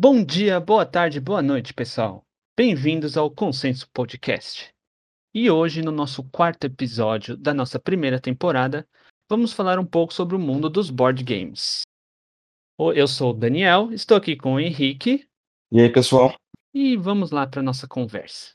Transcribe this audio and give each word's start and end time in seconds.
Bom 0.00 0.22
dia, 0.22 0.60
boa 0.60 0.86
tarde, 0.86 1.20
boa 1.20 1.42
noite, 1.42 1.74
pessoal. 1.74 2.24
Bem-vindos 2.56 3.16
ao 3.16 3.28
Consenso 3.28 3.90
Podcast. 3.92 4.72
E 5.34 5.50
hoje, 5.50 5.82
no 5.82 5.90
nosso 5.90 6.22
quarto 6.22 6.66
episódio 6.66 7.36
da 7.36 7.52
nossa 7.52 7.80
primeira 7.80 8.20
temporada, 8.20 8.88
vamos 9.28 9.52
falar 9.52 9.76
um 9.76 9.84
pouco 9.84 10.14
sobre 10.14 10.36
o 10.36 10.38
mundo 10.38 10.70
dos 10.70 10.88
board 10.88 11.24
games. 11.24 11.82
Eu 12.78 13.08
sou 13.08 13.32
o 13.32 13.34
Daniel, 13.34 13.92
estou 13.92 14.16
aqui 14.16 14.36
com 14.36 14.54
o 14.54 14.60
Henrique. 14.60 15.28
E 15.72 15.80
aí, 15.80 15.90
pessoal? 15.90 16.32
E 16.72 16.96
vamos 16.96 17.32
lá 17.32 17.44
para 17.44 17.60
nossa 17.60 17.88
conversa. 17.88 18.52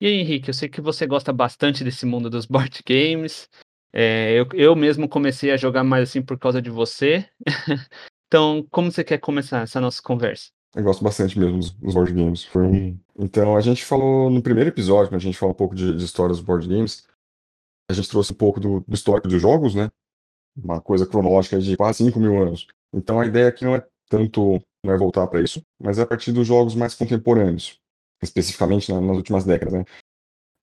E 0.00 0.08
aí, 0.08 0.14
Henrique, 0.14 0.50
eu 0.50 0.54
sei 0.54 0.68
que 0.68 0.80
você 0.80 1.06
gosta 1.06 1.32
bastante 1.32 1.84
desse 1.84 2.04
mundo 2.04 2.28
dos 2.28 2.46
board 2.46 2.82
games. 2.84 3.48
É, 3.92 4.32
eu, 4.32 4.48
eu 4.54 4.74
mesmo 4.74 5.08
comecei 5.08 5.52
a 5.52 5.56
jogar 5.56 5.84
mais 5.84 6.08
assim 6.08 6.20
por 6.20 6.36
causa 6.36 6.60
de 6.60 6.68
você. 6.68 7.30
então, 8.26 8.66
como 8.72 8.90
você 8.90 9.04
quer 9.04 9.18
começar 9.18 9.62
essa 9.62 9.80
nossa 9.80 10.02
conversa? 10.02 10.57
Eu 10.78 10.84
gosto 10.84 11.02
bastante 11.02 11.36
mesmo 11.36 11.58
dos, 11.58 11.70
dos 11.72 11.92
board 11.92 12.12
games. 12.12 12.44
Foi 12.44 12.62
um... 12.62 13.00
Então, 13.18 13.56
a 13.56 13.60
gente 13.60 13.84
falou 13.84 14.30
no 14.30 14.40
primeiro 14.40 14.70
episódio, 14.70 15.10
quando 15.10 15.20
a 15.20 15.24
gente 15.24 15.36
falou 15.36 15.52
um 15.52 15.56
pouco 15.56 15.74
de, 15.74 15.92
de 15.96 16.04
história 16.04 16.32
dos 16.32 16.40
board 16.40 16.68
games, 16.68 17.04
a 17.90 17.94
gente 17.94 18.08
trouxe 18.08 18.32
um 18.32 18.36
pouco 18.36 18.60
do, 18.60 18.80
do 18.86 18.94
histórico 18.94 19.26
dos 19.26 19.42
jogos, 19.42 19.74
né? 19.74 19.90
Uma 20.56 20.80
coisa 20.80 21.04
cronológica 21.04 21.58
de 21.58 21.76
quase 21.76 22.04
5 22.04 22.20
mil 22.20 22.40
anos. 22.40 22.68
Então, 22.94 23.18
a 23.18 23.26
ideia 23.26 23.48
aqui 23.48 23.64
não 23.64 23.74
é 23.74 23.84
tanto 24.08 24.62
não 24.84 24.94
é 24.94 24.96
voltar 24.96 25.26
para 25.26 25.42
isso, 25.42 25.60
mas 25.82 25.98
é 25.98 26.02
a 26.02 26.06
partir 26.06 26.30
dos 26.30 26.46
jogos 26.46 26.76
mais 26.76 26.94
contemporâneos, 26.94 27.80
especificamente 28.22 28.92
nas 28.92 29.16
últimas 29.16 29.44
décadas, 29.44 29.74
né? 29.74 29.84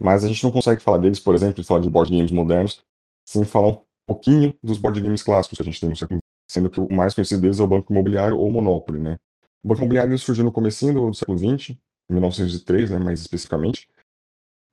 Mas 0.01 0.23
a 0.23 0.29
gente 0.29 0.41
não 0.45 0.51
consegue 0.51 0.81
falar 0.81 0.99
deles, 0.99 1.19
por 1.19 1.35
exemplo, 1.35 1.61
falar 1.61 1.81
de 1.81 1.89
board 1.89 2.09
games 2.09 2.31
modernos, 2.31 2.81
sem 3.27 3.43
falar 3.43 3.67
um 3.67 3.81
pouquinho 4.07 4.57
dos 4.63 4.77
board 4.77 5.01
games 5.01 5.21
clássicos 5.21 5.57
que 5.57 5.61
a 5.61 5.65
gente 5.65 5.79
tem 5.79 5.89
no 5.89 5.95
século 5.95 6.19
sendo 6.49 6.69
que 6.69 6.79
o 6.79 6.91
mais 6.91 7.13
conhecido 7.13 7.41
deles 7.41 7.59
é 7.59 7.63
o 7.63 7.67
Banco 7.67 7.91
Imobiliário 7.91 8.37
ou 8.37 8.47
o 8.47 8.51
Monopoly, 8.51 8.99
né? 8.99 9.17
O 9.65 9.67
Banco 9.67 9.81
Imobiliário 9.81 10.15
surgiu 10.19 10.45
no 10.45 10.51
começo 10.51 10.93
do 10.93 11.11
século 11.15 11.39
XX, 11.39 11.71
em 11.71 12.13
1903, 12.13 12.91
né, 12.91 12.99
mais 12.99 13.19
especificamente, 13.19 13.89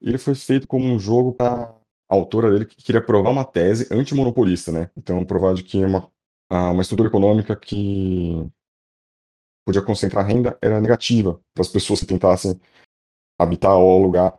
e 0.03 0.11
ele 0.11 0.19
foi 0.19 0.35
feito 0.35 0.69
como 0.69 0.85
um 0.85 0.99
jogo 0.99 1.33
para 1.33 1.75
a 2.11 2.15
autora 2.15 2.51
dele 2.51 2.67
que 2.67 2.77
queria 2.77 3.03
provar 3.03 3.31
uma 3.31 3.43
tese 3.43 3.89
antimonopolista, 3.91 4.71
né? 4.71 4.91
Então, 4.95 5.25
provar 5.25 5.55
de 5.55 5.63
que 5.63 5.83
uma, 5.83 6.13
uma 6.51 6.83
estrutura 6.83 7.09
econômica 7.09 7.57
que 7.57 8.35
podia 9.65 9.81
concentrar 9.81 10.27
renda 10.27 10.59
era 10.61 10.79
negativa 10.79 11.43
para 11.55 11.63
as 11.63 11.69
pessoas 11.69 12.01
que 12.01 12.07
tentassem 12.07 12.61
habitar 13.41 13.75
ou 13.75 13.99
alugar 13.99 14.39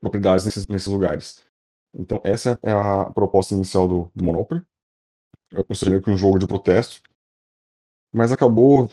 propriedades 0.00 0.46
nesses, 0.46 0.66
nesses 0.66 0.88
lugares. 0.88 1.46
Então, 1.94 2.20
essa 2.24 2.58
é 2.60 2.72
a 2.72 3.08
proposta 3.12 3.54
inicial 3.54 3.86
do, 3.86 4.10
do 4.16 4.24
Monopoly. 4.24 4.66
Eu 5.52 5.64
considerei 5.64 6.00
que 6.00 6.10
um 6.10 6.16
jogo 6.16 6.40
de 6.40 6.46
protesto, 6.48 7.00
mas 8.12 8.32
acabou 8.32 8.90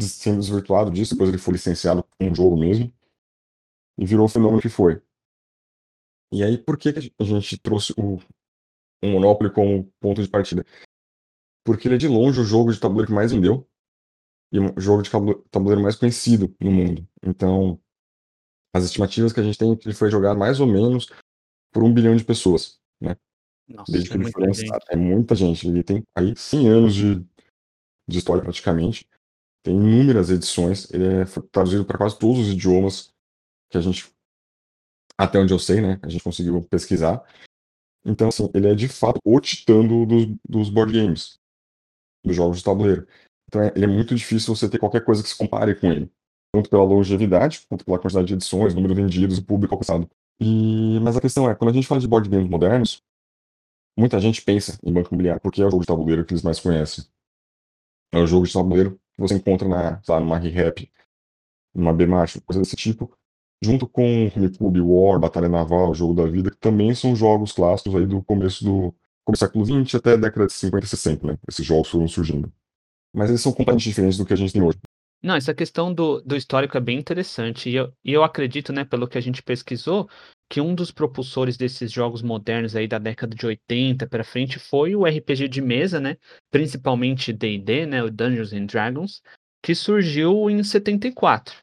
sendo 0.00 0.40
desvirtuado 0.40 0.90
disso, 0.90 1.14
depois 1.14 1.28
ele 1.28 1.38
foi 1.38 1.52
licenciado 1.52 2.02
como 2.02 2.30
um 2.30 2.34
jogo 2.34 2.56
mesmo, 2.56 2.92
e 3.98 4.06
virou 4.06 4.26
o 4.26 4.28
fenômeno 4.28 4.60
que 4.60 4.68
foi. 4.68 5.02
E 6.32 6.42
aí, 6.42 6.56
por 6.56 6.78
que 6.78 6.88
a 7.18 7.24
gente 7.24 7.58
trouxe 7.58 7.92
o, 7.96 8.16
o 9.02 9.06
Monopoly 9.06 9.52
como 9.52 9.92
ponto 10.00 10.22
de 10.22 10.28
partida? 10.28 10.64
Porque 11.64 11.86
ele 11.86 11.96
é 11.96 11.98
de 11.98 12.08
longe 12.08 12.40
o 12.40 12.44
jogo 12.44 12.72
de 12.72 12.80
tabuleiro 12.80 13.08
que 13.08 13.14
mais 13.14 13.32
vendeu, 13.32 13.68
e 14.50 14.58
o 14.58 14.80
jogo 14.80 15.02
de 15.02 15.10
tabuleiro 15.50 15.82
mais 15.82 15.96
conhecido 15.96 16.54
no 16.60 16.70
mundo. 16.70 17.06
Então, 17.22 17.80
as 18.74 18.84
estimativas 18.84 19.32
que 19.32 19.40
a 19.40 19.42
gente 19.42 19.58
tem 19.58 19.72
é 19.72 19.76
que 19.76 19.86
ele 19.86 19.94
foi 19.94 20.10
jogado 20.10 20.38
mais 20.38 20.60
ou 20.60 20.66
menos 20.66 21.10
por 21.72 21.82
um 21.82 21.92
bilhão 21.92 22.16
de 22.16 22.24
pessoas, 22.24 22.78
né? 23.00 23.16
Nossa, 23.68 23.90
Desde 23.90 24.10
que 24.10 24.16
é 24.16 24.20
ele 24.20 24.30
foi 24.30 24.46
lançado. 24.46 24.84
É 24.90 24.96
muita 24.96 25.34
gente. 25.34 25.66
Ele 25.66 25.82
tem 25.82 26.02
aí 26.14 26.36
100 26.36 26.68
anos 26.68 26.94
de, 26.94 27.26
de 28.08 28.18
história 28.18 28.42
praticamente. 28.42 29.08
Tem 29.62 29.74
inúmeras 29.74 30.30
edições. 30.30 30.92
Ele 30.92 31.04
é 31.04 31.24
traduzido 31.50 31.84
para 31.84 31.98
quase 31.98 32.18
todos 32.18 32.40
os 32.40 32.52
idiomas 32.52 33.12
que 33.70 33.78
a 33.78 33.80
gente, 33.80 34.12
até 35.16 35.38
onde 35.38 35.52
eu 35.52 35.58
sei, 35.58 35.80
né? 35.80 35.98
A 36.02 36.08
gente 36.08 36.24
conseguiu 36.24 36.62
pesquisar. 36.62 37.22
Então, 38.04 38.28
assim, 38.28 38.50
ele 38.54 38.68
é 38.68 38.74
de 38.74 38.88
fato 38.88 39.20
o 39.24 39.40
titã 39.40 39.86
do- 39.86 40.04
dos, 40.06 40.26
dos 40.48 40.70
board 40.70 40.92
games, 40.92 41.38
dos 42.24 42.34
jogos 42.34 42.58
de 42.58 42.64
tabuleiro. 42.64 43.06
Então, 43.48 43.62
é- 43.62 43.72
ele 43.76 43.84
é 43.84 43.88
muito 43.88 44.14
difícil 44.14 44.54
você 44.54 44.68
ter 44.68 44.78
qualquer 44.78 45.04
coisa 45.04 45.22
que 45.22 45.28
se 45.28 45.36
compare 45.36 45.74
com 45.74 45.86
ele. 45.86 46.10
Tanto 46.52 46.68
pela 46.68 46.84
longevidade, 46.84 47.64
quanto 47.68 47.84
pela 47.84 47.98
quantidade 47.98 48.26
de 48.26 48.34
edições, 48.34 48.74
número 48.74 48.94
vendidos, 48.94 49.40
público 49.40 49.74
alcançado. 49.74 50.08
E, 50.40 50.98
mas 51.00 51.16
a 51.16 51.20
questão 51.20 51.48
é, 51.48 51.54
quando 51.54 51.70
a 51.70 51.72
gente 51.72 51.86
fala 51.86 52.00
de 52.00 52.08
board 52.08 52.28
games 52.28 52.48
modernos, 52.48 53.02
muita 53.96 54.18
gente 54.20 54.42
pensa 54.42 54.78
em 54.82 54.92
banco 54.92 55.08
imobiliário, 55.10 55.40
porque 55.40 55.62
é 55.62 55.66
o 55.66 55.70
jogo 55.70 55.82
de 55.82 55.86
tabuleiro 55.86 56.24
que 56.24 56.32
eles 56.32 56.42
mais 56.42 56.58
conhecem. 56.58 57.04
É 58.12 58.18
o 58.18 58.26
jogo 58.26 58.46
de 58.46 58.52
tabuleiro 58.52 59.00
que 59.14 59.20
você 59.20 59.34
encontra 59.34 59.66
na, 59.66 60.00
lá, 60.06 60.20
numa 60.20 60.38
ReHap, 60.38 60.90
numa 61.74 61.92
B-March, 61.92 62.40
coisa 62.42 62.60
desse 62.60 62.76
tipo, 62.76 63.16
junto 63.62 63.86
com 63.86 64.28
Rumicube, 64.28 64.80
War, 64.80 65.18
Batalha 65.18 65.48
Naval, 65.48 65.94
Jogo 65.94 66.14
da 66.14 66.26
Vida, 66.26 66.50
que 66.50 66.58
também 66.58 66.94
são 66.94 67.14
jogos 67.14 67.52
clássicos 67.52 67.94
aí 67.94 68.06
do 68.06 68.22
começo 68.22 68.64
do, 68.64 68.94
do 69.26 69.36
século 69.36 69.64
XX 69.64 69.94
até 69.94 70.12
a 70.12 70.16
década 70.16 70.46
de 70.46 70.52
50 70.52 70.84
e 70.84 70.88
60, 70.88 71.26
né? 71.26 71.38
Esses 71.48 71.64
jogos 71.64 71.88
foram 71.88 72.08
surgindo. 72.08 72.52
Mas 73.14 73.30
eles 73.30 73.40
são 73.40 73.52
completamente 73.52 73.88
diferentes 73.88 74.18
do 74.18 74.26
que 74.26 74.32
a 74.32 74.36
gente 74.36 74.52
tem 74.52 74.62
hoje. 74.62 74.78
Não, 75.22 75.36
essa 75.36 75.54
questão 75.54 75.94
do, 75.94 76.20
do 76.22 76.36
histórico 76.36 76.76
é 76.76 76.80
bem 76.80 76.98
interessante. 76.98 77.70
E 77.70 77.76
eu, 77.76 77.92
e 78.04 78.12
eu 78.12 78.24
acredito, 78.24 78.72
né, 78.72 78.84
pelo 78.84 79.06
que 79.06 79.16
a 79.16 79.20
gente 79.20 79.42
pesquisou, 79.42 80.08
que 80.52 80.60
um 80.60 80.74
dos 80.74 80.90
propulsores 80.90 81.56
desses 81.56 81.90
jogos 81.90 82.20
modernos 82.20 82.76
aí 82.76 82.86
da 82.86 82.98
década 82.98 83.34
de 83.34 83.46
80 83.46 84.06
para 84.06 84.22
frente 84.22 84.58
foi 84.58 84.94
o 84.94 85.06
RPG 85.06 85.48
de 85.48 85.62
mesa, 85.62 85.98
né? 85.98 86.18
Principalmente 86.50 87.32
D&D, 87.32 87.86
né, 87.86 88.02
o 88.02 88.10
Dungeons 88.10 88.52
and 88.52 88.66
Dragons, 88.66 89.22
que 89.62 89.74
surgiu 89.74 90.50
em 90.50 90.62
74. 90.62 91.56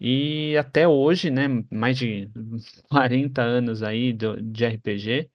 E 0.00 0.56
até 0.56 0.88
hoje, 0.88 1.30
né, 1.30 1.46
mais 1.70 1.98
de 1.98 2.30
40 2.88 3.42
anos 3.42 3.82
aí 3.82 4.14
de 4.14 4.64
RPG, 4.64 5.28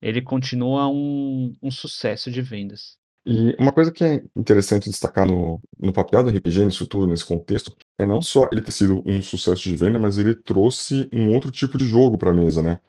ele 0.00 0.22
continua 0.22 0.88
um, 0.88 1.54
um 1.60 1.70
sucesso 1.70 2.30
de 2.30 2.40
vendas. 2.40 2.97
E 3.30 3.54
uma 3.58 3.72
coisa 3.72 3.92
que 3.92 4.02
é 4.02 4.24
interessante 4.34 4.88
destacar 4.88 5.26
no, 5.26 5.60
no 5.78 5.92
papel 5.92 6.24
do 6.24 6.30
RPG 6.30 6.64
nisso 6.64 6.86
tudo, 6.86 7.06
nesse 7.06 7.26
contexto, 7.26 7.76
é 7.98 8.06
não 8.06 8.22
só 8.22 8.48
ele 8.50 8.62
ter 8.62 8.72
sido 8.72 9.02
um 9.04 9.20
sucesso 9.20 9.64
de 9.64 9.76
venda, 9.76 9.98
mas 9.98 10.16
ele 10.16 10.34
trouxe 10.34 11.10
um 11.12 11.34
outro 11.34 11.50
tipo 11.50 11.76
de 11.76 11.84
jogo 11.84 12.16
para 12.16 12.30
a 12.30 12.32
mesa, 12.32 12.62
né? 12.62 12.80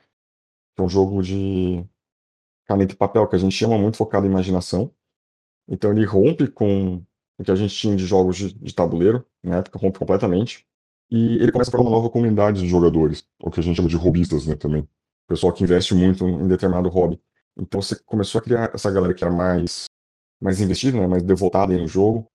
Que 0.74 0.82
é 0.82 0.86
um 0.86 0.88
jogo 0.88 1.22
de 1.22 1.86
caneta 2.66 2.94
e 2.94 2.96
papel, 2.96 3.28
que 3.28 3.36
a 3.36 3.40
gente 3.40 3.52
chama 3.54 3.78
muito 3.78 3.98
focado 3.98 4.26
em 4.26 4.30
imaginação. 4.30 4.90
Então 5.68 5.92
ele 5.92 6.06
rompe 6.06 6.48
com 6.48 7.04
o 7.38 7.44
que 7.44 7.52
a 7.52 7.56
gente 7.56 7.76
tinha 7.76 7.94
de 7.98 8.06
jogos 8.06 8.38
de, 8.38 8.54
de 8.54 8.74
tabuleiro, 8.74 9.26
na 9.44 9.58
época, 9.58 9.78
rompe 9.78 10.00
completamente. 10.00 10.66
E 11.12 11.36
ele 11.36 11.52
começa 11.52 11.70
a 11.70 11.74
formar 11.74 11.90
uma 11.90 11.98
nova 11.98 12.10
comunidade 12.10 12.62
de 12.62 12.68
jogadores, 12.70 13.28
o 13.44 13.52
que 13.52 13.60
a 13.60 13.64
gente 13.64 13.76
chama 13.76 13.90
de 13.90 13.98
robistas, 13.98 14.48
né, 14.48 14.56
também. 14.56 14.88
Pessoal 15.28 15.52
que 15.52 15.66
investe 15.66 15.94
muito 15.94 16.26
em 16.26 16.48
determinado 16.48 16.88
hobby. 16.88 17.20
Então 17.58 17.82
você 17.82 17.98
começou 18.06 18.40
a 18.40 18.42
criar 18.42 18.72
essa 18.74 18.90
galera 18.90 19.14
que 19.14 19.22
era 19.22 19.34
mais 19.34 19.90
mais 20.42 20.62
investida, 20.62 21.00
né, 21.00 21.08
mais 21.08 21.24
devotada 21.24 21.74
aí 21.74 21.80
no 21.80 21.88
jogo, 21.88 22.30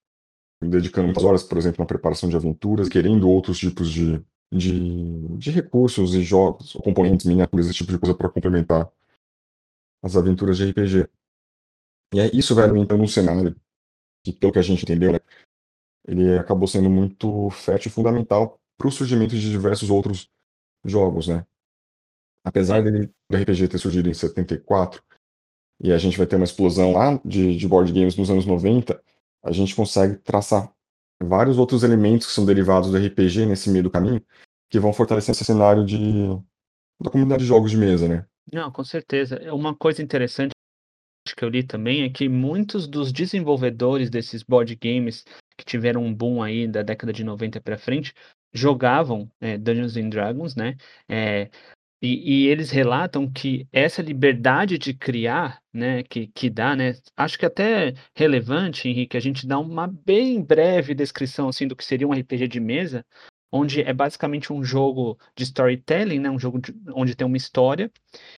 dedicando 0.62 1.06
muitas 1.06 1.24
horas, 1.24 1.42
por 1.42 1.58
exemplo, 1.58 1.80
na 1.80 1.86
preparação 1.86 2.28
de 2.28 2.36
aventuras, 2.36 2.88
querendo 2.88 3.28
outros 3.28 3.58
tipos 3.58 3.90
de, 3.90 4.24
de, 4.52 5.36
de 5.36 5.50
recursos 5.50 6.14
e 6.14 6.22
jogos, 6.22 6.72
componentes, 6.74 7.26
miniaturas, 7.26 7.66
esse 7.66 7.74
tipo 7.74 7.92
de 7.92 7.98
coisa 7.98 8.16
para 8.16 8.28
complementar 8.28 8.90
as 10.02 10.16
aventuras 10.16 10.58
de 10.58 10.70
RPG. 10.70 11.08
E 12.14 12.20
aí 12.20 12.30
isso 12.32 12.54
vai 12.54 12.64
alimentando 12.64 13.02
um 13.02 13.08
cenário 13.08 13.56
que, 14.22 14.32
pelo 14.32 14.52
que 14.52 14.58
a 14.58 14.62
gente 14.62 14.82
entendeu, 14.82 15.12
né, 15.12 15.18
ele 16.06 16.38
acabou 16.38 16.68
sendo 16.68 16.90
muito 16.90 17.48
fértil 17.50 17.88
e 17.88 17.92
fundamental 17.92 18.60
para 18.76 18.88
o 18.88 18.92
surgimento 18.92 19.34
de 19.34 19.50
diversos 19.50 19.90
outros 19.90 20.30
jogos, 20.84 21.28
né? 21.28 21.46
Apesar 22.44 22.82
dele, 22.82 23.10
do 23.30 23.36
RPG 23.36 23.68
ter 23.68 23.78
surgido 23.78 24.08
em 24.08 24.14
74, 24.14 25.02
e 25.84 25.92
a 25.92 25.98
gente 25.98 26.16
vai 26.16 26.26
ter 26.26 26.36
uma 26.36 26.46
explosão 26.46 26.92
lá 26.92 27.20
de, 27.22 27.58
de 27.58 27.68
board 27.68 27.92
games 27.92 28.16
nos 28.16 28.30
anos 28.30 28.46
90, 28.46 28.98
a 29.42 29.52
gente 29.52 29.76
consegue 29.76 30.16
traçar 30.16 30.72
vários 31.22 31.58
outros 31.58 31.82
elementos 31.82 32.26
que 32.26 32.32
são 32.32 32.46
derivados 32.46 32.90
do 32.90 32.96
RPG 32.96 33.44
nesse 33.44 33.68
meio 33.68 33.84
do 33.84 33.90
caminho, 33.90 34.24
que 34.70 34.80
vão 34.80 34.94
fortalecer 34.94 35.32
esse 35.34 35.44
cenário 35.44 35.84
de, 35.84 36.28
da 36.98 37.10
comunidade 37.10 37.42
de 37.42 37.48
jogos 37.48 37.70
de 37.70 37.76
mesa, 37.76 38.08
né? 38.08 38.26
Não, 38.50 38.72
com 38.72 38.82
certeza. 38.82 39.36
É 39.36 39.52
Uma 39.52 39.76
coisa 39.76 40.02
interessante 40.02 40.52
que 41.36 41.44
eu 41.44 41.50
li 41.50 41.62
também 41.62 42.02
é 42.02 42.08
que 42.08 42.30
muitos 42.30 42.86
dos 42.86 43.12
desenvolvedores 43.12 44.08
desses 44.08 44.42
board 44.42 44.74
games 44.76 45.24
que 45.58 45.66
tiveram 45.66 46.02
um 46.02 46.14
boom 46.14 46.42
aí 46.42 46.66
da 46.66 46.82
década 46.82 47.12
de 47.12 47.24
90 47.24 47.60
para 47.60 47.76
frente 47.76 48.14
jogavam 48.54 49.30
é, 49.38 49.58
Dungeons 49.58 49.96
and 49.98 50.08
Dragons, 50.08 50.56
né? 50.56 50.76
É, 51.08 51.50
e, 52.04 52.44
e 52.44 52.46
eles 52.48 52.70
relatam 52.70 53.30
que 53.30 53.66
essa 53.72 54.02
liberdade 54.02 54.76
de 54.76 54.92
criar, 54.92 55.60
né, 55.72 56.02
que, 56.02 56.26
que 56.28 56.50
dá, 56.50 56.76
né? 56.76 56.94
Acho 57.16 57.38
que 57.38 57.46
até 57.46 57.94
relevante, 58.14 58.88
Henrique, 58.88 59.16
a 59.16 59.20
gente 59.20 59.46
dá 59.46 59.58
uma 59.58 59.86
bem 59.86 60.42
breve 60.42 60.94
descrição 60.94 61.48
assim 61.48 61.66
do 61.66 61.74
que 61.74 61.84
seria 61.84 62.06
um 62.06 62.12
RPG 62.12 62.46
de 62.46 62.60
mesa, 62.60 63.06
onde 63.50 63.80
é 63.80 63.92
basicamente 63.92 64.52
um 64.52 64.62
jogo 64.62 65.18
de 65.34 65.44
storytelling, 65.44 66.18
né? 66.18 66.30
Um 66.30 66.38
jogo 66.38 66.60
de- 66.60 66.74
onde 66.94 67.14
tem 67.14 67.26
uma 67.26 67.36
história 67.38 67.90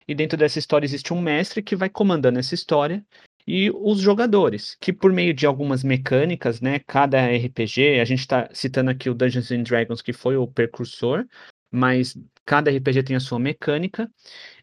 e 0.08 0.14
dentro 0.14 0.38
dessa 0.38 0.60
história 0.60 0.86
existe 0.86 1.12
um 1.14 1.22
mestre 1.22 1.64
que 1.64 1.76
vai 1.76 1.90
comandando 1.90 2.38
essa 2.38 2.54
história 2.54 3.04
e 3.48 3.72
os 3.72 4.00
jogadores, 4.00 4.76
que 4.80 4.92
por 4.92 5.12
meio 5.14 5.34
de 5.34 5.46
algumas 5.46 5.84
mecânicas, 5.84 6.62
né, 6.62 6.80
cada 6.80 7.20
RPG, 7.20 8.00
a 8.00 8.06
gente 8.06 8.22
está 8.22 8.50
citando 8.52 8.90
aqui 8.90 9.10
o 9.10 9.14
Dungeons 9.14 9.52
and 9.52 9.64
Dragons, 9.64 10.02
que 10.02 10.12
foi 10.14 10.36
o 10.36 10.48
precursor, 10.48 11.26
mas 11.76 12.18
cada 12.46 12.72
RPG 12.72 13.04
tem 13.04 13.16
a 13.16 13.20
sua 13.20 13.40
mecânica, 13.40 14.10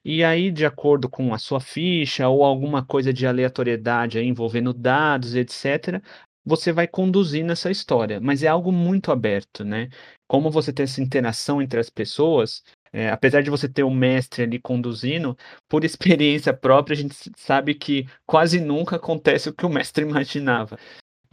e 0.05 0.25
aí, 0.25 0.51
de 0.51 0.67
acordo 0.67 1.09
com 1.09 1.35
a 1.35 1.39
sua 1.39 1.61
ficha 1.61 2.29
ou 2.29 2.45
alguma 2.45 2.85
coisa 2.85 3.13
de 3.13 3.27
aleatoriedade 3.27 4.19
aí, 4.19 4.27
envolvendo 4.27 4.73
dados, 4.73 5.35
etc., 5.35 6.03
você 6.45 6.73
vai 6.73 6.89
conduzindo 6.89 7.53
essa 7.53 7.71
história, 7.71 8.21
mas 8.21 8.43
é 8.43 8.49
algo 8.49 8.73
muito 8.73 9.13
aberto, 9.13 9.65
né? 9.65 9.89
Como 10.27 10.51
você 10.51 10.73
tem 10.73 10.85
essa 10.85 11.01
interação 11.03 11.63
entre 11.63 11.79
as 11.79 11.89
pessoas, 11.91 12.63
é, 12.93 13.09
apesar 13.11 13.43
de 13.43 13.51
você 13.51 13.69
ter 13.69 13.85
o 13.85 13.91
mestre 13.91 14.43
ali 14.43 14.59
conduzindo, 14.61 15.37
por 15.69 15.85
experiência 15.85 16.53
própria, 16.53 16.95
a 16.95 16.97
gente 16.97 17.15
sabe 17.37 17.75
que 17.75 18.07
quase 18.27 18.61
nunca 18.61 18.97
acontece 18.97 19.49
o 19.49 19.55
que 19.55 19.65
o 19.65 19.69
mestre 19.69 20.05
imaginava. 20.05 20.79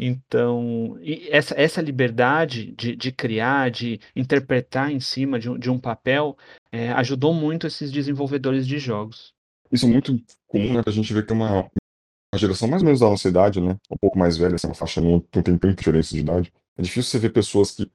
Então, 0.02 0.98
essa, 1.30 1.54
essa 1.60 1.82
liberdade 1.82 2.72
de, 2.72 2.96
de 2.96 3.12
criar, 3.12 3.70
de 3.70 4.00
interpretar 4.16 4.90
em 4.90 5.02
cima 5.02 5.38
de 5.38 5.50
um, 5.50 5.60
de 5.60 5.70
um 5.70 5.78
papel, 5.78 6.38
é, 6.72 6.90
ajudou 6.94 7.34
muito 7.34 7.68
esses 7.68 7.92
desenvolvedores 7.92 8.66
de 8.66 8.80
jogos. 8.80 9.34
Isso 9.70 9.86
é 9.86 9.90
muito 9.90 10.18
comum, 10.48 10.76
né? 10.76 10.84
A 10.86 10.90
gente 10.90 11.14
vê 11.14 11.22
que 11.22 11.34
é 11.34 11.36
uma, 11.36 11.64
uma 11.64 12.40
geração 12.40 12.70
mais 12.70 12.82
ou 12.82 12.86
menos 12.86 13.02
da 13.02 13.10
nossa 13.10 13.28
idade, 13.28 13.60
né? 13.60 13.76
Um 13.92 13.98
pouco 13.98 14.18
mais 14.18 14.38
velha, 14.38 14.56
assim, 14.56 14.68
uma 14.68 14.74
faixa 14.74 15.02
não, 15.02 15.12
não 15.12 15.20
tem 15.20 15.58
tanta 15.58 15.74
diferença 15.74 16.16
de 16.16 16.22
idade. 16.22 16.54
É 16.78 16.82
difícil 16.82 17.12
você 17.12 17.20
ver 17.20 17.34
pessoas 17.34 17.72
que 17.72 17.92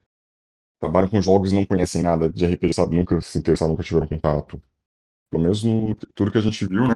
trabalham 0.79 1.09
com 1.09 1.19
jogos 1.19 1.51
e 1.51 1.55
não 1.55 1.65
conhecem 1.65 2.03
nada 2.03 2.29
de 2.29 2.45
RPG, 2.45 2.73
sabe? 2.73 2.95
Nunca 2.95 3.19
se 3.19 3.39
interessaram, 3.39 3.71
nunca 3.71 3.83
tiveram 3.83 4.07
contato. 4.07 4.61
Pelo 5.31 5.41
menos 5.41 5.63
no 5.63 5.95
tudo 6.13 6.31
que 6.31 6.37
a 6.37 6.41
gente 6.41 6.67
viu, 6.67 6.87
né? 6.87 6.93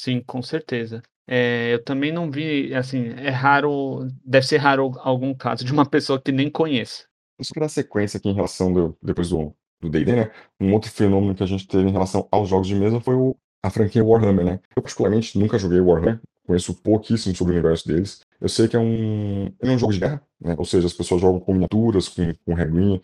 Sim, 0.00 0.22
com 0.22 0.40
certeza. 0.40 1.02
É, 1.28 1.74
eu 1.74 1.84
também 1.84 2.10
não 2.10 2.30
vi, 2.30 2.74
assim, 2.74 3.10
é 3.18 3.28
raro, 3.28 4.08
deve 4.24 4.46
ser 4.46 4.56
raro 4.56 4.92
algum 5.00 5.34
caso 5.34 5.64
de 5.64 5.72
uma 5.72 5.84
pessoa 5.88 6.20
que 6.20 6.32
nem 6.32 6.50
conheça. 6.50 7.04
Só 7.40 7.52
para 7.52 7.66
dar 7.66 7.68
sequência 7.68 8.18
aqui 8.18 8.28
em 8.28 8.34
relação 8.34 8.72
do, 8.72 8.96
depois 9.02 9.28
do 9.28 9.54
do 9.80 9.88
D&D, 9.88 10.14
né? 10.14 10.30
Um 10.60 10.72
outro 10.72 10.90
fenômeno 10.90 11.34
que 11.34 11.42
a 11.42 11.46
gente 11.46 11.66
teve 11.66 11.88
em 11.88 11.92
relação 11.92 12.26
aos 12.30 12.48
jogos 12.48 12.66
de 12.66 12.74
mesa 12.74 13.00
foi 13.00 13.14
o, 13.14 13.36
a 13.62 13.70
franquia 13.70 14.04
Warhammer, 14.04 14.44
né? 14.44 14.60
Eu 14.76 14.82
particularmente 14.82 15.38
nunca 15.38 15.58
joguei 15.58 15.80
Warhammer, 15.80 16.20
conheço 16.46 16.74
pouquíssimo 16.74 17.34
sobre 17.34 17.52
o 17.52 17.56
universo 17.56 17.86
deles. 17.86 18.20
Eu 18.40 18.48
sei 18.48 18.68
que 18.68 18.76
é 18.76 18.78
um, 18.78 19.46
é 19.60 19.70
um 19.70 19.78
jogo 19.78 19.92
de 19.92 20.00
guerra, 20.00 20.22
né? 20.40 20.54
Ou 20.58 20.64
seja, 20.64 20.86
as 20.86 20.92
pessoas 20.92 21.20
jogam 21.20 21.40
com 21.40 21.52
miniaturas, 21.52 22.08
com, 22.08 22.34
com 22.44 22.54
regrinha. 22.54 23.00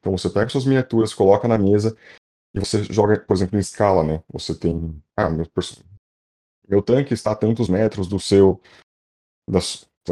Então 0.00 0.16
você 0.16 0.28
pega 0.30 0.48
suas 0.48 0.64
miniaturas, 0.64 1.14
coloca 1.14 1.46
na 1.46 1.58
mesa 1.58 1.96
e 2.54 2.60
você 2.60 2.82
joga, 2.84 3.18
por 3.20 3.34
exemplo, 3.34 3.56
em 3.56 3.60
escala, 3.60 4.02
né? 4.02 4.22
Você 4.32 4.54
tem. 4.54 5.00
Ah, 5.16 5.30
meu, 5.30 5.46
meu 6.68 6.82
tanque 6.82 7.14
está 7.14 7.32
a 7.32 7.36
tantos 7.36 7.68
metros 7.68 8.06
do 8.06 8.20
seu. 8.20 8.60
Da, 9.48 9.60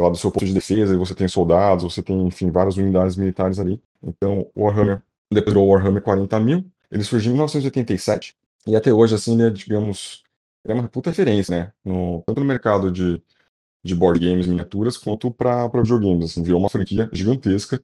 lá, 0.01 0.09
do 0.09 0.17
seu 0.17 0.31
ponto 0.31 0.45
de 0.45 0.53
defesa, 0.53 0.93
e 0.93 0.97
você 0.97 1.13
tem 1.13 1.27
soldados, 1.27 1.83
você 1.83 2.01
tem, 2.01 2.27
enfim, 2.27 2.49
várias 2.51 2.77
unidades 2.77 3.15
militares 3.15 3.59
ali. 3.59 3.81
Então, 4.01 4.49
o 4.55 4.63
Warhammer, 4.63 5.01
depois 5.31 5.53
do 5.53 5.63
Warhammer 5.63 6.01
40 6.01 6.39
mil, 6.39 6.65
ele 6.91 7.03
surgiu 7.03 7.31
em 7.31 7.33
1987, 7.33 8.35
e 8.65 8.75
até 8.75 8.91
hoje, 8.91 9.15
assim, 9.15 9.33
ele 9.33 9.43
é, 9.43 9.49
digamos, 9.49 10.23
ele 10.63 10.77
é 10.77 10.81
uma 10.81 10.89
puta 10.89 11.09
referência, 11.09 11.55
né? 11.55 11.73
No, 11.83 12.23
tanto 12.25 12.39
no 12.39 12.45
mercado 12.45 12.91
de, 12.91 13.21
de 13.83 13.95
board 13.95 14.19
games, 14.19 14.47
miniaturas, 14.47 14.97
quanto 14.97 15.31
para 15.31 15.67
videogames, 15.67 16.31
assim, 16.31 16.43
virou 16.43 16.59
uma 16.59 16.69
franquia 16.69 17.09
gigantesca 17.13 17.81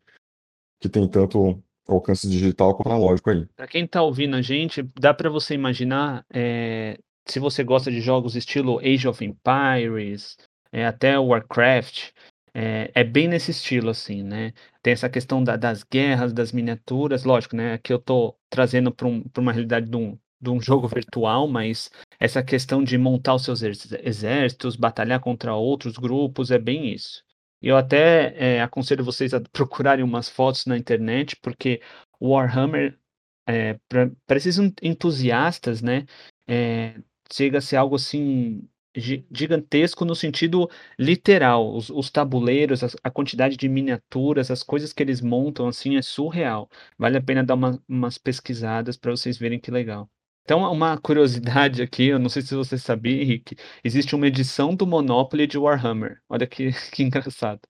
que 0.80 0.90
tem 0.90 1.08
tanto 1.08 1.62
alcance 1.88 2.28
digital 2.30 2.76
quanto 2.76 2.90
analógico 2.90 3.30
aí. 3.30 3.46
Para 3.56 3.68
quem 3.68 3.86
está 3.86 4.02
ouvindo 4.02 4.36
a 4.36 4.42
gente, 4.42 4.84
dá 5.00 5.14
para 5.14 5.30
você 5.30 5.54
imaginar 5.54 6.26
é, 6.34 7.00
se 7.26 7.40
você 7.40 7.64
gosta 7.64 7.92
de 7.92 8.02
jogos 8.02 8.36
estilo 8.36 8.80
Age 8.80 9.08
of 9.08 9.24
Empires, 9.24 10.38
é, 10.72 10.86
até 10.86 11.18
Warcraft, 11.18 12.12
é, 12.54 12.92
é, 12.94 13.04
bem 13.04 13.28
nesse 13.28 13.52
estilo, 13.52 13.90
assim, 13.90 14.24
né? 14.24 14.54
Tem 14.82 14.94
essa 14.94 15.10
questão 15.10 15.44
da, 15.44 15.56
das 15.56 15.84
guerras, 15.84 16.34
das 16.34 16.52
miniaturas, 16.52 17.24
lógico, 17.24 17.56
né? 17.56 17.74
Aqui 17.74 17.92
eu 17.92 17.98
estou 17.98 18.38
trazendo 18.50 18.92
para 18.94 19.08
um, 19.08 19.24
uma 19.38 19.52
realidade 19.52 19.90
de 19.90 19.98
um, 19.98 20.18
de 20.40 20.50
um 20.50 20.62
jogo 20.62 20.88
virtual, 20.88 21.48
mas 21.48 21.90
essa 22.20 22.44
questão 22.44 22.84
de 22.84 22.98
montar 22.98 23.36
os 23.36 23.44
seus 23.44 23.62
exércitos, 23.64 24.76
batalhar 24.76 25.20
contra 25.20 25.56
outros 25.56 25.98
grupos, 25.98 26.52
é 26.52 26.60
bem 26.60 26.94
isso. 26.94 27.24
Eu 27.62 27.78
até 27.78 28.36
é, 28.58 28.62
aconselho 28.62 29.04
vocês 29.06 29.34
a 29.34 29.42
procurarem 29.52 30.04
umas 30.04 30.30
fotos 30.30 30.66
na 30.66 30.78
internet, 30.78 31.36
porque 31.38 31.82
Warhammer, 32.22 33.00
é, 33.48 33.80
para 33.88 34.38
esses 34.38 34.58
entusiastas, 34.82 35.82
né, 35.82 36.06
é, 36.48 36.96
chega 37.34 37.58
a 37.58 37.62
ser 37.62 37.78
algo 37.78 37.96
assim 37.96 38.68
gigantesco 38.96 40.06
no 40.06 40.16
sentido 40.16 40.70
literal. 40.98 41.76
Os, 41.76 41.90
os 41.90 42.10
tabuleiros, 42.10 42.84
a, 42.84 42.88
a, 43.04 43.10
quantidade 43.10 43.58
de 43.58 43.68
miniaturas, 43.68 44.52
as 44.52 44.64
coisas 44.64 44.94
que 44.94 45.02
eles 45.02 45.22
montam 45.22 45.68
assim 45.68 45.98
é 45.98 46.02
surreal. 46.02 46.70
Vale 46.98 47.18
a 47.18 47.22
pena 47.22 47.44
dar 47.44 47.56
uma, 47.56 47.82
umas 47.88 48.18
pesquisadas 48.18 48.98
para 48.98 49.12
vocês 49.12 49.38
verem 49.38 49.60
que 49.60 49.72
legal. 49.72 50.10
Então, 50.44 50.60
uma 50.72 50.98
curiosidade 51.02 51.82
aqui, 51.82 52.08
eu 52.08 52.20
não 52.20 52.30
sei 52.30 52.42
se 52.42 52.56
você 52.56 52.78
sabia, 52.78 53.22
Henrique, 53.22 53.56
existe 53.84 54.16
uma 54.16 54.28
edição 54.28 54.76
do 54.76 54.86
Monopoly 54.86 55.48
de 55.48 55.58
Warhammer. 55.58 56.22
Olha 56.30 56.46
que, 56.46 56.72
que 56.92 57.04
engraçado. 57.04 57.62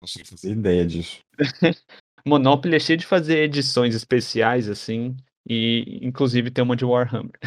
Não 0.00 0.24
fazer 0.24 0.52
ideia 0.52 0.84
disso. 0.84 1.20
Monopoly 2.26 2.76
é 2.76 2.80
cheio 2.80 2.98
de 2.98 3.06
fazer 3.06 3.42
edições 3.42 3.94
especiais, 3.94 4.68
assim, 4.68 5.14
e 5.46 5.98
inclusive 6.02 6.50
tem 6.50 6.64
uma 6.64 6.74
de 6.74 6.84
Warhammer. 6.84 7.38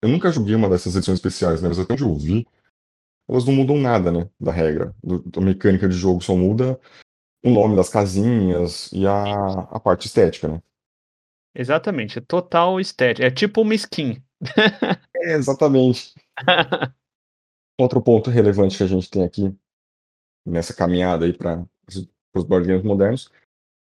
Eu 0.00 0.08
nunca 0.08 0.32
joguei 0.32 0.54
uma 0.54 0.68
dessas 0.68 0.96
edições 0.96 1.18
especiais, 1.18 1.60
né? 1.62 1.68
Mas 1.68 1.78
até 1.78 1.92
onde 1.92 2.02
eu 2.02 2.14
vi, 2.14 2.46
elas 3.28 3.44
não 3.44 3.52
mudam 3.54 3.76
nada, 3.76 4.10
né? 4.10 4.28
Da 4.40 4.52
regra. 4.52 4.94
Do, 5.02 5.22
da 5.22 5.40
mecânica 5.40 5.88
de 5.88 5.94
jogo 5.94 6.22
só 6.22 6.34
muda 6.34 6.78
o 7.44 7.50
nome 7.50 7.76
das 7.76 7.88
casinhas 7.88 8.90
e 8.92 9.06
a, 9.06 9.22
a 9.70 9.80
parte 9.80 10.06
estética, 10.06 10.48
né? 10.48 10.62
Exatamente, 11.54 12.18
é 12.18 12.22
total 12.22 12.80
estética. 12.80 13.26
É 13.26 13.30
tipo 13.30 13.62
uma 13.62 13.74
skin. 13.74 14.22
é, 15.16 15.34
exatamente. 15.34 16.14
Outro 17.78 18.02
ponto 18.02 18.30
relevante 18.30 18.76
que 18.76 18.82
a 18.82 18.86
gente 18.88 19.10
tem 19.10 19.24
aqui 19.24 19.54
nessa 20.46 20.74
caminhada 20.74 21.24
aí 21.24 21.32
para 21.32 21.64
os 22.34 22.44
board 22.44 22.66
games 22.66 22.84
modernos 22.84 23.30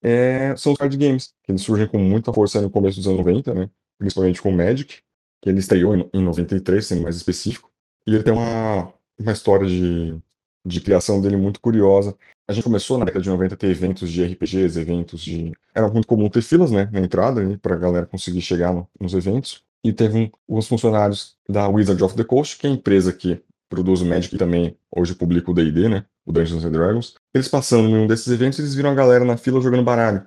é, 0.02 0.54
são 0.56 0.72
os 0.72 0.78
card 0.78 0.96
games, 0.96 1.34
que 1.42 1.52
eles 1.52 1.62
surgem 1.62 1.88
com 1.88 1.98
muita 1.98 2.32
força 2.32 2.60
no 2.60 2.70
começo 2.70 2.98
dos 2.98 3.06
anos 3.06 3.18
90, 3.18 3.54
né? 3.54 3.70
Principalmente 3.98 4.40
com 4.40 4.50
o 4.50 4.56
Magic, 4.56 5.02
que 5.46 5.50
ele 5.50 5.60
estreou 5.60 5.94
em, 5.94 6.10
em 6.12 6.24
93, 6.24 6.84
sendo 6.84 7.02
mais 7.02 7.14
específico. 7.14 7.70
E 8.04 8.12
ele 8.12 8.24
tem 8.24 8.32
uma, 8.32 8.92
uma 9.16 9.30
história 9.30 9.64
de, 9.64 10.18
de 10.66 10.80
criação 10.80 11.20
dele 11.20 11.36
muito 11.36 11.60
curiosa. 11.60 12.16
A 12.48 12.52
gente 12.52 12.64
começou 12.64 12.98
na 12.98 13.04
década 13.04 13.22
de 13.22 13.30
90 13.30 13.54
a 13.54 13.56
ter 13.56 13.68
eventos 13.68 14.10
de 14.10 14.24
RPGs, 14.24 14.76
eventos 14.76 15.20
de. 15.20 15.52
Era 15.72 15.88
muito 15.88 16.08
comum 16.08 16.28
ter 16.28 16.42
filas, 16.42 16.72
né, 16.72 16.90
na 16.92 16.98
entrada, 16.98 17.44
né, 17.44 17.56
pra 17.62 17.76
galera 17.76 18.06
conseguir 18.06 18.40
chegar 18.40 18.72
no, 18.72 18.88
nos 19.00 19.14
eventos. 19.14 19.62
E 19.84 19.92
teve 19.92 20.18
um, 20.18 20.56
uns 20.56 20.66
funcionários 20.66 21.36
da 21.48 21.68
Wizard 21.68 22.02
of 22.02 22.16
the 22.16 22.24
Coast, 22.24 22.58
que 22.58 22.66
é 22.66 22.70
a 22.70 22.72
empresa 22.72 23.12
que 23.12 23.40
produz 23.68 24.00
o 24.00 24.04
Magic 24.04 24.34
e 24.34 24.38
também 24.38 24.76
hoje 24.90 25.14
publica 25.14 25.48
o 25.48 25.54
D&D, 25.54 25.88
né, 25.88 26.04
o 26.24 26.32
Dungeons 26.32 26.64
and 26.64 26.72
Dragons. 26.72 27.14
Eles 27.32 27.46
passando 27.46 27.88
em 27.88 27.96
um 27.96 28.08
desses 28.08 28.26
eventos, 28.26 28.58
eles 28.58 28.74
viram 28.74 28.90
a 28.90 28.94
galera 28.94 29.24
na 29.24 29.36
fila 29.36 29.60
jogando 29.60 29.84
baralho. 29.84 30.26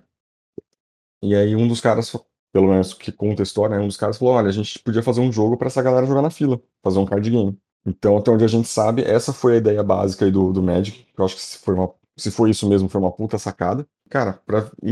E 1.21 1.35
aí 1.35 1.57
um 1.57 1.67
dos 1.67 1.81
caras 1.81 2.09
pelo 2.51 2.67
menos 2.67 2.93
que 2.93 3.11
conta 3.11 3.41
a 3.41 3.43
história, 3.43 3.77
né, 3.77 3.83
um 3.83 3.87
dos 3.87 3.97
caras 3.97 4.17
falou: 4.17 4.33
olha, 4.35 4.49
a 4.49 4.51
gente 4.51 4.79
podia 4.79 5.03
fazer 5.03 5.21
um 5.21 5.31
jogo 5.31 5.57
para 5.57 5.67
essa 5.67 5.81
galera 5.81 6.05
jogar 6.05 6.21
na 6.21 6.29
fila, 6.29 6.59
fazer 6.83 6.99
um 6.99 7.05
card 7.05 7.29
game. 7.29 7.57
Então, 7.85 8.17
até 8.17 8.29
onde 8.31 8.43
a 8.43 8.47
gente 8.47 8.67
sabe, 8.67 9.03
essa 9.03 9.33
foi 9.33 9.53
a 9.55 9.57
ideia 9.57 9.83
básica 9.83 10.25
aí 10.25 10.31
do, 10.31 10.51
do 10.51 10.61
Magic, 10.61 11.05
que 11.13 11.19
eu 11.19 11.25
acho 11.25 11.35
que 11.35 11.41
se 11.41 11.57
foi, 11.59 11.73
uma, 11.73 11.91
se 12.17 12.29
foi 12.29 12.49
isso 12.49 12.67
mesmo, 12.67 12.89
foi 12.89 12.99
uma 13.01 13.11
puta 13.11 13.37
sacada. 13.37 13.87
Cara, 14.09 14.41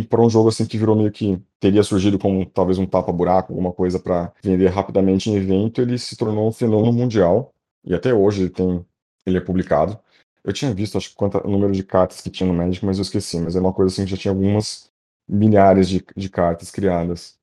pra 0.10 0.22
um 0.22 0.30
jogo 0.30 0.50
assim 0.50 0.66
que 0.66 0.78
virou 0.78 0.96
meio 0.96 1.12
que 1.12 1.42
teria 1.60 1.84
surgido 1.84 2.20
como 2.20 2.46
talvez 2.46 2.78
um 2.78 2.86
tapa-buraco, 2.86 3.52
alguma 3.52 3.74
coisa 3.74 4.00
para 4.00 4.32
vender 4.44 4.68
rapidamente 4.68 5.30
em 5.30 5.36
evento, 5.36 5.82
ele 5.82 5.98
se 5.98 6.16
tornou 6.16 6.48
um 6.48 6.52
fenômeno 6.52 6.94
mundial. 6.94 7.54
E 7.84 7.94
até 7.94 8.14
hoje 8.14 8.44
ele 8.44 8.50
tem. 8.50 8.86
Ele 9.26 9.38
é 9.38 9.42
publicado. 9.42 10.00
Eu 10.44 10.54
tinha 10.54 10.74
visto, 10.74 10.98
acho 10.98 11.14
que 11.16 11.24
o 11.24 11.50
número 11.50 11.74
de 11.74 11.84
cartas 11.84 12.22
que 12.22 12.30
tinha 12.30 12.48
no 12.48 12.54
Magic, 12.54 12.86
mas 12.86 12.98
eu 12.98 13.02
esqueci. 13.02 13.40
Mas 13.40 13.56
é 13.56 13.60
uma 13.60 13.74
coisa 13.74 13.94
assim 13.94 14.06
que 14.06 14.12
já 14.12 14.18
tinha 14.18 14.32
algumas 14.32 14.90
milhares 15.28 15.90
de, 15.90 16.06
de 16.16 16.30
cartas 16.30 16.72
criadas. 16.72 17.37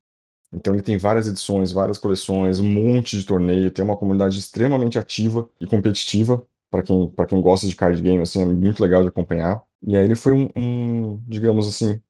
Então 0.55 0.73
ele 0.73 0.83
tem 0.83 0.97
várias 0.97 1.27
edições, 1.27 1.73
várias 1.73 1.99
coleções, 1.99 2.61
um 2.61 2.69
monte 2.69 3.19
de 3.19 3.25
torneio, 3.25 3.71
tem 3.71 3.85
uma 3.85 3.97
comunidade 3.97 4.39
extremamente 4.39 4.99
ativa 4.99 5.49
e 5.61 5.67
competitiva 5.67 6.47
para 6.71 6.83
quem, 6.83 7.13
quem 7.29 7.41
gosta 7.41 7.67
de 7.67 7.77
card 7.77 8.01
game, 8.01 8.23
assim, 8.23 8.43
é 8.43 8.47
muito 8.47 8.83
legal 8.83 9.03
de 9.03 9.09
acompanhar. 9.09 9.63
E 9.87 9.97
aí 9.97 10.05
ele 10.05 10.17
foi 10.17 10.33
um, 10.33 10.49
um 10.57 11.23
digamos 11.27 11.69
assim, 11.69 12.01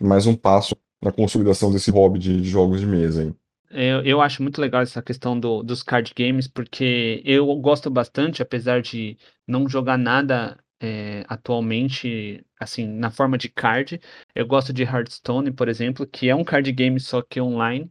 mais 0.00 0.26
um 0.26 0.34
passo 0.34 0.74
na 1.02 1.12
consolidação 1.12 1.72
desse 1.72 1.90
hobby 1.90 2.18
de, 2.18 2.40
de 2.40 2.48
jogos 2.48 2.80
de 2.80 2.86
mesa. 2.86 3.22
Aí. 3.22 3.34
Eu, 3.70 4.02
eu 4.02 4.20
acho 4.20 4.42
muito 4.42 4.60
legal 4.60 4.82
essa 4.82 5.00
questão 5.00 5.38
do, 5.38 5.62
dos 5.62 5.82
card 5.82 6.12
games, 6.16 6.48
porque 6.48 7.22
eu 7.24 7.46
gosto 7.56 7.88
bastante, 7.88 8.42
apesar 8.42 8.82
de 8.82 9.16
não 9.46 9.68
jogar 9.68 9.96
nada 9.96 10.58
é, 10.80 11.24
atualmente, 11.28 12.44
assim, 12.58 12.86
na 12.86 13.10
forma 13.10 13.36
de 13.36 13.48
card. 13.48 14.00
Eu 14.34 14.46
gosto 14.46 14.72
de 14.72 14.82
Hearthstone, 14.82 15.52
por 15.52 15.68
exemplo, 15.68 16.06
que 16.06 16.28
é 16.28 16.34
um 16.34 16.44
card 16.44 16.72
game 16.72 16.98
só 16.98 17.20
que 17.20 17.40
online. 17.40 17.90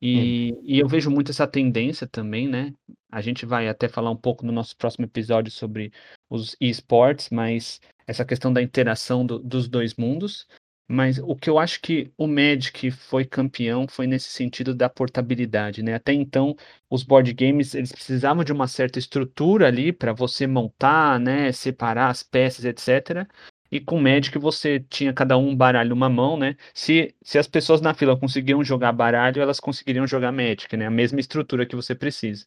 E, 0.00 0.52
hum. 0.52 0.62
e 0.62 0.78
eu 0.78 0.86
vejo 0.86 1.10
muito 1.10 1.30
essa 1.30 1.46
tendência 1.46 2.06
também, 2.06 2.46
né? 2.46 2.72
A 3.10 3.20
gente 3.20 3.46
vai 3.46 3.68
até 3.68 3.88
falar 3.88 4.10
um 4.10 4.16
pouco 4.16 4.44
no 4.44 4.52
nosso 4.52 4.76
próximo 4.76 5.06
episódio 5.06 5.50
sobre 5.50 5.90
os 6.28 6.54
esportes, 6.60 7.30
mas 7.30 7.80
essa 8.06 8.24
questão 8.24 8.52
da 8.52 8.62
interação 8.62 9.24
do, 9.24 9.38
dos 9.38 9.68
dois 9.68 9.94
mundos. 9.94 10.46
Mas 10.90 11.18
o 11.18 11.36
que 11.36 11.50
eu 11.50 11.58
acho 11.58 11.82
que 11.82 12.10
o 12.16 12.26
Magic 12.26 12.90
foi 12.90 13.22
campeão 13.26 13.86
foi 13.86 14.06
nesse 14.06 14.30
sentido 14.30 14.74
da 14.74 14.88
portabilidade, 14.88 15.82
né? 15.82 15.94
Até 15.94 16.14
então, 16.14 16.56
os 16.88 17.02
board 17.02 17.30
games, 17.34 17.74
eles 17.74 17.92
precisavam 17.92 18.42
de 18.42 18.52
uma 18.52 18.66
certa 18.66 18.98
estrutura 18.98 19.66
ali 19.66 19.92
para 19.92 20.14
você 20.14 20.46
montar, 20.46 21.20
né, 21.20 21.52
separar 21.52 22.08
as 22.08 22.22
peças, 22.22 22.64
etc. 22.64 23.28
E 23.70 23.78
com 23.80 24.00
Magic 24.00 24.38
você 24.38 24.80
tinha 24.80 25.12
cada 25.12 25.36
um 25.36 25.54
baralho 25.54 25.90
numa 25.90 26.08
mão, 26.08 26.38
né? 26.38 26.56
Se, 26.72 27.14
se 27.22 27.38
as 27.38 27.46
pessoas 27.46 27.82
na 27.82 27.92
fila 27.92 28.18
conseguiam 28.18 28.64
jogar 28.64 28.92
baralho, 28.92 29.42
elas 29.42 29.60
conseguiriam 29.60 30.06
jogar 30.06 30.32
Magic, 30.32 30.74
né? 30.74 30.86
A 30.86 30.90
mesma 30.90 31.20
estrutura 31.20 31.66
que 31.66 31.76
você 31.76 31.94
precisa. 31.94 32.46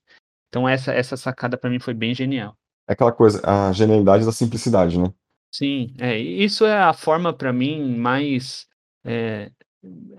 Então 0.50 0.67
essa 0.67 0.91
essa 0.91 1.15
sacada 1.15 1.57
para 1.57 1.69
mim 1.69 1.79
foi 1.79 1.93
bem 1.93 2.15
genial. 2.15 2.57
É 2.88 2.93
aquela 2.93 3.12
coisa, 3.12 3.39
a 3.45 3.71
genialidade 3.71 4.25
da 4.25 4.31
simplicidade, 4.31 5.00
né? 5.00 5.13
Sim, 5.51 5.93
é, 6.00 6.17
isso 6.17 6.65
é 6.65 6.77
a 6.77 6.93
forma 6.93 7.34
para 7.34 7.51
mim 7.51 7.96
mais 7.98 8.67
é, 9.03 9.51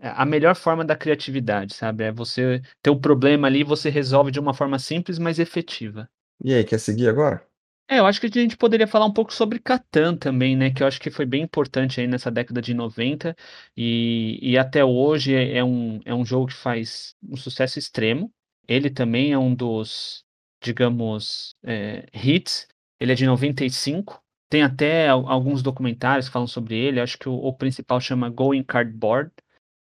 a 0.03 0.25
melhor 0.27 0.57
forma 0.57 0.85
da 0.85 0.97
criatividade, 0.97 1.75
sabe? 1.75 2.05
É 2.05 2.13
você 2.13 2.61
ter 2.83 2.91
o 2.91 2.95
um 2.95 3.01
problema 3.01 3.47
ali, 3.47 3.63
você 3.63 3.89
resolve 3.89 4.31
de 4.31 4.41
uma 4.41 4.53
forma 4.53 4.79
simples, 4.79 5.19
mas 5.19 5.39
efetiva. 5.39 6.09
E 6.45 6.53
aí, 6.53 6.65
quer 6.65 6.79
seguir 6.79 7.09
agora? 7.09 7.47
É, 7.89 7.99
eu 7.99 8.07
acho 8.07 8.21
que 8.21 8.27
a 8.27 8.43
gente 8.43 8.57
poderia 8.57 8.87
falar 8.87 9.07
um 9.07 9.13
pouco 9.13 9.33
sobre 9.33 9.59
Catan 9.59 10.17
também, 10.17 10.57
né? 10.57 10.71
Que 10.71 10.83
eu 10.83 10.87
acho 10.87 11.01
que 11.01 11.11
foi 11.11 11.27
bem 11.27 11.43
importante 11.43 12.01
aí 12.01 12.07
nessa 12.07 12.31
década 12.31 12.61
de 12.61 12.75
90 12.75 13.37
e, 13.77 14.39
e 14.43 14.59
até 14.59 14.85
hoje 14.85 15.35
é, 15.35 15.59
é 15.59 15.65
um, 15.65 16.01
é 16.05 16.15
um 16.15 16.25
jogo 16.25 16.49
que 16.49 16.55
faz 16.55 17.15
um 17.23 17.37
sucesso 17.37 17.79
extremo. 17.79 18.33
Ele 18.67 18.91
também 18.91 19.33
é 19.33 19.39
um 19.39 19.55
dos, 19.55 20.25
digamos, 20.63 21.55
é, 21.63 22.07
hits. 22.15 22.67
Ele 22.99 23.13
é 23.13 23.15
de 23.15 23.27
95 23.27 24.22
tem 24.53 24.63
até 24.63 25.09
alguns 25.09 25.63
documentários 25.63 26.27
que 26.27 26.33
falam 26.33 26.47
sobre 26.47 26.77
ele. 26.77 27.01
Acho 27.01 27.19
que 27.19 27.27
o, 27.27 27.33
o 27.33 27.55
principal 27.55 27.99
chama 27.99 28.29
Going 28.29 28.63
Cardboard. 28.63 29.33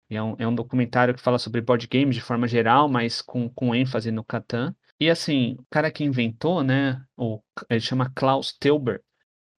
É 0.09 0.21
um, 0.21 0.35
é 0.37 0.45
um 0.45 0.53
documentário 0.53 1.13
que 1.13 1.21
fala 1.21 1.39
sobre 1.39 1.61
board 1.61 1.87
games 1.87 2.15
de 2.15 2.21
forma 2.21 2.49
geral, 2.49 2.89
mas 2.89 3.21
com, 3.21 3.47
com 3.47 3.73
ênfase 3.73 4.11
no 4.11 4.25
Catan. 4.25 4.75
E 4.99 5.09
assim, 5.09 5.55
o 5.57 5.65
cara 5.71 5.89
que 5.89 6.03
inventou, 6.03 6.65
né? 6.65 7.01
O, 7.15 7.39
ele 7.69 7.79
chama 7.79 8.11
Klaus 8.13 8.51
Teuber. 8.51 9.01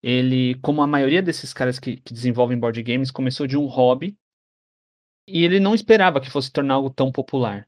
Ele, 0.03 0.55
como 0.55 0.81
a 0.81 0.87
maioria 0.87 1.21
desses 1.21 1.53
caras 1.53 1.79
que, 1.79 1.95
que 1.95 2.13
desenvolvem 2.13 2.59
board 2.59 2.83
games, 2.83 3.09
começou 3.09 3.47
de 3.47 3.55
um 3.55 3.65
hobby. 3.65 4.17
E 5.25 5.45
ele 5.45 5.57
não 5.57 5.73
esperava 5.73 6.19
que 6.19 6.29
fosse 6.29 6.51
tornar 6.51 6.73
algo 6.73 6.89
tão 6.89 7.13
popular. 7.13 7.65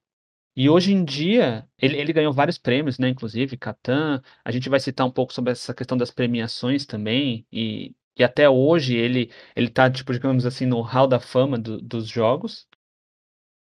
E 0.55 0.69
hoje 0.69 0.91
em 0.91 1.05
dia, 1.05 1.67
ele, 1.77 1.97
ele 1.97 2.13
ganhou 2.13 2.33
vários 2.33 2.57
prêmios, 2.57 2.99
né? 2.99 3.09
Inclusive, 3.09 3.57
Catan. 3.57 4.21
A 4.43 4.51
gente 4.51 4.69
vai 4.69 4.79
citar 4.79 5.07
um 5.07 5.11
pouco 5.11 5.33
sobre 5.33 5.51
essa 5.51 5.73
questão 5.73 5.97
das 5.97 6.11
premiações 6.11 6.85
também. 6.85 7.45
E, 7.51 7.95
e 8.17 8.23
até 8.23 8.49
hoje 8.49 8.95
ele, 8.95 9.31
ele 9.55 9.69
tá, 9.69 9.89
tipo, 9.89 10.11
digamos 10.11 10.45
assim, 10.45 10.65
no 10.65 10.81
hall 10.81 11.07
da 11.07 11.19
fama 11.19 11.57
do, 11.57 11.79
dos 11.81 12.07
jogos. 12.07 12.67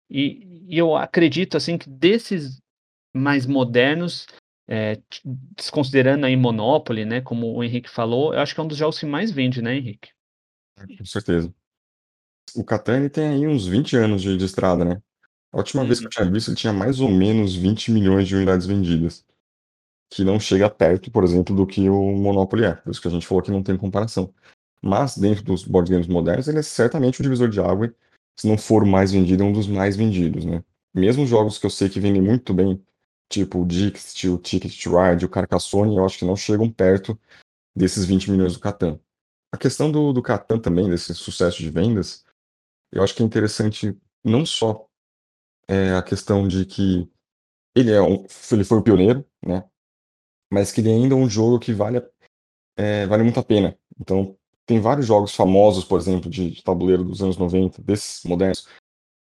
E, 0.09 0.65
e, 0.67 0.77
eu 0.77 0.95
acredito, 0.95 1.57
assim, 1.57 1.77
que 1.77 1.89
desses 1.89 2.59
mais 3.13 3.45
modernos, 3.45 4.25
é, 4.67 5.01
desconsiderando 5.55 6.25
aí 6.25 6.35
Monopoly, 6.35 7.05
né? 7.05 7.21
Como 7.21 7.53
o 7.53 7.63
Henrique 7.63 7.89
falou, 7.89 8.33
eu 8.33 8.39
acho 8.39 8.53
que 8.53 8.59
é 8.59 8.63
um 8.63 8.67
dos 8.67 8.77
jogos 8.77 8.99
que 8.99 9.05
mais 9.05 9.31
vende, 9.31 9.61
né, 9.61 9.75
Henrique? 9.75 10.09
Com 10.97 11.05
certeza. 11.05 11.53
O 12.55 12.63
Catan 12.63 13.09
tem 13.09 13.27
aí 13.27 13.47
uns 13.47 13.67
20 13.67 13.95
anos 13.97 14.21
de, 14.21 14.37
de 14.37 14.45
estrada, 14.45 14.85
né? 14.85 15.01
A 15.57 15.61
última 15.61 15.83
vez 15.83 15.97
que 15.97 16.05
eu 16.05 16.09
uhum. 16.09 16.11
tinha 16.11 16.31
visto, 16.31 16.49
ele 16.49 16.55
tinha 16.55 16.71
mais 16.71 16.99
ou 16.99 17.09
menos 17.09 17.55
20 17.55 17.89
milhões 17.91 18.27
de 18.27 18.35
unidades 18.35 18.67
vendidas. 18.67 19.25
Que 20.07 20.23
não 20.23 20.39
chega 20.39 20.69
perto, 20.69 21.09
por 21.09 21.23
exemplo, 21.23 21.55
do 21.55 21.65
que 21.65 21.89
o 21.89 22.11
Monopoly 22.11 22.63
é. 22.63 22.75
Por 22.75 22.91
isso 22.91 23.01
que 23.01 23.07
a 23.07 23.11
gente 23.11 23.25
falou 23.25 23.41
que 23.41 23.49
não 23.49 23.63
tem 23.63 23.75
comparação. 23.75 24.31
Mas, 24.79 25.17
dentro 25.17 25.43
dos 25.43 25.63
board 25.63 25.89
games 25.89 26.05
modernos, 26.05 26.47
ele 26.47 26.59
é 26.59 26.61
certamente 26.61 27.19
o 27.19 27.23
divisor 27.23 27.49
de 27.49 27.59
água. 27.59 27.91
Se 28.39 28.47
não 28.47 28.55
for 28.55 28.83
o 28.83 28.87
mais 28.87 29.11
vendido, 29.11 29.41
é 29.41 29.45
um 29.47 29.51
dos 29.51 29.67
mais 29.67 29.95
vendidos, 29.95 30.45
né? 30.45 30.63
Mesmo 30.93 31.25
jogos 31.25 31.57
que 31.57 31.65
eu 31.65 31.71
sei 31.71 31.89
que 31.89 31.99
vendem 31.99 32.21
muito 32.21 32.53
bem, 32.53 32.79
tipo 33.27 33.63
o 33.63 33.65
Dixit, 33.65 34.29
o 34.29 34.37
Ticket 34.37 34.79
to 34.83 34.91
Ride, 34.95 35.25
o 35.25 35.29
Carcassonne, 35.29 35.97
eu 35.97 36.05
acho 36.05 36.19
que 36.19 36.25
não 36.25 36.35
chegam 36.35 36.69
perto 36.71 37.19
desses 37.75 38.05
20 38.05 38.29
milhões 38.29 38.53
do 38.53 38.59
Catan. 38.59 38.99
A 39.51 39.57
questão 39.57 39.91
do, 39.91 40.13
do 40.13 40.21
Catan 40.21 40.59
também, 40.59 40.87
desse 40.87 41.15
sucesso 41.15 41.57
de 41.57 41.71
vendas, 41.71 42.23
eu 42.91 43.03
acho 43.03 43.15
que 43.15 43.23
é 43.23 43.25
interessante 43.25 43.97
não 44.23 44.45
só 44.45 44.86
é 45.67 45.93
a 45.95 46.01
questão 46.01 46.47
de 46.47 46.65
que 46.65 47.09
ele 47.75 47.91
é 47.91 48.01
um, 48.01 48.25
ele 48.51 48.63
foi 48.63 48.77
o 48.77 48.83
pioneiro, 48.83 49.25
né? 49.45 49.63
Mas 50.51 50.71
que 50.71 50.81
ele 50.81 50.89
ainda 50.89 51.13
é 51.13 51.17
um 51.17 51.29
jogo 51.29 51.59
que 51.59 51.73
vale, 51.73 52.01
é, 52.75 53.05
vale 53.05 53.23
muito 53.23 53.39
a 53.39 53.43
pena. 53.43 53.77
Então, 53.99 54.37
tem 54.65 54.79
vários 54.79 55.05
jogos 55.05 55.35
famosos, 55.35 55.85
por 55.85 55.99
exemplo, 55.99 56.29
de, 56.29 56.51
de 56.51 56.63
tabuleiro 56.63 57.03
dos 57.03 57.21
anos 57.21 57.37
90, 57.37 57.81
desses 57.81 58.23
modernos, 58.23 58.67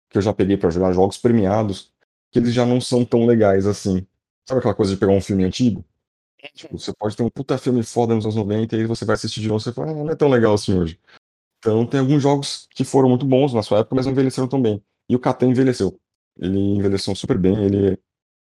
que 0.09 0.17
eu 0.17 0.21
já 0.21 0.33
peguei 0.33 0.57
para 0.57 0.69
jogar, 0.69 0.91
jogos 0.93 1.17
premiados, 1.17 1.93
que 2.31 2.39
eles 2.39 2.53
já 2.53 2.65
não 2.65 2.81
são 2.81 3.05
tão 3.05 3.25
legais 3.25 3.65
assim. 3.65 4.05
Sabe 4.47 4.59
aquela 4.59 4.73
coisa 4.75 4.93
de 4.93 4.99
pegar 4.99 5.11
um 5.11 5.21
filme 5.21 5.43
antigo? 5.43 5.85
Tipo, 6.55 6.77
você 6.77 6.91
pode 6.93 7.15
ter 7.15 7.23
um 7.23 7.29
puta 7.29 7.57
filme 7.57 7.83
foda 7.83 8.15
nos 8.15 8.25
anos 8.25 8.35
90 8.35 8.75
e 8.75 8.79
aí 8.79 8.85
você 8.85 9.05
vai 9.05 9.13
assistir 9.13 9.41
de 9.41 9.47
novo 9.47 9.61
e 9.61 9.63
você 9.63 9.71
fala, 9.71 9.91
ah, 9.91 9.93
não 9.93 10.09
é 10.09 10.15
tão 10.15 10.27
legal 10.27 10.53
assim 10.53 10.77
hoje. 10.77 10.99
Então 11.59 11.85
tem 11.85 11.99
alguns 11.99 12.21
jogos 12.21 12.67
que 12.71 12.83
foram 12.83 13.07
muito 13.07 13.25
bons 13.25 13.53
na 13.53 13.61
sua 13.61 13.79
época, 13.79 13.95
mas 13.95 14.05
não 14.05 14.13
envelheceram 14.13 14.47
tão 14.47 14.59
bem. 14.59 14.83
E 15.07 15.15
o 15.15 15.19
Catan 15.19 15.49
envelheceu. 15.49 15.99
Ele 16.37 16.57
envelheceu 16.57 17.15
super 17.15 17.37
bem, 17.37 17.63
ele 17.63 17.99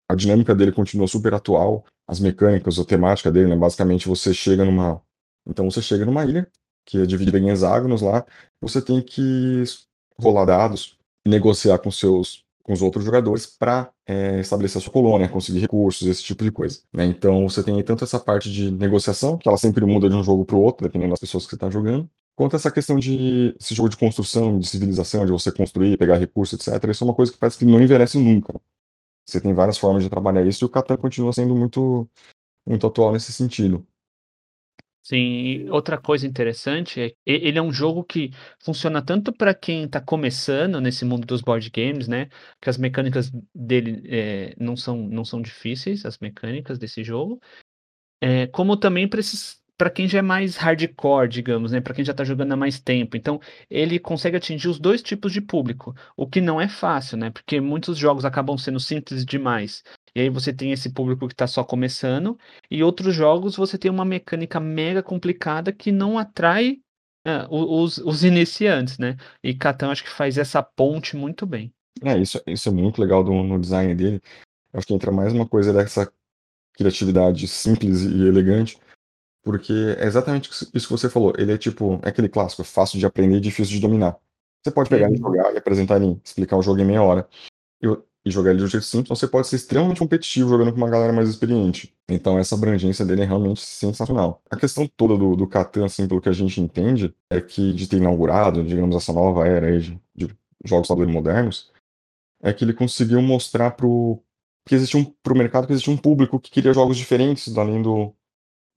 a 0.08 0.14
dinâmica 0.14 0.54
dele 0.54 0.72
continua 0.72 1.06
super 1.06 1.34
atual, 1.34 1.84
as 2.06 2.18
mecânicas, 2.18 2.78
a 2.78 2.84
temática 2.84 3.30
dele, 3.30 3.48
né? 3.48 3.56
Basicamente 3.56 4.08
você 4.08 4.34
chega 4.34 4.64
numa 4.64 5.00
então 5.46 5.70
você 5.70 5.80
chega 5.80 6.04
numa 6.04 6.24
ilha 6.24 6.50
que 6.84 6.98
é 6.98 7.06
dividida 7.06 7.38
em 7.38 7.50
hexágonos 7.50 8.02
lá, 8.02 8.26
você 8.60 8.82
tem 8.82 9.00
que 9.00 9.62
rolar 10.20 10.44
dados, 10.44 10.98
negociar 11.26 11.78
com 11.78 11.90
seus 11.90 12.44
com 12.62 12.72
os 12.72 12.82
outros 12.82 13.04
jogadores 13.04 13.46
para 13.46 13.90
é, 14.06 14.40
estabelecer 14.40 14.78
a 14.78 14.82
sua 14.82 14.92
colônia, 14.92 15.28
conseguir 15.28 15.60
recursos, 15.60 16.06
esse 16.06 16.22
tipo 16.22 16.44
de 16.44 16.52
coisa. 16.52 16.80
Né? 16.92 17.06
Então 17.06 17.48
você 17.48 17.62
tem 17.62 17.82
tanto 17.82 18.04
essa 18.04 18.20
parte 18.20 18.50
de 18.50 18.70
negociação, 18.70 19.38
que 19.38 19.48
ela 19.48 19.56
sempre 19.58 19.84
muda 19.84 20.08
de 20.08 20.14
um 20.14 20.22
jogo 20.22 20.44
para 20.44 20.56
o 20.56 20.60
outro, 20.60 20.86
dependendo 20.86 21.10
das 21.10 21.20
pessoas 21.20 21.44
que 21.44 21.50
você 21.50 21.56
está 21.56 21.70
jogando, 21.70 22.08
Quanto 22.40 22.54
a 22.54 22.56
essa 22.56 22.70
questão 22.70 22.98
de 22.98 23.54
esse 23.60 23.74
jogo 23.74 23.90
de 23.90 23.98
construção, 23.98 24.58
de 24.58 24.66
civilização, 24.66 25.26
de 25.26 25.30
você 25.30 25.52
construir, 25.52 25.98
pegar 25.98 26.16
recursos, 26.16 26.58
etc., 26.66 26.88
isso 26.88 27.04
é 27.04 27.06
uma 27.06 27.14
coisa 27.14 27.30
que 27.30 27.36
parece 27.36 27.58
que 27.58 27.66
não 27.66 27.78
envelhece 27.78 28.16
nunca. 28.18 28.58
Você 29.26 29.42
tem 29.42 29.52
várias 29.52 29.76
formas 29.76 30.02
de 30.02 30.08
trabalhar 30.08 30.46
isso 30.46 30.64
e 30.64 30.66
o 30.66 30.68
Catan 30.70 30.96
continua 30.96 31.34
sendo 31.34 31.54
muito, 31.54 32.08
muito 32.66 32.86
atual 32.86 33.12
nesse 33.12 33.30
sentido. 33.30 33.86
Sim, 35.02 35.68
outra 35.68 35.98
coisa 35.98 36.26
interessante 36.26 36.98
é 36.98 37.10
que 37.10 37.16
ele 37.26 37.58
é 37.58 37.62
um 37.62 37.70
jogo 37.70 38.02
que 38.02 38.30
funciona 38.58 39.04
tanto 39.04 39.34
para 39.34 39.52
quem 39.52 39.84
está 39.84 40.00
começando 40.00 40.80
nesse 40.80 41.04
mundo 41.04 41.26
dos 41.26 41.42
board 41.42 41.68
games, 41.68 42.08
né? 42.08 42.30
Que 42.58 42.70
as 42.70 42.78
mecânicas 42.78 43.30
dele 43.54 44.02
é, 44.08 44.54
não, 44.58 44.78
são, 44.78 44.96
não 44.96 45.26
são 45.26 45.42
difíceis, 45.42 46.06
as 46.06 46.16
mecânicas 46.16 46.78
desse 46.78 47.04
jogo, 47.04 47.38
é, 48.18 48.46
como 48.46 48.78
também 48.78 49.06
para 49.06 49.20
esses 49.20 49.60
para 49.80 49.88
quem 49.88 50.06
já 50.06 50.18
é 50.18 50.22
mais 50.22 50.56
hardcore, 50.56 51.26
digamos, 51.26 51.72
né? 51.72 51.80
Para 51.80 51.94
quem 51.94 52.04
já 52.04 52.10
está 52.10 52.22
jogando 52.22 52.52
há 52.52 52.56
mais 52.56 52.78
tempo. 52.78 53.16
Então, 53.16 53.40
ele 53.70 53.98
consegue 53.98 54.36
atingir 54.36 54.68
os 54.68 54.78
dois 54.78 55.00
tipos 55.00 55.32
de 55.32 55.40
público, 55.40 55.96
o 56.14 56.26
que 56.26 56.38
não 56.38 56.60
é 56.60 56.68
fácil, 56.68 57.16
né? 57.16 57.30
Porque 57.30 57.62
muitos 57.62 57.96
jogos 57.96 58.26
acabam 58.26 58.58
sendo 58.58 58.78
simples 58.78 59.24
demais. 59.24 59.82
E 60.14 60.20
aí 60.20 60.28
você 60.28 60.52
tem 60.52 60.70
esse 60.70 60.92
público 60.92 61.26
que 61.26 61.32
está 61.32 61.46
só 61.46 61.64
começando, 61.64 62.38
e 62.70 62.84
outros 62.84 63.14
jogos 63.14 63.56
você 63.56 63.78
tem 63.78 63.90
uma 63.90 64.04
mecânica 64.04 64.60
mega 64.60 65.02
complicada 65.02 65.72
que 65.72 65.90
não 65.90 66.18
atrai 66.18 66.76
é, 67.26 67.46
os, 67.48 67.96
os 68.04 68.22
iniciantes, 68.22 68.98
né? 68.98 69.16
E 69.42 69.54
Catan 69.54 69.92
acho 69.92 70.04
que 70.04 70.10
faz 70.10 70.36
essa 70.36 70.62
ponte 70.62 71.16
muito 71.16 71.46
bem. 71.46 71.72
É, 72.02 72.18
isso, 72.18 72.38
isso 72.46 72.68
é 72.68 72.72
muito 72.72 73.00
legal 73.00 73.24
do, 73.24 73.32
no 73.32 73.58
design 73.58 73.94
dele. 73.94 74.20
Acho 74.74 74.86
que 74.86 74.92
entra 74.92 75.10
mais 75.10 75.32
uma 75.32 75.48
coisa 75.48 75.72
dessa 75.72 76.12
criatividade 76.74 77.48
simples 77.48 78.02
e 78.02 78.26
elegante, 78.26 78.78
porque 79.42 79.96
é 79.98 80.06
exatamente 80.06 80.50
isso 80.50 80.86
que 80.86 80.92
você 80.92 81.08
falou. 81.08 81.32
Ele 81.38 81.52
é 81.52 81.58
tipo, 81.58 82.00
é 82.02 82.08
aquele 82.08 82.28
clássico, 82.28 82.64
fácil 82.64 82.98
de 82.98 83.06
aprender 83.06 83.36
e 83.36 83.40
difícil 83.40 83.74
de 83.74 83.80
dominar. 83.80 84.16
Você 84.62 84.70
pode 84.70 84.90
pegar 84.90 85.08
uhum. 85.08 85.14
e 85.14 85.18
jogar 85.18 85.54
e 85.54 85.58
apresentar 85.58 86.02
em, 86.02 86.20
explicar 86.22 86.56
o 86.56 86.62
jogo 86.62 86.80
em 86.80 86.84
meia 86.84 87.02
hora. 87.02 87.28
E, 87.82 87.86
e 88.24 88.30
jogar 88.30 88.50
ele 88.50 88.58
de 88.58 88.64
um 88.64 88.68
jeito 88.68 88.84
simples, 88.84 89.18
você 89.18 89.26
pode 89.26 89.46
ser 89.46 89.56
extremamente 89.56 89.98
competitivo 89.98 90.50
jogando 90.50 90.72
com 90.72 90.76
uma 90.76 90.90
galera 90.90 91.12
mais 91.12 91.28
experiente. 91.28 91.94
Então 92.08 92.38
essa 92.38 92.54
abrangência 92.54 93.04
dele 93.04 93.22
é 93.22 93.24
realmente 93.24 93.62
sensacional. 93.62 94.42
A 94.50 94.56
questão 94.56 94.86
toda 94.86 95.16
do, 95.16 95.34
do 95.34 95.46
Catan, 95.46 95.86
assim, 95.86 96.06
pelo 96.06 96.20
que 96.20 96.28
a 96.28 96.32
gente 96.32 96.60
entende, 96.60 97.14
é 97.30 97.40
que 97.40 97.72
de 97.72 97.88
ter 97.88 97.96
inaugurado, 97.96 98.62
digamos, 98.62 98.94
essa 98.94 99.12
nova 99.12 99.46
era 99.46 99.78
de, 99.80 99.98
de 100.14 100.28
jogos 100.64 100.88
tabuleiro 100.88 101.14
modernos, 101.14 101.70
é 102.42 102.52
que 102.52 102.64
ele 102.64 102.74
conseguiu 102.74 103.22
mostrar 103.22 103.70
pro 103.70 104.22
que 104.66 104.74
existia 104.74 105.00
um, 105.00 105.04
pro 105.22 105.34
mercado 105.34 105.66
que 105.66 105.72
existia 105.72 105.92
um 105.92 105.96
público 105.96 106.38
que 106.38 106.50
queria 106.50 106.74
jogos 106.74 106.96
diferentes, 106.96 107.56
além 107.56 107.80
do, 107.80 108.14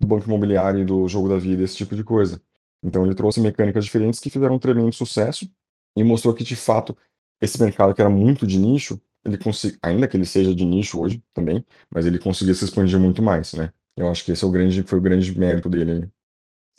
do 0.04 0.08
banco 0.08 0.26
imobiliário 0.26 0.82
e 0.82 0.86
do 0.86 1.08
jogo 1.08 1.30
da 1.30 1.38
vida, 1.38 1.64
esse 1.64 1.76
tipo 1.76 1.96
de 1.96 2.04
coisa. 2.04 2.42
Então 2.84 3.06
ele 3.06 3.16
trouxe 3.16 3.40
mecânicas 3.40 3.86
diferentes 3.86 4.20
que 4.20 4.30
fizeram 4.30 4.56
um 4.56 4.60
tremendo 4.60 4.94
sucesso 4.94 5.50
e 5.96 6.04
mostrou 6.04 6.34
que, 6.34 6.44
de 6.44 6.56
fato, 6.56 6.96
esse 7.42 7.62
mercado 7.62 7.94
que 7.94 8.02
era 8.02 8.10
muito 8.10 8.46
de 8.46 8.58
nicho 8.58 9.00
ele 9.26 9.38
consiga, 9.38 9.78
ainda 9.82 10.08
que 10.08 10.18
ele 10.18 10.26
seja 10.26 10.54
de 10.54 10.66
nicho 10.66 11.00
hoje 11.00 11.24
também, 11.34 11.66
mas 11.90 12.06
ele 12.06 12.20
conseguia 12.20 12.54
se 12.54 12.66
expandir 12.66 13.00
muito 13.00 13.22
mais, 13.22 13.54
né? 13.54 13.72
Eu 13.96 14.10
acho 14.10 14.26
que 14.26 14.32
esse 14.32 14.44
é 14.44 14.48
o 14.48 14.52
grande, 14.52 14.84
foi 14.84 15.00
o 15.00 15.02
grande 15.02 15.38
mérito 15.38 15.70
dele. 15.70 16.10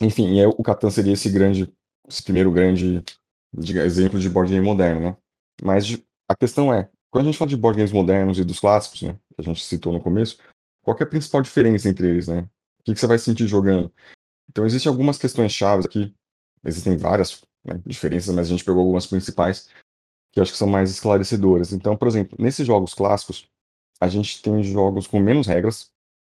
Enfim, 0.01 0.39
é, 0.39 0.47
o 0.47 0.61
Catan 0.61 0.89
seria 0.89 1.13
esse 1.13 1.29
grande, 1.29 1.73
esse 2.07 2.21
primeiro 2.21 2.51
grande 2.51 3.03
exemplo 3.83 4.19
de 4.19 4.29
board 4.29 4.51
game 4.51 4.65
moderno, 4.65 5.01
né? 5.01 5.17
Mas 5.63 5.97
a 6.29 6.35
questão 6.35 6.73
é, 6.73 6.89
quando 7.09 7.25
a 7.25 7.31
gente 7.31 7.37
fala 7.37 7.49
de 7.49 7.57
board 7.57 7.77
games 7.77 7.93
modernos 7.93 8.37
e 8.37 8.43
dos 8.43 8.59
clássicos, 8.59 9.01
né, 9.01 9.13
que 9.13 9.41
a 9.41 9.43
gente 9.43 9.63
citou 9.63 9.93
no 9.93 10.01
começo, 10.01 10.37
qual 10.83 10.95
é 10.99 11.03
a 11.03 11.07
principal 11.07 11.41
diferença 11.41 11.89
entre 11.89 12.07
eles, 12.07 12.27
né? 12.27 12.47
Que, 12.85 12.93
que 12.93 12.99
você 12.99 13.07
vai 13.07 13.17
sentir 13.17 13.47
jogando? 13.47 13.91
Então, 14.49 14.65
existem 14.65 14.89
algumas 14.89 15.17
questões 15.17 15.51
chaves 15.51 15.85
aqui, 15.85 16.15
existem 16.63 16.95
várias 16.95 17.43
né, 17.65 17.81
diferenças, 17.85 18.33
mas 18.33 18.47
a 18.47 18.49
gente 18.49 18.63
pegou 18.63 18.81
algumas 18.81 19.07
principais 19.07 19.69
que 20.31 20.39
acho 20.39 20.51
que 20.51 20.57
são 20.57 20.67
mais 20.67 20.91
esclarecedoras. 20.91 21.73
Então, 21.73 21.97
por 21.97 22.07
exemplo, 22.07 22.37
nesses 22.39 22.65
jogos 22.65 22.93
clássicos, 22.93 23.49
a 23.99 24.07
gente 24.07 24.41
tem 24.41 24.63
jogos 24.63 25.07
com 25.07 25.19
menos 25.19 25.47
regras, 25.47 25.91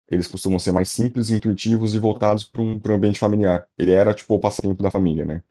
eles 0.09 0.27
costumam 0.27 0.59
ser 0.59 0.71
mais 0.71 0.89
simples, 0.89 1.29
intuitivos 1.29 1.95
e 1.95 1.99
voltados 1.99 2.43
para 2.43 2.61
um, 2.61 2.79
um 2.85 2.93
ambiente 2.93 3.17
familiar. 3.17 3.67
Ele 3.77 3.91
era 3.91 4.13
tipo 4.13 4.35
o 4.35 4.39
passatempo 4.39 4.83
da 4.83 4.91
família, 4.91 5.25
né? 5.25 5.43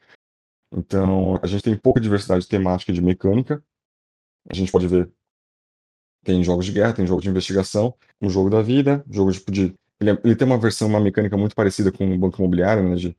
Então, 0.70 1.38
a 1.42 1.46
gente 1.46 1.62
tem 1.62 1.76
pouca 1.76 2.00
diversidade 2.00 2.46
temática 2.46 2.92
de 2.92 3.02
mecânica. 3.02 3.62
A 4.48 4.54
gente 4.54 4.70
pode 4.70 4.86
ver 4.86 5.10
tem 6.24 6.42
jogos 6.44 6.66
de 6.66 6.72
guerra, 6.72 6.92
tem 6.92 7.06
jogo 7.06 7.20
de 7.20 7.28
investigação, 7.28 7.94
um 8.20 8.30
jogo 8.30 8.48
da 8.48 8.62
vida, 8.62 9.04
jogo 9.10 9.32
tipo 9.32 9.50
de 9.50 9.74
ele, 10.02 10.10
é, 10.10 10.18
ele 10.24 10.36
tem 10.36 10.46
uma 10.46 10.58
versão, 10.58 10.88
uma 10.88 11.00
mecânica 11.00 11.36
muito 11.36 11.54
parecida 11.54 11.92
com 11.92 12.12
o 12.14 12.18
banco 12.18 12.38
imobiliário, 12.38 12.88
né, 12.88 12.96
de 12.96 13.16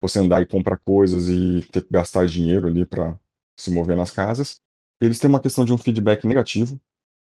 você 0.00 0.18
andar 0.18 0.42
e 0.42 0.46
comprar 0.46 0.78
coisas 0.78 1.28
e 1.28 1.62
ter 1.72 1.82
que 1.82 1.92
gastar 1.92 2.26
dinheiro 2.26 2.66
ali 2.66 2.84
para 2.84 3.18
se 3.56 3.70
mover 3.70 3.96
nas 3.96 4.10
casas. 4.10 4.60
Eles 5.00 5.18
têm 5.18 5.30
uma 5.30 5.40
questão 5.40 5.64
de 5.64 5.72
um 5.72 5.78
feedback 5.78 6.26
negativo. 6.26 6.76
O 6.76 6.80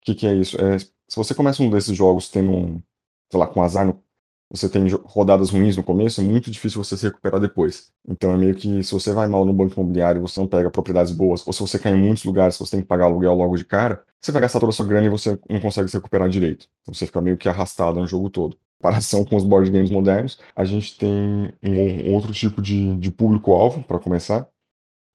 que, 0.06 0.16
que 0.16 0.28
é 0.28 0.36
isso? 0.36 0.60
É, 0.62 0.80
se 0.80 1.16
você 1.16 1.34
começa 1.36 1.64
um 1.64 1.70
desses 1.70 1.96
jogos 1.96 2.30
tendo 2.30 2.52
um, 2.52 2.84
sei 3.32 3.40
lá, 3.40 3.48
com 3.48 3.62
azar, 3.62 3.86
no, 3.86 4.04
você 4.50 4.70
tem 4.70 4.88
rodadas 5.04 5.50
ruins 5.50 5.76
no 5.76 5.84
começo, 5.84 6.22
é 6.22 6.24
muito 6.24 6.50
difícil 6.50 6.84
você 6.84 6.96
se 6.98 7.06
recuperar 7.06 7.40
depois. 7.40 7.92
Então 8.08 8.32
é 8.34 8.38
meio 8.38 8.56
que 8.56 8.84
se 8.84 8.92
você 8.94 9.12
vai 9.14 9.28
mal 9.28 9.46
no 9.46 9.54
banco 9.54 9.74
imobiliário, 9.80 10.22
você 10.22 10.40
não 10.40 10.48
pega 10.48 10.72
propriedades 10.72 11.12
boas, 11.12 11.46
ou 11.46 11.52
se 11.54 11.60
você 11.60 11.78
cai 11.78 11.94
em 11.94 11.98
muitos 12.00 12.24
lugares, 12.24 12.58
você 12.58 12.72
tem 12.72 12.82
que 12.82 12.88
pagar 12.88 13.06
aluguel 13.06 13.34
logo 13.36 13.58
de 13.58 13.66
cara, 13.66 14.04
você 14.22 14.32
vai 14.32 14.42
gastar 14.42 14.60
toda 14.60 14.72
a 14.72 14.74
sua 14.74 14.86
grana 14.86 15.08
e 15.08 15.10
você 15.10 15.38
não 15.50 15.60
consegue 15.60 15.90
se 15.90 15.98
recuperar 15.98 16.30
direito. 16.30 16.68
Então 16.82 16.94
você 16.94 17.06
fica 17.06 17.22
meio 17.22 17.38
que 17.38 17.50
arrastado 17.50 18.00
no 18.00 18.08
jogo 18.08 18.30
todo. 18.30 18.58
Comparação 18.80 19.26
com 19.26 19.36
os 19.36 19.44
board 19.44 19.72
games 19.72 19.90
modernos, 19.90 20.40
a 20.56 20.64
gente 20.64 20.98
tem 20.98 21.52
um, 21.64 22.14
outro 22.14 22.32
tipo 22.32 22.62
de, 22.62 22.96
de 22.98 23.12
público-alvo, 23.12 23.84
para 23.84 24.00
começar, 24.00 24.48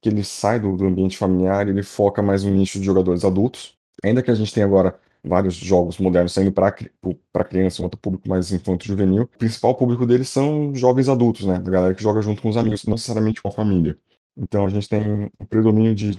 que 0.02 0.08
ele 0.08 0.24
sai 0.24 0.58
do, 0.58 0.76
do 0.76 0.86
ambiente 0.86 1.16
familiar 1.16 1.66
e 1.66 1.70
ele 1.70 1.82
foca 1.82 2.20
mais 2.20 2.42
no 2.42 2.50
nicho 2.50 2.80
de 2.80 2.84
jogadores 2.84 3.24
adultos. 3.24 3.76
Ainda 4.04 4.22
que 4.22 4.30
a 4.30 4.34
gente 4.34 4.52
tenha 4.52 4.66
agora 4.66 4.98
vários 5.24 5.54
jogos 5.54 5.98
modernos 5.98 6.32
saindo 6.32 6.50
para 6.52 7.44
criança, 7.44 7.80
um 7.80 7.84
outro 7.84 8.00
público 8.00 8.28
mais 8.28 8.50
infanto-juvenil, 8.50 9.22
o 9.22 9.38
principal 9.38 9.74
público 9.76 10.04
deles 10.04 10.28
são 10.28 10.74
jovens 10.74 11.08
adultos, 11.08 11.46
né? 11.46 11.54
A 11.54 11.70
galera 11.70 11.94
que 11.94 12.02
joga 12.02 12.20
junto 12.20 12.42
com 12.42 12.48
os 12.48 12.56
amigos, 12.56 12.84
não 12.84 12.94
necessariamente 12.94 13.40
com 13.40 13.48
a 13.48 13.52
família. 13.52 13.96
Então 14.36 14.66
a 14.66 14.68
gente 14.68 14.88
tem 14.88 15.30
um 15.38 15.46
predomínio 15.46 15.94
de, 15.94 16.18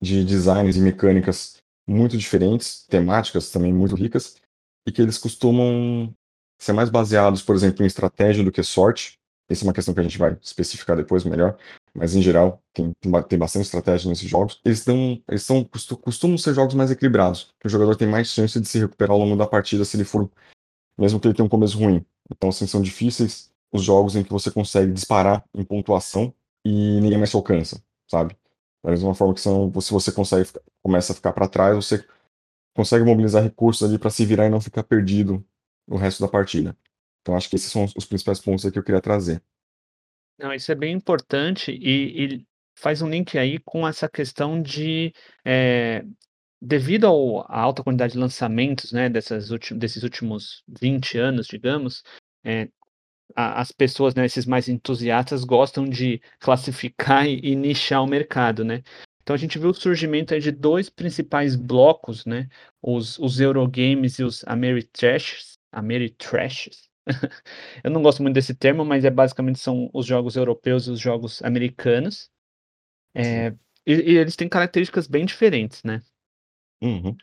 de 0.00 0.24
designs 0.24 0.76
e 0.76 0.80
mecânicas 0.80 1.58
muito 1.86 2.16
diferentes, 2.16 2.86
temáticas 2.86 3.50
também 3.50 3.72
muito 3.72 3.94
ricas, 3.94 4.36
e 4.86 4.92
que 4.92 5.02
eles 5.02 5.18
costumam 5.18 6.14
ser 6.58 6.72
mais 6.72 6.90
baseados, 6.90 7.42
por 7.42 7.54
exemplo, 7.54 7.82
em 7.82 7.86
estratégia 7.86 8.42
do 8.42 8.52
que 8.52 8.62
sorte. 8.62 9.18
Essa 9.48 9.64
é 9.64 9.66
uma 9.66 9.72
questão 9.72 9.94
que 9.94 10.00
a 10.00 10.02
gente 10.02 10.18
vai 10.18 10.36
especificar 10.42 10.94
depois 10.94 11.24
melhor, 11.24 11.56
mas 11.94 12.14
em 12.14 12.20
geral 12.20 12.62
tem, 12.74 12.92
tem 13.00 13.38
bastante 13.38 13.64
estratégia 13.64 14.08
nesses 14.08 14.28
jogos. 14.28 14.60
Eles, 14.62 14.84
dão, 14.84 15.22
eles 15.26 15.42
são, 15.42 15.64
costumam 16.02 16.36
ser 16.36 16.52
jogos 16.52 16.74
mais 16.74 16.90
equilibrados, 16.90 17.54
que 17.58 17.66
o 17.66 17.70
jogador 17.70 17.96
tem 17.96 18.06
mais 18.06 18.28
chance 18.28 18.60
de 18.60 18.68
se 18.68 18.78
recuperar 18.78 19.12
ao 19.12 19.18
longo 19.18 19.36
da 19.36 19.46
partida 19.46 19.86
se 19.86 19.96
ele 19.96 20.04
for, 20.04 20.30
mesmo 20.98 21.18
que 21.18 21.26
ele 21.26 21.34
tenha 21.34 21.46
um 21.46 21.48
começo 21.48 21.78
ruim. 21.78 22.04
Então, 22.30 22.50
assim, 22.50 22.66
são 22.66 22.82
difíceis 22.82 23.50
os 23.72 23.82
jogos 23.82 24.16
em 24.16 24.22
que 24.22 24.30
você 24.30 24.50
consegue 24.50 24.92
disparar 24.92 25.42
em 25.54 25.64
pontuação 25.64 26.34
e 26.62 27.00
ninguém 27.00 27.16
mais 27.16 27.30
se 27.30 27.36
alcança, 27.36 27.82
sabe? 28.06 28.36
Da 28.84 28.90
mesma 28.90 29.14
forma 29.14 29.32
que 29.32 29.40
são, 29.40 29.72
se 29.80 29.92
você 29.92 30.12
consegue, 30.12 30.50
começa 30.82 31.12
a 31.12 31.16
ficar 31.16 31.32
para 31.32 31.48
trás, 31.48 31.74
você 31.74 32.04
consegue 32.74 33.04
mobilizar 33.04 33.42
recursos 33.42 33.88
ali 33.88 33.98
para 33.98 34.10
se 34.10 34.26
virar 34.26 34.46
e 34.46 34.50
não 34.50 34.60
ficar 34.60 34.82
perdido 34.82 35.42
no 35.88 35.96
resto 35.96 36.20
da 36.20 36.28
partida. 36.28 36.76
Então 37.22 37.36
acho 37.36 37.48
que 37.48 37.56
esses 37.56 37.72
são 37.72 37.86
os 37.96 38.04
principais 38.04 38.40
pontos 38.40 38.70
que 38.70 38.78
eu 38.78 38.84
queria 38.84 39.00
trazer. 39.00 39.42
Não, 40.38 40.52
isso 40.52 40.70
é 40.70 40.74
bem 40.74 40.94
importante 40.94 41.72
e, 41.72 42.24
e 42.24 42.46
faz 42.76 43.02
um 43.02 43.08
link 43.08 43.36
aí 43.36 43.58
com 43.58 43.86
essa 43.86 44.08
questão 44.08 44.62
de 44.62 45.12
é, 45.44 46.04
devido 46.60 47.06
ao, 47.06 47.40
à 47.50 47.60
alta 47.60 47.82
quantidade 47.82 48.12
de 48.12 48.18
lançamentos 48.18 48.92
né, 48.92 49.08
dessas 49.08 49.48
desses 49.76 50.02
últimos 50.02 50.62
20 50.68 51.18
anos, 51.18 51.46
digamos, 51.46 52.02
é, 52.44 52.68
a, 53.34 53.60
as 53.60 53.72
pessoas, 53.72 54.14
né, 54.14 54.24
esses 54.24 54.46
mais 54.46 54.68
entusiastas, 54.68 55.44
gostam 55.44 55.88
de 55.88 56.20
classificar 56.40 57.26
e, 57.26 57.40
e, 57.42 57.56
nichar 57.56 58.02
o 58.02 58.06
mercado, 58.06 58.64
né? 58.64 58.82
Então 59.22 59.34
a 59.34 59.38
gente 59.38 59.58
viu 59.58 59.70
o 59.70 59.74
surgimento 59.74 60.38
de 60.40 60.50
dois 60.50 60.88
principais 60.88 61.54
blocos, 61.54 62.24
né? 62.24 62.48
Os, 62.80 63.18
os 63.18 63.40
Eurogames 63.40 64.18
e 64.18 64.24
os 64.24 64.42
Ameritrashes, 64.46 65.57
Ameritrashes. 65.72 66.88
Eu 67.82 67.90
não 67.90 68.02
gosto 68.02 68.22
muito 68.22 68.34
desse 68.34 68.54
termo, 68.54 68.84
mas 68.84 69.04
é 69.04 69.10
basicamente 69.10 69.58
são 69.58 69.90
os 69.92 70.06
jogos 70.06 70.36
europeus 70.36 70.86
e 70.86 70.90
os 70.90 71.00
jogos 71.00 71.42
americanos. 71.42 72.30
É, 73.14 73.48
e, 73.86 73.94
e, 73.94 74.16
eles 74.18 74.36
têm 74.36 74.48
características 74.48 75.06
bem 75.06 75.24
diferentes, 75.24 75.82
né? 75.82 76.02
Uhum. 76.82 77.16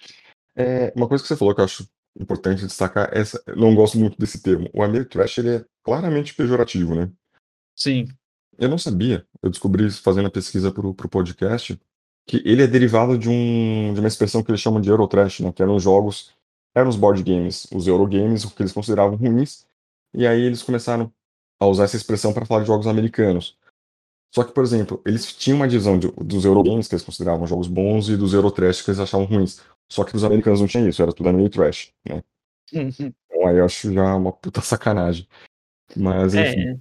É, 0.56 0.92
uma 0.96 1.08
coisa 1.08 1.24
que 1.24 1.28
você 1.28 1.38
falou 1.38 1.54
que 1.54 1.62
eu 1.62 1.66
acho 1.66 1.88
importante 2.20 2.66
destacar, 2.66 3.10
essa, 3.12 3.42
eu 3.46 3.56
não 3.56 3.76
gosto 3.76 3.98
muito 3.98 4.18
desse 4.18 4.42
termo. 4.42 4.70
O 4.74 4.82
Ameritrash 4.82 5.38
ele 5.38 5.58
é 5.58 5.66
claramente 5.84 6.34
pejorativo, 6.34 6.96
né? 6.96 7.12
Sim. 7.76 8.08
Eu 8.58 8.70
não 8.70 8.78
sabia, 8.78 9.28
eu 9.44 9.50
descobri 9.50 9.90
fazendo 9.92 10.28
a 10.28 10.32
pesquisa 10.32 10.72
para 10.72 10.88
o 10.88 10.94
podcast, 10.94 11.80
que 12.26 12.42
ele 12.46 12.64
é 12.64 12.68
derivado 12.68 13.18
de, 13.18 13.30
um, 13.30 13.94
de 13.94 14.00
uma 14.00 14.08
expressão 14.08 14.42
que 14.42 14.50
eles 14.50 14.62
chamam 14.62 14.80
de 14.80 14.90
Eurotrash, 14.90 15.42
né? 15.42 15.52
Que 15.52 15.62
eram 15.62 15.78
jogos, 15.78 16.34
eram 16.76 16.90
os 16.90 16.98
board 16.98 17.24
games, 17.24 17.66
os 17.74 17.88
Eurogames, 17.88 18.44
o 18.44 18.54
que 18.54 18.62
eles 18.62 18.74
consideravam 18.74 19.16
ruins, 19.16 19.66
e 20.14 20.28
aí 20.28 20.42
eles 20.42 20.62
começaram 20.62 21.12
a 21.60 21.66
usar 21.66 21.86
essa 21.86 21.96
expressão 21.96 22.34
para 22.34 22.46
falar 22.46 22.62
de 22.62 22.68
jogos 22.68 22.86
americanos. 22.86 23.58
Só 24.34 24.44
que, 24.44 24.52
por 24.52 24.64
exemplo, 24.64 25.02
eles 25.06 25.34
tinham 25.34 25.56
uma 25.56 25.68
divisão 25.68 25.98
de, 25.98 26.12
dos 26.12 26.44
Eurogames, 26.44 26.90
que 26.90 26.96
eles 26.96 27.06
consideravam 27.06 27.48
jogos 27.48 27.68
bons, 27.68 28.10
e 28.10 28.18
dos 28.18 28.34
Eurotrash, 28.34 28.82
que 28.82 28.92
eles 28.92 29.00
achavam 29.00 29.26
ruins. 29.26 29.62
Só 29.90 30.04
que 30.04 30.12
dos 30.12 30.26
americanos 30.26 30.60
não 30.60 30.68
tinha 30.68 30.88
isso, 30.88 31.02
era 31.02 31.14
tudo 31.14 31.30
Ameritrash, 31.30 31.94
né? 32.06 32.22
Uhum. 32.74 32.90
Então 33.00 33.48
aí 33.48 33.58
eu 33.58 33.66
acho 33.66 33.94
já 33.94 34.16
uma 34.16 34.34
puta 34.34 34.60
sacanagem. 34.60 35.26
Mas, 35.96 36.36
é, 36.36 36.52
enfim. 36.52 36.70
É. 36.70 36.78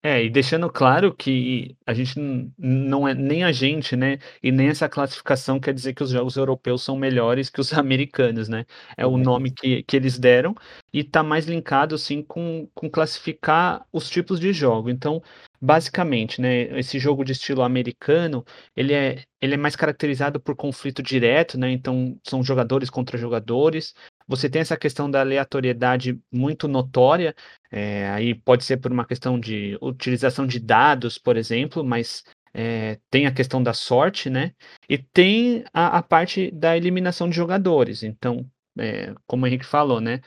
É, 0.00 0.22
e 0.24 0.30
deixando 0.30 0.70
claro 0.70 1.12
que 1.12 1.76
a 1.84 1.92
gente 1.92 2.14
não 2.56 3.06
é 3.08 3.14
nem 3.14 3.42
a 3.42 3.50
gente, 3.50 3.96
né, 3.96 4.18
e 4.40 4.52
nem 4.52 4.68
essa 4.68 4.88
classificação 4.88 5.58
quer 5.58 5.74
dizer 5.74 5.92
que 5.92 6.04
os 6.04 6.10
jogos 6.10 6.36
europeus 6.36 6.84
são 6.84 6.96
melhores 6.96 7.50
que 7.50 7.60
os 7.60 7.72
americanos, 7.74 8.48
né? 8.48 8.64
É 8.96 9.04
o 9.04 9.16
nome 9.18 9.50
que, 9.50 9.82
que 9.82 9.96
eles 9.96 10.16
deram 10.16 10.54
e 10.92 11.02
tá 11.02 11.22
mais 11.24 11.46
linkado, 11.46 11.96
assim, 11.96 12.22
com, 12.22 12.68
com 12.74 12.88
classificar 12.88 13.84
os 13.92 14.08
tipos 14.08 14.38
de 14.38 14.52
jogo. 14.52 14.88
Então, 14.88 15.20
basicamente, 15.60 16.40
né, 16.40 16.78
esse 16.78 16.98
jogo 17.00 17.24
de 17.24 17.32
estilo 17.32 17.62
americano, 17.62 18.44
ele 18.76 18.94
é, 18.94 19.24
ele 19.40 19.54
é 19.54 19.56
mais 19.56 19.74
caracterizado 19.74 20.38
por 20.40 20.54
conflito 20.54 21.02
direto, 21.02 21.58
né? 21.58 21.72
Então, 21.72 22.16
são 22.24 22.42
jogadores 22.44 22.88
contra 22.88 23.18
jogadores, 23.18 23.94
você 24.28 24.48
tem 24.50 24.60
essa 24.60 24.76
questão 24.76 25.10
da 25.10 25.20
aleatoriedade 25.20 26.20
muito 26.30 26.68
notória, 26.68 27.34
é, 27.70 28.08
aí 28.10 28.34
pode 28.34 28.64
ser 28.64 28.76
por 28.76 28.92
uma 28.92 29.06
questão 29.06 29.40
de 29.40 29.78
utilização 29.80 30.46
de 30.46 30.60
dados, 30.60 31.16
por 31.16 31.36
exemplo, 31.36 31.82
mas 31.82 32.22
é, 32.52 32.98
tem 33.10 33.26
a 33.26 33.32
questão 33.32 33.62
da 33.62 33.72
sorte, 33.72 34.28
né? 34.28 34.52
E 34.88 34.98
tem 34.98 35.64
a, 35.72 35.98
a 35.98 36.02
parte 36.02 36.50
da 36.50 36.76
eliminação 36.76 37.28
de 37.30 37.36
jogadores. 37.36 38.02
Então, 38.02 38.46
é, 38.78 39.14
como 39.26 39.44
o 39.44 39.46
Henrique 39.46 39.64
falou, 39.64 40.00
né? 40.00 40.20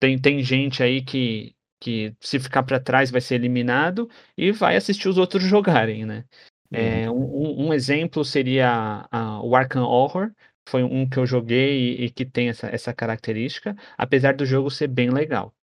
Tem, 0.00 0.18
tem 0.18 0.42
gente 0.42 0.82
aí 0.82 1.02
que, 1.02 1.54
que 1.80 2.14
se 2.20 2.38
ficar 2.38 2.62
para 2.62 2.80
trás 2.80 3.10
vai 3.10 3.20
ser 3.20 3.36
eliminado 3.36 4.08
e 4.36 4.52
vai 4.52 4.76
assistir 4.76 5.08
os 5.08 5.18
outros 5.18 5.42
jogarem, 5.48 6.04
né? 6.04 6.24
É, 6.70 7.10
um, 7.10 7.68
um, 7.68 7.72
exemplo 7.72 8.22
seria 8.22 9.08
a, 9.10 9.42
o 9.42 9.56
Arkham 9.56 9.84
Horror, 9.84 10.30
foi 10.68 10.82
um 10.82 11.08
que 11.08 11.18
eu 11.18 11.26
joguei 11.26 11.96
e, 11.96 12.04
e 12.04 12.10
que 12.10 12.24
tem 12.24 12.48
essa, 12.48 12.68
essa 12.68 12.92
característica, 12.92 13.76
apesar 13.96 14.34
do 14.34 14.46
jogo 14.46 14.70
ser 14.70 14.88
bem 14.88 15.10
legal. 15.10 15.54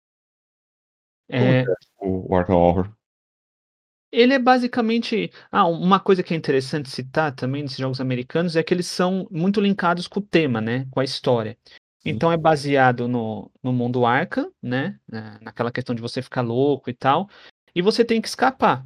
É, 1.30 1.62
é 1.62 1.65
o 2.00 2.36
Arkham 2.36 2.58
Horror? 2.58 2.91
Ele 4.12 4.34
é 4.34 4.39
basicamente. 4.39 5.32
Ah, 5.52 5.68
uma 5.68 6.00
coisa 6.00 6.24
que 6.24 6.34
é 6.34 6.38
interessante 6.38 6.89
citar 6.89 7.34
também 7.34 7.63
nesses 7.63 7.78
jogos 7.78 8.00
americanos 8.00 8.56
é 8.56 8.63
que 8.63 8.74
eles 8.74 8.88
são 8.88 9.28
muito 9.30 9.60
linkados 9.60 10.08
com 10.08 10.20
o 10.20 10.24
tema, 10.24 10.62
né? 10.62 10.88
Com 10.91 11.00
a 11.00 11.04
história. 11.04 11.58
Então 12.06 12.32
é 12.32 12.38
baseado 12.38 13.08
no, 13.08 13.52
no 13.63 13.74
mundo 13.74 14.06
Arkham, 14.06 14.52
né? 14.62 15.00
Naquela 15.41 15.72
questão 15.72 15.96
de 15.96 16.02
você 16.02 16.22
ficar 16.22 16.41
louco 16.41 16.89
e 16.89 16.94
tal. 16.94 17.28
E 17.74 17.82
você 17.82 18.06
tem 18.06 18.22
que 18.22 18.28
escapar. 18.28 18.86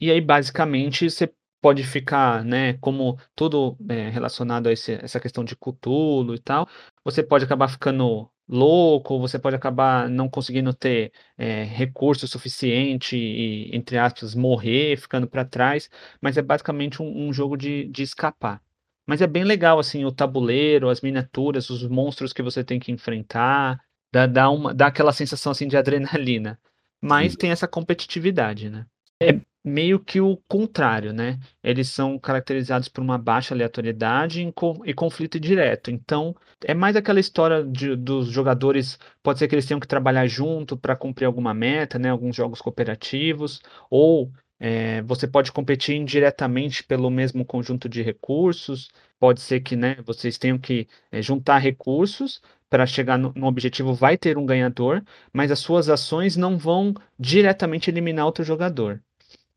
E 0.00 0.10
aí, 0.10 0.20
basicamente, 0.20 1.08
você 1.08 1.32
pode 1.64 1.82
ficar, 1.82 2.44
né, 2.44 2.74
como 2.74 3.18
tudo 3.34 3.74
é, 3.88 4.10
relacionado 4.10 4.66
a 4.66 4.72
esse, 4.72 4.92
essa 5.02 5.18
questão 5.18 5.42
de 5.42 5.56
Cthulhu 5.56 6.34
e 6.34 6.38
tal, 6.38 6.68
você 7.02 7.22
pode 7.22 7.46
acabar 7.46 7.68
ficando 7.68 8.30
louco, 8.46 9.18
você 9.18 9.38
pode 9.38 9.56
acabar 9.56 10.06
não 10.10 10.28
conseguindo 10.28 10.74
ter 10.74 11.10
é, 11.38 11.64
recurso 11.64 12.28
suficiente 12.28 13.16
e, 13.16 13.74
entre 13.74 13.96
aspas, 13.96 14.34
morrer, 14.34 14.98
ficando 14.98 15.26
para 15.26 15.42
trás, 15.42 15.88
mas 16.20 16.36
é 16.36 16.42
basicamente 16.42 17.00
um, 17.00 17.28
um 17.28 17.32
jogo 17.32 17.56
de, 17.56 17.84
de 17.88 18.02
escapar. 18.02 18.60
Mas 19.06 19.22
é 19.22 19.26
bem 19.26 19.42
legal, 19.42 19.78
assim, 19.78 20.04
o 20.04 20.12
tabuleiro, 20.12 20.90
as 20.90 21.00
miniaturas, 21.00 21.70
os 21.70 21.88
monstros 21.88 22.34
que 22.34 22.42
você 22.42 22.62
tem 22.62 22.78
que 22.78 22.92
enfrentar, 22.92 23.80
dá, 24.12 24.26
dá, 24.26 24.50
uma, 24.50 24.74
dá 24.74 24.88
aquela 24.88 25.14
sensação, 25.14 25.52
assim, 25.52 25.66
de 25.66 25.78
adrenalina. 25.78 26.60
Mas 27.02 27.32
Sim. 27.32 27.38
tem 27.38 27.50
essa 27.52 27.66
competitividade, 27.66 28.68
né? 28.68 28.84
É 29.18 29.40
meio 29.64 29.98
que 29.98 30.20
o 30.20 30.36
contrário, 30.48 31.12
né? 31.12 31.38
Eles 31.62 31.88
são 31.88 32.18
caracterizados 32.18 32.88
por 32.88 33.02
uma 33.02 33.16
baixa 33.18 33.54
aleatoriedade 33.54 34.42
e, 34.42 34.52
co- 34.52 34.82
conflito 34.94 35.40
direto. 35.40 35.90
Então, 35.90 36.34
é 36.64 36.74
mais 36.74 36.96
aquela 36.96 37.18
história 37.20 37.64
de- 37.64 37.96
dos 37.96 38.28
jogadores, 38.28 38.98
pode 39.22 39.38
ser 39.38 39.48
que 39.48 39.54
eles 39.54 39.66
tenham 39.66 39.80
que 39.80 39.86
trabalhar 39.88 40.26
junto 40.26 40.76
para 40.76 40.94
cumprir 40.96 41.24
alguma 41.26 41.54
meta, 41.54 41.98
né? 41.98 42.10
Alguns 42.10 42.36
jogos 42.36 42.60
cooperativos, 42.60 43.60
ou 43.90 44.30
é, 44.60 45.02
você 45.02 45.26
pode 45.26 45.50
competir 45.52 45.96
indiretamente 45.96 46.84
pelo 46.84 47.10
mesmo 47.10 47.44
conjunto 47.44 47.88
de 47.88 48.02
recursos. 48.02 48.90
Pode 49.18 49.40
ser 49.40 49.60
que, 49.60 49.76
né, 49.76 49.96
vocês 50.04 50.38
tenham 50.38 50.58
que 50.58 50.86
é, 51.10 51.22
juntar 51.22 51.58
recursos 51.58 52.40
para 52.68 52.86
chegar 52.86 53.18
no, 53.18 53.32
no 53.34 53.46
objetivo, 53.46 53.94
vai 53.94 54.16
ter 54.18 54.36
um 54.38 54.46
ganhador, 54.46 55.02
mas 55.32 55.50
as 55.50 55.58
suas 55.60 55.88
ações 55.88 56.36
não 56.36 56.58
vão 56.58 56.94
diretamente 57.18 57.90
eliminar 57.90 58.26
outro 58.26 58.44
jogador 58.44 59.02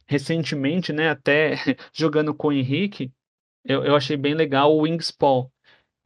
recentemente, 0.07 0.93
né, 0.93 1.09
até 1.09 1.55
jogando 1.93 2.33
com 2.33 2.49
o 2.49 2.53
Henrique, 2.53 3.11
eu, 3.65 3.85
eu 3.85 3.95
achei 3.95 4.17
bem 4.17 4.35
legal 4.35 4.75
o 4.75 4.81
Wingspan. 4.83 5.49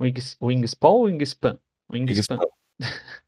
Wings, 0.01 0.37
Wingspan 0.41 0.89
ou 0.89 1.03
Wingspan? 1.05 1.59
Wingspan. 1.91 2.39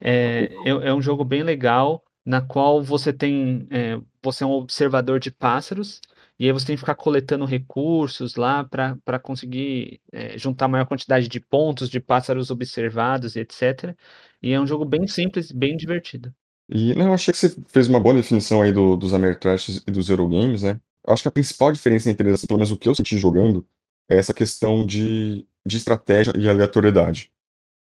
É, 0.00 0.44
é, 0.64 0.70
é 0.70 0.94
um 0.94 1.00
jogo 1.02 1.24
bem 1.24 1.42
legal, 1.42 2.04
na 2.24 2.40
qual 2.40 2.82
você 2.82 3.12
tem, 3.12 3.66
é, 3.70 3.98
você 4.22 4.44
é 4.44 4.46
um 4.46 4.52
observador 4.52 5.18
de 5.20 5.30
pássaros, 5.30 6.00
e 6.38 6.46
aí 6.46 6.52
você 6.52 6.66
tem 6.66 6.76
que 6.76 6.80
ficar 6.80 6.94
coletando 6.96 7.44
recursos 7.44 8.34
lá 8.36 8.64
para 8.64 9.18
conseguir 9.20 10.00
é, 10.12 10.36
juntar 10.38 10.68
maior 10.68 10.86
quantidade 10.86 11.28
de 11.28 11.40
pontos 11.40 11.88
de 11.88 12.00
pássaros 12.00 12.50
observados, 12.50 13.36
etc. 13.36 13.96
E 14.42 14.52
é 14.52 14.60
um 14.60 14.66
jogo 14.66 14.84
bem 14.84 15.06
simples, 15.06 15.52
bem 15.52 15.76
divertido. 15.76 16.34
E 16.68 16.94
não, 16.94 17.08
eu 17.08 17.14
achei 17.14 17.32
que 17.32 17.38
você 17.38 17.54
fez 17.68 17.88
uma 17.88 18.00
boa 18.00 18.14
definição 18.14 18.62
aí 18.62 18.72
do, 18.72 18.96
dos 18.96 19.12
Ameritrash 19.12 19.82
e 19.86 19.90
dos 19.90 20.08
Eurogames, 20.08 20.62
né? 20.62 20.80
Eu 21.06 21.12
acho 21.12 21.22
que 21.22 21.28
a 21.28 21.32
principal 21.32 21.70
diferença 21.72 22.10
entre 22.10 22.28
eles, 22.28 22.44
pelo 22.44 22.58
menos 22.58 22.70
o 22.70 22.78
que 22.78 22.88
eu 22.88 22.94
senti 22.94 23.18
jogando, 23.18 23.66
é 24.08 24.16
essa 24.16 24.32
questão 24.32 24.84
de, 24.86 25.46
de 25.64 25.76
estratégia 25.76 26.32
e 26.36 26.48
aleatoriedade. 26.48 27.30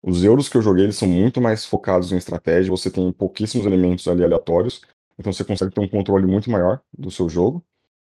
Os 0.02 0.24
euros 0.24 0.48
que 0.48 0.56
eu 0.56 0.62
joguei, 0.62 0.86
eles 0.86 0.96
são 0.96 1.08
muito 1.08 1.42
mais 1.42 1.66
focados 1.66 2.12
em 2.12 2.18
estratégia, 2.18 2.72
você 2.72 2.90
tem 2.90 3.12
pouquíssimos 3.12 3.66
elementos 3.66 4.08
ali 4.08 4.24
aleatórios, 4.24 4.82
então 5.18 5.34
você 5.34 5.44
consegue 5.44 5.74
ter 5.74 5.82
um 5.82 5.90
controle 5.90 6.26
muito 6.26 6.50
maior 6.50 6.82
do 6.98 7.12
seu 7.12 7.28
jogo, 7.28 7.66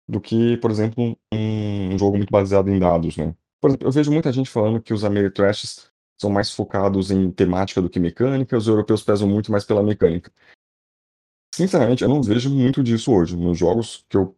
do 0.08 0.20
que, 0.20 0.56
por 0.56 0.70
exemplo, 0.70 1.16
um, 1.32 1.94
um 1.94 1.98
jogo 1.98 2.16
muito 2.16 2.30
baseado 2.30 2.68
em 2.68 2.78
dados, 2.78 3.16
né? 3.16 3.34
Por 3.60 3.70
exemplo, 3.70 3.86
eu 3.86 3.92
vejo 3.92 4.10
muita 4.12 4.32
gente 4.32 4.50
falando 4.50 4.82
que 4.82 4.92
os 4.92 5.04
Ameritrashes 5.04 5.88
são 6.20 6.30
mais 6.30 6.50
focados 6.50 7.10
em 7.10 7.30
temática 7.30 7.80
do 7.80 7.90
que 7.90 8.00
mecânica, 8.00 8.56
os 8.56 8.66
europeus 8.66 9.02
pesam 9.02 9.28
muito 9.28 9.52
mais 9.52 9.64
pela 9.64 9.82
mecânica. 9.82 10.32
Sinceramente, 11.56 12.02
eu 12.02 12.08
não 12.10 12.22
vejo 12.22 12.50
muito 12.50 12.82
disso 12.82 13.10
hoje. 13.10 13.34
Nos 13.34 13.56
jogos 13.56 14.04
que 14.10 14.16
eu 14.18 14.36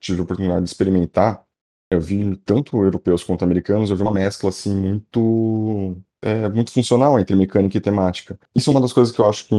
tive 0.00 0.18
a 0.18 0.24
oportunidade 0.24 0.64
de 0.64 0.68
experimentar, 0.68 1.46
eu 1.88 2.00
vi 2.00 2.36
tanto 2.38 2.76
europeus 2.82 3.22
quanto 3.22 3.44
americanos, 3.44 3.88
eu 3.88 3.94
vi 3.94 4.02
uma 4.02 4.12
mescla 4.12 4.48
assim 4.48 4.74
muito 4.74 5.96
é, 6.20 6.48
muito 6.48 6.72
funcional 6.72 7.20
entre 7.20 7.36
mecânica 7.36 7.78
e 7.78 7.80
temática. 7.80 8.36
Isso 8.52 8.68
é 8.68 8.72
uma 8.72 8.80
das 8.80 8.92
coisas 8.92 9.14
que 9.14 9.20
eu 9.20 9.28
acho 9.28 9.46
que 9.46 9.54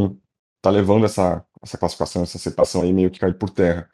tá 0.62 0.70
levando 0.70 1.06
essa, 1.06 1.46
essa 1.64 1.78
classificação, 1.78 2.24
essa 2.24 2.38
separação 2.38 2.82
aí 2.82 2.92
meio 2.92 3.10
que 3.10 3.20
cair 3.20 3.38
por 3.38 3.52
terra. 3.52 3.90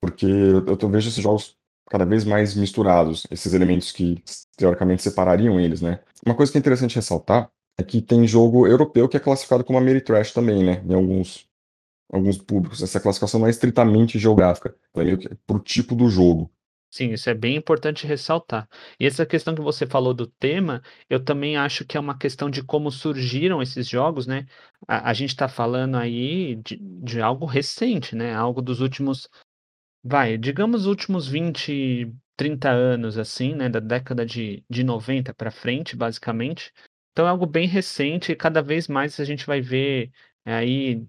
Porque 0.00 0.26
eu, 0.26 0.66
eu 0.66 0.88
vejo 0.90 1.10
esses 1.10 1.22
jogos 1.22 1.56
cada 1.88 2.04
vez 2.04 2.24
mais 2.24 2.56
misturados, 2.56 3.24
esses 3.30 3.54
elementos 3.54 3.92
que 3.92 4.20
teoricamente 4.56 5.00
separariam 5.00 5.60
eles, 5.60 5.80
né? 5.80 6.00
Uma 6.26 6.34
coisa 6.34 6.50
que 6.50 6.58
é 6.58 6.60
interessante 6.60 6.96
ressaltar 6.96 7.48
é 7.78 7.84
que 7.84 8.02
tem 8.02 8.26
jogo 8.26 8.66
europeu 8.66 9.08
que 9.08 9.16
é 9.16 9.20
classificado 9.20 9.62
como 9.62 9.78
Ameritrash 9.78 10.32
também, 10.32 10.64
né? 10.64 10.82
Em 10.84 10.94
alguns 10.94 11.51
alguns 12.12 12.36
públicos. 12.36 12.82
Essa 12.82 13.00
classificação 13.00 13.40
não 13.40 13.46
é 13.46 13.50
estritamente 13.50 14.18
geográfica, 14.18 14.76
é 14.94 15.16
que 15.16 15.34
pro 15.46 15.58
tipo 15.58 15.94
do 15.96 16.08
jogo. 16.08 16.52
Sim, 16.90 17.12
isso 17.12 17.30
é 17.30 17.34
bem 17.34 17.56
importante 17.56 18.06
ressaltar. 18.06 18.68
E 19.00 19.06
essa 19.06 19.24
questão 19.24 19.54
que 19.54 19.62
você 19.62 19.86
falou 19.86 20.12
do 20.12 20.26
tema, 20.26 20.82
eu 21.08 21.24
também 21.24 21.56
acho 21.56 21.86
que 21.86 21.96
é 21.96 22.00
uma 22.00 22.18
questão 22.18 22.50
de 22.50 22.62
como 22.62 22.90
surgiram 22.90 23.62
esses 23.62 23.88
jogos, 23.88 24.26
né? 24.26 24.46
A, 24.86 25.08
a 25.08 25.14
gente 25.14 25.30
está 25.30 25.48
falando 25.48 25.96
aí 25.96 26.56
de, 26.56 26.76
de 26.76 27.22
algo 27.22 27.46
recente, 27.46 28.14
né? 28.14 28.34
Algo 28.34 28.60
dos 28.60 28.80
últimos, 28.82 29.26
vai, 30.04 30.36
digamos, 30.36 30.84
últimos 30.84 31.26
20, 31.26 32.12
30 32.36 32.68
anos, 32.70 33.16
assim, 33.16 33.54
né? 33.54 33.70
Da 33.70 33.80
década 33.80 34.26
de, 34.26 34.62
de 34.68 34.84
90 34.84 35.32
para 35.32 35.50
frente, 35.50 35.96
basicamente. 35.96 36.72
Então 37.12 37.26
é 37.26 37.30
algo 37.30 37.46
bem 37.46 37.66
recente 37.66 38.32
e 38.32 38.36
cada 38.36 38.60
vez 38.62 38.86
mais 38.86 39.18
a 39.18 39.24
gente 39.24 39.46
vai 39.46 39.62
ver 39.62 40.10
aí 40.44 41.02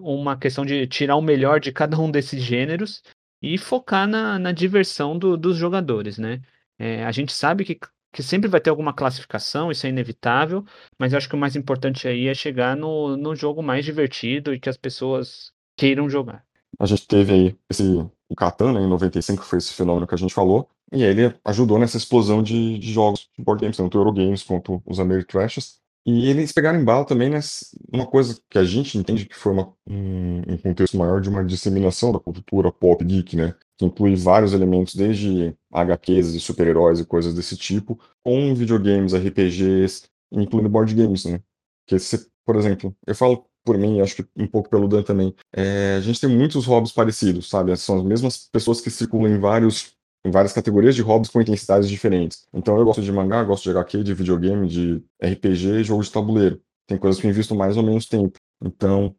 uma 0.00 0.36
questão 0.36 0.64
de 0.64 0.86
tirar 0.86 1.16
o 1.16 1.22
melhor 1.22 1.60
de 1.60 1.72
cada 1.72 1.98
um 1.98 2.10
desses 2.10 2.42
gêneros 2.42 3.02
e 3.42 3.56
focar 3.58 4.06
na, 4.06 4.38
na 4.38 4.52
diversão 4.52 5.18
do, 5.18 5.36
dos 5.36 5.56
jogadores, 5.56 6.18
né? 6.18 6.40
É, 6.78 7.04
a 7.04 7.12
gente 7.12 7.32
sabe 7.32 7.64
que, 7.64 7.78
que 8.12 8.22
sempre 8.22 8.48
vai 8.48 8.60
ter 8.60 8.70
alguma 8.70 8.92
classificação, 8.92 9.70
isso 9.70 9.86
é 9.86 9.90
inevitável, 9.90 10.64
mas 10.98 11.12
eu 11.12 11.18
acho 11.18 11.28
que 11.28 11.34
o 11.34 11.38
mais 11.38 11.56
importante 11.56 12.08
aí 12.08 12.26
é 12.26 12.34
chegar 12.34 12.76
no, 12.76 13.16
no 13.16 13.34
jogo 13.34 13.62
mais 13.62 13.84
divertido 13.84 14.54
e 14.54 14.60
que 14.60 14.68
as 14.68 14.76
pessoas 14.76 15.52
queiram 15.76 16.08
jogar. 16.08 16.44
A 16.78 16.86
gente 16.86 17.06
teve 17.06 17.32
aí 17.32 17.56
esse, 17.68 17.82
o 18.28 18.34
Catan, 18.36 18.72
né, 18.72 18.80
em 18.80 18.88
95, 18.88 19.42
que 19.42 19.48
foi 19.48 19.58
esse 19.58 19.74
fenômeno 19.74 20.06
que 20.06 20.14
a 20.14 20.18
gente 20.18 20.32
falou, 20.32 20.68
e 20.92 21.02
ele 21.02 21.34
ajudou 21.44 21.78
nessa 21.78 21.96
explosão 21.96 22.42
de, 22.42 22.78
de 22.78 22.92
jogos 22.92 23.28
de 23.36 23.44
board 23.44 23.60
games, 23.60 23.76
tanto 23.76 23.96
Eurogames 23.96 24.42
quanto 24.42 24.82
os 24.84 24.98
Ameritrashes. 24.98 25.79
E 26.06 26.28
eles 26.28 26.52
pegaram 26.52 26.80
embalo 26.80 27.04
também 27.04 27.30
numa 27.92 28.06
coisa 28.06 28.40
que 28.48 28.58
a 28.58 28.64
gente 28.64 28.96
entende 28.96 29.26
que 29.26 29.36
foi 29.36 29.52
uma, 29.52 29.72
um, 29.86 30.38
um, 30.52 30.58
contexto 30.58 30.96
maior 30.96 31.20
de 31.20 31.28
uma 31.28 31.44
disseminação 31.44 32.10
da 32.10 32.18
cultura 32.18 32.72
pop 32.72 33.04
geek, 33.04 33.36
né? 33.36 33.54
Que 33.76 33.84
inclui 33.84 34.16
vários 34.16 34.52
elementos, 34.52 34.94
desde 34.94 35.54
HQs 35.72 36.34
e 36.34 36.40
super-heróis 36.40 37.00
e 37.00 37.04
coisas 37.04 37.34
desse 37.34 37.56
tipo, 37.56 38.00
com 38.24 38.54
videogames, 38.54 39.14
RPGs, 39.14 40.04
incluindo 40.32 40.68
board 40.70 40.94
games, 40.94 41.26
né? 41.26 41.40
Que 41.86 41.98
se, 41.98 42.26
por 42.46 42.56
exemplo, 42.56 42.96
eu 43.06 43.14
falo 43.14 43.46
por 43.64 43.76
mim, 43.76 44.00
acho 44.00 44.16
que 44.16 44.26
um 44.36 44.46
pouco 44.46 44.70
pelo 44.70 44.88
Dan 44.88 45.02
também, 45.02 45.34
é, 45.52 45.96
a 45.98 46.00
gente 46.00 46.20
tem 46.20 46.30
muitos 46.30 46.64
hobbies 46.64 46.92
parecidos, 46.92 47.48
sabe? 47.48 47.76
São 47.76 47.98
as 47.98 48.04
mesmas 48.04 48.48
pessoas 48.50 48.80
que 48.80 48.90
circulam 48.90 49.30
em 49.30 49.38
vários 49.38 49.94
em 50.24 50.30
várias 50.30 50.52
categorias 50.52 50.94
de 50.94 51.02
hobbies 51.02 51.30
com 51.30 51.40
intensidades 51.40 51.88
diferentes. 51.88 52.46
Então 52.52 52.76
eu 52.76 52.84
gosto 52.84 53.02
de 53.02 53.12
mangá, 53.12 53.42
gosto 53.42 53.64
de 53.64 53.70
HQ, 53.70 54.02
de 54.02 54.14
videogame, 54.14 54.68
de 54.68 55.02
RPG 55.22 55.84
jogo 55.84 56.02
de 56.02 56.12
tabuleiro. 56.12 56.62
Tem 56.86 56.98
coisas 56.98 57.20
que 57.20 57.26
eu 57.26 57.30
invisto 57.30 57.54
mais 57.54 57.76
ou 57.76 57.82
menos 57.82 58.06
tempo. 58.06 58.38
Então, 58.62 59.14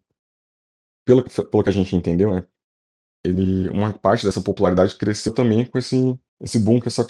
pelo, 1.06 1.24
pelo 1.24 1.64
que 1.64 1.70
a 1.70 1.74
gente 1.74 1.96
entendeu, 1.96 2.34
né, 2.34 2.46
ele, 3.24 3.70
uma 3.70 3.94
parte 3.94 4.26
dessa 4.26 4.42
popularidade 4.42 4.96
cresceu 4.96 5.34
também 5.34 5.66
com 5.66 5.78
esse, 5.78 6.20
esse 6.40 6.60
boom 6.60 6.80
que 6.80 6.88
esse 6.88 7.04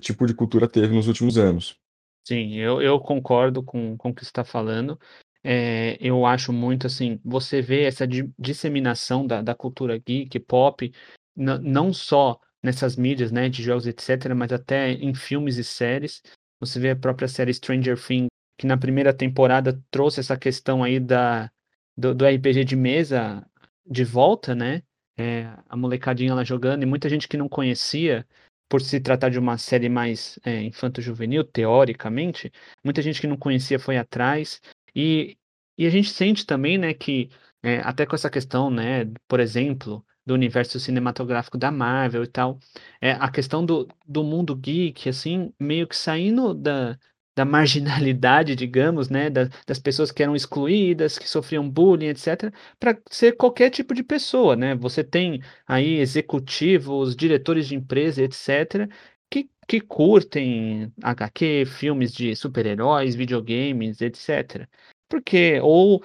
tipo 0.00 0.26
de 0.26 0.34
cultura 0.34 0.68
teve 0.68 0.94
nos 0.94 1.06
últimos 1.08 1.38
anos. 1.38 1.78
Sim, 2.26 2.54
eu, 2.56 2.82
eu 2.82 3.00
concordo 3.00 3.62
com, 3.62 3.96
com 3.96 4.10
o 4.10 4.14
que 4.14 4.22
você 4.22 4.30
está 4.30 4.44
falando. 4.44 4.98
É, 5.42 5.96
eu 6.00 6.26
acho 6.26 6.52
muito 6.52 6.86
assim, 6.86 7.18
você 7.24 7.62
vê 7.62 7.84
essa 7.84 8.06
di 8.06 8.30
disseminação 8.38 9.26
da, 9.26 9.40
da 9.40 9.54
cultura 9.54 9.96
geek, 9.98 10.38
pop, 10.40 10.92
não 11.34 11.94
só 11.94 12.38
nessas 12.62 12.96
mídias, 12.96 13.32
né, 13.32 13.48
de 13.48 13.62
jogos, 13.62 13.86
etc., 13.86 14.34
mas 14.34 14.52
até 14.52 14.92
em 14.92 15.14
filmes 15.14 15.56
e 15.56 15.64
séries. 15.64 16.22
Você 16.60 16.78
vê 16.78 16.90
a 16.90 16.96
própria 16.96 17.28
série 17.28 17.54
Stranger 17.54 17.98
Things, 17.98 18.28
que 18.58 18.66
na 18.66 18.76
primeira 18.76 19.14
temporada 19.14 19.80
trouxe 19.90 20.20
essa 20.20 20.36
questão 20.36 20.84
aí 20.84 21.00
da, 21.00 21.50
do, 21.96 22.14
do 22.14 22.26
RPG 22.26 22.64
de 22.64 22.76
mesa 22.76 23.46
de 23.86 24.04
volta, 24.04 24.54
né? 24.54 24.82
É, 25.18 25.50
a 25.68 25.76
molecadinha 25.76 26.34
lá 26.34 26.44
jogando, 26.44 26.82
e 26.82 26.86
muita 26.86 27.08
gente 27.08 27.28
que 27.28 27.36
não 27.36 27.48
conhecia, 27.48 28.26
por 28.70 28.80
se 28.80 29.00
tratar 29.00 29.30
de 29.30 29.38
uma 29.38 29.58
série 29.58 29.88
mais 29.88 30.38
é, 30.44 30.62
infanto-juvenil, 30.62 31.42
teoricamente, 31.42 32.52
muita 32.84 33.02
gente 33.02 33.20
que 33.20 33.26
não 33.26 33.36
conhecia 33.36 33.80
foi 33.80 33.98
atrás. 33.98 34.60
E, 34.94 35.36
e 35.76 35.86
a 35.86 35.90
gente 35.90 36.10
sente 36.10 36.46
também, 36.46 36.78
né, 36.78 36.94
que 36.94 37.30
é, 37.62 37.80
até 37.80 38.06
com 38.06 38.14
essa 38.14 38.30
questão, 38.30 38.70
né, 38.70 39.10
por 39.26 39.40
exemplo, 39.40 40.04
do 40.26 40.34
universo 40.34 40.78
cinematográfico 40.80 41.58
da 41.58 41.70
Marvel 41.70 42.24
e 42.24 42.26
tal. 42.26 42.58
É, 43.00 43.12
a 43.12 43.30
questão 43.30 43.64
do, 43.64 43.88
do 44.06 44.22
mundo 44.24 44.54
geek, 44.54 45.08
assim, 45.08 45.52
meio 45.58 45.86
que 45.88 45.96
saindo 45.96 46.54
da, 46.54 46.98
da 47.36 47.44
marginalidade, 47.44 48.54
digamos, 48.56 49.08
né, 49.08 49.30
da, 49.30 49.48
das 49.66 49.78
pessoas 49.78 50.10
que 50.12 50.22
eram 50.22 50.36
excluídas, 50.36 51.18
que 51.18 51.28
sofriam 51.28 51.68
bullying, 51.68 52.08
etc., 52.08 52.52
para 52.78 52.98
ser 53.10 53.32
qualquer 53.36 53.70
tipo 53.70 53.94
de 53.94 54.02
pessoa, 54.02 54.56
né? 54.56 54.74
Você 54.76 55.02
tem 55.04 55.40
aí 55.66 55.98
executivos, 55.98 57.16
diretores 57.16 57.66
de 57.68 57.74
empresa, 57.74 58.22
etc., 58.22 58.88
que, 59.30 59.48
que 59.66 59.80
curtem 59.80 60.92
HQ, 61.02 61.64
filmes 61.66 62.12
de 62.12 62.34
super-heróis, 62.36 63.14
videogames, 63.14 64.00
etc. 64.00 64.68
Porque, 65.08 65.60
ou 65.60 66.02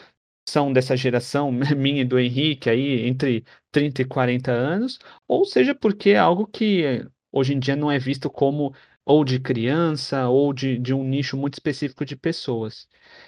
são 0.47 0.71
dessa 0.71 0.95
geração, 0.95 1.51
minha 1.75 2.01
e 2.01 2.05
do 2.05 2.19
Henrique, 2.19 2.69
aí, 2.69 3.05
entre 3.07 3.43
30 3.75 4.03
e 4.03 4.05
40 4.05 4.51
anos, 4.53 4.97
ou 5.27 5.43
seja, 5.43 5.75
porque 5.75 6.11
é 6.11 6.17
algo 6.17 6.47
que 6.47 7.05
hoje 7.29 7.53
em 7.53 7.59
dia 7.59 7.75
não 7.75 7.91
é 7.91 7.99
visto 7.99 8.29
como 8.29 8.73
ou 9.05 9.25
de 9.25 9.37
criança, 9.37 10.29
ou 10.29 10.53
de, 10.53 10.79
de 10.79 10.93
um 10.93 11.03
nicho 11.03 11.35
muito 11.35 11.55
específico 11.55 12.05
de 12.05 12.15
pessoas. 12.15 12.87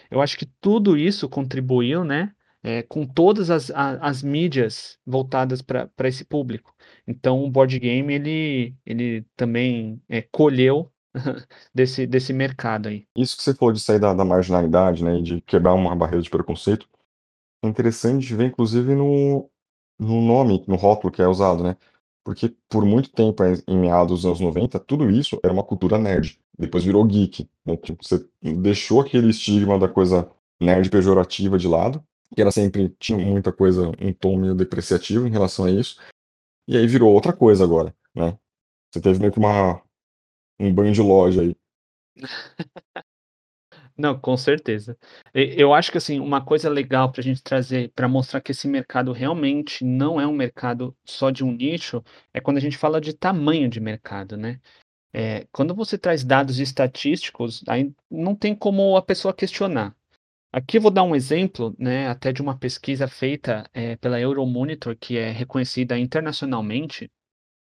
Eu 0.10 0.21
acho 0.21 0.38
que 0.38 0.45
tudo 0.62 0.97
isso 0.97 1.27
contribuiu, 1.27 2.05
né, 2.05 2.31
é, 2.63 2.81
com 2.81 3.05
todas 3.05 3.49
as, 3.49 3.69
a, 3.71 3.97
as 3.97 4.23
mídias 4.23 4.97
voltadas 5.05 5.62
para 5.62 5.89
esse 6.05 6.23
público. 6.23 6.73
Então, 7.05 7.43
o 7.43 7.51
board 7.51 7.77
game, 7.77 8.13
ele, 8.13 8.75
ele 8.86 9.25
também 9.36 10.01
é, 10.07 10.21
colheu 10.21 10.89
desse, 11.75 12.07
desse 12.07 12.31
mercado 12.31 12.88
aí. 12.88 13.05
Isso 13.17 13.36
que 13.36 13.43
você 13.43 13.53
falou 13.53 13.73
de 13.73 13.81
sair 13.81 13.99
da, 13.99 14.13
da 14.13 14.23
marginalidade, 14.23 15.03
né, 15.03 15.21
de 15.21 15.41
quebrar 15.41 15.73
uma 15.73 15.93
barreira 15.93 16.21
de 16.21 16.29
preconceito, 16.29 16.88
é 17.62 17.67
interessante 17.67 18.33
ver, 18.33 18.45
inclusive, 18.45 18.95
no, 18.95 19.49
no 19.99 20.21
nome, 20.21 20.63
no 20.67 20.75
rótulo 20.75 21.12
que 21.12 21.21
é 21.21 21.27
usado, 21.27 21.63
né? 21.63 21.77
Porque 22.23 22.53
por 22.69 22.86
muito 22.86 23.10
tempo, 23.10 23.41
em 23.67 23.77
meados 23.77 24.21
dos 24.21 24.25
anos 24.25 24.39
90, 24.39 24.79
tudo 24.81 25.10
isso 25.10 25.39
era 25.43 25.53
uma 25.53 25.63
cultura 25.63 25.97
nerd. 25.97 26.38
Depois 26.60 26.83
virou 26.83 27.05
geek. 27.05 27.49
Né? 27.65 27.77
Tipo, 27.77 28.05
você 28.05 28.27
deixou 28.41 28.99
aquele 28.99 29.29
estigma 29.29 29.79
da 29.79 29.88
coisa 29.88 30.29
nerd 30.60 30.89
pejorativa 30.89 31.57
de 31.57 31.67
lado, 31.67 32.03
que 32.36 32.41
era 32.41 32.51
sempre, 32.51 32.89
tinha 32.99 33.17
muita 33.17 33.53
coisa, 33.53 33.91
um 34.01 34.12
tom 34.12 34.38
meio 34.38 34.53
depreciativo 34.55 35.25
em 35.25 35.31
relação 35.31 35.65
a 35.65 35.71
isso. 35.71 36.01
E 36.67 36.75
aí 36.75 36.86
virou 36.86 37.13
outra 37.13 37.31
coisa 37.31 37.63
agora, 37.63 37.95
né? 38.13 38.38
Você 38.91 38.99
teve 38.99 39.19
meio 39.19 39.31
que 39.31 39.39
uma, 39.39 39.81
um 40.60 40.73
banho 40.73 40.93
de 40.93 41.01
loja 41.01 41.41
aí. 41.41 41.55
Não, 43.97 44.19
com 44.19 44.38
certeza. 44.38 44.95
Eu 45.33 45.73
acho 45.73 45.91
que 45.91 45.97
assim, 45.97 46.19
uma 46.19 46.43
coisa 46.43 46.69
legal 46.69 47.12
para 47.12 47.21
a 47.21 47.23
gente 47.23 47.41
trazer, 47.41 47.91
para 47.95 48.07
mostrar 48.07 48.41
que 48.41 48.51
esse 48.51 48.67
mercado 48.67 49.12
realmente 49.12 49.83
não 49.83 50.21
é 50.21 50.27
um 50.27 50.33
mercado 50.33 50.95
só 51.03 51.31
de 51.31 51.43
um 51.43 51.51
nicho, 51.51 52.03
é 52.31 52.39
quando 52.39 52.57
a 52.57 52.60
gente 52.60 52.77
fala 52.77 53.01
de 53.01 53.13
tamanho 53.13 53.67
de 53.67 53.79
mercado, 53.79 54.38
né? 54.38 54.60
É, 55.13 55.47
quando 55.51 55.75
você 55.75 55.97
traz 55.97 56.23
dados 56.23 56.60
estatísticos, 56.60 57.63
aí 57.67 57.93
não 58.12 58.36
tem 58.36 58.55
como 58.55 58.97
a 58.97 59.01
pessoa 59.01 59.33
questionar. 59.33 59.95
Aqui 60.51 60.77
eu 60.77 60.81
vou 60.81 60.91
dar 60.91 61.03
um 61.03 61.15
exemplo, 61.15 61.75
né, 61.79 62.07
até 62.10 62.33
de 62.33 62.41
uma 62.41 62.57
pesquisa 62.57 63.07
feita 63.07 63.69
é, 63.73 63.95
pela 63.97 64.19
Euromonitor, 64.19 64.97
que 64.99 65.17
é 65.17 65.31
reconhecida 65.31 65.97
internacionalmente. 65.99 67.12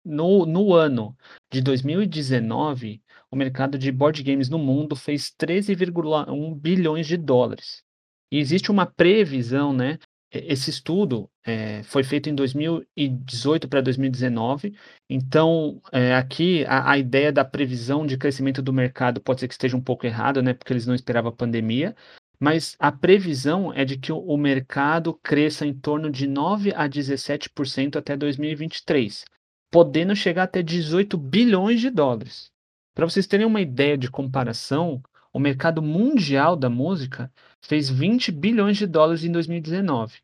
No, 0.05 0.45
no 0.45 0.73
ano 0.73 1.17
de 1.51 1.61
2019, 1.61 3.01
o 3.31 3.35
mercado 3.35 3.77
de 3.77 3.91
board 3.91 4.23
games 4.23 4.49
no 4.49 4.57
mundo 4.57 4.95
fez 4.95 5.31
13,1 5.31 6.55
bilhões 6.55 7.07
de 7.07 7.17
dólares. 7.17 7.83
E 8.31 8.39
existe 8.39 8.71
uma 8.71 8.85
previsão, 8.85 9.73
né? 9.73 9.99
Esse 10.29 10.69
estudo 10.69 11.29
é, 11.45 11.81
foi 11.83 12.03
feito 12.03 12.29
em 12.29 12.35
2018 12.35 13.69
para 13.69 13.79
2019, 13.79 14.75
então 15.09 15.81
é, 15.89 16.13
aqui 16.15 16.65
a, 16.65 16.91
a, 16.91 16.97
ideia 16.97 17.31
da 17.31 17.45
previsão 17.45 18.05
de 18.05 18.17
crescimento 18.17 18.61
do 18.61 18.73
mercado 18.73 19.21
pode 19.21 19.39
ser 19.39 19.47
que 19.47 19.53
esteja 19.53 19.77
um 19.77 19.81
pouco 19.81 20.05
errada, 20.05 20.41
né? 20.41 20.53
Porque 20.53 20.73
eles 20.73 20.85
não 20.85 20.93
esperavam 20.93 21.29
a 21.31 21.35
pandemia, 21.35 21.95
mas 22.37 22.75
a 22.77 22.91
previsão 22.91 23.73
é 23.73 23.85
de 23.85 23.97
que 23.97 24.11
o, 24.11 24.19
o 24.19 24.37
mercado 24.37 25.13
cresça 25.13 25.65
em 25.65 25.73
torno 25.73 26.11
de 26.11 26.27
9 26.27 26.73
a 26.75 26.89
17% 26.89 27.95
até 27.95 28.17
2023, 28.17 29.23
podendo 29.71 30.13
chegar 30.13 30.43
até 30.43 30.61
18 30.61 31.17
bilhões 31.17 31.79
de 31.79 31.89
dólares. 31.89 32.51
Para 32.97 33.07
vocês 33.07 33.27
terem 33.27 33.45
uma 33.45 33.61
ideia 33.61 33.95
de 33.95 34.09
comparação, 34.09 35.03
o 35.31 35.37
mercado 35.37 35.83
mundial 35.83 36.55
da 36.55 36.67
música 36.67 37.31
fez 37.61 37.87
20 37.87 38.31
bilhões 38.31 38.75
de 38.75 38.87
dólares 38.87 39.23
em 39.23 39.31
2019. 39.31 40.15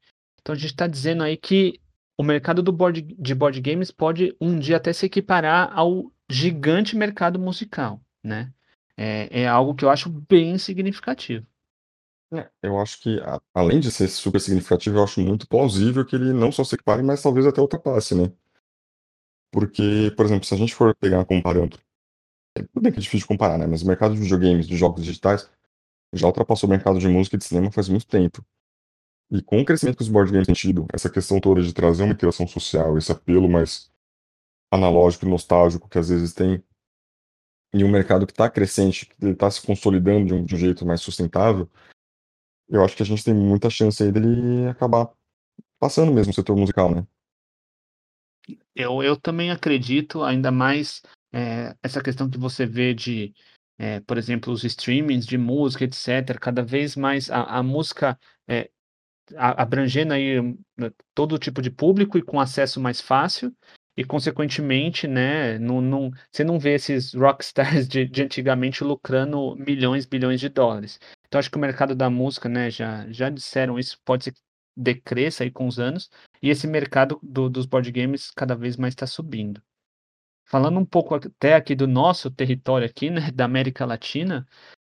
Então 0.42 0.54
a 0.54 0.58
gente 0.58 0.72
está 0.72 0.88
dizendo 0.88 1.22
aí 1.22 1.38
que 1.38 1.80
o 2.18 2.24
mercado 2.24 2.64
do 2.64 2.72
board, 2.72 3.04
de 3.04 3.36
board 3.36 3.62
games 3.62 3.92
pode 3.92 4.36
um 4.42 4.58
dia 4.58 4.78
até 4.78 4.92
se 4.92 5.06
equiparar 5.06 5.72
ao 5.72 6.12
gigante 6.28 6.96
mercado 6.96 7.38
musical, 7.38 8.02
né? 8.24 8.52
É, 8.98 9.42
é 9.42 9.48
algo 9.48 9.76
que 9.76 9.86
eu 9.86 9.92
acho 9.92 10.10
bem 10.10 10.58
significativo. 10.58 11.46
É, 12.34 12.50
eu 12.64 12.80
acho 12.80 13.00
que, 13.02 13.20
além 13.54 13.80
de 13.80 13.92
ser 13.92 14.08
super 14.08 14.42
significativo, 14.42 14.98
eu 14.98 15.04
acho 15.04 15.22
muito 15.22 15.48
plausível 15.48 16.04
que 16.04 16.16
ele 16.16 16.34
não 16.34 16.52
só 16.52 16.64
se 16.64 16.74
equipare, 16.74 17.04
mas 17.04 17.22
talvez 17.22 17.46
até 17.46 17.62
ultrapasse, 17.62 18.16
né? 18.16 18.32
Porque, 19.52 20.12
por 20.18 20.26
exemplo, 20.26 20.44
se 20.44 20.56
a 20.56 20.58
gente 20.58 20.74
for 20.74 20.96
pegar 20.96 21.24
comparando 21.26 21.78
tudo 22.54 22.82
bem 22.82 22.92
que 22.92 23.00
é 23.00 23.02
difícil 23.02 23.26
de 23.26 23.28
comparar, 23.28 23.58
né? 23.58 23.66
Mas 23.66 23.82
o 23.82 23.88
mercado 23.88 24.14
de 24.14 24.22
videogames, 24.22 24.68
de 24.68 24.78
jogos 24.78 25.04
digitais, 25.04 25.50
já 26.14 26.28
ultrapassou 26.28 26.68
o 26.68 26.72
mercado 26.72 27.00
de 27.00 27.08
música 27.08 27.36
e 27.36 27.40
de 27.40 27.46
cinema 27.46 27.72
faz 27.72 27.90
muito 27.90 28.06
tempo. 28.06 28.46
E 29.32 29.42
com 29.42 29.60
o 29.60 29.66
crescimento 29.66 29.98
que 29.98 30.04
os 30.04 30.10
board 30.10 30.32
games 30.32 30.46
têm 30.46 30.54
tido, 30.54 30.86
essa 30.94 31.10
questão 31.10 31.40
toda 31.40 31.62
de 31.62 31.74
trazer 31.74 32.04
uma 32.04 32.14
interação 32.14 32.46
social, 32.46 32.98
esse 32.98 33.12
apelo 33.12 33.50
mais 33.50 33.92
analógico 34.72 35.26
e 35.26 35.30
nostálgico 35.30 35.90
que 35.90 35.98
às 35.98 36.10
vezes 36.10 36.34
tem, 36.34 36.64
e 37.74 37.84
um 37.84 37.90
mercado 37.90 38.28
que 38.28 38.32
está 38.32 38.48
crescente, 38.50 39.08
que 39.08 39.26
está 39.26 39.50
se 39.50 39.66
consolidando 39.66 40.28
de 40.28 40.34
um, 40.34 40.46
de 40.46 40.54
um, 40.54 40.58
jeito 40.58 40.86
mais 40.86 41.02
sustentável, 41.02 41.68
eu 42.70 42.84
acho 42.84 42.96
que 42.96 43.02
a 43.02 43.06
gente 43.06 43.24
tem 43.24 43.34
muita 43.34 43.70
chance 43.70 44.02
aí 44.04 44.12
dele 44.12 44.68
acabar 44.68 45.12
passando 45.80 46.14
mesmo 46.14 46.32
o 46.32 46.36
setor 46.36 46.56
musical, 46.56 46.94
né? 46.94 47.08
Eu, 48.76 49.02
eu 49.02 49.20
também 49.20 49.50
acredito, 49.50 50.24
ainda 50.24 50.52
mais 50.52 51.02
é, 51.34 51.76
essa 51.82 52.02
questão 52.02 52.30
que 52.30 52.38
você 52.38 52.66
vê 52.66 52.94
de, 52.94 53.34
é, 53.78 54.00
por 54.02 54.18
exemplo, 54.18 54.54
os 54.54 54.64
streamings 54.64 55.26
de 55.26 55.38
música, 55.38 55.84
etc., 55.84 56.38
cada 56.40 56.64
vez 56.64 56.96
mais 56.96 57.30
a, 57.32 57.44
a 57.44 57.64
música 57.64 58.18
é, 58.48 58.70
abrangendo 59.36 60.14
aí 60.14 60.42
né, 60.78 60.92
todo 61.16 61.40
tipo 61.40 61.62
de 61.62 61.72
público 61.72 62.18
e 62.18 62.22
com 62.22 62.40
acesso 62.40 62.80
mais 62.80 63.02
fácil, 63.02 63.56
e 63.96 64.04
consequentemente, 64.04 65.08
né, 65.08 65.58
não, 65.60 65.80
não, 65.82 66.12
você 66.32 66.44
não 66.44 66.60
vê 66.60 66.76
esses 66.76 67.14
rockstars 67.14 67.88
de, 67.90 68.06
de 68.06 68.24
antigamente 68.24 68.84
lucrando 68.84 69.56
milhões, 69.56 70.06
bilhões 70.06 70.40
de 70.40 70.50
dólares. 70.50 71.00
Então 71.28 71.40
acho 71.40 71.50
que 71.50 71.58
o 71.58 71.62
mercado 71.62 71.96
da 71.96 72.10
música, 72.10 72.48
né, 72.48 72.70
já, 72.70 73.08
já 73.12 73.30
disseram 73.30 73.80
isso, 73.80 74.00
pode 74.06 74.26
ser 74.26 74.34
que 74.34 74.42
decresça 74.76 75.44
aí 75.44 75.52
com 75.52 75.68
os 75.68 75.80
anos, 75.80 76.10
e 76.42 76.50
esse 76.50 76.68
mercado 76.68 77.20
do, 77.22 77.50
dos 77.50 77.66
board 77.66 77.92
games 77.92 78.32
cada 78.32 78.56
vez 78.56 78.78
mais 78.78 78.94
está 78.94 79.06
subindo. 79.06 79.62
Falando 80.54 80.80
um 80.80 80.86
pouco 80.86 81.16
até 81.16 81.56
aqui 81.56 81.74
do 81.74 81.88
nosso 81.88 82.30
território 82.30 82.86
aqui, 82.86 83.10
né, 83.10 83.32
da 83.32 83.44
América 83.44 83.88
Latina, 83.88 84.48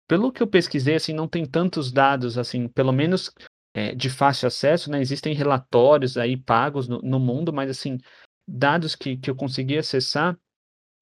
pelo 0.07 0.31
que 0.31 0.41
eu 0.41 0.47
pesquisei, 0.47 0.95
assim, 0.95 1.13
não 1.13 1.27
tem 1.27 1.45
tantos 1.45 1.91
dados, 1.91 2.39
assim, 2.39 2.69
pelo 2.69 2.93
menos 2.93 3.33
é, 3.75 3.93
de 3.93 4.09
fácil 4.09 4.47
acesso, 4.47 4.89
né, 4.89 5.01
existem 5.01 5.35
relatórios 5.35 6.17
aí 6.17 6.37
pagos 6.37 6.87
no, 6.87 7.03
no 7.03 7.19
mundo, 7.19 7.53
mas, 7.53 7.69
assim, 7.69 7.99
dados 8.47 8.95
que, 8.95 9.17
que 9.17 9.29
eu 9.29 9.35
consegui 9.35 9.77
acessar, 9.77 10.39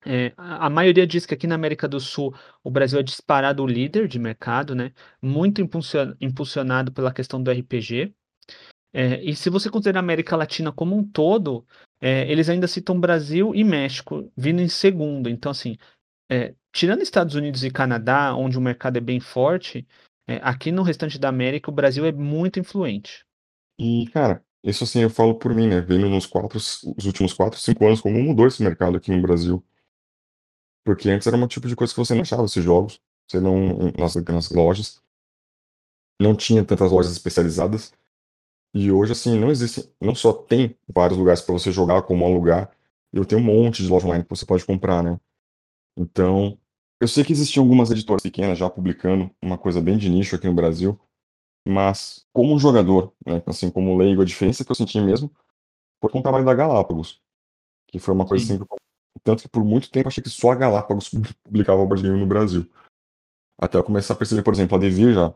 é, 0.07 0.33
a 0.39 0.71
maioria 0.71 1.07
diz 1.07 1.27
que 1.27 1.35
aqui 1.35 1.47
na 1.47 1.55
América 1.55 1.87
do 1.87 2.01
Sul 2.01 2.35
o 2.65 2.71
Brasil 2.71 2.99
é 2.99 3.03
disparado 3.03 3.63
o 3.63 3.67
líder 3.67 4.09
de 4.09 4.19
mercado, 4.19 4.75
né? 4.75 4.91
Muito 5.21 5.61
impulsionado 5.61 6.93
pela 6.93 7.13
questão 7.13 7.43
do 7.43 7.51
RPG. 7.51 8.15
É, 8.91 9.23
e 9.23 9.37
se 9.37 9.51
você 9.51 9.69
considerar 9.69 9.99
a 9.99 10.03
América 10.03 10.35
Latina 10.35 10.73
como 10.73 10.97
um 10.97 11.07
todo, 11.07 11.67
é, 12.01 12.31
eles 12.31 12.49
ainda 12.49 12.69
citam 12.69 12.99
Brasil 12.99 13.55
e 13.55 13.65
México 13.65 14.31
vindo 14.37 14.61
em 14.61 14.69
segundo. 14.69 15.29
Então, 15.29 15.51
assim, 15.51 15.77
é, 16.31 16.55
tirando 16.73 17.03
Estados 17.03 17.35
Unidos 17.35 17.65
e 17.65 17.71
Canadá, 17.71 18.35
onde 18.35 18.59
o 18.59 18.61
mercado 18.61 18.97
é 18.97 19.01
bem 19.01 19.21
forte, 19.21 19.87
é, 20.29 20.37
aqui 20.43 20.73
no 20.73 20.83
restante 20.83 21.19
da 21.19 21.29
América 21.29 21.71
o 21.71 21.75
Brasil 21.75 22.05
é 22.05 22.13
muito 22.13 22.59
influente. 22.59 23.25
E, 23.79 24.07
cara, 24.13 24.45
isso 24.63 24.85
assim 24.85 25.01
eu 25.01 25.11
falo 25.11 25.39
por 25.39 25.55
mim, 25.55 25.69
né? 25.69 25.81
Vendo 25.81 26.09
nos 26.09 26.27
quatro, 26.27 26.59
os 26.59 27.05
últimos 27.05 27.33
quatro, 27.33 27.59
cinco 27.59 27.87
anos, 27.87 28.01
como 28.01 28.21
mudou 28.21 28.47
esse 28.47 28.63
mercado 28.63 28.97
aqui 28.97 29.11
no 29.11 29.23
Brasil. 29.23 29.65
Porque 30.85 31.09
antes 31.09 31.27
era 31.27 31.37
um 31.37 31.47
tipo 31.47 31.69
de 31.69 31.77
coisa 31.77 31.93
que 31.93 31.99
você 31.99 32.15
não 32.15 32.23
achava 32.23 32.45
esses 32.45 32.63
jogos, 32.63 33.01
você 33.29 33.41
não 33.41 33.93
nas, 33.99 34.15
nas 34.17 34.51
lojas. 34.51 35.01
Não 36.21 36.35
tinha 36.35 36.65
tantas 36.65 36.91
lojas 36.91 37.13
especializadas. 37.13 37.93
E 38.79 38.93
hoje, 38.93 39.13
assim, 39.13 39.39
não 39.39 39.51
existe, 39.51 39.91
não 39.99 40.15
só 40.15 40.35
tem 40.35 40.77
vários 40.87 41.19
lugares 41.19 41.41
para 41.41 41.55
você 41.55 41.73
jogar, 41.73 42.03
como 42.03 42.27
alugar, 42.27 42.71
eu 43.11 43.25
tenho 43.25 43.41
um 43.41 43.45
monte 43.45 43.83
de 43.83 43.89
loja 43.89 44.07
online 44.07 44.23
que 44.23 44.29
você 44.29 44.45
pode 44.45 44.67
comprar, 44.67 45.03
né? 45.03 45.19
Então, 45.97 46.59
eu 47.01 47.09
sei 47.09 47.25
que 47.25 47.33
existiam 47.33 47.65
algumas 47.65 47.91
editoras 47.91 48.23
pequenas 48.23 48.59
já 48.59 48.69
publicando 48.69 49.31
uma 49.41 49.57
coisa 49.57 49.81
bem 49.81 49.97
de 49.97 50.11
nicho 50.11 50.37
aqui 50.37 50.47
no 50.47 50.53
Brasil, 50.53 51.01
mas 51.67 52.27
como 52.35 52.59
jogador, 52.59 53.15
né, 53.27 53.43
assim, 53.47 53.71
como 53.71 53.97
leigo, 53.97 54.21
a 54.21 54.27
diferença 54.27 54.63
que 54.63 54.71
eu 54.71 54.77
senti 54.77 55.01
mesmo 55.01 55.35
foi 55.99 56.11
com 56.11 56.19
o 56.19 56.23
trabalho 56.23 56.45
da 56.45 56.53
Galápagos, 56.53 57.23
que 57.89 57.99
foi 57.99 58.13
uma 58.13 58.27
coisa 58.27 58.45
Sim. 58.45 58.57
assim, 58.57 58.65
tanto 59.25 59.43
que 59.45 59.49
por 59.49 59.65
muito 59.65 59.91
tempo 59.91 60.09
achei 60.09 60.23
que 60.23 60.29
só 60.29 60.51
a 60.51 60.55
Galápagos 60.55 61.09
publicava 61.43 61.81
o 61.81 61.87
board 61.87 62.03
game 62.03 62.21
no 62.21 62.27
Brasil. 62.27 62.71
Até 63.59 63.79
eu 63.79 63.85
começar 63.85 64.13
a 64.13 64.17
perceber, 64.19 64.43
por 64.43 64.53
exemplo, 64.53 64.77
a 64.77 64.79
Devir 64.79 65.15
já, 65.15 65.35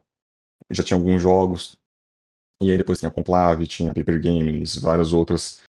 já 0.71 0.85
tinha 0.85 0.99
alguns 0.99 1.23
jogos. 1.23 1.80
E 2.63 2.71
aí 2.71 2.77
depois 2.77 2.99
tinha 2.99 3.09
a 3.09 3.13
Conclave, 3.13 3.67
tinha 3.67 3.91
a 3.91 3.95
Paper 3.95 4.21
Games, 4.23 4.77
várias 4.77 5.13
outras 5.13 5.63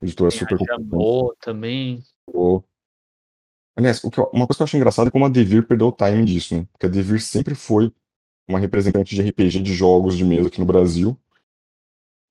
editoras 0.00 0.34
Tem 0.34 0.40
super 0.48 0.54
a 0.62 0.76
Jambô 0.76 1.34
também. 1.40 2.02
competentes. 2.26 2.68
Aliás, 3.76 4.00
que 4.00 4.06
eu- 4.20 4.30
uma 4.32 4.46
coisa 4.46 4.56
que 4.56 4.62
eu 4.62 4.64
acho 4.64 4.76
engraçada 4.76 5.08
é 5.08 5.10
como 5.10 5.24
a 5.24 5.28
Devir 5.28 5.66
perdeu 5.66 5.88
o 5.88 5.92
timing 5.92 6.24
disso, 6.24 6.56
né? 6.56 6.66
Porque 6.72 6.86
a 6.86 6.88
Devir 6.88 7.20
sempre 7.20 7.54
foi 7.54 7.92
uma 8.48 8.58
representante 8.58 9.14
de 9.14 9.22
RPG 9.22 9.60
de 9.62 9.72
jogos 9.74 10.16
de 10.16 10.24
mesa 10.24 10.48
aqui 10.48 10.58
no 10.60 10.66
Brasil. 10.66 11.16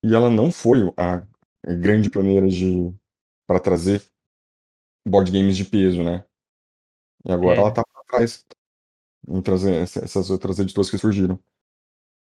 E 0.02 0.14
ela 0.14 0.30
não 0.30 0.50
foi 0.52 0.80
a 0.96 1.22
grande 1.64 2.10
pioneira 2.10 2.48
de 2.48 2.92
para 3.46 3.60
trazer 3.60 4.02
board 5.06 5.30
games 5.30 5.56
de 5.56 5.64
peso, 5.64 6.02
né? 6.02 6.24
E 7.24 7.32
agora 7.32 7.56
É. 7.56 7.60
ela 7.60 7.72
tá 7.72 7.82
pra 7.84 8.02
trás 8.04 8.44
em 9.26 9.40
trazer 9.42 9.74
essa- 9.74 10.04
essas 10.04 10.30
outras 10.30 10.58
editoras 10.58 10.90
que 10.90 10.98
surgiram. 10.98 11.38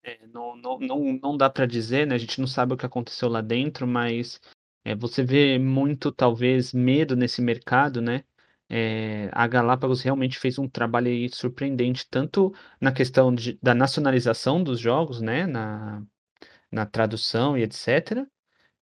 É, 0.04 0.26
não, 0.28 0.43
não, 0.80 1.20
não, 1.22 1.38
dá 1.38 1.50
para 1.50 1.66
dizer, 1.66 2.08
né? 2.08 2.16
A 2.16 2.18
gente 2.18 2.40
não 2.40 2.48
sabe 2.48 2.74
o 2.74 2.78
que 2.78 2.86
aconteceu 2.86 3.30
lá 3.30 3.42
dentro, 3.42 3.86
mas 3.88 4.40
é, 4.86 4.96
você 4.96 5.24
vê 5.24 5.58
muito, 5.60 6.12
talvez, 6.12 6.74
medo 6.74 7.16
nesse 7.16 7.42
mercado, 7.42 8.02
né? 8.02 8.24
É, 8.70 9.30
a 9.34 9.46
Galápagos 9.48 10.02
realmente 10.02 10.40
fez 10.40 10.58
um 10.58 10.68
trabalho 10.70 11.10
surpreendente, 11.34 12.08
tanto 12.10 12.54
na 12.82 12.92
questão 12.92 13.34
de- 13.34 13.60
da 13.62 13.76
nacionalização 13.76 14.64
dos 14.64 14.80
jogos, 14.80 15.22
né? 15.22 15.46
Na, 15.48 16.04
na 16.72 16.86
tradução 16.86 17.58
e 17.58 17.64
etc 17.64 18.28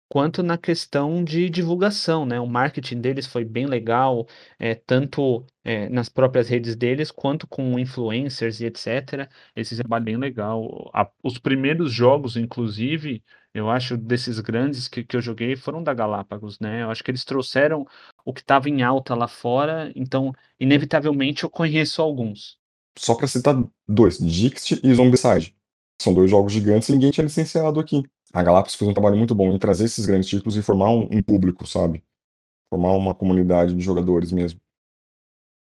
quanto 0.09 0.43
na 0.43 0.57
questão 0.57 1.23
de 1.23 1.49
divulgação, 1.49 2.25
né? 2.25 2.39
O 2.39 2.47
marketing 2.47 3.01
deles 3.01 3.27
foi 3.27 3.43
bem 3.45 3.65
legal, 3.65 4.27
é, 4.59 4.75
tanto 4.75 5.45
é, 5.63 5.89
nas 5.89 6.09
próprias 6.09 6.47
redes 6.49 6.75
deles, 6.75 7.11
quanto 7.11 7.47
com 7.47 7.77
influencers 7.79 8.59
e 8.61 8.65
etc. 8.65 9.29
Um 9.57 9.63
trabalho 9.77 10.05
bem 10.05 10.17
legal. 10.17 10.89
A- 10.93 11.09
os 11.23 11.37
primeiros 11.39 11.91
jogos, 11.91 12.35
inclusive, 12.37 13.23
eu 13.53 13.69
acho, 13.69 13.97
desses 13.97 14.39
grandes 14.39 14.87
que, 14.87 15.03
que 15.03 15.15
eu 15.17 15.21
joguei, 15.21 15.55
foram 15.55 15.83
da 15.83 15.93
Galápagos, 15.93 16.59
né? 16.59 16.83
Eu 16.83 16.91
acho 16.91 17.03
que 17.03 17.11
eles 17.11 17.25
trouxeram 17.25 17.85
o 18.23 18.33
que 18.33 18.41
estava 18.41 18.69
em 18.69 18.83
alta 18.83 19.15
lá 19.15 19.27
fora, 19.27 19.91
então, 19.95 20.33
inevitavelmente, 20.59 21.43
eu 21.43 21.49
conheço 21.49 22.01
alguns. 22.01 22.57
Só 22.97 23.15
pra 23.15 23.27
citar 23.27 23.55
dois, 23.87 24.17
Dixit 24.17 24.81
e 24.83 24.93
Zombicide. 24.93 25.55
São 26.01 26.13
dois 26.13 26.29
jogos 26.29 26.51
gigantes 26.53 26.89
e 26.89 26.91
ninguém 26.93 27.11
tinha 27.11 27.23
licenciado 27.23 27.79
aqui. 27.79 28.03
A 28.35 28.43
Galápagos 28.43 28.75
fez 28.75 28.87
um 28.87 28.93
trabalho 28.93 29.17
muito 29.17 29.33
bom 29.33 29.51
em 29.51 29.57
trazer 29.57 29.85
esses 29.85 30.05
grandes 30.05 30.29
títulos 30.29 30.55
e 30.57 30.61
formar 30.61 30.91
um, 30.91 31.07
um 31.11 31.23
público, 31.23 31.65
sabe? 31.65 32.03
Formar 32.69 32.93
uma 32.93 33.15
comunidade 33.15 33.75
de 33.75 33.81
jogadores 33.83 34.31
mesmo. 34.31 34.59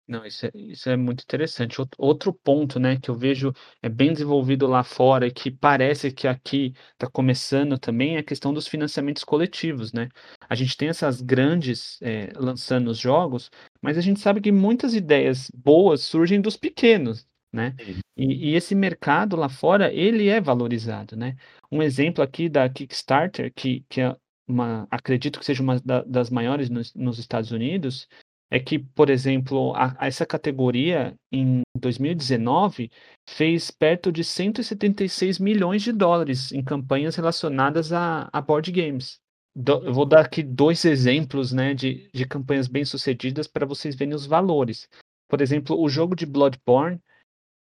Não, 0.07 0.25
isso 0.25 0.45
é, 0.45 0.51
isso 0.55 0.89
é 0.89 0.95
muito 0.95 1.21
interessante. 1.23 1.79
Out- 1.81 1.91
Outro 1.97 2.33
ponto, 2.33 2.79
né, 2.79 2.97
que 2.97 3.09
eu 3.09 3.15
vejo 3.15 3.51
é 3.81 3.89
bem 3.89 4.13
desenvolvido 4.13 4.65
lá 4.65 4.81
fora 4.83 5.27
e 5.27 5.31
que 5.31 5.51
parece 5.51 6.11
que 6.13 6.27
aqui 6.27 6.73
está 6.93 7.09
começando 7.09 7.77
também 7.77 8.15
é 8.15 8.19
a 8.19 8.23
questão 8.23 8.53
dos 8.53 8.67
financiamentos 8.69 9.23
coletivos, 9.25 9.91
né? 9.91 10.07
A 10.49 10.55
gente 10.55 10.77
tem 10.77 10.87
essas 10.87 11.21
grandes 11.21 11.99
eh, 12.01 12.31
lançando 12.37 12.87
os 12.89 12.97
jogos, 12.97 13.51
mas 13.81 13.97
a 13.97 14.01
gente 14.01 14.21
sabe 14.21 14.39
que 14.39 14.51
muitas 14.51 14.93
ideias 14.93 15.51
boas 15.53 16.01
surgem 16.03 16.39
dos 16.39 16.55
pequenos, 16.55 17.27
né? 17.51 17.75
E, 18.15 18.51
e 18.51 18.55
esse 18.55 18.75
mercado 18.75 19.35
lá 19.35 19.49
fora, 19.49 19.91
ele 19.93 20.27
é 20.27 20.39
valorizado, 20.41 21.15
né? 21.15 21.35
Um 21.71 21.81
exemplo 21.81 22.23
aqui 22.23 22.49
da 22.49 22.67
Kickstarter, 22.69 23.51
que, 23.53 23.85
que 23.89 24.01
é 24.01 24.15
uma, 24.47 24.87
acredito 24.89 25.39
que 25.39 25.45
seja 25.45 25.61
uma 25.61 25.79
da- 25.79 26.03
das 26.03 26.29
maiores 26.29 26.69
nos, 26.69 26.93
nos 26.93 27.19
Estados 27.19 27.51
Unidos, 27.51 28.07
é 28.49 28.59
que, 28.59 28.79
por 28.79 29.09
exemplo, 29.09 29.73
a- 29.75 29.95
essa 29.99 30.25
categoria 30.25 31.13
em 31.31 31.61
2019 31.77 32.89
fez 33.29 33.69
perto 33.69 34.11
de 34.11 34.23
176 34.23 35.37
milhões 35.37 35.81
de 35.81 35.91
dólares 35.91 36.51
em 36.51 36.63
campanhas 36.63 37.15
relacionadas 37.15 37.91
a, 37.91 38.29
a 38.31 38.41
board 38.41 38.71
games. 38.71 39.19
Do- 39.55 39.83
eu 39.85 39.93
vou 39.93 40.05
dar 40.05 40.21
aqui 40.21 40.41
dois 40.43 40.85
exemplos, 40.85 41.51
né, 41.51 41.73
de, 41.73 42.09
de 42.13 42.25
campanhas 42.25 42.67
bem-sucedidas 42.67 43.47
para 43.47 43.65
vocês 43.65 43.95
verem 43.95 44.13
os 44.13 44.25
valores. 44.25 44.87
Por 45.27 45.41
exemplo, 45.41 45.77
o 45.79 45.89
jogo 45.89 46.15
de 46.15 46.25
Bloodborne, 46.25 46.99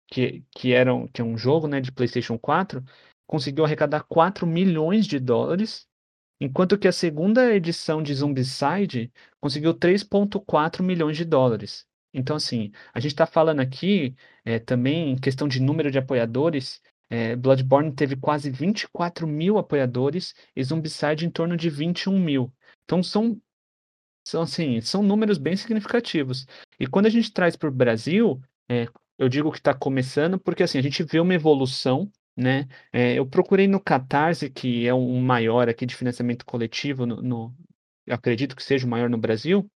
que, 0.07 0.45
que, 0.51 0.73
era 0.73 0.95
um, 0.95 1.07
que 1.09 1.21
é 1.21 1.25
um 1.25 1.37
jogo, 1.37 1.67
né, 1.67 1.81
de 1.81 1.93
PlayStation 1.93 2.39
4, 2.39 2.85
conseguiu 3.27 3.65
arrecadar 3.65 4.05
4 4.05 4.47
milhões 4.47 5.07
de 5.07 5.19
dólares 5.19 5.89
Enquanto 6.41 6.79
que 6.79 6.89
a 6.89 6.93
segunda 6.93 7.55
edição 7.55 8.03
de 8.03 8.13
Zombicide 8.13 9.13
conseguiu 9.41 9.73
3,4 9.73 10.83
milhões 10.83 11.17
de 11.17 11.25
dólares. 11.25 11.87
Então, 12.13 12.37
assim, 12.37 12.73
a 12.93 13.01
gente 13.01 13.13
está 13.13 13.27
falando 13.27 13.61
aqui 13.61 14.15
é, 14.45 14.59
também 14.59 15.13
em 15.13 15.17
questão 15.17 15.49
de 15.49 15.61
número 15.61 15.91
de 15.91 15.99
apoiadores. 15.99 16.81
é, 17.09 17.37
Bloodborne 17.37 17.95
teve 17.95 18.17
quase 18.17 18.51
24 18.51 19.27
mil 19.27 19.59
apoiadores 19.59 20.35
e 20.55 20.63
Zombicide 20.63 21.27
em 21.27 21.31
torno 21.31 21.57
de 21.57 21.71
21 21.71 22.19
mil. 22.19 22.53
Então, 22.85 23.03
são, 23.03 23.41
são, 24.27 24.43
assim, 24.43 24.81
são 24.81 25.03
números 25.03 25.39
bem 25.39 25.57
significativos. 25.57 26.47
E 26.79 26.87
quando 26.87 27.07
a 27.07 27.11
gente 27.11 27.33
traz 27.33 27.57
para 27.57 27.69
o 27.69 27.73
Brasil, 27.73 28.41
é, 28.69 28.87
eu 29.19 29.29
digo 29.29 29.51
que 29.53 29.59
está 29.59 29.75
começando 29.75 30.39
porque 30.39 30.63
assim, 30.63 30.79
a 30.79 30.83
gente 30.83 31.03
vê 31.03 31.21
uma 31.21 31.35
evolução 31.35 32.11
né? 32.37 32.67
É, 32.93 33.15
eu 33.15 33.27
procurei 33.27 33.69
no 33.69 33.81
Catarse, 33.81 34.51
que 34.51 34.87
é 34.87 34.95
um 34.95 35.21
maior 35.21 35.69
aqui 35.69 35.87
de 35.87 35.95
financiamento 35.95 36.45
coletivo, 36.45 37.07
no, 37.07 37.23
no- 37.23 37.55
acredito 38.09 38.57
que 38.57 38.63
seja 38.63 38.87
o 38.87 38.91
maior 38.91 39.09
no 39.09 39.17
Brasil. 39.19 39.69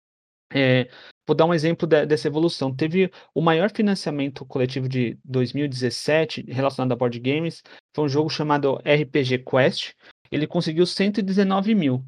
É, 0.54 0.89
vou 1.28 1.36
dar 1.36 1.45
um 1.45 1.54
exemplo 1.54 1.88
de- 1.88 2.06
dessa 2.06 2.28
evolução. 2.28 2.76
Teve 2.76 3.12
o 3.34 3.41
maior 3.41 3.69
financiamento 3.71 4.45
coletivo 4.45 4.89
de 4.89 5.17
2017 5.23 6.43
relacionado 6.47 6.93
a 6.93 6.95
board 6.95 7.19
games, 7.19 7.62
foi 7.95 8.06
um 8.06 8.10
jogo 8.10 8.30
chamado 8.30 8.80
RPG 8.84 9.39
Quest. 9.39 9.93
Ele 10.32 10.47
conseguiu 10.47 10.86
119 10.86 11.76
mil. 11.76 12.04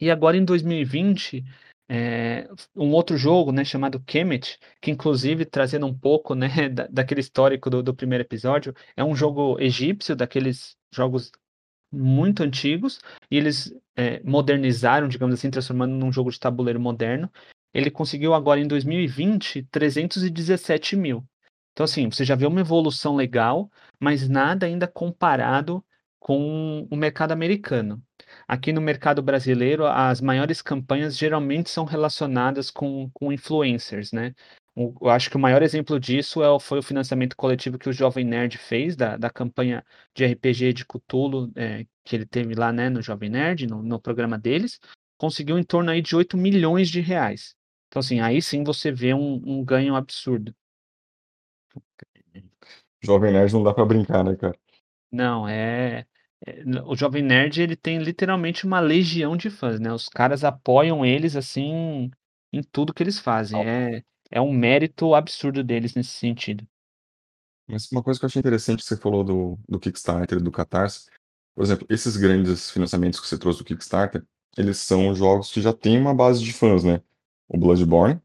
E 0.00 0.10
agora 0.10 0.36
em 0.36 0.44
2020, 0.44 1.44
é, 1.92 2.48
um 2.76 2.92
outro 2.92 3.16
jogo, 3.16 3.50
né, 3.50 3.64
chamado 3.64 3.98
Kemet, 4.00 4.58
que 4.80 4.92
inclusive 4.92 5.44
trazendo 5.44 5.86
um 5.86 5.94
pouco, 5.96 6.36
né, 6.36 6.46
da- 6.70 6.86
daquele 6.86 7.20
histórico 7.20 7.68
do, 7.68 7.82
do 7.82 7.92
primeiro 7.94 8.22
episódio, 8.22 8.72
é 8.96 9.02
um 9.02 9.14
jogo 9.16 9.58
egípcio, 9.60 10.14
daqueles 10.14 10.76
jogos 10.94 11.32
muito 11.92 12.42
antigos, 12.44 13.00
e 13.30 13.36
eles 13.36 13.74
é, 13.96 14.20
modernizaram, 14.22 15.08
digamos 15.08 15.34
assim, 15.34 15.50
transformando 15.50 15.92
num 15.94 16.12
jogo 16.12 16.30
de 16.30 16.38
tabuleiro 16.38 16.80
moderno. 16.80 17.30
Ele 17.74 17.90
conseguiu 17.90 18.34
agora 18.34 18.60
em 18.60 18.68
2020 18.68 19.64
317 19.64 20.94
mil. 20.96 21.24
Então, 21.72 21.84
assim, 21.84 22.08
você 22.08 22.24
já 22.24 22.36
vê 22.36 22.46
uma 22.46 22.60
evolução 22.60 23.16
legal, 23.16 23.70
mas 23.98 24.28
nada 24.28 24.66
ainda 24.66 24.86
comparado 24.86 25.84
com 26.20 26.86
o 26.90 26.96
mercado 26.96 27.32
americano. 27.32 28.00
Aqui 28.48 28.72
no 28.72 28.80
mercado 28.80 29.22
brasileiro, 29.22 29.86
as 29.86 30.20
maiores 30.20 30.62
campanhas 30.62 31.16
geralmente 31.16 31.70
são 31.70 31.84
relacionadas 31.84 32.70
com, 32.70 33.10
com 33.14 33.32
influencers, 33.32 34.12
né? 34.12 34.34
O- 34.74 34.94
Eu 35.02 35.10
acho 35.10 35.30
que 35.30 35.36
o 35.36 35.40
maior 35.40 35.62
exemplo 35.62 35.98
disso 36.00 36.42
é, 36.42 36.60
foi 36.60 36.78
o 36.78 36.82
financiamento 36.82 37.36
coletivo 37.36 37.78
que 37.78 37.88
o 37.88 37.92
Jovem 37.92 38.24
Nerd 38.24 38.56
fez, 38.58 38.96
da, 38.96 39.16
da 39.16 39.30
campanha 39.30 39.84
de 40.14 40.24
RPG 40.24 40.72
de 40.72 40.84
Cthulhu, 40.86 41.50
é, 41.56 41.86
que 42.04 42.16
ele 42.16 42.26
teve 42.26 42.54
lá, 42.54 42.72
né, 42.72 42.88
no 42.88 43.02
Jovem 43.02 43.30
Nerd, 43.30 43.66
no, 43.66 43.82
no 43.82 44.00
programa 44.00 44.38
deles, 44.38 44.78
conseguiu 45.18 45.58
em 45.58 45.64
torno 45.64 45.90
aí 45.90 46.00
de 46.00 46.14
8 46.16 46.36
milhões 46.36 46.88
de 46.88 47.00
reais. 47.00 47.54
Então, 47.88 48.00
assim, 48.00 48.20
aí 48.20 48.40
sim 48.40 48.62
você 48.62 48.92
vê 48.92 49.12
um, 49.12 49.42
um 49.44 49.64
ganho 49.64 49.94
absurdo. 49.96 50.54
Jovem 53.02 53.32
Nerd 53.32 53.52
não 53.52 53.62
dá 53.62 53.72
pra 53.74 53.84
brincar, 53.84 54.24
né, 54.24 54.36
cara? 54.36 54.56
Não, 55.10 55.48
é, 55.48 56.06
o 56.86 56.96
Jovem 56.96 57.22
Nerd 57.22 57.60
ele 57.60 57.76
tem 57.76 57.98
literalmente 57.98 58.64
uma 58.64 58.80
legião 58.80 59.36
de 59.36 59.50
fãs, 59.50 59.78
né? 59.78 59.92
Os 59.92 60.08
caras 60.08 60.42
apoiam 60.42 61.04
eles 61.04 61.36
assim 61.36 62.10
em 62.52 62.62
tudo 62.62 62.94
que 62.94 63.02
eles 63.02 63.18
fazem. 63.18 63.62
É, 63.62 64.02
é 64.30 64.40
um 64.40 64.52
mérito 64.52 65.14
absurdo 65.14 65.62
deles 65.62 65.94
nesse 65.94 66.12
sentido. 66.12 66.66
Mas 67.68 67.90
uma 67.92 68.02
coisa 68.02 68.18
que 68.18 68.24
eu 68.24 68.28
achei 68.28 68.40
interessante 68.40 68.82
que 68.82 68.88
você 68.88 68.96
falou 68.96 69.22
do, 69.22 69.58
do 69.68 69.78
Kickstarter 69.78 70.38
e 70.38 70.42
do 70.42 70.50
Catarse, 70.50 71.08
por 71.54 71.62
exemplo, 71.62 71.86
esses 71.90 72.16
grandes 72.16 72.70
financiamentos 72.70 73.20
que 73.20 73.26
você 73.26 73.38
trouxe 73.38 73.58
do 73.58 73.64
Kickstarter, 73.64 74.24
eles 74.56 74.78
são 74.78 75.14
jogos 75.14 75.52
que 75.52 75.60
já 75.60 75.72
têm 75.72 75.98
uma 75.98 76.14
base 76.14 76.42
de 76.42 76.52
fãs, 76.52 76.82
né? 76.82 77.02
O 77.48 77.58
Bloodborne 77.58 78.20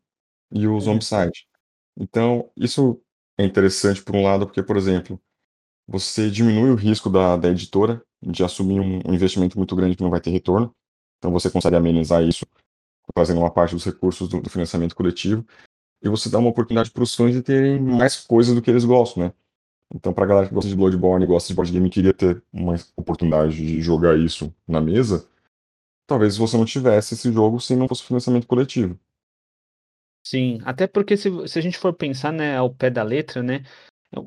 e 0.52 0.68
o 0.68 0.80
Zombicide. 0.80 1.48
Então, 1.98 2.50
isso 2.56 3.02
é 3.38 3.44
interessante 3.44 4.02
por 4.04 4.16
um 4.16 4.24
lado, 4.24 4.46
porque, 4.46 4.64
por 4.64 4.78
exemplo, 4.78 5.22
você 5.88 6.30
diminui 6.30 6.70
o 6.70 6.76
risco 6.76 7.10
da, 7.10 7.38
da 7.38 7.50
editora 7.50 8.02
de 8.22 8.44
assumir 8.44 8.80
um, 8.80 9.02
um 9.06 9.14
investimento 9.14 9.58
muito 9.58 9.76
grande 9.76 9.96
que 9.96 10.04
não 10.04 10.10
vai 10.10 10.20
ter 10.20 10.32
retorno. 10.32 10.74
Então, 11.18 11.32
você 11.32 11.50
consegue 11.50 11.76
amenizar 11.76 12.24
isso 12.24 12.46
fazendo 13.16 13.40
uma 13.40 13.52
parte 13.52 13.76
dos 13.76 13.86
recursos 13.86 14.28
do, 14.28 14.42
do 14.42 14.50
financiamento 14.50 14.96
coletivo. 14.96 15.46
E 16.02 16.10
você 16.10 16.30
dá 16.30 16.38
uma 16.40 16.50
oportunidade 16.50 16.92
para 16.92 17.04
os 17.04 17.16
fãs 17.16 17.34
de 17.34 17.42
terem 17.42 17.80
mais 17.80 18.18
coisas 18.18 18.54
do 18.54 18.62
que 18.62 18.70
eles 18.70 18.86
gostam, 18.86 19.26
né? 19.26 19.34
Então, 19.94 20.14
pra 20.14 20.26
galera 20.26 20.48
que 20.48 20.54
gosta 20.54 20.70
de 20.70 20.76
Bloodborne, 20.76 21.26
gosta 21.26 21.48
de 21.48 21.54
board 21.54 21.72
game 21.72 21.88
e 21.88 21.92
queria 21.92 22.14
ter 22.14 22.44
uma 22.52 22.76
oportunidade 22.96 23.56
de 23.56 23.82
jogar 23.82 24.18
isso 24.18 24.54
na 24.68 24.82
mesa, 24.82 25.28
talvez 26.08 26.38
você 26.38 26.58
não 26.58 26.66
tivesse 26.66 27.14
esse 27.14 27.32
jogo 27.32 27.60
se 27.60 27.76
não 27.76 27.88
fosse 27.88 28.04
financiamento 28.04 28.48
coletivo. 28.48 29.00
Sim, 30.26 30.60
até 30.66 30.88
porque 30.88 31.16
se, 31.16 31.30
se 31.48 31.60
a 31.60 31.62
gente 31.62 31.78
for 31.78 31.94
pensar, 31.94 32.32
né, 32.32 32.58
ao 32.58 32.74
pé 32.74 32.90
da 32.90 33.04
letra, 33.04 33.44
né, 33.44 33.64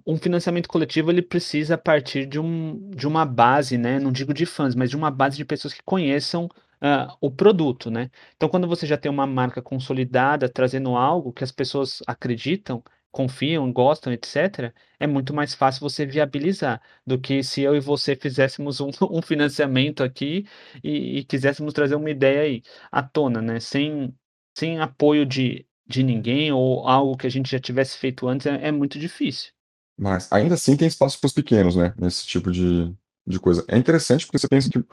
um 0.06 0.16
financiamento 0.16 0.68
coletivo 0.68 1.10
ele 1.10 1.22
precisa 1.22 1.78
partir 1.78 2.26
de, 2.26 2.38
um, 2.38 2.90
de 2.90 3.06
uma 3.06 3.24
base, 3.24 3.78
né? 3.78 3.98
Não 3.98 4.12
digo 4.12 4.34
de 4.34 4.46
fãs, 4.46 4.74
mas 4.74 4.90
de 4.90 4.96
uma 4.96 5.10
base 5.10 5.36
de 5.36 5.44
pessoas 5.44 5.74
que 5.74 5.82
conheçam 5.82 6.48
uh, 6.82 7.16
o 7.20 7.30
produto, 7.30 7.90
né? 7.90 8.10
Então, 8.36 8.48
quando 8.48 8.66
você 8.68 8.86
já 8.86 8.96
tem 8.96 9.10
uma 9.10 9.26
marca 9.26 9.62
consolidada 9.62 10.48
trazendo 10.48 10.96
algo 10.96 11.32
que 11.32 11.44
as 11.44 11.52
pessoas 11.52 12.02
acreditam, 12.06 12.82
confiam, 13.10 13.72
gostam, 13.72 14.12
etc., 14.12 14.72
é 14.98 15.06
muito 15.06 15.34
mais 15.34 15.54
fácil 15.54 15.80
você 15.80 16.04
viabilizar 16.06 16.80
do 17.06 17.18
que 17.18 17.42
se 17.42 17.62
eu 17.62 17.74
e 17.74 17.80
você 17.80 18.14
fizéssemos 18.16 18.80
um, 18.82 18.90
um 19.10 19.22
financiamento 19.22 20.02
aqui 20.02 20.46
e, 20.82 21.18
e, 21.18 21.24
quiséssemos 21.24 21.72
trazer 21.74 21.94
uma 21.96 22.10
ideia 22.10 22.42
aí 22.42 22.62
à 22.90 23.02
tona, 23.02 23.40
né? 23.42 23.60
Sem, 23.60 24.14
sem 24.56 24.80
apoio 24.80 25.24
de, 25.26 25.66
de 25.86 26.02
ninguém 26.02 26.52
ou 26.52 26.86
algo 26.86 27.16
que 27.16 27.26
a 27.26 27.30
gente 27.30 27.50
já 27.50 27.58
tivesse 27.60 27.96
feito 27.98 28.28
antes, 28.28 28.46
é, 28.46 28.68
é 28.68 28.72
muito 28.72 28.98
difícil. 28.98 29.57
Mas 29.98 30.30
ainda 30.30 30.54
assim 30.54 30.76
tem 30.76 30.86
espaço 30.86 31.18
para 31.18 31.26
os 31.26 31.32
pequenos, 31.32 31.74
né? 31.74 31.92
Nesse 31.98 32.24
tipo 32.24 32.52
de, 32.52 32.94
de 33.26 33.40
coisa. 33.40 33.64
É 33.66 33.76
interessante 33.76 34.24
porque 34.24 34.38
você 34.38 34.46
pensa 34.46 34.70
que 34.70 34.78
o 34.78 34.84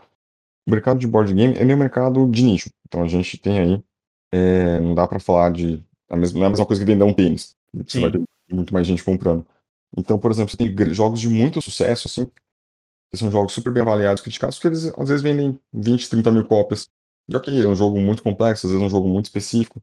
mercado 0.68 1.00
de 1.00 1.06
board 1.06 1.32
game 1.32 1.56
é 1.56 1.64
meio 1.64 1.78
mercado 1.78 2.28
de 2.30 2.44
nicho. 2.44 2.70
Então 2.88 3.04
a 3.04 3.08
gente 3.08 3.38
tem 3.38 3.60
aí. 3.60 3.84
É, 4.32 4.80
não 4.80 4.96
dá 4.96 5.08
para 5.08 5.20
falar 5.20 5.52
de. 5.52 5.84
A 6.10 6.18
mesma, 6.18 6.40
não 6.40 6.46
é 6.46 6.48
a 6.48 6.50
mesma 6.50 6.66
coisa 6.66 6.82
que 6.82 6.92
vender 6.92 7.04
um 7.04 7.14
tênis. 7.14 7.56
Você 7.72 8.00
Sim. 8.00 8.02
vai 8.02 8.12
ter 8.12 8.24
muito 8.52 8.74
mais 8.74 8.88
gente 8.88 9.04
comprando. 9.04 9.46
Então, 9.96 10.18
por 10.18 10.32
exemplo, 10.32 10.52
você 10.52 10.58
tem 10.58 10.94
jogos 10.94 11.22
de 11.22 11.30
muito 11.30 11.62
sucesso, 11.62 12.08
assim, 12.08 12.26
que 13.12 13.18
são 13.18 13.32
jogos 13.32 13.54
super 13.54 13.72
bem 13.72 13.82
avaliados, 13.82 14.22
criticados, 14.22 14.58
porque 14.58 14.68
eles 14.68 14.86
às 14.86 15.08
vezes 15.08 15.22
vendem 15.22 15.60
20, 15.72 16.10
30 16.10 16.32
mil 16.32 16.46
cópias. 16.46 16.90
E 17.30 17.36
ok, 17.36 17.64
é 17.64 17.68
um 17.68 17.76
jogo 17.76 18.00
muito 18.00 18.22
complexo, 18.22 18.66
às 18.66 18.72
vezes 18.72 18.84
é 18.84 18.86
um 18.86 18.90
jogo 18.90 19.08
muito 19.08 19.26
específico. 19.26 19.82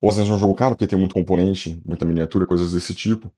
Ou 0.00 0.10
às 0.10 0.16
vezes 0.16 0.30
é 0.30 0.34
um 0.34 0.38
jogo 0.38 0.54
caro, 0.54 0.74
porque 0.74 0.86
tem 0.86 0.98
muito 0.98 1.14
componente, 1.14 1.80
muita 1.84 2.04
miniatura, 2.04 2.46
coisas 2.46 2.72
desse 2.72 2.94
tipo. 2.94 3.32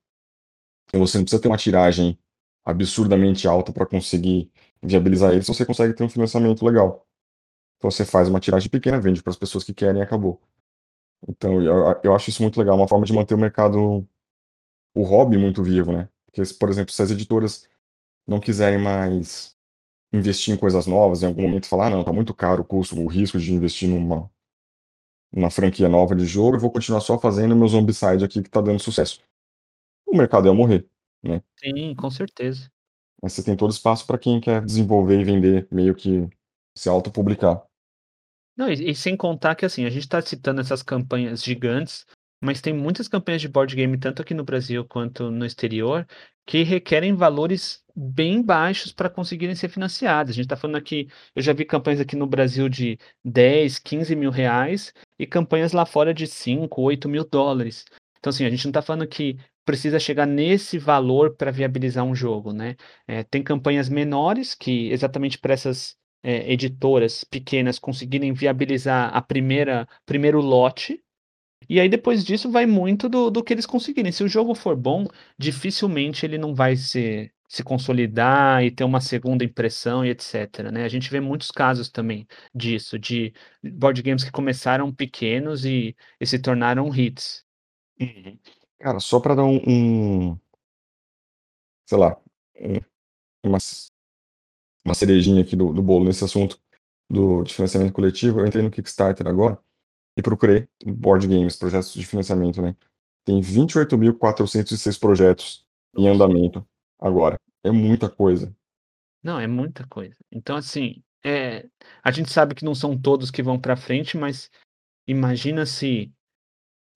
Então 0.90 1.06
você 1.06 1.18
não 1.18 1.24
precisa 1.24 1.40
ter 1.40 1.48
uma 1.48 1.56
tiragem 1.56 2.18
absurdamente 2.64 3.46
alta 3.48 3.72
para 3.72 3.86
conseguir 3.86 4.50
viabilizar 4.82 5.32
eles, 5.32 5.46
você 5.46 5.64
consegue 5.64 5.94
ter 5.94 6.02
um 6.02 6.08
financiamento 6.08 6.64
legal. 6.64 7.06
Então 7.78 7.90
você 7.90 8.04
faz 8.04 8.28
uma 8.28 8.40
tiragem 8.40 8.68
pequena, 8.68 9.00
vende 9.00 9.22
para 9.22 9.30
as 9.30 9.36
pessoas 9.36 9.64
que 9.64 9.72
querem 9.72 10.00
e 10.00 10.04
acabou. 10.04 10.40
Então 11.28 11.62
eu, 11.62 12.00
eu 12.02 12.14
acho 12.14 12.30
isso 12.30 12.42
muito 12.42 12.58
legal, 12.58 12.76
uma 12.76 12.88
forma 12.88 13.06
de 13.06 13.12
manter 13.12 13.34
o 13.34 13.38
mercado, 13.38 14.06
o 14.94 15.02
hobby 15.02 15.38
muito 15.38 15.62
vivo, 15.62 15.92
né? 15.92 16.08
Porque, 16.26 16.42
por 16.54 16.68
exemplo, 16.68 16.92
se 16.92 17.02
as 17.02 17.10
editoras 17.10 17.68
não 18.26 18.40
quiserem 18.40 18.78
mais 18.78 19.56
investir 20.12 20.54
em 20.54 20.58
coisas 20.58 20.86
novas, 20.86 21.22
em 21.22 21.26
algum 21.26 21.42
momento 21.42 21.66
falar, 21.68 21.88
ah, 21.88 21.90
não, 21.90 22.04
tá 22.04 22.12
muito 22.12 22.34
caro 22.34 22.62
o 22.62 22.64
custo, 22.64 23.00
o 23.00 23.06
risco 23.06 23.38
de 23.38 23.52
investir 23.54 23.88
numa, 23.88 24.30
numa 25.32 25.50
franquia 25.50 25.88
nova 25.88 26.14
de 26.14 26.26
jogo, 26.26 26.56
eu 26.56 26.60
vou 26.60 26.70
continuar 26.70 27.00
só 27.00 27.18
fazendo 27.18 27.56
meu 27.56 27.68
Zombicide 27.68 28.24
aqui 28.24 28.42
que 28.42 28.50
tá 28.50 28.60
dando 28.60 28.80
sucesso 28.80 29.20
o 30.10 30.16
mercado 30.16 30.46
ia 30.46 30.54
morrer, 30.54 30.86
né? 31.22 31.42
Sim, 31.58 31.94
com 31.94 32.10
certeza. 32.10 32.70
Mas 33.22 33.32
você 33.32 33.42
tem 33.42 33.56
todo 33.56 33.70
espaço 33.70 34.06
para 34.06 34.18
quem 34.18 34.40
quer 34.40 34.64
desenvolver 34.64 35.20
e 35.20 35.24
vender, 35.24 35.68
meio 35.70 35.94
que 35.94 36.28
se 36.74 36.88
autopublicar. 36.88 37.62
Não, 38.56 38.70
e, 38.70 38.90
e 38.90 38.94
sem 38.94 39.16
contar 39.16 39.54
que 39.54 39.64
assim, 39.64 39.84
a 39.84 39.90
gente 39.90 40.02
está 40.02 40.20
citando 40.20 40.60
essas 40.60 40.82
campanhas 40.82 41.42
gigantes, 41.42 42.06
mas 42.42 42.60
tem 42.60 42.72
muitas 42.72 43.06
campanhas 43.06 43.42
de 43.42 43.48
board 43.48 43.74
game, 43.76 43.98
tanto 43.98 44.22
aqui 44.22 44.32
no 44.32 44.44
Brasil 44.44 44.84
quanto 44.86 45.30
no 45.30 45.44
exterior, 45.44 46.06
que 46.46 46.62
requerem 46.62 47.14
valores 47.14 47.84
bem 47.94 48.42
baixos 48.42 48.92
para 48.92 49.10
conseguirem 49.10 49.54
ser 49.54 49.68
financiadas. 49.68 50.30
A 50.30 50.34
gente 50.34 50.46
está 50.46 50.56
falando 50.56 50.76
aqui, 50.76 51.08
eu 51.36 51.42
já 51.42 51.52
vi 51.52 51.64
campanhas 51.64 52.00
aqui 52.00 52.16
no 52.16 52.26
Brasil 52.26 52.68
de 52.68 52.98
10, 53.24 53.78
15 53.78 54.16
mil 54.16 54.30
reais 54.30 54.92
e 55.18 55.26
campanhas 55.26 55.72
lá 55.72 55.84
fora 55.84 56.14
de 56.14 56.26
5, 56.26 56.80
8 56.80 57.08
mil 57.08 57.24
dólares. 57.24 57.84
Então, 58.18 58.30
assim, 58.30 58.44
a 58.44 58.50
gente 58.50 58.64
não 58.64 58.70
está 58.70 58.82
falando 58.82 59.06
que 59.06 59.38
precisa 59.70 60.00
chegar 60.00 60.26
nesse 60.26 60.78
valor 60.78 61.36
para 61.36 61.52
viabilizar 61.52 62.04
um 62.04 62.12
jogo, 62.14 62.52
né? 62.52 62.74
É, 63.06 63.22
tem 63.22 63.40
campanhas 63.40 63.88
menores 63.88 64.52
que, 64.52 64.90
exatamente 64.90 65.38
para 65.38 65.54
essas 65.54 65.96
é, 66.24 66.52
editoras 66.52 67.22
pequenas 67.22 67.78
conseguirem 67.78 68.32
viabilizar 68.32 69.16
a 69.16 69.22
primeira 69.22 69.86
primeiro 70.04 70.40
lote, 70.40 71.00
e 71.68 71.78
aí 71.80 71.88
depois 71.88 72.24
disso 72.24 72.50
vai 72.50 72.66
muito 72.66 73.08
do, 73.08 73.30
do 73.30 73.44
que 73.44 73.52
eles 73.54 73.66
conseguirem. 73.66 74.12
Se 74.12 74.24
o 74.24 74.28
jogo 74.28 74.54
for 74.56 74.76
bom, 74.76 75.06
dificilmente 75.38 76.26
ele 76.26 76.36
não 76.38 76.52
vai 76.54 76.76
se, 76.76 77.32
se 77.48 77.62
consolidar 77.62 78.64
e 78.64 78.72
ter 78.72 78.82
uma 78.84 79.00
segunda 79.00 79.44
impressão 79.44 80.04
e 80.04 80.10
etc. 80.10 80.72
Né? 80.72 80.84
A 80.84 80.88
gente 80.88 81.08
vê 81.10 81.20
muitos 81.20 81.50
casos 81.52 81.88
também 81.90 82.26
disso, 82.54 82.98
de 82.98 83.32
board 83.62 84.02
games 84.02 84.24
que 84.24 84.32
começaram 84.32 84.92
pequenos 84.92 85.64
e, 85.64 85.96
e 86.20 86.26
se 86.26 86.40
tornaram 86.40 86.92
hits. 86.94 87.44
Uhum. 88.00 88.38
Cara, 88.80 88.98
só 88.98 89.20
para 89.20 89.34
dar 89.34 89.44
um, 89.44 89.60
um, 89.66 90.38
sei 91.86 91.98
lá, 91.98 92.18
um, 92.56 92.80
uma, 93.44 93.58
uma 94.84 94.94
cerejinha 94.94 95.42
aqui 95.42 95.54
do, 95.54 95.70
do 95.72 95.82
bolo 95.82 96.06
nesse 96.06 96.24
assunto 96.24 96.58
do, 97.10 97.42
de 97.42 97.52
financiamento 97.52 97.92
coletivo, 97.92 98.40
eu 98.40 98.46
entrei 98.46 98.62
no 98.62 98.70
Kickstarter 98.70 99.28
agora 99.28 99.58
e 100.16 100.22
procurei 100.22 100.66
board 100.82 101.28
games, 101.28 101.56
projetos 101.56 101.92
de 101.92 102.06
financiamento, 102.06 102.62
né? 102.62 102.74
Tem 103.24 103.38
28.406 103.40 104.98
projetos 104.98 105.66
em 105.94 106.08
andamento 106.08 106.66
agora. 106.98 107.38
É 107.62 107.70
muita 107.70 108.08
coisa. 108.08 108.54
Não, 109.22 109.38
é 109.38 109.46
muita 109.46 109.86
coisa. 109.86 110.16
Então, 110.32 110.56
assim, 110.56 111.02
é, 111.22 111.68
a 112.02 112.10
gente 112.10 112.32
sabe 112.32 112.54
que 112.54 112.64
não 112.64 112.74
são 112.74 112.98
todos 112.98 113.30
que 113.30 113.42
vão 113.42 113.60
para 113.60 113.76
frente, 113.76 114.16
mas 114.16 114.50
imagina 115.06 115.66
se 115.66 116.10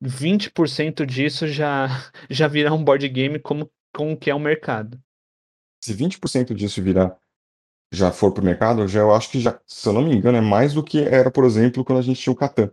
20% 0.02 1.06
disso 1.06 1.46
já 1.46 1.88
já 2.30 2.48
virar 2.48 2.72
um 2.72 2.84
board 2.84 3.08
game 3.08 3.38
como 3.38 3.70
como 3.94 4.16
que 4.16 4.30
é 4.30 4.34
o 4.34 4.40
mercado. 4.40 5.00
Se 5.82 5.94
20% 5.94 6.54
disso 6.54 6.82
virar 6.82 7.16
já 7.92 8.10
for 8.10 8.32
pro 8.32 8.44
mercado, 8.44 8.88
já 8.88 9.00
eu 9.00 9.14
acho 9.14 9.30
que 9.30 9.38
já, 9.38 9.60
se 9.66 9.88
eu 9.88 9.92
não 9.92 10.02
me 10.02 10.14
engano, 10.14 10.38
é 10.38 10.40
mais 10.40 10.74
do 10.74 10.82
que 10.82 11.00
era, 11.00 11.30
por 11.30 11.44
exemplo, 11.44 11.84
quando 11.84 12.00
a 12.00 12.02
gente 12.02 12.20
tinha 12.20 12.32
o 12.32 12.36
Catan, 12.36 12.70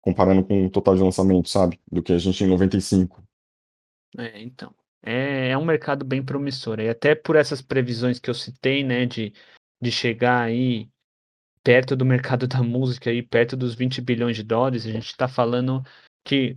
comparando 0.00 0.44
com 0.44 0.66
o 0.66 0.70
total 0.70 0.96
de 0.96 1.02
lançamento, 1.02 1.48
sabe? 1.48 1.80
Do 1.90 2.02
que 2.02 2.12
a 2.12 2.18
gente 2.18 2.36
tinha 2.36 2.48
em 2.48 2.50
95. 2.50 3.22
É, 4.18 4.42
então. 4.42 4.74
É, 5.02 5.50
é 5.50 5.58
um 5.58 5.64
mercado 5.64 6.04
bem 6.04 6.24
promissor. 6.24 6.80
E 6.80 6.88
até 6.88 7.14
por 7.14 7.36
essas 7.36 7.60
previsões 7.60 8.18
que 8.18 8.30
eu 8.30 8.34
citei, 8.34 8.82
né, 8.82 9.04
de, 9.04 9.32
de 9.80 9.92
chegar 9.92 10.40
aí 10.42 10.88
perto 11.62 11.94
do 11.94 12.04
mercado 12.04 12.46
da 12.48 12.62
música, 12.62 13.10
aí 13.10 13.22
perto 13.22 13.56
dos 13.56 13.74
20 13.74 14.00
bilhões 14.00 14.36
de 14.36 14.42
dólares, 14.42 14.86
a 14.86 14.90
gente 14.90 15.06
está 15.06 15.28
falando 15.28 15.82
que 16.24 16.56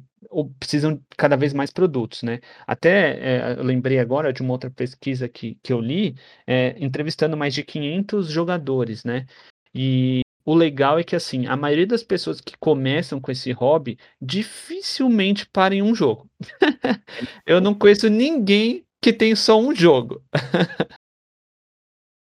precisam 0.60 1.02
cada 1.16 1.36
vez 1.36 1.54
mais 1.54 1.72
produtos, 1.72 2.24
né? 2.24 2.40
Até 2.66 3.54
é, 3.54 3.56
eu 3.58 3.64
lembrei 3.64 4.00
agora 4.00 4.34
de 4.34 4.42
uma 4.42 4.54
outra 4.54 4.70
pesquisa 4.70 5.30
que, 5.30 5.56
que 5.62 5.72
eu 5.72 5.80
li, 5.80 6.16
é, 6.46 6.76
entrevistando 6.84 7.38
mais 7.38 7.54
de 7.54 7.64
500 7.64 8.28
jogadores, 8.30 9.04
né? 9.04 9.26
E 9.74 10.22
o 10.44 10.56
legal 10.56 10.98
é 10.98 11.04
que, 11.04 11.16
assim, 11.16 11.46
a 11.46 11.56
maioria 11.56 11.86
das 11.86 12.04
pessoas 12.04 12.42
que 12.42 12.58
começam 12.58 13.20
com 13.20 13.32
esse 13.32 13.52
hobby 13.52 13.98
dificilmente 14.22 15.46
param 15.46 15.76
em 15.76 15.82
um 15.82 15.94
jogo. 15.94 16.30
eu 17.46 17.62
não 17.62 17.76
conheço 17.76 18.10
ninguém 18.10 18.86
que 19.02 19.14
tem 19.14 19.36
só 19.36 19.60
um 19.60 19.76
jogo. 19.76 20.24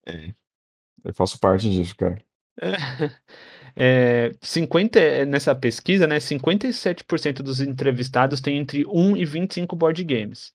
é, 0.07 0.33
eu 1.03 1.13
faço 1.13 1.39
parte 1.39 1.69
disso, 1.69 1.95
cara. 1.95 2.17
É, 3.76 4.32
50, 4.41 4.99
é, 4.99 5.26
nessa 5.26 5.53
pesquisa, 5.53 6.07
né, 6.07 6.19
57% 6.19 7.43
dos 7.43 7.59
entrevistados 7.59 8.39
têm 8.39 8.57
entre 8.57 8.86
1 8.86 9.17
e 9.17 9.26
25 9.26 9.76
board 9.76 10.03
games, 10.03 10.53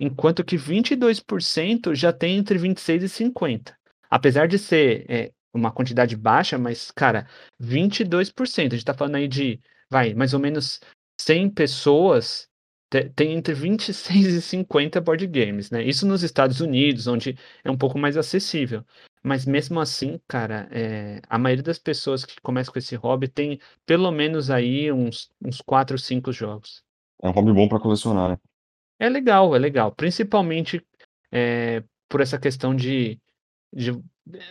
enquanto 0.00 0.44
que 0.44 0.56
22% 0.56 1.94
já 1.94 2.12
tem 2.12 2.36
entre 2.36 2.58
26 2.58 3.04
e 3.04 3.08
50. 3.08 3.76
Apesar 4.10 4.48
de 4.48 4.58
ser 4.58 5.04
é, 5.08 5.32
uma 5.54 5.70
quantidade 5.70 6.16
baixa, 6.16 6.58
mas, 6.58 6.90
cara, 6.90 7.28
22%, 7.62 8.72
a 8.72 8.76
gente 8.76 8.84
tá 8.84 8.94
falando 8.94 9.16
aí 9.16 9.28
de, 9.28 9.60
vai, 9.90 10.14
mais 10.14 10.34
ou 10.34 10.40
menos 10.40 10.80
100 11.20 11.50
pessoas 11.50 12.48
tem 13.14 13.34
entre 13.34 13.52
26 13.52 14.26
e 14.26 14.40
50 14.40 15.00
board 15.00 15.26
games, 15.26 15.70
né? 15.70 15.82
Isso 15.82 16.06
nos 16.06 16.22
Estados 16.22 16.60
Unidos, 16.60 17.06
onde 17.06 17.36
é 17.62 17.70
um 17.70 17.76
pouco 17.76 17.98
mais 17.98 18.16
acessível. 18.16 18.82
Mas 19.22 19.44
mesmo 19.44 19.80
assim, 19.80 20.20
cara, 20.26 20.68
é, 20.70 21.20
a 21.28 21.38
maioria 21.38 21.62
das 21.62 21.78
pessoas 21.78 22.24
que 22.24 22.40
começam 22.40 22.72
com 22.72 22.78
esse 22.78 22.96
hobby 22.96 23.28
tem 23.28 23.60
pelo 23.84 24.10
menos 24.10 24.50
aí 24.50 24.90
uns, 24.92 25.30
uns 25.44 25.60
4, 25.60 25.98
5 25.98 26.32
jogos. 26.32 26.82
É 27.22 27.28
um 27.28 27.32
hobby 27.32 27.52
bom 27.52 27.68
para 27.68 27.80
colecionar, 27.80 28.30
né? 28.30 28.38
É 28.98 29.08
legal, 29.08 29.54
é 29.54 29.58
legal. 29.58 29.92
Principalmente 29.92 30.84
é, 31.32 31.82
por 32.08 32.20
essa 32.20 32.38
questão 32.38 32.74
de, 32.74 33.20
de 33.72 33.92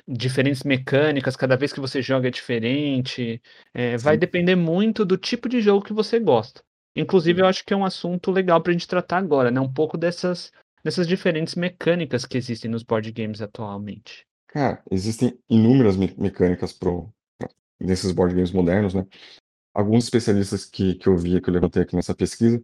diferentes 0.07 0.63
mecânicas, 0.63 1.35
cada 1.35 1.55
vez 1.55 1.73
que 1.73 1.79
você 1.79 2.01
joga 2.01 2.27
é 2.27 2.31
diferente. 2.31 3.41
É, 3.73 3.97
vai 3.97 4.17
depender 4.17 4.55
muito 4.55 5.05
do 5.05 5.17
tipo 5.17 5.49
de 5.49 5.61
jogo 5.61 5.85
que 5.85 5.93
você 5.93 6.19
gosta. 6.19 6.61
Inclusive, 6.95 7.41
eu 7.41 7.45
acho 7.45 7.63
que 7.63 7.73
é 7.73 7.77
um 7.77 7.85
assunto 7.85 8.31
legal 8.31 8.61
para 8.61 8.71
a 8.71 8.73
gente 8.73 8.87
tratar 8.87 9.17
agora, 9.17 9.51
né? 9.51 9.61
Um 9.61 9.71
pouco 9.71 9.97
dessas, 9.97 10.51
dessas 10.83 11.07
diferentes 11.07 11.55
mecânicas 11.55 12.25
que 12.25 12.37
existem 12.37 12.71
nos 12.71 12.83
board 12.83 13.11
games 13.11 13.41
atualmente. 13.41 14.26
Cara, 14.57 14.81
existem 14.89 15.39
inúmeras 15.47 15.95
me 15.95 16.11
mecânicas 16.17 16.73
pro, 16.73 17.13
nesses 17.79 18.11
board 18.11 18.33
games 18.33 18.51
modernos, 18.51 18.91
né? 18.91 19.05
Alguns 19.71 20.05
especialistas 20.05 20.65
que, 20.65 20.95
que 20.95 21.07
eu 21.07 21.15
vi, 21.15 21.39
que 21.39 21.47
eu 21.47 21.53
levantei 21.53 21.83
aqui 21.83 21.95
nessa 21.95 22.15
pesquisa, 22.15 22.59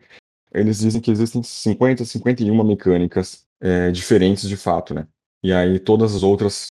eles 0.52 0.80
dizem 0.80 1.00
que 1.00 1.12
existem 1.12 1.44
50, 1.44 2.04
51 2.04 2.64
mecânicas 2.64 3.46
é, 3.62 3.92
diferentes 3.92 4.50
de 4.50 4.58
fato, 4.58 4.96
né? 4.96 5.08
E 5.44 5.54
aí 5.54 5.80
todas 5.80 6.16
as 6.16 6.24
outras 6.24 6.66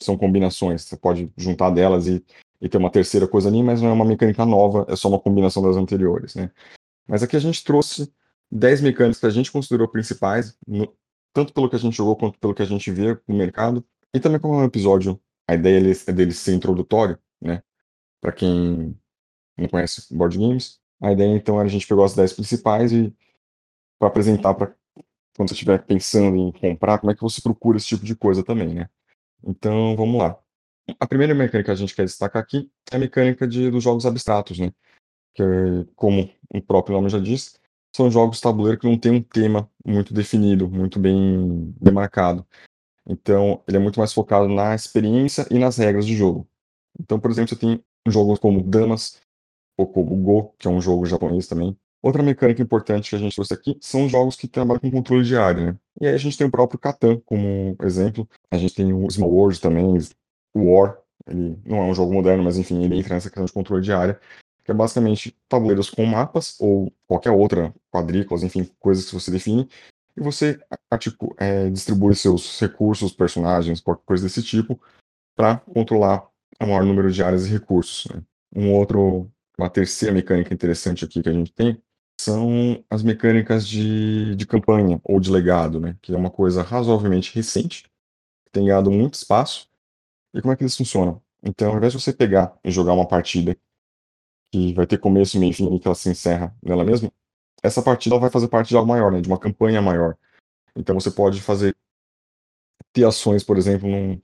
são 0.00 0.16
combinações. 0.16 0.82
Você 0.82 0.96
pode 0.96 1.32
juntar 1.36 1.70
delas 1.70 2.06
e, 2.06 2.24
e 2.60 2.68
ter 2.68 2.78
uma 2.78 2.88
terceira 2.88 3.26
coisa 3.26 3.48
ali, 3.48 3.64
mas 3.64 3.82
não 3.82 3.88
é 3.88 3.92
uma 3.92 4.04
mecânica 4.04 4.46
nova, 4.46 4.86
é 4.88 4.94
só 4.94 5.08
uma 5.08 5.18
combinação 5.18 5.60
das 5.60 5.76
anteriores, 5.76 6.36
né? 6.36 6.52
Mas 7.08 7.20
aqui 7.24 7.34
a 7.34 7.40
gente 7.40 7.64
trouxe 7.64 8.12
10 8.48 8.80
mecânicas 8.80 9.18
que 9.18 9.26
a 9.26 9.30
gente 9.30 9.50
considerou 9.50 9.88
principais, 9.88 10.56
no, 10.68 10.96
tanto 11.32 11.52
pelo 11.52 11.68
que 11.68 11.74
a 11.74 11.80
gente 11.80 11.96
jogou 11.96 12.14
quanto 12.14 12.38
pelo 12.38 12.54
que 12.54 12.62
a 12.62 12.66
gente 12.66 12.92
vê 12.92 13.18
no 13.26 13.34
mercado. 13.34 13.84
E 14.14 14.20
também 14.20 14.40
como 14.40 14.54
é 14.54 14.58
um 14.58 14.64
episódio, 14.64 15.20
a 15.48 15.54
ideia 15.54 15.78
é 16.06 16.12
dele 16.12 16.32
ser 16.32 16.54
introdutório, 16.54 17.18
né? 17.40 17.62
Para 18.20 18.32
quem 18.32 18.96
não 19.56 19.68
conhece 19.68 20.14
board 20.14 20.38
games. 20.38 20.80
A 21.00 21.12
ideia 21.12 21.34
então 21.34 21.58
era 21.58 21.66
a 21.66 21.70
gente 21.70 21.86
pegou 21.86 22.04
as 22.04 22.14
10 22.14 22.32
principais 22.34 22.92
e 22.92 23.14
para 23.98 24.08
apresentar 24.08 24.54
para 24.54 24.74
quando 25.36 25.48
você 25.48 25.54
estiver 25.54 25.82
pensando 25.84 26.36
em 26.36 26.52
comprar, 26.52 26.98
como 26.98 27.10
é 27.10 27.14
que 27.14 27.22
você 27.22 27.40
procura 27.40 27.78
esse 27.78 27.86
tipo 27.86 28.04
de 28.04 28.14
coisa 28.14 28.44
também, 28.44 28.74
né? 28.74 28.90
Então, 29.42 29.96
vamos 29.96 30.18
lá. 30.20 30.38
A 31.00 31.06
primeira 31.06 31.34
mecânica 31.34 31.64
que 31.64 31.70
a 31.70 31.74
gente 31.74 31.94
quer 31.94 32.04
destacar 32.04 32.42
aqui 32.42 32.70
é 32.90 32.96
a 32.96 32.98
mecânica 32.98 33.46
de, 33.46 33.70
dos 33.70 33.82
jogos 33.82 34.04
abstratos, 34.04 34.58
né? 34.58 34.72
Que, 35.34 35.42
como 35.96 36.30
o 36.50 36.60
próprio 36.60 36.96
nome 36.96 37.08
já 37.08 37.18
diz, 37.18 37.58
são 37.94 38.10
jogos 38.10 38.40
tabuleiro 38.40 38.78
que 38.78 38.86
não 38.86 38.98
tem 38.98 39.12
um 39.12 39.22
tema 39.22 39.70
muito 39.84 40.12
definido, 40.12 40.68
muito 40.68 40.98
bem 40.98 41.74
demarcado. 41.80 42.46
Então, 43.06 43.62
ele 43.66 43.76
é 43.76 43.80
muito 43.80 43.98
mais 43.98 44.12
focado 44.12 44.48
na 44.48 44.74
experiência 44.74 45.46
e 45.50 45.58
nas 45.58 45.76
regras 45.76 46.06
do 46.06 46.12
jogo. 46.14 46.46
Então, 46.98 47.18
por 47.18 47.30
exemplo, 47.30 47.50
você 47.50 47.56
tem 47.56 47.82
jogos 48.06 48.38
como 48.38 48.62
Damas, 48.62 49.20
ou 49.76 49.86
como 49.86 50.16
Go, 50.16 50.54
que 50.58 50.68
é 50.68 50.70
um 50.70 50.80
jogo 50.80 51.06
japonês 51.06 51.46
também. 51.46 51.76
Outra 52.02 52.22
mecânica 52.22 52.60
importante 52.60 53.10
que 53.10 53.16
a 53.16 53.18
gente 53.18 53.34
trouxe 53.34 53.54
aqui 53.54 53.78
são 53.80 54.08
jogos 54.08 54.34
que 54.36 54.48
trabalham 54.48 54.80
com 54.80 54.90
controle 54.90 55.24
de 55.24 55.36
área, 55.36 55.72
né? 55.72 55.78
E 56.00 56.06
aí 56.06 56.14
a 56.14 56.18
gente 56.18 56.36
tem 56.36 56.46
o 56.46 56.50
próprio 56.50 56.78
Catan 56.78 57.20
como 57.24 57.76
exemplo. 57.82 58.28
A 58.50 58.56
gente 58.56 58.74
tem 58.74 58.92
o 58.92 59.08
Small 59.08 59.30
World 59.30 59.60
também, 59.60 59.98
o 60.54 60.72
War. 60.72 60.98
Ele 61.26 61.56
não 61.64 61.78
é 61.78 61.82
um 61.84 61.94
jogo 61.94 62.12
moderno, 62.12 62.42
mas 62.42 62.58
enfim, 62.58 62.82
ele 62.82 62.98
entra 62.98 63.14
nessa 63.14 63.30
questão 63.30 63.44
de 63.44 63.52
controle 63.52 63.82
de 63.82 63.92
área 63.92 64.20
que 64.64 64.70
é 64.70 64.74
basicamente 64.74 65.36
tabuleiros 65.48 65.90
com 65.90 66.04
mapas 66.06 66.56
ou 66.60 66.92
qualquer 67.06 67.30
outra, 67.30 67.74
quadrículas, 67.90 68.42
enfim, 68.42 68.68
coisas 68.78 69.06
que 69.06 69.14
você 69.14 69.30
define, 69.30 69.68
e 70.16 70.20
você 70.20 70.60
tipo, 70.98 71.34
é, 71.38 71.70
distribui 71.70 72.14
seus 72.14 72.60
recursos, 72.60 73.12
personagens, 73.12 73.80
qualquer 73.80 74.04
coisa 74.04 74.24
desse 74.24 74.42
tipo, 74.42 74.80
para 75.34 75.58
controlar 75.58 76.28
o 76.60 76.66
maior 76.66 76.84
número 76.84 77.10
de 77.10 77.22
áreas 77.22 77.46
e 77.46 77.50
recursos. 77.50 78.06
Né? 78.12 78.22
Um 78.54 78.72
outro, 78.74 79.30
uma 79.58 79.70
terceira 79.70 80.14
mecânica 80.14 80.52
interessante 80.52 81.04
aqui 81.04 81.22
que 81.22 81.28
a 81.28 81.32
gente 81.32 81.52
tem 81.52 81.82
são 82.20 82.84
as 82.88 83.02
mecânicas 83.02 83.66
de, 83.66 84.36
de 84.36 84.46
campanha 84.46 85.00
ou 85.02 85.18
de 85.18 85.30
legado, 85.30 85.80
né? 85.80 85.96
que 86.02 86.12
é 86.14 86.16
uma 86.16 86.30
coisa 86.30 86.62
razoavelmente 86.62 87.34
recente, 87.34 87.84
que 88.44 88.52
tem 88.52 88.66
ganhado 88.66 88.90
muito 88.90 89.14
espaço. 89.14 89.68
E 90.34 90.40
como 90.40 90.52
é 90.52 90.56
que 90.56 90.62
eles 90.62 90.76
funcionam? 90.76 91.20
Então, 91.42 91.70
ao 91.70 91.76
invés 91.76 91.92
de 91.92 92.00
você 92.00 92.12
pegar 92.12 92.56
e 92.62 92.70
jogar 92.70 92.92
uma 92.92 93.08
partida 93.08 93.56
que 94.52 94.72
vai 94.74 94.86
ter 94.86 94.98
começo, 94.98 95.38
meio 95.38 95.50
e 95.50 95.54
fim, 95.54 95.74
e 95.74 95.80
que 95.80 95.88
ela 95.88 95.94
se 95.94 96.08
encerra 96.10 96.54
nela 96.62 96.84
mesma, 96.84 97.10
essa 97.62 97.82
partida 97.82 98.18
vai 98.18 98.30
fazer 98.30 98.48
parte 98.48 98.68
de 98.68 98.76
algo 98.76 98.88
maior, 98.88 99.12
né, 99.12 99.20
de 99.20 99.28
uma 99.28 99.38
campanha 99.38 99.80
maior. 99.80 100.16
Então 100.74 100.98
você 100.98 101.10
pode 101.10 101.40
fazer 101.40 101.76
ter 102.92 103.04
ações, 103.04 103.44
por 103.44 103.56
exemplo, 103.56 103.88
num, 103.88 104.20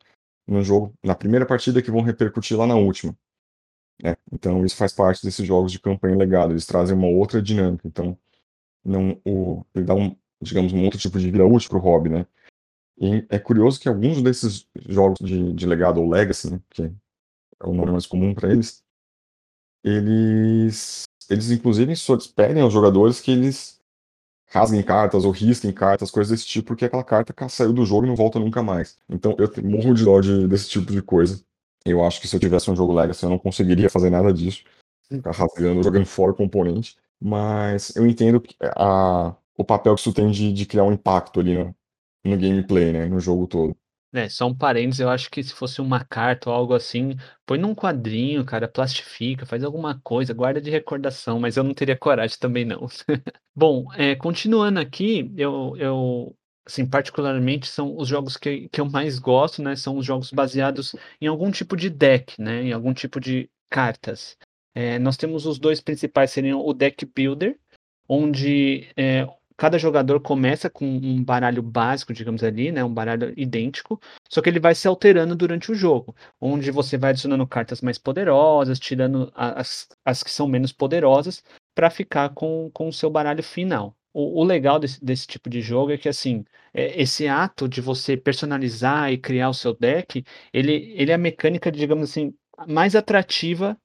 num 0.46 0.62
jogo, 0.62 0.92
na 1.02 1.14
primeira 1.14 1.46
partida 1.46 1.82
que 1.82 1.90
vão 1.90 2.02
repercutir 2.02 2.56
lá 2.56 2.66
na 2.66 2.76
última. 2.76 3.16
Né? 4.02 4.16
Então 4.32 4.64
isso 4.64 4.76
faz 4.76 4.92
parte 4.92 5.24
desses 5.24 5.46
jogos 5.46 5.72
de 5.72 5.80
campanha 5.80 6.16
legado, 6.16 6.52
eles 6.52 6.66
trazem 6.66 6.96
uma 6.96 7.08
outra 7.08 7.40
dinâmica. 7.40 7.86
Então 7.86 8.18
não, 8.84 9.20
o, 9.24 9.64
ele 9.74 9.84
dá 9.84 9.94
um, 9.94 10.16
digamos, 10.40 10.72
um 10.72 10.84
outro 10.84 10.98
tipo 10.98 11.18
de 11.18 11.30
vida 11.30 11.44
útil 11.44 11.70
para 11.70 11.78
o 11.78 11.82
hobby, 11.82 12.08
né? 12.08 12.26
E 13.00 13.24
é 13.28 13.38
curioso 13.38 13.78
que 13.78 13.88
alguns 13.88 14.20
desses 14.22 14.66
jogos 14.88 15.18
de, 15.20 15.52
de 15.52 15.66
legado 15.66 16.00
ou 16.00 16.08
legacy, 16.08 16.50
né, 16.50 16.60
que 16.70 16.82
é 16.82 17.66
o 17.66 17.72
nome 17.72 17.92
mais 17.92 18.06
comum 18.06 18.34
para 18.34 18.50
eles, 18.50 18.82
eles, 19.84 21.04
eles 21.28 21.50
inclusive 21.50 21.92
pedem 22.34 22.62
aos 22.62 22.72
jogadores 22.72 23.20
que 23.20 23.30
eles 23.30 23.78
rasguem 24.50 24.82
cartas 24.82 25.24
ou 25.24 25.30
risquem 25.30 25.72
cartas, 25.72 26.10
coisas 26.10 26.30
desse 26.30 26.46
tipo, 26.46 26.68
porque 26.68 26.86
aquela 26.86 27.04
carta 27.04 27.34
saiu 27.48 27.72
do 27.72 27.84
jogo 27.84 28.06
e 28.06 28.08
não 28.08 28.16
volta 28.16 28.38
nunca 28.38 28.62
mais. 28.62 28.96
Então 29.08 29.36
eu 29.38 29.50
morro 29.62 29.94
de 29.94 30.04
dó 30.04 30.20
de, 30.20 30.48
desse 30.48 30.68
tipo 30.70 30.90
de 30.90 31.02
coisa. 31.02 31.42
Eu 31.84 32.04
acho 32.04 32.20
que 32.20 32.28
se 32.28 32.34
eu 32.34 32.40
tivesse 32.40 32.70
um 32.70 32.76
jogo 32.76 32.92
Legacy 32.92 33.24
eu 33.24 33.30
não 33.30 33.38
conseguiria 33.38 33.90
fazer 33.90 34.10
nada 34.10 34.32
disso. 34.32 34.64
Ficar 35.08 35.32
rasgando, 35.32 35.82
jogando 35.82 36.06
fora 36.06 36.32
o 36.32 36.34
componente. 36.34 36.96
Mas 37.20 37.94
eu 37.96 38.06
entendo 38.06 38.42
a, 38.76 39.34
o 39.56 39.64
papel 39.64 39.94
que 39.94 40.00
isso 40.00 40.12
tem 40.12 40.30
de, 40.30 40.52
de 40.52 40.66
criar 40.66 40.84
um 40.84 40.92
impacto 40.92 41.40
ali 41.40 41.56
no, 41.56 41.74
no 42.24 42.36
gameplay, 42.38 42.92
né? 42.92 43.06
No 43.06 43.20
jogo 43.20 43.46
todo. 43.46 43.76
É, 44.12 44.28
só 44.28 44.46
um 44.46 44.54
parênteses, 44.54 45.00
eu 45.00 45.10
acho 45.10 45.30
que 45.30 45.42
se 45.42 45.52
fosse 45.52 45.82
uma 45.82 46.02
carta 46.02 46.48
ou 46.48 46.56
algo 46.56 46.74
assim, 46.74 47.14
põe 47.44 47.58
num 47.58 47.74
quadrinho, 47.74 48.42
cara, 48.44 48.66
plastifica, 48.66 49.44
faz 49.44 49.62
alguma 49.62 50.00
coisa, 50.02 50.32
guarda 50.32 50.62
de 50.62 50.70
recordação, 50.70 51.38
mas 51.38 51.58
eu 51.58 51.64
não 51.64 51.74
teria 51.74 51.96
coragem 51.96 52.38
também 52.38 52.64
não. 52.64 52.86
Bom, 53.54 53.92
é, 53.94 54.14
continuando 54.16 54.80
aqui, 54.80 55.30
eu, 55.36 55.76
eu, 55.76 56.36
assim, 56.66 56.86
particularmente 56.86 57.66
são 57.66 57.96
os 57.96 58.08
jogos 58.08 58.38
que, 58.38 58.68
que 58.70 58.80
eu 58.80 58.86
mais 58.88 59.18
gosto, 59.18 59.62
né? 59.62 59.76
São 59.76 59.98
os 59.98 60.06
jogos 60.06 60.30
baseados 60.32 60.94
em 61.20 61.26
algum 61.26 61.50
tipo 61.50 61.76
de 61.76 61.90
deck, 61.90 62.40
né? 62.40 62.62
Em 62.62 62.72
algum 62.72 62.94
tipo 62.94 63.20
de 63.20 63.50
cartas. 63.68 64.38
É, 64.74 64.98
nós 64.98 65.16
temos 65.16 65.44
os 65.44 65.58
dois 65.58 65.80
principais, 65.80 66.30
seriam 66.30 66.64
o 66.64 66.72
Deck 66.72 67.04
Builder, 67.04 67.58
onde 68.08 68.88
é, 68.96 69.26
cada 69.58 69.76
jogador 69.76 70.20
começa 70.20 70.70
com 70.70 70.86
um 70.86 71.22
baralho 71.22 71.60
básico, 71.62 72.14
digamos 72.14 72.44
ali, 72.44 72.70
né, 72.70 72.84
um 72.84 72.94
baralho 72.94 73.34
idêntico, 73.36 74.00
só 74.28 74.40
que 74.40 74.48
ele 74.48 74.60
vai 74.60 74.74
se 74.74 74.86
alterando 74.86 75.34
durante 75.34 75.72
o 75.72 75.74
jogo, 75.74 76.14
onde 76.40 76.70
você 76.70 76.96
vai 76.96 77.10
adicionando 77.10 77.46
cartas 77.46 77.82
mais 77.82 77.98
poderosas, 77.98 78.78
tirando 78.78 79.32
as, 79.34 79.88
as 80.04 80.22
que 80.22 80.30
são 80.30 80.46
menos 80.46 80.72
poderosas, 80.72 81.42
para 81.74 81.90
ficar 81.90 82.30
com, 82.30 82.70
com 82.72 82.88
o 82.88 82.92
seu 82.92 83.10
baralho 83.10 83.42
final. 83.42 83.96
O, 84.14 84.40
o 84.40 84.44
legal 84.44 84.78
desse, 84.78 85.04
desse, 85.04 85.26
tipo 85.26 85.50
de 85.50 85.60
jogo 85.60 85.92
é 85.92 85.98
que, 85.98 86.08
assim, 86.08 86.44
é, 86.72 87.00
esse 87.00 87.28
ato 87.28 87.68
de 87.68 87.80
você 87.80 88.16
personalizar 88.16 89.12
e 89.12 89.18
criar 89.18 89.48
o 89.50 89.54
seu 89.54 89.74
deck, 89.74 90.24
ele, 90.52 90.94
ele 90.96 91.10
é 91.10 91.14
a 91.14 91.18
mecânica, 91.18 91.70
digamos 91.70 92.10
assim, 92.10 92.32
mais 92.66 92.96
atrativa 92.96 93.76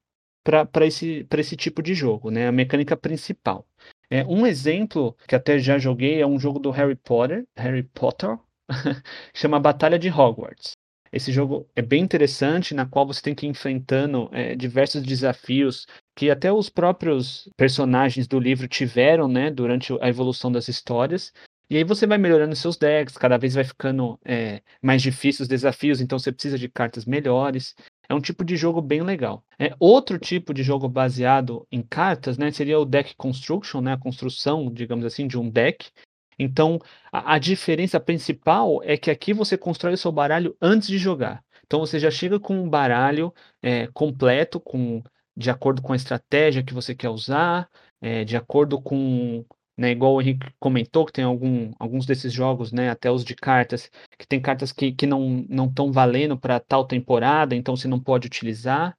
para 0.44 0.86
esse, 0.86 1.26
esse 1.38 1.56
tipo 1.56 1.82
de 1.82 1.94
jogo, 1.94 2.30
né? 2.30 2.48
A 2.48 2.52
mecânica 2.52 2.98
principal. 2.98 3.66
É, 4.14 4.24
um 4.26 4.46
exemplo 4.46 5.18
que 5.28 5.34
até 5.34 5.58
já 5.58 5.80
joguei 5.80 6.22
é 6.22 6.28
um 6.28 6.40
jogo 6.40 6.60
do 6.60 6.70
Harry 6.70 6.96
Potter, 6.96 7.48
Harry 7.58 7.82
Potter, 7.82 8.38
chama 9.34 9.60
Batalha 9.60 9.98
de 9.98 10.08
Hogwarts. 10.08 10.74
Esse 11.12 11.32
jogo 11.32 11.68
é 11.76 11.82
bem 11.82 12.04
interessante, 12.04 12.76
na 12.76 12.86
qual 12.86 13.08
você 13.08 13.24
tem 13.24 13.34
que 13.34 13.48
ir 13.48 13.50
enfrentando 13.50 14.30
é, 14.32 14.56
diversos 14.56 15.02
desafios 15.02 15.88
que 16.16 16.30
até 16.30 16.54
os 16.54 16.70
próprios 16.70 17.50
personagens 17.58 18.28
do 18.28 18.40
livro 18.40 18.68
tiveram, 18.68 19.28
né, 19.28 19.50
durante 19.50 19.92
a 20.00 20.08
evolução 20.08 20.52
das 20.52 20.68
histórias. 20.68 21.34
E 21.68 21.76
aí 21.76 21.84
você 21.84 22.06
vai 22.06 22.20
melhorando 22.20 22.56
seus 22.56 22.78
decks, 22.78 23.18
cada 23.18 23.40
vez 23.40 23.56
vai 23.56 23.64
ficando 23.64 24.20
é, 24.24 24.62
mais 24.80 25.02
difíceis 25.02 25.40
os 25.40 25.48
desafios, 25.48 26.00
então 26.00 26.20
você 26.20 26.32
precisa 26.32 26.60
de 26.60 26.70
cartas 26.70 27.04
melhores. 27.04 27.74
É 28.08 28.14
um 28.14 28.22
tipo 28.22 28.44
de 28.44 28.56
jogo 28.56 28.82
bem 28.82 29.02
legal. 29.02 29.44
É, 29.58 29.74
outro 29.80 30.20
tipo 30.20 30.54
de 30.54 30.64
jogo 30.64 30.88
baseado 30.90 31.66
em 31.72 31.82
cartas, 31.82 32.38
né, 32.38 32.52
seria 32.52 32.80
o 32.80 32.86
deck 32.86 33.16
construction, 33.16 33.82
né, 33.82 33.94
a 33.94 33.98
construção, 33.98 34.72
digamos 34.72 35.06
assim, 35.06 35.28
de 35.28 35.38
um 35.38 35.50
deck. 35.50 35.90
Então, 36.38 36.80
a, 37.12 37.36
a 37.36 37.40
diferença 37.40 38.00
principal 38.00 38.82
é 38.84 38.98
que 38.98 39.10
aqui 39.12 39.34
você 39.34 39.58
constrói 39.58 39.94
o 39.94 39.98
seu 39.98 40.12
baralho 40.12 40.56
antes 40.62 40.88
de 40.88 40.98
jogar. 40.98 41.44
Então, 41.66 41.80
você 41.80 42.00
já 42.00 42.12
chega 42.12 42.40
com 42.40 42.56
um 42.56 42.70
baralho 42.70 43.34
é, 43.62 43.88
completo, 43.88 44.60
com 44.60 45.02
de 45.36 45.50
acordo 45.50 45.82
com 45.82 45.94
a 45.94 45.96
estratégia 45.96 46.64
que 46.64 46.74
você 46.74 46.94
quer 46.94 47.10
usar, 47.10 47.68
é, 48.00 48.24
de 48.24 48.38
acordo 48.38 48.80
com 48.82 49.44
né, 49.78 49.92
igual 49.92 50.14
o 50.14 50.22
Henrique 50.22 50.48
comentou, 50.60 51.06
que 51.06 51.14
tem 51.14 51.24
algum, 51.24 51.72
alguns 51.80 52.06
desses 52.06 52.32
jogos, 52.32 52.72
né, 52.72 52.90
até 52.90 53.12
os 53.12 53.24
de 53.24 53.36
cartas, 53.36 53.90
que 54.18 54.28
tem 54.28 54.40
cartas 54.40 54.72
que, 54.72 54.92
que 54.92 55.08
não 55.08 55.46
estão 55.66 55.92
valendo 55.92 56.38
para 56.38 56.60
tal 56.60 56.86
temporada, 56.86 57.56
então 57.56 57.76
você 57.76 57.88
não 57.88 58.00
pode 58.00 58.28
utilizar. 58.28 58.96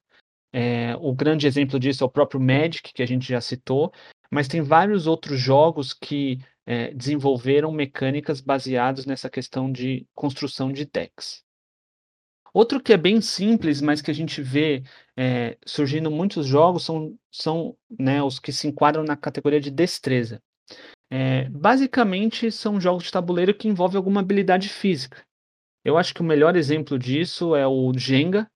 É, 0.53 0.95
o 1.01 1.13
grande 1.13 1.47
exemplo 1.47 1.79
disso 1.79 2.03
é 2.03 2.07
o 2.07 2.09
próprio 2.09 2.39
Magic, 2.39 2.93
que 2.93 3.03
a 3.03 3.05
gente 3.05 3.27
já 3.27 3.41
citou, 3.41 3.91
mas 4.31 4.47
tem 4.47 4.61
vários 4.61 5.07
outros 5.07 5.39
jogos 5.39 5.93
que 5.93 6.39
é, 6.65 6.93
desenvolveram 6.93 7.71
mecânicas 7.71 8.41
baseadas 8.41 9.05
nessa 9.05 9.29
questão 9.29 9.71
de 9.71 10.07
construção 10.13 10.71
de 10.71 10.85
decks. 10.85 11.43
Outro 12.53 12.81
que 12.81 12.93
é 12.93 12.97
bem 12.97 13.19
simples, 13.19 13.81
mas 13.81 14.01
que 14.01 14.09
a 14.09 14.13
gente 14.13 14.41
vê 14.41 14.81
é, 15.17 15.57
surgindo 15.65 16.09
muitos 16.09 16.45
jogos 16.47 16.85
são, 16.85 17.13
são 17.29 17.77
né, 17.99 18.23
os 18.23 18.39
que 18.39 18.53
se 18.53 18.65
enquadram 18.65 19.03
na 19.03 19.17
categoria 19.17 19.59
de 19.59 19.69
destreza. 19.69 20.41
É, 21.11 21.49
basicamente, 21.49 22.51
são 22.51 22.79
jogos 22.79 23.03
de 23.03 23.11
tabuleiro 23.11 23.53
que 23.53 23.67
envolvem 23.67 23.97
alguma 23.97 24.21
habilidade 24.21 24.69
física. 24.69 25.23
Eu 25.83 25.97
acho 25.97 26.13
que 26.13 26.21
o 26.21 26.25
melhor 26.25 26.55
exemplo 26.55 26.97
disso 26.97 27.55
é 27.55 27.67
o 27.67 27.93
Jenga, 27.93 28.49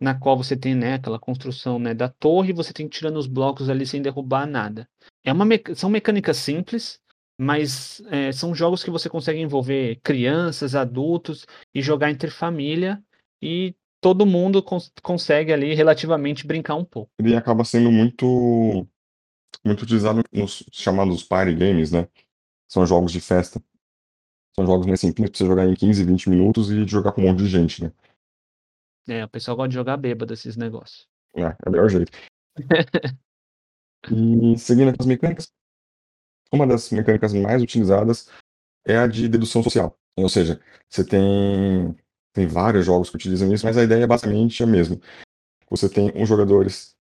na 0.00 0.18
qual 0.18 0.36
você 0.36 0.56
tem 0.56 0.74
né, 0.74 0.94
aquela 0.94 1.18
construção 1.18 1.78
né, 1.78 1.94
da 1.94 2.08
torre 2.08 2.50
e 2.50 2.54
você 2.54 2.72
tem 2.72 2.88
que 2.88 2.98
tirando 2.98 3.16
os 3.16 3.28
blocos 3.28 3.70
ali 3.70 3.86
sem 3.86 4.02
derrubar 4.02 4.46
nada. 4.46 4.88
É 5.24 5.32
uma 5.32 5.46
são 5.76 5.88
mecânicas 5.88 6.38
simples, 6.38 6.98
mas 7.38 8.02
é, 8.10 8.32
são 8.32 8.52
jogos 8.52 8.82
que 8.82 8.90
você 8.90 9.08
consegue 9.08 9.40
envolver 9.40 10.00
crianças, 10.02 10.74
adultos 10.74 11.46
e 11.72 11.80
jogar 11.80 12.10
entre 12.10 12.30
família 12.30 13.00
e 13.40 13.76
todo 14.00 14.26
mundo 14.26 14.60
cons 14.60 14.92
consegue 15.02 15.52
ali 15.52 15.72
relativamente 15.72 16.44
brincar 16.44 16.74
um 16.74 16.84
pouco. 16.84 17.10
Ele 17.20 17.36
acaba 17.36 17.64
sendo 17.64 17.92
muito 17.92 18.86
muito 19.64 19.82
utilizado 19.82 20.22
nos 20.32 20.64
chamados 20.72 21.22
party 21.22 21.54
games, 21.54 21.92
né? 21.92 22.08
São 22.68 22.86
jogos 22.86 23.12
de 23.12 23.20
festa. 23.20 23.62
São 24.54 24.66
jogos 24.66 24.86
mais 24.86 25.00
simples 25.00 25.30
pra 25.30 25.38
você 25.38 25.46
jogar 25.46 25.66
em 25.66 25.74
15, 25.74 26.04
20 26.04 26.30
minutos 26.30 26.70
e 26.70 26.86
jogar 26.86 27.12
com 27.12 27.22
um 27.22 27.28
monte 27.28 27.38
de 27.38 27.48
gente, 27.48 27.84
né? 27.84 27.92
É, 29.08 29.24
o 29.24 29.28
pessoal 29.28 29.56
gosta 29.56 29.68
de 29.70 29.74
jogar 29.74 29.96
bêbado 29.96 30.32
esses 30.32 30.56
negócios. 30.56 31.08
É, 31.34 31.42
é 31.42 31.68
o 31.68 31.70
melhor 31.70 31.88
jeito. 31.88 32.12
e 34.10 34.58
seguindo 34.58 34.94
as 34.98 35.06
mecânicas, 35.06 35.50
uma 36.52 36.66
das 36.66 36.90
mecânicas 36.90 37.32
mais 37.32 37.62
utilizadas 37.62 38.30
é 38.86 38.98
a 38.98 39.06
de 39.06 39.28
dedução 39.28 39.62
social. 39.62 39.98
Ou 40.16 40.28
seja, 40.28 40.60
você 40.88 41.04
tem, 41.04 41.96
tem 42.32 42.46
vários 42.46 42.84
jogos 42.84 43.08
que 43.08 43.16
utilizam 43.16 43.52
isso, 43.52 43.64
mas 43.64 43.76
a 43.76 43.84
ideia 43.84 44.04
é 44.04 44.06
basicamente 44.06 44.62
a 44.62 44.66
mesma. 44.66 45.00
Você 45.70 45.88
tem 45.88 46.12
uns 46.14 46.28
jogadores 46.28 46.94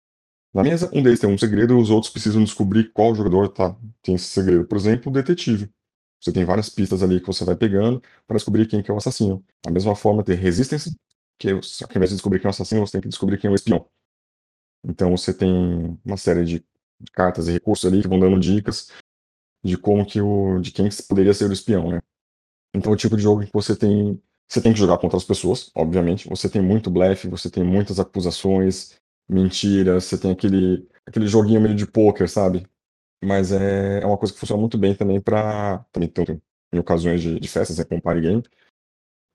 na 0.54 0.62
mesa, 0.62 0.90
um 0.94 1.02
deles 1.02 1.20
tem 1.20 1.28
um 1.28 1.38
segredo 1.38 1.74
e 1.74 1.80
os 1.80 1.90
outros 1.90 2.12
precisam 2.12 2.42
descobrir 2.42 2.90
qual 2.92 3.14
jogador 3.14 3.48
tá, 3.48 3.76
tem 4.02 4.14
esse 4.14 4.26
segredo. 4.26 4.66
Por 4.66 4.78
exemplo, 4.78 5.10
o 5.10 5.14
detetive. 5.14 5.70
Você 6.20 6.32
tem 6.32 6.44
várias 6.44 6.68
pistas 6.68 7.02
ali 7.02 7.20
que 7.20 7.26
você 7.26 7.44
vai 7.44 7.54
pegando 7.54 8.02
para 8.26 8.36
descobrir 8.36 8.66
quem 8.66 8.82
que 8.82 8.90
é 8.90 8.94
o 8.94 8.96
assassino. 8.96 9.44
Da 9.64 9.70
mesma 9.70 9.94
forma, 9.94 10.24
tem 10.24 10.36
resistência, 10.36 10.92
que 11.38 11.60
só 11.62 11.86
que 11.86 11.96
ao 11.96 11.98
invés 11.98 12.10
de 12.10 12.16
descobrir 12.16 12.40
quem 12.40 12.46
é 12.46 12.50
o 12.50 12.50
assassino, 12.50 12.86
você 12.86 12.92
tem 12.92 13.00
que 13.02 13.08
descobrir 13.08 13.38
quem 13.38 13.48
é 13.48 13.52
o 13.52 13.54
espião. 13.54 13.86
Então 14.84 15.16
você 15.16 15.32
tem 15.32 15.98
uma 16.04 16.16
série 16.16 16.44
de 16.44 16.64
cartas 17.12 17.48
e 17.48 17.52
recursos 17.52 17.90
ali 17.90 18.02
que 18.02 18.08
vão 18.08 18.18
dando 18.18 18.40
dicas 18.40 18.90
de 19.62 19.76
como 19.76 20.04
que 20.06 20.20
o. 20.20 20.60
de 20.60 20.72
quem 20.72 20.88
poderia 21.08 21.34
ser 21.34 21.48
o 21.48 21.52
espião, 21.52 21.90
né? 21.90 22.00
Então 22.74 22.92
é 22.92 22.94
o 22.94 22.98
tipo 22.98 23.16
de 23.16 23.22
jogo 23.22 23.44
que 23.44 23.52
você 23.52 23.76
tem. 23.76 24.20
Você 24.48 24.62
tem 24.62 24.72
que 24.72 24.78
jogar 24.78 24.98
contra 24.98 25.16
as 25.16 25.24
pessoas, 25.24 25.70
obviamente. 25.74 26.28
Você 26.28 26.48
tem 26.48 26.62
muito 26.62 26.90
blefe, 26.90 27.28
você 27.28 27.50
tem 27.50 27.62
muitas 27.62 28.00
acusações, 28.00 28.98
mentiras, 29.28 30.04
você 30.04 30.18
tem 30.18 30.30
aquele, 30.32 30.88
aquele 31.06 31.26
joguinho 31.26 31.60
meio 31.60 31.74
de 31.74 31.86
poker, 31.86 32.28
sabe? 32.28 32.66
Mas 33.22 33.52
é, 33.52 34.00
é 34.00 34.06
uma 34.06 34.16
coisa 34.16 34.32
que 34.32 34.40
funciona 34.40 34.60
muito 34.60 34.78
bem 34.78 34.94
também 34.94 35.20
para 35.20 35.84
também 35.92 36.08
tanto 36.08 36.40
em 36.72 36.78
ocasiões 36.78 37.20
de, 37.20 37.40
de 37.40 37.48
festas, 37.48 37.78
né, 37.78 37.84
como 37.84 38.00
party 38.00 38.20
game, 38.20 38.42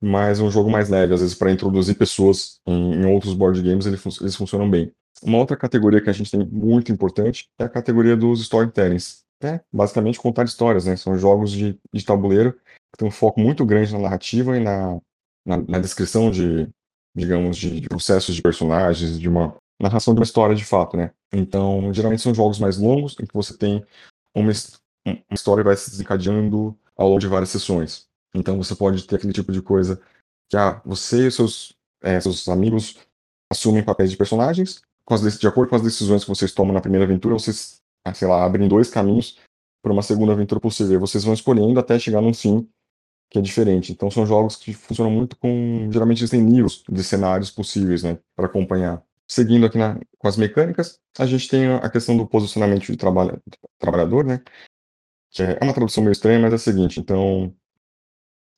mas 0.02 0.40
um 0.40 0.52
jogo 0.52 0.70
mais 0.70 0.90
leve, 0.90 1.14
às 1.14 1.22
vezes 1.22 1.36
para 1.36 1.52
introduzir 1.52 1.98
pessoas 1.98 2.60
em, 2.66 2.96
em, 2.96 3.06
outros 3.06 3.34
board 3.34 3.62
games, 3.62 3.86
eles, 3.86 4.02
eles 4.22 4.36
funcionam 4.36 4.70
bem. 4.70 4.92
Uma 5.22 5.38
outra 5.38 5.56
categoria 5.56 6.02
que 6.02 6.10
a 6.10 6.14
gente 6.14 6.30
tem 6.30 6.46
muito 6.46 6.92
importante 6.92 7.48
é 7.58 7.64
a 7.64 7.70
categoria 7.70 8.16
dos 8.16 8.42
storytellings. 8.42 9.24
É, 9.42 9.60
basicamente 9.72 10.20
contar 10.20 10.46
histórias, 10.46 10.86
né? 10.86 10.96
São 10.96 11.18
jogos 11.18 11.52
de, 11.52 11.78
de 11.94 12.06
tabuleiro 12.06 12.54
que 12.54 12.98
tem 12.98 13.08
um 13.08 13.12
foco 13.12 13.40
muito 13.40 13.66
grande 13.66 13.92
na 13.92 14.00
narrativa 14.00 14.56
e 14.56 14.60
na, 14.60 15.00
na, 15.46 15.58
na 15.58 15.80
descrição 15.80 16.32
de, 16.32 16.70
digamos, 17.16 17.58
de, 17.58 17.82
de 17.82 17.90
processos 17.90 18.36
de 18.36 18.42
personagens, 18.42 19.20
de 19.20 19.28
uma 19.28 19.56
narração 19.82 20.14
de 20.14 20.20
uma 20.20 20.26
história 20.26 20.56
de 20.56 20.66
fato, 20.66 20.96
né? 20.96 21.12
Então, 21.32 21.94
geralmente 21.94 22.22
são 22.22 22.34
jogos 22.34 22.60
mais 22.60 22.78
longos, 22.78 23.16
em 23.20 23.26
que 23.26 23.34
você 23.34 23.58
tem 23.58 23.86
uma, 24.36 24.52
uma 25.06 25.18
história 25.32 25.64
vai 25.64 25.76
se 25.76 25.90
desencadeando 25.90 26.78
ao 26.96 27.08
longo 27.08 27.20
de 27.20 27.28
várias 27.28 27.50
sessões. 27.50 28.08
Então, 28.34 28.58
você 28.58 28.76
pode 28.76 29.06
ter 29.06 29.16
aquele 29.16 29.34
tipo 29.34 29.52
de 29.52 29.62
coisa 29.62 30.02
que 30.50 30.58
ah, 30.58 30.82
você 30.86 31.28
e 31.28 31.32
seus, 31.32 31.74
é, 32.02 32.20
seus 32.20 32.48
amigos 32.48 32.98
assumem 33.52 33.84
papéis 33.84 34.12
de 34.12 34.18
personagens, 34.18 34.82
com 35.06 35.14
as, 35.14 35.38
de 35.38 35.48
acordo 35.48 35.70
com 35.70 35.76
as 35.76 35.82
decisões 35.82 36.24
que 36.24 36.30
vocês 36.30 36.54
tomam 36.54 36.74
na 36.74 36.82
primeira 36.82 37.06
aventura, 37.06 37.34
vocês, 37.34 37.82
ah, 38.06 38.14
sei 38.14 38.28
lá, 38.28 38.44
abrem 38.44 38.68
dois 38.68 38.90
caminhos 38.90 39.40
para 39.82 39.92
uma 39.92 40.02
segunda 40.02 40.32
aventura 40.32 40.60
possível. 40.60 41.00
Vocês 41.00 41.24
vão 41.24 41.34
escolhendo 41.34 41.80
até 41.80 42.00
chegar 42.00 42.22
num 42.22 42.34
fim 42.34 42.68
que 43.30 43.40
é 43.40 43.42
diferente. 43.42 43.92
Então, 43.92 44.10
são 44.10 44.26
jogos 44.26 44.56
que 44.56 44.74
funcionam 44.74 45.12
muito 45.12 45.36
com. 45.38 45.90
Geralmente, 45.92 46.20
eles 46.22 46.30
têm 46.30 46.42
níveis 46.42 46.84
de 46.88 47.04
cenários 47.04 47.50
possíveis, 47.50 48.04
né, 48.04 48.18
para 48.36 48.46
acompanhar. 48.46 49.04
Seguindo 49.28 49.66
aqui 49.66 49.78
na, 49.78 50.00
com 50.18 50.28
as 50.28 50.38
mecânicas, 50.38 51.00
a 51.18 51.26
gente 51.26 51.48
tem 51.48 51.68
a 51.74 51.90
questão 51.90 52.16
do 52.18 52.28
posicionamento 52.28 52.86
de 52.86 52.98
trabalha, 52.98 53.42
trabalhador, 53.80 54.26
né? 54.26 54.42
Que 55.32 55.44
é, 55.44 55.58
é 55.60 55.64
uma 55.64 55.74
tradução 55.74 56.04
meio 56.04 56.12
estranha, 56.12 56.40
mas 56.40 56.52
é 56.52 56.56
a 56.56 56.60
seguinte: 56.60 57.00
então, 57.00 57.54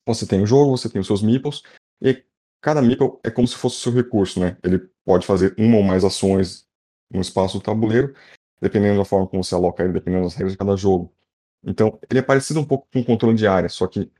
você 0.06 0.26
tem 0.26 0.42
o 0.42 0.46
jogo, 0.46 0.78
você 0.78 0.90
tem 0.90 1.00
os 1.00 1.08
seus 1.08 1.22
meeples, 1.22 1.62
e 2.02 2.24
cada 2.62 2.82
meeple 2.82 3.20
é 3.24 3.30
como 3.30 3.48
se 3.48 3.56
fosse 3.56 3.78
o 3.78 3.80
seu 3.80 3.92
recurso, 3.94 4.40
né? 4.40 4.58
Ele 4.64 4.80
pode 5.04 5.26
fazer 5.26 5.54
uma 5.58 5.78
ou 5.78 5.84
mais 5.84 6.04
ações 6.04 6.68
no 7.12 7.22
espaço 7.22 7.60
do 7.60 7.64
tabuleiro, 7.64 8.14
dependendo 8.60 8.98
da 8.98 9.06
forma 9.06 9.28
como 9.28 9.44
você 9.44 9.54
aloca 9.56 9.84
ele, 9.84 9.94
dependendo 9.94 10.24
das 10.24 10.34
regras 10.34 10.54
de 10.54 10.58
cada 10.58 10.76
jogo. 10.76 11.14
Então, 11.64 12.00
ele 12.10 12.20
é 12.20 12.24
parecido 12.24 12.60
um 12.60 12.66
pouco 12.66 12.88
com 12.92 13.00
o 13.00 13.06
controle 13.06 13.36
de 13.36 13.48
área, 13.48 13.70
só 13.70 13.88
que 13.88 14.12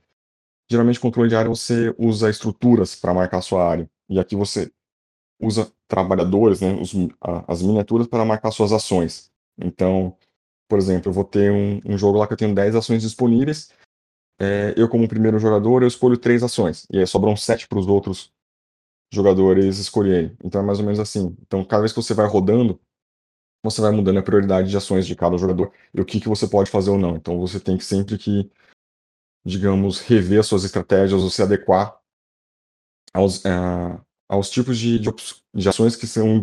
geralmente 0.68 1.00
controle 1.00 1.28
de 1.28 1.36
área 1.36 1.48
você 1.48 1.94
usa 1.98 2.30
estruturas 2.30 2.96
para 2.96 3.14
marcar 3.14 3.38
a 3.38 3.42
sua 3.42 3.68
área. 3.68 3.88
E 4.08 4.18
aqui 4.18 4.34
você 4.36 4.70
usa 5.40 5.70
trabalhadores, 5.86 6.60
né, 6.60 6.72
os, 6.74 6.92
a, 7.20 7.52
as 7.52 7.62
miniaturas 7.62 8.06
para 8.06 8.24
marcar 8.24 8.50
suas 8.50 8.72
ações. 8.72 9.30
Então, 9.58 10.16
por 10.68 10.78
exemplo, 10.78 11.10
eu 11.10 11.12
vou 11.12 11.24
ter 11.24 11.50
um, 11.50 11.80
um 11.84 11.98
jogo 11.98 12.18
lá 12.18 12.26
que 12.26 12.32
eu 12.32 12.36
tenho 12.36 12.54
10 12.54 12.74
ações 12.74 13.02
disponíveis. 13.02 13.70
É, 14.38 14.74
eu, 14.76 14.88
como 14.88 15.08
primeiro 15.08 15.38
jogador, 15.38 15.82
eu 15.82 15.88
escolho 15.88 16.18
três 16.18 16.42
ações. 16.42 16.86
E 16.90 16.98
aí 16.98 17.06
sobram 17.06 17.36
sete 17.36 17.66
para 17.68 17.78
os 17.78 17.86
outros 17.86 18.32
jogadores 19.12 19.78
escolherem. 19.78 20.36
Então 20.44 20.60
é 20.60 20.64
mais 20.64 20.78
ou 20.78 20.84
menos 20.84 21.00
assim. 21.00 21.36
Então, 21.42 21.64
cada 21.64 21.82
vez 21.82 21.92
que 21.92 22.02
você 22.02 22.12
vai 22.12 22.26
rodando, 22.26 22.80
você 23.62 23.80
vai 23.80 23.90
mudando 23.90 24.18
a 24.18 24.22
prioridade 24.22 24.68
de 24.68 24.76
ações 24.76 25.06
de 25.06 25.16
cada 25.16 25.36
jogador 25.38 25.72
e 25.92 26.00
o 26.00 26.04
que, 26.04 26.20
que 26.20 26.28
você 26.28 26.46
pode 26.46 26.70
fazer 26.70 26.90
ou 26.90 26.98
não. 26.98 27.16
Então 27.16 27.38
você 27.38 27.58
tem 27.58 27.76
que 27.76 27.84
sempre 27.84 28.18
que, 28.18 28.50
digamos, 29.44 30.00
rever 30.00 30.40
as 30.40 30.46
suas 30.46 30.64
estratégias 30.64 31.22
ou 31.22 31.30
se 31.30 31.42
adequar 31.42 31.98
aos, 33.12 33.44
aos 34.28 34.50
tipos 34.50 34.78
de, 34.78 34.98
de, 34.98 35.10
de 35.54 35.68
ações 35.68 35.96
que 35.96 36.06
são, 36.06 36.40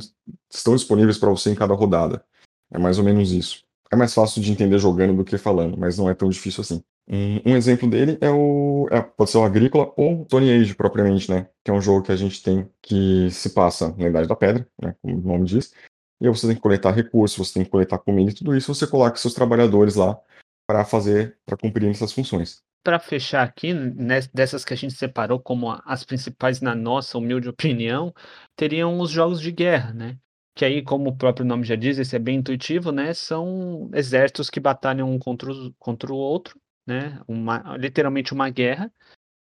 estão 0.51 0.75
disponíveis 0.75 1.17
para 1.17 1.29
você 1.29 1.51
em 1.51 1.55
cada 1.55 1.73
rodada. 1.73 2.23
É 2.71 2.77
mais 2.77 2.97
ou 2.97 3.03
menos 3.03 3.31
isso. 3.31 3.63
É 3.91 3.95
mais 3.95 4.13
fácil 4.13 4.41
de 4.41 4.51
entender 4.51 4.77
jogando 4.79 5.15
do 5.15 5.23
que 5.23 5.37
falando, 5.37 5.77
mas 5.77 5.97
não 5.97 6.09
é 6.09 6.15
tão 6.15 6.29
difícil 6.29 6.61
assim. 6.61 6.83
Um, 7.07 7.55
exemplo 7.55 7.89
dele 7.89 8.17
é 8.21 8.29
o. 8.29 8.87
É, 8.89 9.01
pode 9.01 9.29
ser 9.29 9.37
o 9.37 9.43
Agrícola 9.43 9.93
ou 9.97 10.25
Tony 10.25 10.49
Age, 10.49 10.73
propriamente, 10.73 11.29
né? 11.29 11.49
Que 11.63 11.69
é 11.69 11.73
um 11.73 11.81
jogo 11.81 12.01
que 12.01 12.11
a 12.11 12.15
gente 12.15 12.41
tem 12.41 12.67
que 12.81 13.29
se 13.29 13.49
passa 13.49 13.93
na 13.97 14.07
Idade 14.07 14.27
da 14.27 14.35
Pedra, 14.35 14.67
né? 14.81 14.95
Como 15.01 15.17
o 15.17 15.21
nome 15.21 15.45
diz. 15.45 15.73
E 16.21 16.25
aí 16.25 16.33
você 16.33 16.47
tem 16.47 16.55
que 16.55 16.61
coletar 16.61 16.91
recursos, 16.91 17.47
você 17.47 17.55
tem 17.55 17.65
que 17.65 17.69
coletar 17.69 17.99
comida 17.99 18.31
e 18.31 18.33
tudo 18.33 18.55
isso, 18.55 18.73
você 18.73 18.87
coloca 18.87 19.17
seus 19.17 19.33
trabalhadores 19.33 19.95
lá 19.95 20.17
para 20.65 20.85
fazer, 20.85 21.37
para 21.45 21.57
cumprir 21.57 21.89
essas 21.89 22.13
funções 22.13 22.63
para 22.83 22.99
fechar 22.99 23.43
aqui, 23.43 23.73
né, 23.73 24.19
dessas 24.33 24.65
que 24.65 24.73
a 24.73 24.77
gente 24.77 24.93
separou 24.93 25.39
como 25.39 25.71
as 25.85 26.03
principais 26.03 26.61
na 26.61 26.75
nossa 26.75 27.17
humilde 27.17 27.47
opinião, 27.49 28.13
teriam 28.55 28.99
os 28.99 29.09
jogos 29.09 29.39
de 29.41 29.51
guerra, 29.51 29.93
né? 29.93 30.17
Que 30.55 30.65
aí, 30.65 30.83
como 30.83 31.09
o 31.09 31.17
próprio 31.17 31.45
nome 31.45 31.63
já 31.63 31.75
diz, 31.75 31.97
esse 31.97 32.15
é 32.15 32.19
bem 32.19 32.37
intuitivo, 32.37 32.91
né? 32.91 33.13
São 33.13 33.89
exércitos 33.93 34.49
que 34.49 34.59
batalham 34.59 35.09
um 35.11 35.17
contra 35.17 35.51
o, 35.51 35.73
contra 35.79 36.13
o 36.13 36.15
outro, 36.15 36.59
né? 36.85 37.19
Uma, 37.27 37.75
literalmente 37.77 38.33
uma 38.33 38.49
guerra. 38.49 38.91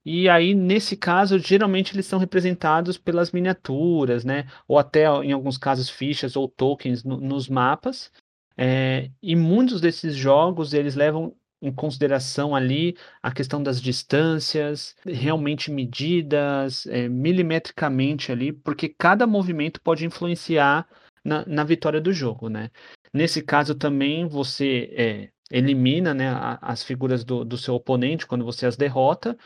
E 0.05 0.29
aí, 0.29 0.55
nesse 0.55 0.97
caso, 0.97 1.39
geralmente 1.39 1.95
eles 1.95 2.07
são 2.07 2.19
representados 2.19 2.97
pelas 2.97 3.33
miniaturas, 3.33 4.25
né? 4.25 4.47
Ou 4.69 4.79
até, 4.79 5.05
em 5.25 5.33
alguns 5.33 5.59
casos, 5.59 5.91
fichas 5.91 6.37
ou 6.37 6.49
tokens 6.49 7.05
no, 7.05 7.19
nos 7.21 7.49
mapas. 7.49 8.13
É, 8.57 9.11
e 9.23 9.37
muitos 9.37 9.81
desses 9.81 10.15
jogos, 10.15 10.73
eles 10.73 10.95
levam 10.95 11.37
em 11.67 11.73
consideração 11.73 12.55
ali 12.55 12.97
a 13.23 13.33
questão 13.33 13.63
das 13.63 13.81
distâncias, 13.81 14.95
realmente 15.05 15.71
medidas 15.71 16.87
é, 16.87 17.09
milimetricamente 17.09 18.31
ali, 18.31 18.53
porque 18.53 18.89
cada 18.89 19.27
movimento 19.27 19.81
pode 19.81 20.05
influenciar 20.05 20.87
na, 21.25 21.45
na, 21.47 21.65
vitória 21.65 22.01
do 22.01 22.13
jogo, 22.13 22.49
né? 22.49 22.71
Nesse 23.13 23.43
caso 23.43 23.75
também 23.75 24.27
você 24.29 24.91
é, 24.97 25.29
elimina 25.51 26.15
né, 26.15 26.29
a, 26.29 26.59
as 26.63 26.85
figuras 26.85 27.25
do, 27.25 27.45
do 27.45 27.59
seu 27.59 27.75
oponente 27.75 28.27
quando 28.27 28.45
você 28.45 28.67
as 28.67 28.77
derrota, 28.77 29.37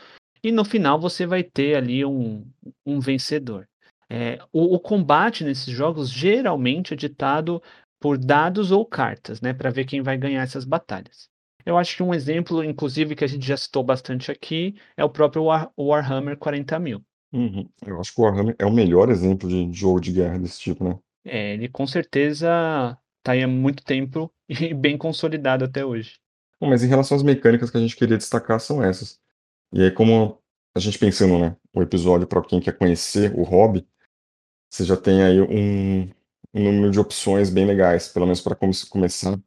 e 0.43 0.51
no 0.51 0.63
final 0.65 0.99
você 0.99 1.25
vai 1.25 1.43
ter 1.43 1.75
ali 1.75 2.05
um, 2.05 2.45
um 2.85 2.99
vencedor. 2.99 3.67
É, 4.09 4.39
o, 4.51 4.75
o, 4.75 4.79
combate 4.79 5.43
nesses 5.43 5.73
jogos 5.73 6.09
geralmente 6.09 6.93
é 6.93 6.97
ditado 6.97 7.63
por 7.99 8.17
dados 8.17 8.71
ou 8.71 8.85
cartas, 8.85 9.39
né, 9.39 9.53
para 9.53 9.69
ver 9.69 9.85
quem 9.85 10.01
vai 10.01 10.17
ganhar 10.17 10.41
essas 10.41 10.65
batalhas. 10.65 11.30
Eu 11.65 11.77
acho 11.77 11.95
que 11.95 12.03
um 12.03 12.13
exemplo, 12.13 12.63
inclusive, 12.63 13.15
que 13.15 13.23
a 13.23 13.27
gente 13.27 13.45
já 13.45 13.57
citou 13.57 13.83
bastante 13.83 14.31
aqui, 14.31 14.75
é 14.95 15.03
o 15.03 15.09
próprio 15.09 15.43
War 15.43 15.71
Warhammer 15.77 16.37
40 16.37 16.79
mil. 16.79 17.03
Uhum. 17.33 17.67
Eu 17.85 17.99
acho 17.99 18.13
que 18.13 18.21
o 18.21 18.23
Warhammer 18.23 18.55
é 18.59 18.65
o 18.65 18.71
melhor 18.71 19.09
exemplo 19.09 19.47
de 19.47 19.71
jogo 19.71 19.99
de 19.99 20.11
guerra 20.11 20.37
desse 20.37 20.59
tipo, 20.59 20.83
né? 20.83 20.99
É, 21.23 21.53
ele 21.53 21.69
com 21.69 21.85
certeza 21.85 22.97
está 23.19 23.33
aí 23.33 23.43
há 23.43 23.47
muito 23.47 23.83
tempo 23.83 24.31
e 24.49 24.73
bem 24.73 24.97
consolidado 24.97 25.63
até 25.63 25.85
hoje. 25.85 26.19
Bom, 26.59 26.69
mas 26.69 26.83
em 26.83 26.87
relação 26.87 27.15
às 27.15 27.23
mecânicas 27.23 27.69
que 27.69 27.77
a 27.77 27.81
gente 27.81 27.95
queria 27.95 28.17
destacar 28.17 28.59
são 28.59 28.83
essas. 28.83 29.19
E 29.73 29.81
aí, 29.81 29.91
como 29.91 30.37
a 30.75 30.79
gente 30.79 30.99
pensando, 30.99 31.39
né, 31.39 31.55
o 31.73 31.81
episódio 31.81 32.27
para 32.27 32.41
quem 32.43 32.59
quer 32.59 32.77
conhecer 32.77 33.33
o 33.35 33.43
hobby, 33.43 33.87
você 34.69 34.83
já 34.83 34.95
tem 34.95 35.23
aí 35.23 35.41
um, 35.41 36.03
um 36.53 36.63
número 36.63 36.91
de 36.91 36.99
opções 36.99 37.49
bem 37.49 37.65
legais, 37.65 38.07
pelo 38.09 38.25
menos 38.25 38.41
para 38.41 38.55
começar 38.55 39.39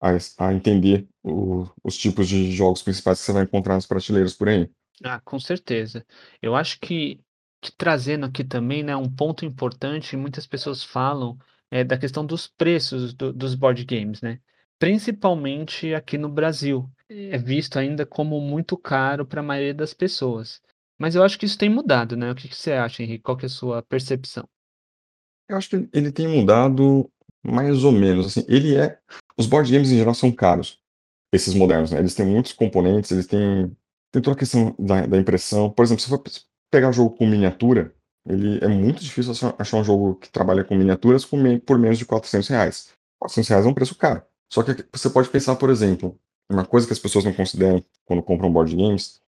a, 0.00 0.10
a 0.38 0.54
entender 0.54 1.08
o, 1.22 1.66
os 1.82 1.96
tipos 1.96 2.28
de 2.28 2.52
jogos 2.52 2.82
principais 2.82 3.18
que 3.18 3.26
você 3.26 3.32
vai 3.32 3.44
encontrar 3.44 3.74
nas 3.74 3.86
prateleiras 3.86 4.34
por 4.34 4.48
aí. 4.48 4.70
Ah, 5.02 5.20
com 5.20 5.38
certeza. 5.38 6.04
Eu 6.42 6.54
acho 6.56 6.78
que, 6.80 7.20
que 7.60 7.72
trazendo 7.72 8.26
aqui 8.26 8.44
também, 8.44 8.82
né, 8.82 8.96
um 8.96 9.10
ponto 9.10 9.44
importante, 9.44 10.16
muitas 10.16 10.46
pessoas 10.46 10.82
falam, 10.82 11.38
é 11.70 11.84
da 11.84 11.98
questão 11.98 12.24
dos 12.24 12.46
preços 12.46 13.12
do, 13.14 13.32
dos 13.32 13.54
board 13.54 13.84
games, 13.84 14.20
né? 14.20 14.40
Principalmente 14.78 15.94
aqui 15.94 16.16
no 16.16 16.28
Brasil. 16.28 16.88
É 17.10 17.38
visto 17.38 17.78
ainda 17.78 18.04
como 18.04 18.40
muito 18.40 18.76
caro 18.76 19.24
para 19.24 19.40
a 19.40 19.44
maioria 19.44 19.74
das 19.74 19.94
pessoas. 19.94 20.60
Mas 20.98 21.14
eu 21.14 21.22
acho 21.22 21.38
que 21.38 21.46
isso 21.46 21.56
tem 21.56 21.70
mudado, 21.70 22.16
né? 22.16 22.30
O 22.30 22.34
que, 22.34 22.48
que 22.48 22.56
você 22.56 22.72
acha, 22.72 23.02
Henrique? 23.02 23.22
Qual 23.22 23.36
que 23.36 23.46
é 23.46 23.48
a 23.48 23.50
sua 23.50 23.82
percepção? 23.82 24.48
Eu 25.48 25.56
acho 25.56 25.70
que 25.70 25.88
ele 25.92 26.12
tem 26.12 26.28
mudado 26.28 27.10
mais 27.42 27.84
ou 27.84 27.92
menos. 27.92 28.26
Assim, 28.26 28.44
ele 28.48 28.76
é. 28.76 28.98
Os 29.38 29.46
board 29.46 29.70
games 29.70 29.90
em 29.90 29.96
geral 29.96 30.14
são 30.14 30.32
caros. 30.32 30.80
Esses 31.32 31.54
modernos, 31.54 31.90
né? 31.90 31.98
Eles 31.98 32.14
têm 32.14 32.26
muitos 32.26 32.52
componentes, 32.52 33.10
eles 33.10 33.26
têm. 33.26 33.76
Tem 34.10 34.22
toda 34.22 34.34
a 34.34 34.38
questão 34.38 34.74
da, 34.78 35.06
da 35.06 35.18
impressão. 35.18 35.70
Por 35.70 35.84
exemplo, 35.84 36.02
se 36.02 36.08
for 36.08 36.22
pegar 36.70 36.88
um 36.88 36.92
jogo 36.92 37.14
com 37.16 37.26
miniatura, 37.26 37.94
ele 38.26 38.58
é 38.62 38.68
muito 38.68 39.02
difícil 39.02 39.32
achar 39.58 39.76
um 39.76 39.84
jogo 39.84 40.16
que 40.16 40.30
trabalha 40.30 40.64
com 40.64 40.74
miniaturas 40.74 41.24
por 41.24 41.78
menos 41.78 41.98
de 41.98 42.06
400 42.06 42.48
reais. 42.48 42.90
400 43.18 43.48
reais 43.48 43.66
é 43.66 43.68
um 43.68 43.74
preço 43.74 43.94
caro. 43.94 44.22
Só 44.52 44.62
que 44.62 44.84
você 44.92 45.10
pode 45.10 45.28
pensar, 45.28 45.56
por 45.56 45.70
exemplo, 45.70 46.18
uma 46.50 46.64
coisa 46.64 46.86
que 46.86 46.92
as 46.92 46.98
pessoas 46.98 47.24
não 47.24 47.34
consideram 47.34 47.84
quando 48.06 48.22
compram 48.22 48.50
board 48.50 48.74
games 48.74 49.20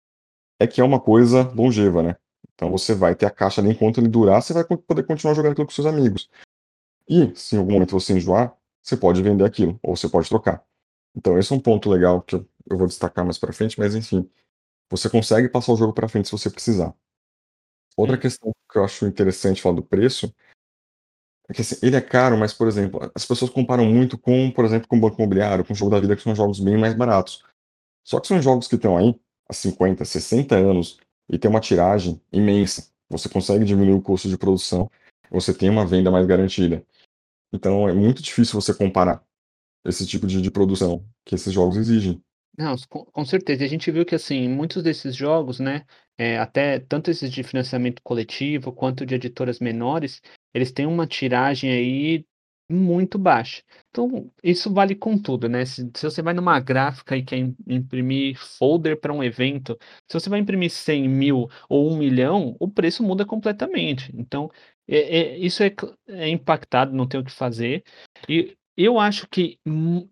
é 0.58 0.66
que 0.66 0.80
é 0.80 0.84
uma 0.84 1.00
coisa 1.00 1.50
longeva, 1.54 2.02
né? 2.02 2.16
Então 2.54 2.70
você 2.70 2.94
vai 2.94 3.14
ter 3.14 3.26
a 3.26 3.30
caixa 3.30 3.60
ali 3.60 3.70
enquanto 3.70 3.98
ele 3.98 4.08
durar, 4.08 4.42
você 4.42 4.52
vai 4.52 4.64
poder 4.64 5.02
continuar 5.04 5.34
jogando 5.34 5.52
aquilo 5.52 5.66
com 5.66 5.72
seus 5.72 5.86
amigos. 5.86 6.30
E 7.08 7.34
se 7.34 7.56
em 7.56 7.58
algum 7.58 7.72
momento 7.72 7.92
você 7.92 8.12
enjoar, 8.12 8.54
você 8.82 8.96
pode 8.96 9.22
vender 9.22 9.44
aquilo, 9.44 9.78
ou 9.82 9.96
você 9.96 10.08
pode 10.08 10.28
trocar. 10.28 10.64
Então 11.14 11.38
esse 11.38 11.52
é 11.52 11.56
um 11.56 11.60
ponto 11.60 11.90
legal 11.90 12.22
que 12.22 12.36
eu, 12.36 12.48
eu 12.70 12.78
vou 12.78 12.86
destacar 12.86 13.24
mais 13.24 13.38
para 13.38 13.52
frente, 13.52 13.78
mas 13.78 13.94
enfim, 13.94 14.28
você 14.90 15.08
consegue 15.08 15.48
passar 15.48 15.72
o 15.72 15.76
jogo 15.76 15.92
para 15.92 16.08
frente 16.08 16.26
se 16.26 16.32
você 16.32 16.50
precisar. 16.50 16.94
Outra 17.96 18.16
hum. 18.16 18.20
questão 18.20 18.52
que 18.70 18.78
eu 18.78 18.84
acho 18.84 19.06
interessante 19.06 19.62
falar 19.62 19.76
do 19.76 19.82
preço 19.82 20.34
é 21.48 21.52
que 21.52 21.62
assim, 21.62 21.76
ele 21.82 21.96
é 21.96 22.00
caro, 22.00 22.38
mas, 22.38 22.52
por 22.54 22.68
exemplo, 22.68 23.10
as 23.14 23.26
pessoas 23.26 23.50
comparam 23.50 23.84
muito 23.84 24.16
com, 24.16 24.50
por 24.52 24.64
exemplo, 24.64 24.86
com 24.86 24.96
o 24.96 25.00
Banco 25.00 25.16
Imobiliário, 25.20 25.64
com 25.64 25.72
o 25.72 25.76
Jogo 25.76 25.90
da 25.90 26.00
Vida, 26.00 26.14
que 26.14 26.22
são 26.22 26.34
jogos 26.34 26.60
bem 26.60 26.78
mais 26.78 26.94
baratos. 26.94 27.42
Só 28.04 28.20
que 28.20 28.28
são 28.28 28.40
jogos 28.40 28.68
que 28.68 28.76
estão 28.76 28.96
aí 28.96 29.18
há 29.48 29.52
50, 29.52 30.04
60 30.04 30.54
anos 30.54 30.98
e 31.28 31.38
tem 31.38 31.50
uma 31.50 31.60
tiragem 31.60 32.20
imensa. 32.32 32.88
Você 33.08 33.28
consegue 33.28 33.64
diminuir 33.64 33.94
o 33.94 34.02
custo 34.02 34.28
de 34.28 34.38
produção, 34.38 34.88
você 35.28 35.52
tem 35.52 35.68
uma 35.68 35.84
venda 35.84 36.10
mais 36.10 36.24
garantida. 36.24 36.84
Então 37.52 37.88
é 37.88 37.92
muito 37.92 38.22
difícil 38.22 38.60
você 38.60 38.72
comparar 38.72 39.22
esse 39.84 40.06
tipo 40.06 40.26
de, 40.26 40.40
de 40.40 40.50
produção 40.50 41.04
que 41.24 41.34
esses 41.34 41.52
jogos 41.52 41.76
exigem. 41.76 42.22
Não, 42.58 42.74
com, 42.88 43.24
certeza. 43.24 43.64
A 43.64 43.68
gente 43.68 43.90
viu 43.90 44.04
que, 44.04 44.14
assim, 44.14 44.48
muitos 44.48 44.82
desses 44.82 45.14
jogos, 45.16 45.58
né, 45.60 45.86
é, 46.18 46.36
até 46.38 46.78
tanto 46.78 47.10
esses 47.10 47.30
de 47.32 47.42
financiamento 47.42 48.02
coletivo 48.02 48.72
quanto 48.72 49.06
de 49.06 49.14
editoras 49.14 49.60
menores, 49.60 50.20
eles 50.52 50.70
têm 50.70 50.84
uma 50.84 51.06
tiragem 51.06 51.70
aí 51.70 52.26
muito 52.70 53.18
baixa. 53.18 53.62
Então, 53.90 54.30
isso 54.42 54.72
vale 54.72 54.94
com 54.94 55.18
tudo, 55.18 55.48
né? 55.48 55.64
Se, 55.64 55.90
se 55.94 56.04
você 56.04 56.22
vai 56.22 56.34
numa 56.34 56.60
gráfica 56.60 57.16
e 57.16 57.22
quer 57.24 57.38
imprimir 57.66 58.36
folder 58.38 59.00
para 59.00 59.12
um 59.12 59.24
evento, 59.24 59.76
se 60.08 60.14
você 60.14 60.28
vai 60.30 60.38
imprimir 60.38 60.70
100 60.70 61.08
mil 61.08 61.48
ou 61.68 61.90
1 61.92 61.96
milhão, 61.96 62.56
o 62.60 62.68
preço 62.68 63.02
muda 63.02 63.24
completamente. 63.26 64.12
Então, 64.14 64.50
é, 64.90 65.18
é, 65.18 65.38
isso 65.38 65.62
é, 65.62 65.72
é 66.08 66.28
impactado, 66.28 66.92
não 66.92 67.06
tem 67.06 67.20
o 67.20 67.24
que 67.24 67.30
fazer. 67.30 67.84
E 68.28 68.56
eu 68.76 68.98
acho 68.98 69.28
que 69.28 69.58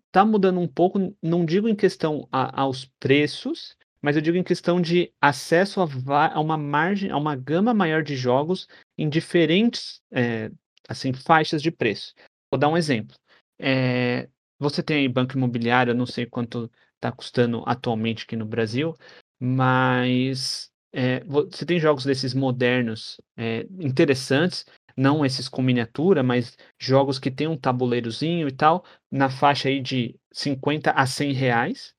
está 0.05 0.23
mudando 0.23 0.59
um 0.59 0.67
pouco, 0.67 1.13
não 1.21 1.45
digo 1.45 1.67
em 1.67 1.75
questão 1.75 2.27
a, 2.31 2.61
aos 2.61 2.85
preços, 2.99 3.75
mas 4.01 4.15
eu 4.15 4.21
digo 4.21 4.37
em 4.37 4.43
questão 4.43 4.79
de 4.79 5.11
acesso 5.19 5.81
a, 5.81 6.33
a, 6.33 6.39
uma 6.39 6.57
margem, 6.57 7.11
a 7.11 7.17
uma 7.17 7.35
gama 7.35 7.73
maior 7.73 8.01
de 8.03 8.15
jogos 8.15 8.67
em 8.97 9.09
diferentes 9.09 10.01
é, 10.11 10.49
assim 10.87 11.11
faixas 11.11 11.61
de 11.61 11.71
preço. 11.71 12.13
Vou 12.49 12.57
dar 12.57 12.69
um 12.69 12.77
exemplo. 12.77 13.15
É, 13.59 14.29
você 14.57 14.81
tem 14.81 14.97
aí 14.97 15.09
banco 15.09 15.35
imobiliário, 15.35 15.91
eu 15.91 15.95
não 15.95 16.05
sei 16.05 16.25
quanto 16.25 16.71
está 16.95 17.11
custando 17.11 17.63
atualmente 17.65 18.23
aqui 18.23 18.35
no 18.35 18.45
Brasil, 18.45 18.95
mas 19.39 20.68
é, 20.93 21.23
você 21.25 21.65
tem 21.65 21.79
jogos 21.79 22.03
desses 22.03 22.33
modernos 22.33 23.19
é, 23.37 23.65
interessantes 23.79 24.65
não 24.99 25.25
esses 25.25 25.47
com 25.47 25.61
miniatura, 25.61 26.21
mas 26.21 26.57
jogos 26.77 27.17
que 27.17 27.31
tem 27.31 27.47
um 27.47 27.57
tabuleirozinho 27.57 28.49
e 28.49 28.51
tal, 28.51 28.83
na 29.09 29.29
faixa 29.29 29.69
aí 29.69 29.79
de 29.79 30.19
50 30.31 30.91
a 30.91 31.05
100 31.05 31.31
reais. 31.31 31.93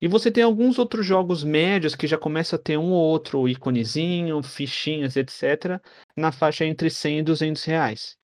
E 0.00 0.06
você 0.06 0.30
tem 0.30 0.44
alguns 0.44 0.78
outros 0.78 1.04
jogos 1.04 1.42
médios 1.42 1.96
que 1.96 2.06
já 2.06 2.16
começam 2.16 2.56
a 2.58 2.62
ter 2.62 2.78
um 2.78 2.92
ou 2.92 3.02
outro 3.02 3.48
iconezinho, 3.48 4.42
fichinhas, 4.42 5.16
etc., 5.16 5.80
na 6.16 6.30
faixa 6.30 6.64
entre 6.64 6.88
100 6.88 7.18
e 7.18 7.22
200 7.22 7.64
reais. 7.64 8.16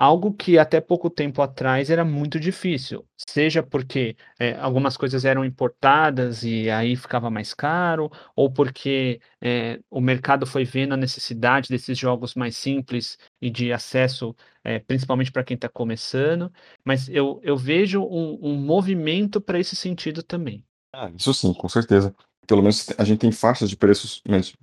Algo 0.00 0.32
que 0.32 0.56
até 0.60 0.80
pouco 0.80 1.10
tempo 1.10 1.42
atrás 1.42 1.90
era 1.90 2.04
muito 2.04 2.38
difícil, 2.38 3.04
seja 3.16 3.64
porque 3.64 4.16
é, 4.38 4.54
algumas 4.54 4.96
coisas 4.96 5.24
eram 5.24 5.44
importadas 5.44 6.44
e 6.44 6.70
aí 6.70 6.94
ficava 6.94 7.28
mais 7.28 7.52
caro, 7.52 8.08
ou 8.36 8.48
porque 8.48 9.20
é, 9.40 9.80
o 9.90 10.00
mercado 10.00 10.46
foi 10.46 10.64
vendo 10.64 10.94
a 10.94 10.96
necessidade 10.96 11.68
desses 11.68 11.98
jogos 11.98 12.36
mais 12.36 12.56
simples 12.56 13.18
e 13.42 13.50
de 13.50 13.72
acesso, 13.72 14.36
é, 14.62 14.78
principalmente 14.78 15.32
para 15.32 15.42
quem 15.42 15.56
está 15.56 15.68
começando. 15.68 16.52
Mas 16.84 17.08
eu, 17.08 17.40
eu 17.42 17.56
vejo 17.56 18.00
um, 18.00 18.38
um 18.40 18.54
movimento 18.54 19.40
para 19.40 19.58
esse 19.58 19.74
sentido 19.74 20.22
também. 20.22 20.64
Ah, 20.92 21.10
isso 21.10 21.34
sim, 21.34 21.52
com 21.52 21.68
certeza. 21.68 22.14
Pelo 22.46 22.62
menos 22.62 22.86
a 22.96 23.02
gente 23.02 23.18
tem 23.18 23.32
faixas 23.32 23.68
de 23.68 23.76
preços 23.76 24.22
mais, 24.28 24.54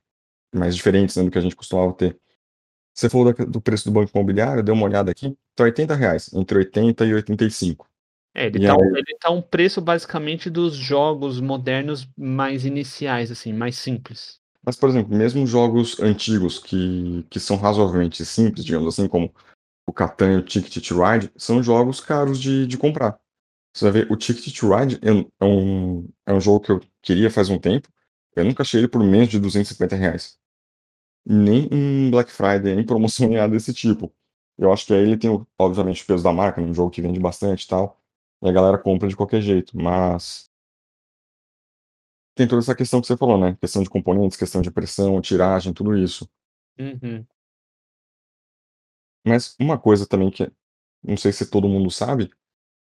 mais 0.56 0.78
diferentes 0.78 1.18
né, 1.18 1.24
do 1.26 1.30
que 1.30 1.38
a 1.38 1.42
gente 1.42 1.58
costumava 1.58 1.92
ter. 1.92 2.18
Você 2.96 3.10
falou 3.10 3.34
do 3.34 3.60
preço 3.60 3.84
do 3.84 3.92
banco 3.92 4.10
imobiliário, 4.16 4.64
deu 4.64 4.74
uma 4.74 4.86
olhada 4.86 5.12
aqui, 5.12 5.38
tá 5.54 5.66
80 5.66 5.94
reais, 5.96 6.34
entre 6.34 6.60
80 6.60 7.06
e 7.06 7.14
85. 7.14 7.86
É, 8.34 8.46
ele, 8.46 8.66
tá, 8.66 8.74
aí... 8.74 8.88
ele 8.96 9.18
tá 9.20 9.30
um 9.32 9.42
preço 9.42 9.82
basicamente 9.82 10.50
dos 10.50 10.76
jogos 10.76 11.42
modernos 11.42 12.08
mais 12.18 12.64
iniciais, 12.64 13.30
assim, 13.32 13.52
mais 13.52 13.78
simples. 13.78 14.40
Mas, 14.66 14.78
por 14.78 14.90
exemplo, 14.90 15.16
mesmo 15.16 15.46
jogos 15.46 16.00
antigos 16.00 16.58
que, 16.58 17.26
que 17.30 17.40
são 17.40 17.58
razoavelmente 17.58 18.26
simples, 18.26 18.64
digamos 18.64 18.88
assim, 18.88 19.10
como 19.10 19.32
o 19.86 19.92
Catan 19.92 20.34
e 20.34 20.38
o 20.38 20.42
Ticket 20.42 20.88
to 20.88 21.04
Ride, 21.04 21.30
são 21.36 21.62
jogos 21.62 22.00
caros 22.00 22.40
de, 22.40 22.66
de 22.66 22.78
comprar. 22.78 23.20
Você 23.74 23.84
vai 23.84 23.92
ver, 23.92 24.12
o 24.12 24.16
Ticket 24.16 24.58
to 24.58 24.74
Ride 24.74 25.00
é 25.02 25.46
um, 25.46 26.08
é 26.26 26.34
um 26.34 26.40
jogo 26.40 26.62
que 26.62 26.72
eu 26.72 26.82
queria 27.02 27.30
faz 27.30 27.50
um 27.50 27.60
tempo, 27.60 27.90
eu 28.38 28.46
nunca 28.46 28.64
achei 28.64 28.80
ele 28.80 28.88
por 28.88 29.04
menos 29.04 29.30
de 29.30 29.40
250 29.40 29.96
reais 29.96 30.38
nem 31.26 31.68
em 31.72 32.12
Black 32.12 32.32
Friday, 32.32 32.76
nem 32.76 32.86
promoção 32.86 33.28
nem 33.30 33.38
nada 33.38 33.52
desse 33.54 33.74
tipo. 33.74 34.14
Eu 34.58 34.72
acho 34.72 34.86
que 34.86 34.94
aí 34.94 35.02
ele 35.02 35.18
tem, 35.18 35.30
obviamente, 35.60 36.04
o 36.04 36.08
peso 36.08 36.24
da 36.24 36.32
marca, 36.32 36.62
num 36.62 36.74
jogo 36.74 36.92
que 36.92 37.02
vende 37.02 37.20
bastante 37.20 37.66
e 37.66 37.68
tal, 37.68 38.00
e 38.42 38.50
a 38.50 38.52
galera 38.52 38.78
compra 38.78 39.08
de 39.08 39.16
qualquer 39.16 39.42
jeito, 39.42 39.78
mas 39.78 40.50
tem 42.36 42.48
toda 42.48 42.62
essa 42.62 42.76
questão 42.76 43.02
que 43.02 43.08
você 43.08 43.18
falou, 43.18 43.38
né? 43.38 43.56
Questão 43.60 43.82
de 43.82 43.90
componentes, 43.90 44.38
questão 44.38 44.62
de 44.62 44.70
pressão, 44.70 45.22
tiragem, 45.22 45.74
tudo 45.74 45.98
isso. 45.98 46.30
Uhum. 46.78 47.26
Mas 49.26 49.56
uma 49.60 49.80
coisa 49.80 50.06
também 50.06 50.30
que 50.30 50.52
não 51.04 51.18
sei 51.18 51.32
se 51.32 51.50
todo 51.50 51.68
mundo 51.68 51.90
sabe, 51.90 52.32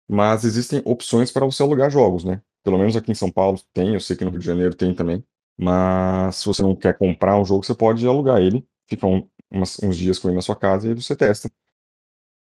mas 0.08 0.44
existem 0.44 0.82
opções 0.84 1.30
para 1.30 1.46
você 1.46 1.62
alugar 1.62 1.90
jogos, 1.90 2.24
né? 2.24 2.42
Pelo 2.62 2.78
menos 2.78 2.96
aqui 2.96 3.12
em 3.12 3.14
São 3.14 3.30
Paulo 3.30 3.60
tem, 3.72 3.94
eu 3.94 4.00
sei 4.00 4.16
que 4.16 4.24
no 4.24 4.30
Rio 4.30 4.40
de 4.40 4.46
Janeiro 4.46 4.74
tem 4.74 4.94
também. 4.94 5.24
Mas 5.58 6.36
se 6.36 6.46
você 6.46 6.62
não 6.62 6.76
quer 6.76 6.96
comprar 6.96 7.38
um 7.38 7.44
jogo, 7.44 7.64
você 7.64 7.74
pode 7.74 8.06
alugar 8.06 8.40
ele, 8.40 8.64
fica 8.86 9.06
um, 9.06 9.28
umas, 9.50 9.78
uns 9.82 9.96
dias 9.96 10.18
com 10.18 10.28
ele 10.28 10.36
na 10.36 10.42
sua 10.42 10.54
casa 10.56 10.88
e 10.88 10.94
você 10.94 11.16
testa. 11.16 11.50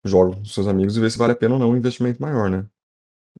Joga 0.05 0.35
com 0.37 0.45
seus 0.45 0.67
amigos 0.67 0.95
e 0.95 1.01
vê 1.01 1.09
se 1.09 1.17
vale 1.17 1.33
a 1.33 1.35
pena 1.35 1.55
ou 1.55 1.59
não 1.59 1.71
um 1.71 1.77
investimento 1.77 2.21
maior, 2.21 2.49
né? 2.49 2.65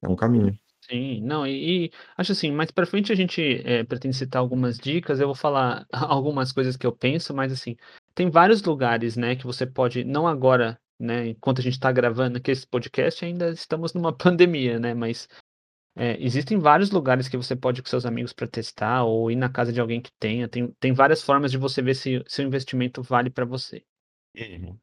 É 0.02 0.08
um 0.08 0.16
caminho. 0.16 0.58
Sim, 0.88 1.22
não, 1.22 1.46
e, 1.46 1.86
e 1.86 1.90
acho 2.16 2.32
assim, 2.32 2.52
mais 2.52 2.70
para 2.70 2.84
frente 2.84 3.10
a 3.10 3.14
gente 3.14 3.40
é, 3.64 3.82
pretende 3.84 4.16
citar 4.16 4.40
algumas 4.40 4.78
dicas, 4.78 5.18
eu 5.18 5.26
vou 5.26 5.34
falar 5.34 5.86
algumas 5.92 6.52
coisas 6.52 6.76
que 6.76 6.86
eu 6.86 6.92
penso, 6.92 7.32
mas 7.32 7.50
assim, 7.52 7.74
tem 8.14 8.28
vários 8.28 8.62
lugares, 8.62 9.16
né, 9.16 9.34
que 9.34 9.46
você 9.46 9.66
pode, 9.66 10.04
não 10.04 10.26
agora, 10.26 10.78
né, 11.00 11.28
enquanto 11.28 11.60
a 11.60 11.62
gente 11.62 11.72
está 11.74 11.90
gravando 11.90 12.36
aqui 12.36 12.50
esse 12.50 12.66
podcast, 12.66 13.24
ainda 13.24 13.50
estamos 13.50 13.94
numa 13.94 14.12
pandemia, 14.16 14.78
né, 14.78 14.92
mas 14.92 15.26
é, 15.96 16.20
existem 16.20 16.58
vários 16.58 16.90
lugares 16.90 17.28
que 17.28 17.36
você 17.36 17.54
pode 17.54 17.80
ir 17.80 17.82
com 17.82 17.88
seus 17.88 18.04
amigos 18.04 18.32
para 18.32 18.48
testar 18.48 19.04
ou 19.04 19.30
ir 19.30 19.36
na 19.36 19.48
casa 19.48 19.72
de 19.72 19.80
alguém 19.80 20.00
que 20.00 20.10
tenha. 20.18 20.48
Tem, 20.48 20.68
tem 20.80 20.92
várias 20.92 21.22
formas 21.22 21.52
de 21.52 21.58
você 21.58 21.80
ver 21.80 21.94
se 21.94 22.22
seu 22.26 22.44
investimento 22.44 23.02
vale 23.02 23.30
para 23.30 23.44
você. 23.44 23.84
Uhum. 24.36 24.76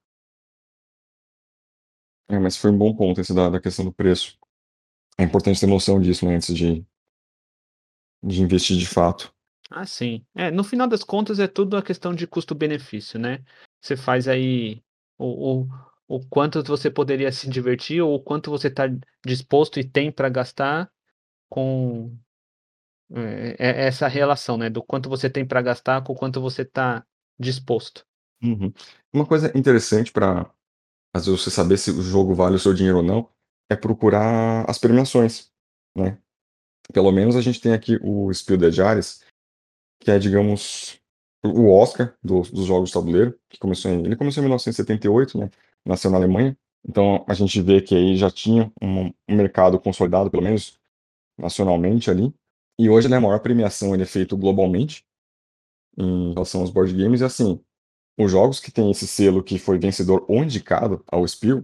É, 2.30 2.40
mas 2.40 2.56
foi 2.56 2.72
um 2.72 2.78
bom 2.78 2.96
ponto 2.96 3.20
esse 3.20 3.34
da, 3.34 3.50
da 3.50 3.60
questão 3.60 3.84
do 3.84 3.92
preço. 3.92 4.40
É 5.18 5.24
importante 5.24 5.60
ter 5.60 5.68
noção 5.68 6.00
disso, 6.00 6.26
né, 6.26 6.36
antes 6.36 6.56
de, 6.56 6.86
de 8.24 8.42
investir 8.42 8.78
de 8.78 8.88
fato. 8.88 9.34
Ah, 9.70 9.86
sim. 9.86 10.26
É, 10.34 10.50
no 10.50 10.64
final 10.64 10.88
das 10.88 11.04
contas 11.04 11.40
é 11.40 11.48
tudo 11.48 11.76
a 11.76 11.84
questão 11.84 12.16
de 12.16 12.26
custo-benefício, 12.26 13.20
né? 13.20 13.44
Você 13.82 13.98
faz 13.98 14.28
aí 14.30 14.82
o, 15.18 15.62
o, 15.62 15.68
o 16.08 16.26
quanto 16.28 16.64
você 16.64 16.90
poderia 16.90 17.32
se 17.32 17.50
divertir 17.50 18.02
ou 18.02 18.16
o 18.16 18.20
quanto 18.20 18.50
você 18.50 18.68
está 18.68 18.84
disposto 19.26 19.80
e 19.80 19.84
tem 19.84 20.12
para 20.12 20.30
gastar 20.30 20.90
com 21.52 22.18
é, 23.14 23.86
essa 23.86 24.08
relação, 24.08 24.58
né? 24.58 24.70
Do 24.70 24.82
quanto 24.82 25.10
você 25.10 25.30
tem 25.30 25.46
para 25.46 25.62
gastar 25.62 26.02
com 26.02 26.14
o 26.14 26.16
quanto 26.16 26.40
você 26.40 26.62
está 26.62 27.06
disposto. 27.38 28.06
Uhum. 28.42 28.74
Uma 29.14 29.26
coisa 29.26 29.56
interessante 29.56 30.12
para 30.12 30.50
às 31.14 31.26
vezes 31.26 31.42
você 31.42 31.52
saber 31.52 31.78
se 31.78 31.92
o 31.92 32.02
jogo 32.02 32.34
vale 32.34 32.56
o 32.56 32.60
seu 32.60 32.74
dinheiro 32.74 33.00
ou 33.00 33.04
não 33.04 33.30
é 33.70 33.76
procurar 33.76 34.70
as 34.70 34.78
premiações, 34.78 35.52
né? 35.96 36.18
Pelo 36.94 37.12
menos 37.12 37.36
a 37.36 37.42
gente 37.42 37.60
tem 37.60 37.74
aqui 37.74 38.00
o 38.02 38.34
Spiel 38.34 38.58
des 38.58 38.76
Jahres, 38.76 39.24
que 40.00 40.10
é, 40.10 40.18
digamos, 40.18 41.00
o 41.44 41.70
Oscar 41.70 42.14
do, 42.24 42.42
dos 42.42 42.66
jogos 42.66 42.90
de 42.90 42.94
tabuleiro, 42.94 43.38
que 43.50 43.58
começou 43.60 43.92
em, 43.92 44.06
ele 44.06 44.16
começou 44.16 44.42
em 44.42 44.46
1978, 44.46 45.38
né? 45.38 45.50
Nasceu 45.86 46.10
na 46.10 46.18
Alemanha. 46.18 46.58
Então 46.88 47.26
a 47.28 47.34
gente 47.34 47.62
vê 47.62 47.82
que 47.82 47.96
aí 47.96 48.16
já 48.16 48.32
tinha 48.32 48.72
um, 48.82 49.08
um 49.28 49.36
mercado 49.36 49.80
consolidado, 49.80 50.32
pelo 50.32 50.44
menos 50.44 50.81
nacionalmente 51.38 52.10
ali. 52.10 52.34
E 52.80 52.90
hoje 52.90 53.08
né, 53.08 53.18
a 53.18 53.22
maior 53.22 53.40
premiação 53.40 53.94
ele 53.94 54.04
é 54.04 54.08
feito 54.08 54.36
globalmente 54.38 55.06
em 55.98 56.34
relação 56.34 56.62
aos 56.62 56.70
board 56.70 56.94
games. 56.94 57.22
E 57.22 57.26
assim, 57.26 57.60
os 58.18 58.32
jogos 58.32 58.60
que 58.60 58.72
tem 58.72 58.90
esse 58.92 59.08
selo 59.08 59.44
que 59.44 59.60
foi 59.60 59.78
vencedor 59.78 60.26
ou 60.28 60.44
indicado 60.44 61.04
ao 61.08 61.28
Spiel, 61.28 61.64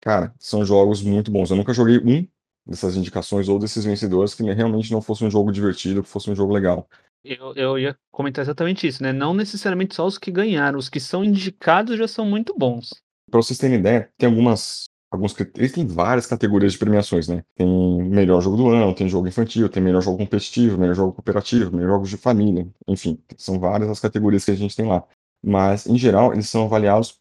cara, 0.00 0.34
são 0.38 0.64
jogos 0.64 1.02
muito 1.02 1.30
bons. 1.30 1.50
Eu 1.50 1.56
nunca 1.56 1.72
joguei 1.72 1.98
um 1.98 2.26
dessas 2.66 2.96
indicações 2.96 3.48
ou 3.48 3.58
desses 3.58 3.84
vencedores 3.84 4.34
que 4.34 4.42
realmente 4.42 4.92
não 4.92 5.00
fosse 5.00 5.24
um 5.24 5.30
jogo 5.30 5.52
divertido, 5.52 6.02
que 6.02 6.08
fosse 6.08 6.30
um 6.30 6.34
jogo 6.34 6.52
legal. 6.52 6.88
Eu, 7.24 7.54
eu 7.54 7.78
ia 7.78 7.98
comentar 8.12 8.42
exatamente 8.44 8.86
isso, 8.86 9.02
né? 9.02 9.12
Não 9.12 9.34
necessariamente 9.34 9.94
só 9.94 10.06
os 10.06 10.18
que 10.18 10.30
ganharam, 10.30 10.78
os 10.78 10.88
que 10.88 11.00
são 11.00 11.24
indicados 11.24 11.98
já 11.98 12.06
são 12.06 12.24
muito 12.24 12.54
bons. 12.56 13.02
Para 13.28 13.42
vocês 13.42 13.58
terem 13.58 13.78
ideia, 13.78 14.10
tem 14.16 14.28
algumas 14.28 14.88
alguns 15.16 15.34
eles 15.56 15.72
têm 15.72 15.86
várias 15.86 16.26
categorias 16.26 16.72
de 16.72 16.78
premiações, 16.78 17.28
né? 17.28 17.44
Tem 17.54 17.66
melhor 18.02 18.40
jogo 18.40 18.56
do 18.56 18.68
ano, 18.68 18.94
tem 18.94 19.08
jogo 19.08 19.26
infantil, 19.26 19.68
tem 19.68 19.82
melhor 19.82 20.02
jogo 20.02 20.18
competitivo, 20.18 20.78
melhor 20.78 20.94
jogo 20.94 21.12
cooperativo, 21.12 21.74
melhor 21.74 21.90
jogos 21.90 22.10
de 22.10 22.16
família, 22.16 22.66
enfim, 22.86 23.18
são 23.36 23.58
várias 23.58 23.90
as 23.90 24.00
categorias 24.00 24.44
que 24.44 24.50
a 24.50 24.56
gente 24.56 24.76
tem 24.76 24.86
lá. 24.86 25.04
Mas 25.42 25.86
em 25.86 25.98
geral, 25.98 26.32
eles 26.32 26.48
são 26.48 26.64
avaliados 26.64 27.18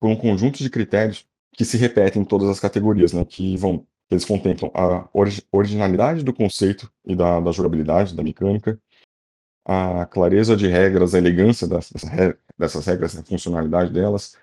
por 0.00 0.08
um 0.08 0.16
conjunto 0.16 0.58
de 0.58 0.70
critérios 0.70 1.26
que 1.52 1.64
se 1.64 1.76
repetem 1.76 2.22
em 2.22 2.24
todas 2.24 2.48
as 2.48 2.60
categorias, 2.60 3.12
né? 3.12 3.24
Que 3.24 3.56
vão 3.56 3.86
eles 4.10 4.24
contemplam 4.26 4.70
a 4.74 5.08
originalidade 5.50 6.22
do 6.22 6.34
conceito 6.34 6.92
e 7.04 7.16
da, 7.16 7.40
da 7.40 7.50
jogabilidade, 7.50 8.14
da 8.14 8.22
mecânica, 8.22 8.78
a 9.64 10.04
clareza 10.06 10.56
de 10.56 10.66
regras, 10.66 11.14
a 11.14 11.18
elegância 11.18 11.66
dessas 11.66 12.84
regras, 12.84 13.16
a 13.16 13.22
funcionalidade 13.22 13.90
delas, 13.92 14.36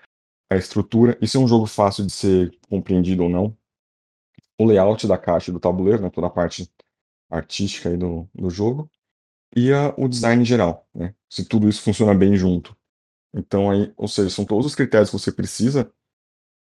a 0.50 0.56
estrutura, 0.56 1.16
isso 1.22 1.36
é 1.36 1.40
um 1.40 1.46
jogo 1.46 1.64
fácil 1.64 2.04
de 2.04 2.12
ser 2.12 2.58
compreendido 2.68 3.22
ou 3.22 3.28
não, 3.28 3.56
o 4.58 4.64
layout 4.66 5.06
da 5.06 5.16
caixa 5.16 5.50
e 5.50 5.54
do 5.54 5.60
tabuleiro, 5.60 6.02
né, 6.02 6.10
toda 6.10 6.26
a 6.26 6.30
parte 6.30 6.68
artística 7.30 7.88
aí 7.88 7.96
do, 7.96 8.28
do 8.34 8.50
jogo, 8.50 8.90
e 9.56 9.72
a, 9.72 9.94
o 9.96 10.08
design 10.08 10.44
geral, 10.44 10.86
né, 10.92 11.14
se 11.28 11.44
tudo 11.44 11.68
isso 11.68 11.82
funciona 11.82 12.14
bem 12.14 12.36
junto. 12.36 12.76
Então 13.32 13.70
aí, 13.70 13.92
ou 13.96 14.08
seja, 14.08 14.28
são 14.28 14.44
todos 14.44 14.66
os 14.66 14.74
critérios 14.74 15.10
que 15.10 15.18
você 15.18 15.30
precisa 15.30 15.84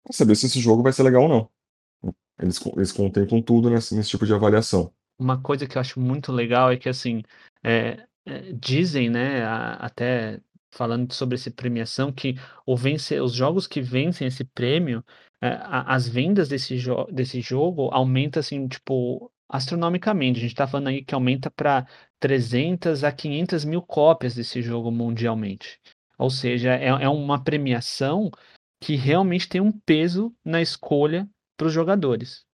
para 0.03 0.12
saber 0.12 0.35
se 0.35 0.47
esse 0.47 0.61
jogo 0.61 0.82
vai 0.82 0.93
ser 0.93 1.03
legal 1.03 1.24
ou 1.24 1.28
não. 1.28 1.51
Eles, 2.39 2.61
eles 2.74 2.91
contemplam 2.91 3.43
tudo 3.43 3.70
nesse, 3.70 3.95
nesse 3.95 4.11
tipo 4.11 4.26
de 4.26 4.32
avaliação. 4.32 4.93
Uma 5.18 5.41
coisa 5.41 5.66
que 5.66 5.76
eu 5.76 5.80
acho 5.80 6.01
muito 6.01 6.32
legal 6.32 6.72
é 6.72 6.76
que, 6.76 6.89
assim, 6.89 7.22
é, 7.62 8.07
é, 8.26 8.53
dizem, 8.53 9.09
né, 9.09 9.45
até 9.45 10.41
falando 10.75 11.12
sobre 11.12 11.37
essa 11.37 11.51
premiação, 11.51 12.12
que 12.12 12.35
o 12.66 12.77
vence, 12.77 13.18
os 13.20 13.33
jogos 13.33 13.66
que 13.66 13.81
vencem 13.81 14.27
esse 14.27 14.45
prêmio, 14.45 15.05
é, 15.41 15.59
as 15.62 16.09
vendas 16.09 16.49
desse, 16.49 16.77
jo 16.79 17.05
desse 17.07 17.41
jogo 17.41 17.89
aumenta 17.93 18.41
assim, 18.41 18.66
tipo, 18.66 19.31
astronomicamente. 19.49 20.39
A 20.39 20.43
gente 20.43 20.53
está 20.53 20.66
falando 20.66 20.89
aí 20.89 21.05
que 21.05 21.14
aumenta 21.14 21.51
para 21.51 21.87
300 22.20 23.05
a 23.05 23.12
500 23.12 23.64
mil 23.64 23.83
cópias 23.83 24.35
desse 24.35 24.61
jogo 24.61 24.91
mundialmente. 24.91 25.81
Ou 26.18 26.31
seja, 26.31 26.75
é, 26.75 26.89
é 26.89 27.09
uma 27.09 27.43
premiação 27.43 28.31
que 28.81 28.97
realmente 28.97 29.49
tem 29.49 29.61
um 29.61 29.72
peso 29.72 30.35
na 30.45 30.61
escolha 30.61 31.29
para 31.57 31.68
os 31.68 31.72
jogadores. 31.72 32.45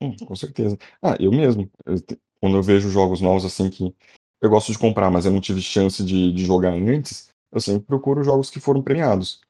Hum, 0.00 0.14
com 0.24 0.36
certeza. 0.36 0.78
Ah, 1.02 1.16
eu 1.18 1.30
mesmo. 1.30 1.70
Eu, 1.84 1.96
quando 2.40 2.56
eu 2.56 2.62
vejo 2.62 2.90
jogos 2.90 3.20
novos 3.20 3.44
assim 3.44 3.70
que 3.70 3.94
eu 4.40 4.50
gosto 4.50 4.70
de 4.72 4.78
comprar, 4.78 5.10
mas 5.10 5.24
eu 5.24 5.32
não 5.32 5.40
tive 5.40 5.60
chance 5.60 6.04
de, 6.04 6.32
de 6.32 6.44
jogar 6.44 6.72
antes, 6.72 7.28
eu 7.52 7.60
sempre 7.60 7.86
procuro 7.86 8.22
jogos 8.24 8.50
que 8.50 8.60
foram 8.60 8.82
premiados. 8.82 9.40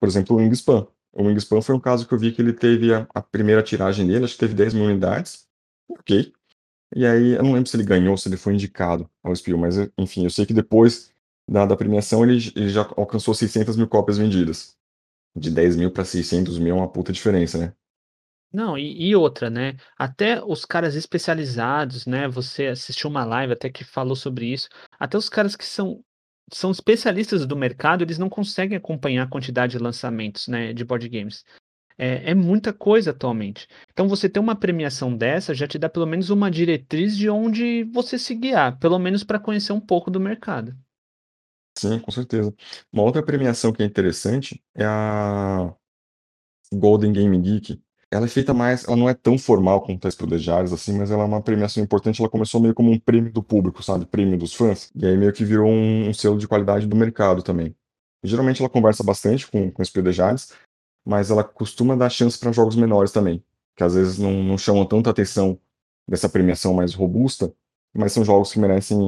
Por 0.00 0.08
exemplo, 0.08 0.36
o 0.36 0.38
Wingspan. 0.38 0.86
O 1.12 1.24
Wingspan 1.24 1.62
foi 1.62 1.74
um 1.74 1.80
caso 1.80 2.06
que 2.06 2.12
eu 2.12 2.18
vi 2.18 2.32
que 2.32 2.42
ele 2.42 2.52
teve 2.52 2.92
a, 2.92 3.06
a, 3.14 3.22
primeira 3.22 3.62
tiragem 3.62 4.06
dele, 4.06 4.24
acho 4.24 4.34
que 4.34 4.40
teve 4.40 4.54
10 4.54 4.74
mil 4.74 4.84
unidades. 4.84 5.46
Ok. 5.88 6.32
E 6.94 7.06
aí, 7.06 7.32
eu 7.32 7.42
não 7.42 7.52
lembro 7.52 7.68
se 7.68 7.76
ele 7.76 7.84
ganhou, 7.84 8.16
se 8.16 8.28
ele 8.28 8.36
foi 8.36 8.54
indicado 8.54 9.10
ao 9.22 9.34
Spiel, 9.34 9.58
mas 9.58 9.76
enfim, 9.98 10.24
eu 10.24 10.30
sei 10.30 10.46
que 10.46 10.54
depois 10.54 11.12
da, 11.48 11.64
da 11.66 11.76
premiação 11.76 12.24
ele, 12.24 12.52
ele, 12.54 12.68
já 12.68 12.82
alcançou 12.96 13.34
600 13.34 13.76
mil 13.76 13.88
cópias 13.88 14.18
vendidas. 14.18 14.76
De 15.34 15.50
10 15.50 15.76
mil 15.76 15.90
para 15.90 16.04
600 16.04 16.58
mil 16.58 16.74
é 16.74 16.78
uma 16.78 16.90
puta 16.90 17.12
diferença, 17.12 17.58
né? 17.58 17.74
Não, 18.52 18.78
e, 18.78 19.08
e 19.08 19.14
outra, 19.14 19.50
né? 19.50 19.76
Até 19.98 20.42
os 20.42 20.64
caras 20.64 20.94
especializados, 20.94 22.06
né? 22.06 22.26
Você 22.28 22.68
assistiu 22.68 23.10
uma 23.10 23.24
live 23.24 23.52
até 23.52 23.68
que 23.68 23.84
falou 23.84 24.16
sobre 24.16 24.46
isso. 24.46 24.68
Até 24.98 25.18
os 25.18 25.28
caras 25.28 25.54
que 25.54 25.64
são 25.64 26.02
são 26.52 26.70
especialistas 26.70 27.44
do 27.46 27.56
mercado, 27.56 28.02
eles 28.02 28.18
não 28.18 28.28
conseguem 28.28 28.76
acompanhar 28.76 29.24
a 29.24 29.28
quantidade 29.28 29.72
de 29.72 29.82
lançamentos, 29.82 30.48
né, 30.48 30.72
de 30.72 30.84
board 30.84 31.08
games. 31.08 31.44
É, 31.98 32.30
é, 32.30 32.34
muita 32.34 32.72
coisa 32.72 33.10
atualmente. 33.10 33.66
Então, 33.90 34.06
você 34.06 34.28
ter 34.28 34.38
uma 34.38 34.54
premiação 34.54 35.16
dessa 35.16 35.54
já 35.54 35.66
te 35.66 35.78
dá 35.78 35.88
pelo 35.88 36.06
menos 36.06 36.28
uma 36.28 36.50
diretriz 36.50 37.16
de 37.16 37.30
onde 37.30 37.84
você 37.84 38.18
se 38.18 38.34
guiar, 38.34 38.78
pelo 38.78 38.98
menos 38.98 39.24
para 39.24 39.40
conhecer 39.40 39.72
um 39.72 39.80
pouco 39.80 40.10
do 40.10 40.20
mercado. 40.20 40.76
Sim, 41.78 41.98
com 41.98 42.10
certeza. 42.10 42.54
Uma 42.92 43.02
outra 43.02 43.22
premiação 43.22 43.72
que 43.72 43.82
é 43.82 43.86
interessante 43.86 44.62
é 44.74 44.84
a 44.84 45.74
Golden 46.72 47.12
Game 47.12 47.38
Geek, 47.40 47.80
ela 48.16 48.26
é 48.26 48.28
feita 48.28 48.54
mais, 48.54 48.84
ela 48.84 48.96
não 48.96 49.08
é 49.08 49.14
tão 49.14 49.38
formal 49.38 49.82
quanto 49.82 50.06
a 50.06 50.08
Explodejales, 50.08 50.72
assim, 50.72 50.96
mas 50.96 51.10
ela 51.10 51.22
é 51.22 51.26
uma 51.26 51.42
premiação 51.42 51.82
importante. 51.82 52.20
Ela 52.20 52.30
começou 52.30 52.60
meio 52.60 52.74
como 52.74 52.90
um 52.90 52.98
prêmio 52.98 53.32
do 53.32 53.42
público, 53.42 53.82
sabe? 53.82 54.06
Prêmio 54.06 54.38
dos 54.38 54.54
fãs. 54.54 54.90
E 54.94 55.06
aí 55.06 55.16
meio 55.16 55.32
que 55.32 55.44
virou 55.44 55.68
um, 55.68 56.08
um 56.08 56.14
selo 56.14 56.38
de 56.38 56.48
qualidade 56.48 56.86
do 56.86 56.96
mercado 56.96 57.42
também. 57.42 57.76
E, 58.22 58.28
geralmente 58.28 58.60
ela 58.60 58.68
conversa 58.70 59.04
bastante 59.04 59.46
com, 59.50 59.70
com 59.70 59.82
Explodejales, 59.82 60.52
mas 61.04 61.30
ela 61.30 61.44
costuma 61.44 61.94
dar 61.94 62.10
chance 62.10 62.38
para 62.38 62.52
jogos 62.52 62.76
menores 62.76 63.12
também, 63.12 63.44
que 63.76 63.84
às 63.84 63.94
vezes 63.94 64.18
não, 64.18 64.42
não 64.42 64.58
chamam 64.58 64.84
tanta 64.86 65.10
atenção 65.10 65.58
dessa 66.08 66.28
premiação 66.28 66.74
mais 66.74 66.94
robusta, 66.94 67.52
mas 67.94 68.12
são 68.12 68.24
jogos 68.24 68.52
que 68.52 68.58
merecem 68.58 68.98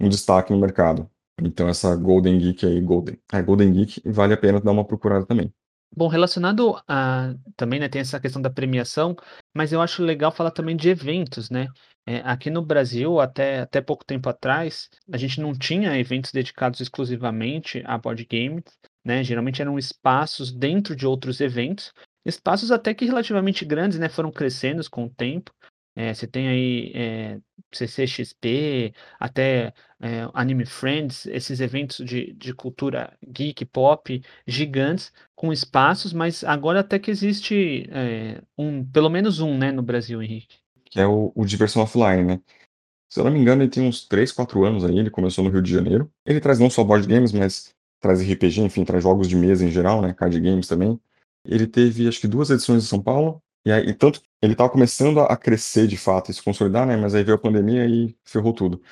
um 0.00 0.08
destaque 0.08 0.52
no 0.52 0.58
mercado. 0.58 1.08
Então 1.42 1.68
essa 1.68 1.94
Golden 1.96 2.38
Geek 2.38 2.66
aí, 2.66 2.80
Golden, 2.80 3.18
é 3.32 3.42
Golden 3.42 3.72
Geek, 3.72 4.02
vale 4.06 4.34
a 4.34 4.36
pena 4.36 4.60
dar 4.60 4.72
uma 4.72 4.84
procurada 4.84 5.24
também. 5.26 5.52
Bom, 5.96 6.06
relacionado 6.08 6.80
a 6.86 7.34
também, 7.56 7.80
né, 7.80 7.88
tem 7.88 8.00
essa 8.00 8.20
questão 8.20 8.40
da 8.40 8.48
premiação, 8.50 9.16
mas 9.54 9.72
eu 9.72 9.80
acho 9.82 10.02
legal 10.04 10.30
falar 10.30 10.52
também 10.52 10.76
de 10.76 10.88
eventos, 10.88 11.50
né? 11.50 11.66
É, 12.06 12.18
aqui 12.20 12.48
no 12.48 12.62
Brasil, 12.64 13.20
até, 13.20 13.60
até 13.60 13.80
pouco 13.80 14.04
tempo 14.04 14.28
atrás, 14.28 14.88
a 15.12 15.16
gente 15.16 15.40
não 15.40 15.52
tinha 15.52 15.98
eventos 15.98 16.30
dedicados 16.32 16.80
exclusivamente 16.80 17.82
a 17.84 17.98
board 17.98 18.24
games, 18.30 18.62
né? 19.04 19.22
Geralmente 19.24 19.60
eram 19.60 19.78
espaços 19.78 20.52
dentro 20.52 20.94
de 20.94 21.06
outros 21.06 21.40
eventos, 21.40 21.92
espaços 22.24 22.70
até 22.70 22.94
que 22.94 23.04
relativamente 23.04 23.64
grandes, 23.64 23.98
né? 23.98 24.08
Foram 24.08 24.30
crescendo 24.30 24.88
com 24.90 25.04
o 25.06 25.10
tempo. 25.10 25.52
É, 26.00 26.14
você 26.14 26.26
tem 26.26 26.48
aí 26.48 26.92
é, 26.94 27.38
CCXP, 27.70 28.94
até 29.18 29.74
é, 30.00 30.26
Anime 30.32 30.64
Friends, 30.64 31.26
esses 31.26 31.60
eventos 31.60 31.98
de, 31.98 32.32
de 32.32 32.54
cultura 32.54 33.12
geek, 33.22 33.66
pop, 33.66 34.22
gigantes, 34.46 35.12
com 35.36 35.52
espaços, 35.52 36.14
mas 36.14 36.42
agora 36.42 36.80
até 36.80 36.98
que 36.98 37.10
existe 37.10 37.86
é, 37.90 38.40
um, 38.56 38.82
pelo 38.82 39.10
menos 39.10 39.40
um, 39.40 39.58
né, 39.58 39.70
no 39.70 39.82
Brasil, 39.82 40.22
Henrique. 40.22 40.56
Que 40.86 41.00
é 41.00 41.06
o, 41.06 41.32
o 41.34 41.44
Diversão 41.44 41.82
Offline, 41.82 42.24
né? 42.24 42.40
Se 43.10 43.20
eu 43.20 43.24
não 43.24 43.30
me 43.30 43.38
engano, 43.38 43.62
ele 43.62 43.70
tem 43.70 43.86
uns 43.86 44.08
3, 44.08 44.32
4 44.32 44.64
anos 44.64 44.86
aí, 44.86 44.98
ele 44.98 45.10
começou 45.10 45.44
no 45.44 45.50
Rio 45.50 45.60
de 45.60 45.70
Janeiro. 45.70 46.10
Ele 46.24 46.40
traz 46.40 46.58
não 46.58 46.70
só 46.70 46.82
board 46.82 47.06
games, 47.06 47.30
mas 47.30 47.74
traz 48.00 48.22
RPG, 48.22 48.62
enfim, 48.62 48.86
traz 48.86 49.02
jogos 49.02 49.28
de 49.28 49.36
mesa 49.36 49.66
em 49.66 49.70
geral, 49.70 50.00
né, 50.00 50.14
card 50.14 50.40
games 50.40 50.66
também. 50.66 50.98
Ele 51.44 51.66
teve, 51.66 52.08
acho 52.08 52.20
que 52.22 52.26
duas 52.26 52.48
edições 52.48 52.84
em 52.84 52.86
São 52.86 53.02
Paulo, 53.02 53.42
e 53.66 53.70
aí, 53.70 53.92
tanto 53.92 54.22
ele 54.42 54.52
estava 54.52 54.70
começando 54.70 55.20
a 55.20 55.36
crescer 55.36 55.86
de 55.86 55.96
fato 55.96 56.30
e 56.30 56.34
se 56.34 56.42
consolidar, 56.42 56.86
né? 56.86 56.96
Mas 56.96 57.14
aí 57.14 57.22
veio 57.22 57.36
a 57.36 57.40
pandemia 57.40 57.86
e 57.86 58.16
ferrou 58.24 58.52
tudo. 58.52 58.82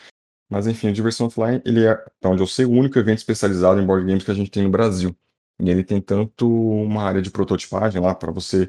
Mas 0.51 0.67
enfim, 0.67 0.89
o 0.89 0.93
Diversão 0.93 1.27
Offline, 1.27 1.63
ele 1.65 1.85
é, 1.87 1.91
até 1.93 2.29
onde 2.29 2.43
eu 2.43 2.47
sei, 2.47 2.65
o 2.65 2.71
único 2.71 2.99
evento 2.99 3.19
especializado 3.19 3.81
em 3.81 3.87
board 3.87 4.07
games 4.07 4.25
que 4.25 4.31
a 4.31 4.35
gente 4.35 4.51
tem 4.51 4.63
no 4.63 4.71
Brasil. 4.71 5.17
E 5.61 5.71
ele 5.71 5.85
tem 5.85 6.01
tanto 6.01 6.49
uma 6.49 7.03
área 7.03 7.23
de 7.23 7.31
prototipagem 7.31 8.01
lá 8.01 8.15
para 8.15 8.31
você 8.33 8.67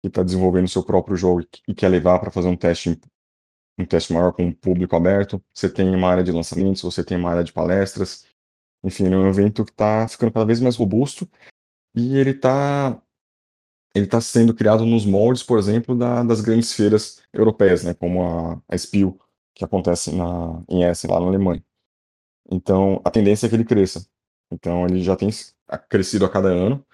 que 0.00 0.08
está 0.08 0.22
desenvolvendo 0.22 0.68
seu 0.68 0.82
próprio 0.82 1.16
jogo 1.16 1.46
e 1.68 1.74
quer 1.74 1.88
levar 1.88 2.18
para 2.18 2.30
fazer 2.30 2.48
um 2.48 2.56
teste 2.56 2.98
um 3.78 3.84
teste 3.86 4.12
maior 4.12 4.32
com 4.32 4.48
o 4.48 4.54
público 4.54 4.94
aberto. 4.96 5.42
Você 5.54 5.68
tem 5.68 5.94
uma 5.94 6.08
área 6.08 6.22
de 6.22 6.32
lançamentos, 6.32 6.82
você 6.82 7.02
tem 7.02 7.16
uma 7.16 7.30
área 7.30 7.44
de 7.44 7.52
palestras. 7.52 8.26
Enfim, 8.84 9.06
é 9.06 9.16
um 9.16 9.28
evento 9.28 9.64
que 9.64 9.70
está 9.72 10.06
ficando 10.08 10.32
cada 10.32 10.44
vez 10.44 10.60
mais 10.60 10.76
robusto 10.76 11.28
e 11.94 12.16
ele 12.16 12.30
está 12.30 13.00
ele 13.94 14.04
está 14.04 14.20
sendo 14.20 14.54
criado 14.54 14.84
nos 14.86 15.04
moldes, 15.04 15.42
por 15.42 15.58
exemplo, 15.58 15.96
da, 15.96 16.22
das 16.22 16.40
grandes 16.40 16.72
feiras 16.72 17.22
europeias, 17.32 17.84
né, 17.84 17.94
como 17.94 18.22
a, 18.22 18.62
a 18.68 18.78
Spiel, 18.78 19.18
que 19.54 19.64
acontece 19.64 20.14
na, 20.14 20.62
em 20.68 20.84
Essen, 20.84 21.10
lá 21.10 21.20
na 21.20 21.26
Alemanha. 21.26 21.62
Então, 22.50 23.00
a 23.04 23.10
tendência 23.10 23.46
é 23.46 23.48
que 23.48 23.54
ele 23.54 23.64
cresça. 23.64 24.06
Então, 24.50 24.86
ele 24.86 25.02
já 25.02 25.16
tem 25.16 25.30
crescido 25.88 26.24
a 26.24 26.30
cada 26.30 26.48
ano 26.48 26.84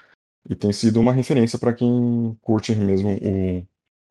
e 0.49 0.55
tem 0.55 0.73
sido 0.73 1.01
uma 1.01 1.13
referência 1.13 1.59
para 1.59 1.73
quem 1.73 2.37
curte 2.41 2.75
mesmo 2.75 3.11
o, 3.11 3.67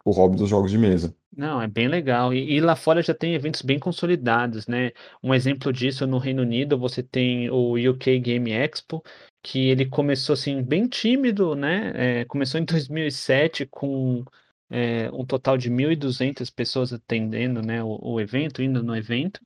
o 0.05 0.11
hobby 0.11 0.37
dos 0.37 0.49
jogos 0.49 0.71
de 0.71 0.77
mesa. 0.77 1.15
Não, 1.35 1.61
é 1.61 1.67
bem 1.67 1.87
legal. 1.87 2.33
E, 2.33 2.53
e, 2.53 2.61
lá 2.61 2.75
fora 2.75 3.01
já 3.01 3.13
tem 3.13 3.33
eventos 3.33 3.61
bem 3.61 3.77
consolidados, 3.77 4.67
né? 4.67 4.91
Um 5.21 5.33
exemplo 5.33 5.71
disso 5.73 6.07
no 6.07 6.17
Reino 6.17 6.41
Unido, 6.43 6.77
você 6.77 7.03
tem 7.03 7.49
o 7.49 7.73
UK 7.73 8.19
Game 8.19 8.51
Expo, 8.51 9.03
que 9.45 9.69
ele 9.69 9.85
começou 9.85 10.33
assim 10.33 10.63
bem 10.63 10.87
tímido, 10.87 11.55
né? 11.55 12.21
É, 12.21 12.25
começou 12.25 12.59
em 12.59 12.65
2007 12.65 13.67
com 13.67 14.25
é, 14.71 15.09
um 15.11 15.23
total 15.23 15.55
de 15.55 15.69
1.200 15.69 16.49
pessoas 16.51 16.91
atendendo, 16.91 17.61
né? 17.61 17.83
O, 17.83 17.99
o 18.01 18.19
evento, 18.19 18.63
indo 18.63 18.83
no 18.83 18.95
evento. 18.95 19.39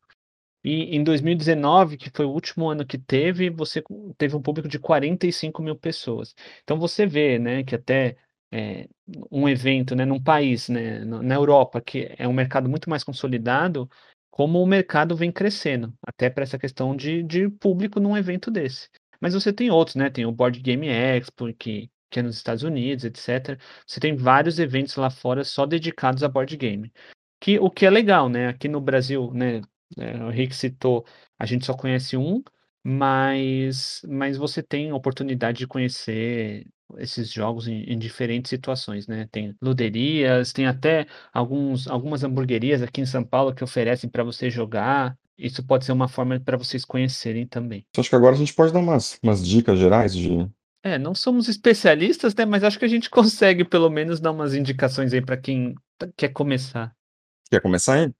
E 0.64 0.96
em 0.96 1.04
2019, 1.04 1.98
que 1.98 2.10
foi 2.12 2.26
o 2.26 2.32
último 2.32 2.70
ano 2.70 2.86
que 2.86 2.98
teve, 2.98 3.50
você 3.50 3.84
teve 4.18 4.36
um 4.36 4.42
público 4.42 4.70
de 4.70 4.80
45 4.80 5.62
mil 5.62 5.76
pessoas. 5.76 6.34
Então 6.64 6.80
você 6.80 7.06
vê, 7.06 7.40
né, 7.40 7.64
que 7.64 7.76
até 7.76 8.18
é, 8.52 8.88
um 9.32 9.48
evento, 9.50 9.96
né, 9.96 10.06
num 10.06 10.22
país, 10.22 10.70
né, 10.70 11.04
na 11.06 11.36
Europa, 11.36 11.82
que 11.82 12.14
é 12.18 12.28
um 12.28 12.34
mercado 12.34 12.70
muito 12.70 12.90
mais 12.90 13.04
consolidado, 13.04 13.90
como 14.30 14.62
o 14.62 14.68
mercado 14.68 15.16
vem 15.16 15.32
crescendo, 15.32 15.94
até 16.06 16.30
para 16.30 16.44
essa 16.44 16.60
questão 16.60 16.96
de, 16.96 17.24
de 17.24 17.50
público 17.50 18.00
num 18.00 18.18
evento 18.18 18.52
desse. 18.52 18.90
Mas 19.20 19.34
você 19.34 19.52
tem 19.54 19.70
outros, 19.72 19.96
né? 19.96 20.10
Tem 20.10 20.26
o 20.26 20.32
Board 20.32 20.60
Game 20.62 20.88
Expo, 20.88 21.54
que, 21.54 21.90
que 22.10 22.20
é 22.20 22.24
nos 22.24 22.38
Estados 22.38 22.64
Unidos, 22.64 23.06
etc. 23.06 23.58
Você 23.86 24.00
tem 24.00 24.16
vários 24.16 24.60
eventos 24.60 24.96
lá 24.96 25.10
fora 25.10 25.44
só 25.44 25.66
dedicados 25.66 26.24
a 26.24 26.30
board 26.30 26.56
game. 26.58 26.92
Que, 27.40 27.60
o 27.60 27.70
que 27.70 27.86
é 27.86 27.90
legal, 27.90 28.30
né? 28.30 28.48
Aqui 28.50 28.68
no 28.68 28.82
Brasil, 28.82 29.32
né? 29.34 29.62
É, 29.98 30.24
o 30.24 30.30
Rick 30.30 30.56
citou, 30.56 31.06
a 31.38 31.46
gente 31.46 31.66
só 31.66 31.74
conhece 31.76 32.16
um, 32.16 32.44
mas, 32.84 34.02
mas 34.08 34.38
você 34.38 34.62
tem 34.64 34.92
a 34.92 34.96
oportunidade 34.96 35.60
de 35.60 35.68
conhecer 35.68 36.68
esses 36.98 37.32
jogos 37.32 37.68
em, 37.68 37.84
em, 37.84 37.98
diferentes 37.98 38.50
situações, 38.50 39.08
né? 39.08 39.28
Tem 39.32 39.56
luderias, 39.62 40.54
tem 40.54 40.66
até 40.66 41.06
alguns, 41.34 41.88
algumas 41.88 42.24
hamburguerias 42.24 42.82
aqui 42.82 43.02
em 43.02 43.06
São 43.06 43.24
Paulo 43.24 43.54
que 43.54 43.64
oferecem 43.64 44.10
para 44.10 44.24
você 44.24 44.50
jogar. 44.50 45.18
Isso 45.40 45.64
pode 45.64 45.86
ser 45.86 45.94
uma 45.94 46.10
forma 46.10 46.38
para 46.40 46.58
vocês 46.58 46.84
conhecerem 46.84 47.48
também. 47.48 47.86
Acho 47.98 48.10
que 48.10 48.16
agora 48.16 48.36
a 48.36 48.38
gente 48.38 48.54
pode 48.54 48.74
dar 48.74 48.80
umas, 48.80 49.18
umas 49.24 49.46
dicas 49.48 49.80
gerais 49.80 50.14
de. 50.14 50.48
É, 50.84 50.98
não 50.98 51.16
somos 51.16 51.48
especialistas, 51.48 52.36
né? 52.36 52.46
Mas 52.46 52.64
acho 52.64 52.78
que 52.78 52.86
a 52.86 52.90
gente 52.90 53.10
consegue 53.10 53.64
pelo 53.64 53.90
menos 53.90 54.20
dar 54.20 54.32
umas 54.32 54.54
indicações 54.54 55.14
aí 55.14 55.22
para 55.22 55.38
quem 55.38 55.76
quer 56.18 56.30
começar. 56.30 56.94
Quer 57.50 57.62
começar 57.62 57.94
aí? 57.94 58.12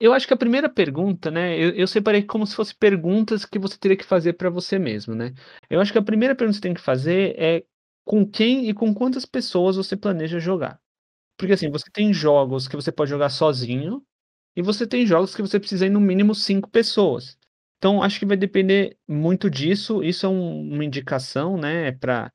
Eu 0.00 0.12
acho 0.12 0.28
que 0.28 0.34
a 0.34 0.36
primeira 0.36 0.68
pergunta, 0.68 1.30
né? 1.30 1.58
Eu, 1.58 1.70
eu 1.70 1.86
separei 1.86 2.22
como 2.22 2.46
se 2.46 2.54
fosse 2.54 2.74
perguntas 2.74 3.44
que 3.44 3.58
você 3.58 3.76
teria 3.78 3.96
que 3.96 4.04
fazer 4.04 4.34
para 4.34 4.50
você 4.50 4.78
mesmo, 4.78 5.14
né? 5.14 5.32
Eu 5.68 5.80
acho 5.80 5.90
que 5.90 5.98
a 5.98 6.02
primeira 6.02 6.36
pergunta 6.36 6.56
que 6.56 6.60
você 6.60 6.68
tem 6.68 6.74
que 6.74 6.80
fazer 6.80 7.34
é 7.36 7.64
com 8.04 8.24
quem 8.24 8.68
e 8.68 8.74
com 8.74 8.94
quantas 8.94 9.24
pessoas 9.24 9.76
você 9.76 9.96
planeja 9.96 10.38
jogar. 10.38 10.78
Porque 11.36 11.52
assim, 11.52 11.70
você 11.70 11.90
tem 11.92 12.12
jogos 12.12 12.68
que 12.68 12.76
você 12.76 12.92
pode 12.92 13.10
jogar 13.10 13.30
sozinho 13.30 14.02
e 14.56 14.62
você 14.62 14.86
tem 14.86 15.06
jogos 15.06 15.34
que 15.34 15.42
você 15.42 15.58
precisa 15.58 15.86
ir 15.86 15.90
no 15.90 16.00
mínimo 16.00 16.34
cinco 16.34 16.68
pessoas. 16.68 17.36
Então, 17.78 18.02
acho 18.02 18.18
que 18.18 18.26
vai 18.26 18.36
depender 18.36 18.96
muito 19.06 19.48
disso. 19.48 20.02
Isso 20.02 20.26
é 20.26 20.28
um, 20.28 20.72
uma 20.72 20.84
indicação, 20.84 21.56
né, 21.56 21.92
para 21.92 22.32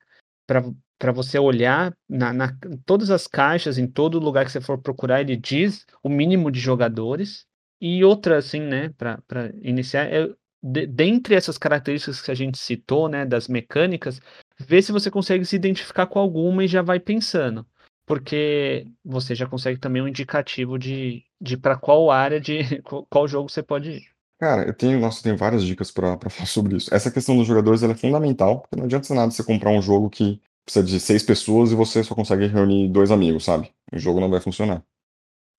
para 1.04 1.12
você 1.12 1.38
olhar 1.38 1.94
na, 2.08 2.32
na, 2.32 2.58
todas 2.86 3.10
as 3.10 3.28
caixas, 3.28 3.78
em 3.78 3.86
todo 3.86 4.20
lugar 4.20 4.46
que 4.46 4.52
você 4.54 4.62
for 4.62 4.82
procurar, 4.82 5.20
ele 5.20 5.36
diz 5.36 5.86
o 6.02 6.08
mínimo 6.08 6.50
de 6.50 6.62
jogadores. 6.62 7.46
E 7.82 8.06
outra, 8.06 8.38
assim, 8.38 8.62
né, 8.62 8.90
para 8.98 9.20
iniciar, 9.62 10.06
é, 10.06 10.34
de, 10.64 10.88
dentre 10.88 11.36
essas 11.36 11.58
características 11.58 12.22
que 12.22 12.32
a 12.32 12.34
gente 12.34 12.58
citou, 12.58 13.10
né, 13.10 13.26
das 13.26 13.50
mecânicas, 13.50 14.22
ver 14.58 14.82
se 14.82 14.94
você 14.94 15.12
consegue 15.12 15.44
se 15.44 15.58
identificar 15.58 16.08
com 16.08 16.20
alguma 16.20 16.64
e 16.64 16.70
já 16.70 16.82
vai 16.82 17.02
pensando. 17.02 17.68
Porque 18.06 18.88
você 19.04 19.36
já 19.36 19.46
consegue 19.46 19.80
também 19.80 20.02
um 20.02 20.08
indicativo 20.08 20.80
de, 20.80 21.26
de 21.44 21.58
para 21.58 21.76
qual 21.76 22.10
área 22.10 22.40
de 22.40 22.82
qual 23.10 23.28
jogo 23.28 23.50
você 23.50 23.62
pode 23.62 23.92
ir. 23.92 24.04
Cara, 24.40 24.64
eu 24.64 24.74
tenho, 24.74 25.00
nossa, 25.00 25.22
tenho 25.22 25.38
várias 25.38 25.64
dicas 25.64 25.92
para 25.92 26.18
falar 26.30 26.48
sobre 26.48 26.78
isso. 26.78 26.94
Essa 26.94 27.12
questão 27.12 27.38
dos 27.38 27.46
jogadores 27.46 27.84
é 27.84 27.94
fundamental, 27.94 28.62
porque 28.62 28.76
não 28.76 28.86
adianta 28.86 29.14
nada 29.14 29.32
você 29.32 29.44
comprar 29.44 29.72
um 29.72 29.82
jogo 29.82 30.10
que 30.10 30.42
precisa 30.66 30.86
de 30.86 31.00
seis 31.00 31.24
pessoas 31.24 31.72
e 31.72 31.76
você 31.76 32.04
só 32.04 32.16
consegue 32.16 32.48
reunir 32.48 32.90
dois 32.90 33.12
amigos, 33.12 33.44
sabe? 33.44 33.72
O 33.92 34.00
jogo 34.00 34.20
não 34.20 34.30
vai 34.30 34.40
funcionar. 34.40 34.84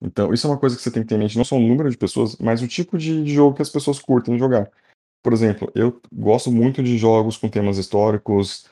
Então, 0.03 0.33
isso 0.35 0.47
é 0.47 0.51
uma 0.51 0.59
coisa 0.59 0.77
que 0.77 0.83
você 0.83 0.91
tem 0.91 1.03
que 1.03 1.09
ter 1.09 1.15
em 1.15 1.19
mente, 1.19 1.37
não 1.37 1.45
só 1.45 1.57
o 1.57 1.61
número 1.61 1.91
de 1.91 1.97
pessoas, 1.97 2.37
mas 2.37 2.63
o 2.63 2.69
tipo 2.69 2.99
de, 2.99 3.23
de 3.25 3.35
jogo 3.35 3.55
que 3.55 3.63
as 3.63 3.71
pessoas 3.71 3.99
curtem 3.99 4.39
jogar. 4.39 4.71
Por 5.23 5.33
exemplo, 5.33 5.71
eu 5.75 6.01
gosto 6.13 6.51
muito 6.51 6.83
de 6.83 6.99
jogos 6.99 7.37
com 7.37 7.49
temas 7.49 7.79
históricos 7.79 8.67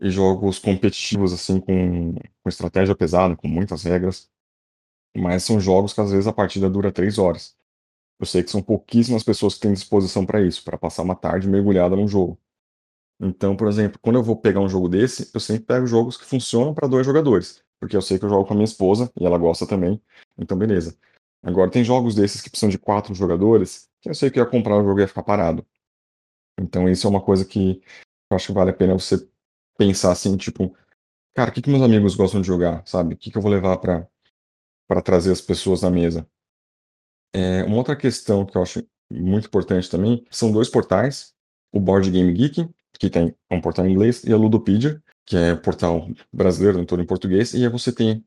e 0.00 0.10
jogos 0.10 0.58
competitivos, 0.58 1.32
assim, 1.32 1.60
com, 1.60 2.14
com 2.14 2.48
estratégia 2.48 2.96
pesada, 2.96 3.36
com 3.36 3.46
muitas 3.46 3.84
regras. 3.84 4.28
Mas 5.16 5.44
são 5.44 5.60
jogos 5.60 5.92
que 5.92 6.00
às 6.00 6.10
vezes 6.10 6.26
a 6.26 6.32
partida 6.32 6.68
dura 6.68 6.92
três 6.92 7.18
horas. 7.18 7.56
Eu 8.18 8.26
sei 8.26 8.42
que 8.42 8.50
são 8.50 8.62
pouquíssimas 8.62 9.22
pessoas 9.22 9.54
que 9.54 9.60
têm 9.60 9.72
disposição 9.72 10.24
para 10.24 10.40
isso, 10.40 10.64
para 10.64 10.78
passar 10.78 11.02
uma 11.02 11.14
tarde 11.14 11.48
mergulhada 11.48 11.96
num 11.96 12.08
jogo. 12.08 12.38
Então, 13.20 13.56
por 13.56 13.68
exemplo, 13.68 13.98
quando 14.02 14.16
eu 14.16 14.22
vou 14.22 14.36
pegar 14.36 14.60
um 14.60 14.68
jogo 14.68 14.88
desse, 14.88 15.30
eu 15.32 15.40
sempre 15.40 15.64
pego 15.64 15.86
jogos 15.86 16.16
que 16.16 16.24
funcionam 16.24 16.74
para 16.74 16.88
dois 16.88 17.06
jogadores, 17.06 17.62
porque 17.80 17.96
eu 17.96 18.02
sei 18.02 18.18
que 18.18 18.24
eu 18.24 18.28
jogo 18.28 18.44
com 18.46 18.54
a 18.54 18.56
minha 18.56 18.64
esposa 18.64 19.10
e 19.18 19.24
ela 19.24 19.38
gosta 19.38 19.66
também. 19.66 20.00
Então, 20.38 20.56
beleza. 20.56 20.96
Agora, 21.42 21.70
tem 21.70 21.84
jogos 21.84 22.14
desses 22.14 22.40
que 22.40 22.50
precisam 22.50 22.70
de 22.70 22.78
quatro 22.78 23.14
jogadores, 23.14 23.88
que 24.00 24.08
eu 24.08 24.14
sei 24.14 24.30
que 24.30 24.38
eu 24.38 24.44
ia 24.44 24.50
comprar 24.50 24.76
o 24.78 24.84
jogo 24.84 24.98
e 24.98 25.02
ia 25.02 25.08
ficar 25.08 25.22
parado. 25.22 25.64
Então, 26.58 26.88
isso 26.88 27.06
é 27.06 27.10
uma 27.10 27.20
coisa 27.20 27.44
que 27.44 27.82
eu 28.30 28.36
acho 28.36 28.48
que 28.48 28.52
vale 28.52 28.70
a 28.70 28.74
pena 28.74 28.94
você 28.94 29.28
pensar 29.76 30.12
assim, 30.12 30.36
tipo, 30.36 30.74
cara, 31.34 31.50
o 31.50 31.52
que, 31.52 31.62
que 31.62 31.70
meus 31.70 31.82
amigos 31.82 32.14
gostam 32.14 32.40
de 32.40 32.46
jogar, 32.46 32.86
sabe? 32.86 33.14
O 33.14 33.16
que, 33.16 33.30
que 33.30 33.38
eu 33.38 33.42
vou 33.42 33.50
levar 33.50 33.76
para 33.78 34.08
para 34.86 35.02
trazer 35.02 35.32
as 35.32 35.40
pessoas 35.40 35.82
na 35.82 35.90
mesa? 35.90 36.26
É, 37.34 37.64
uma 37.64 37.76
outra 37.76 37.96
questão 37.96 38.46
que 38.46 38.56
eu 38.56 38.62
acho 38.62 38.86
muito 39.10 39.46
importante 39.46 39.90
também 39.90 40.24
são 40.30 40.52
dois 40.52 40.68
portais, 40.68 41.34
o 41.72 41.80
Board 41.80 42.10
Game 42.10 42.32
Geek, 42.32 42.68
que 42.98 43.10
tem 43.10 43.34
um 43.50 43.60
portal 43.60 43.86
em 43.86 43.92
inglês, 43.92 44.22
e 44.24 44.32
a 44.32 44.36
Ludopedia, 44.36 45.02
que 45.26 45.36
é 45.36 45.54
um 45.54 45.60
portal 45.60 46.08
brasileiro, 46.32 46.84
todo 46.86 47.02
em 47.02 47.06
português, 47.06 47.52
e 47.54 47.64
aí 47.64 47.68
você 47.68 47.92
tem 47.92 48.24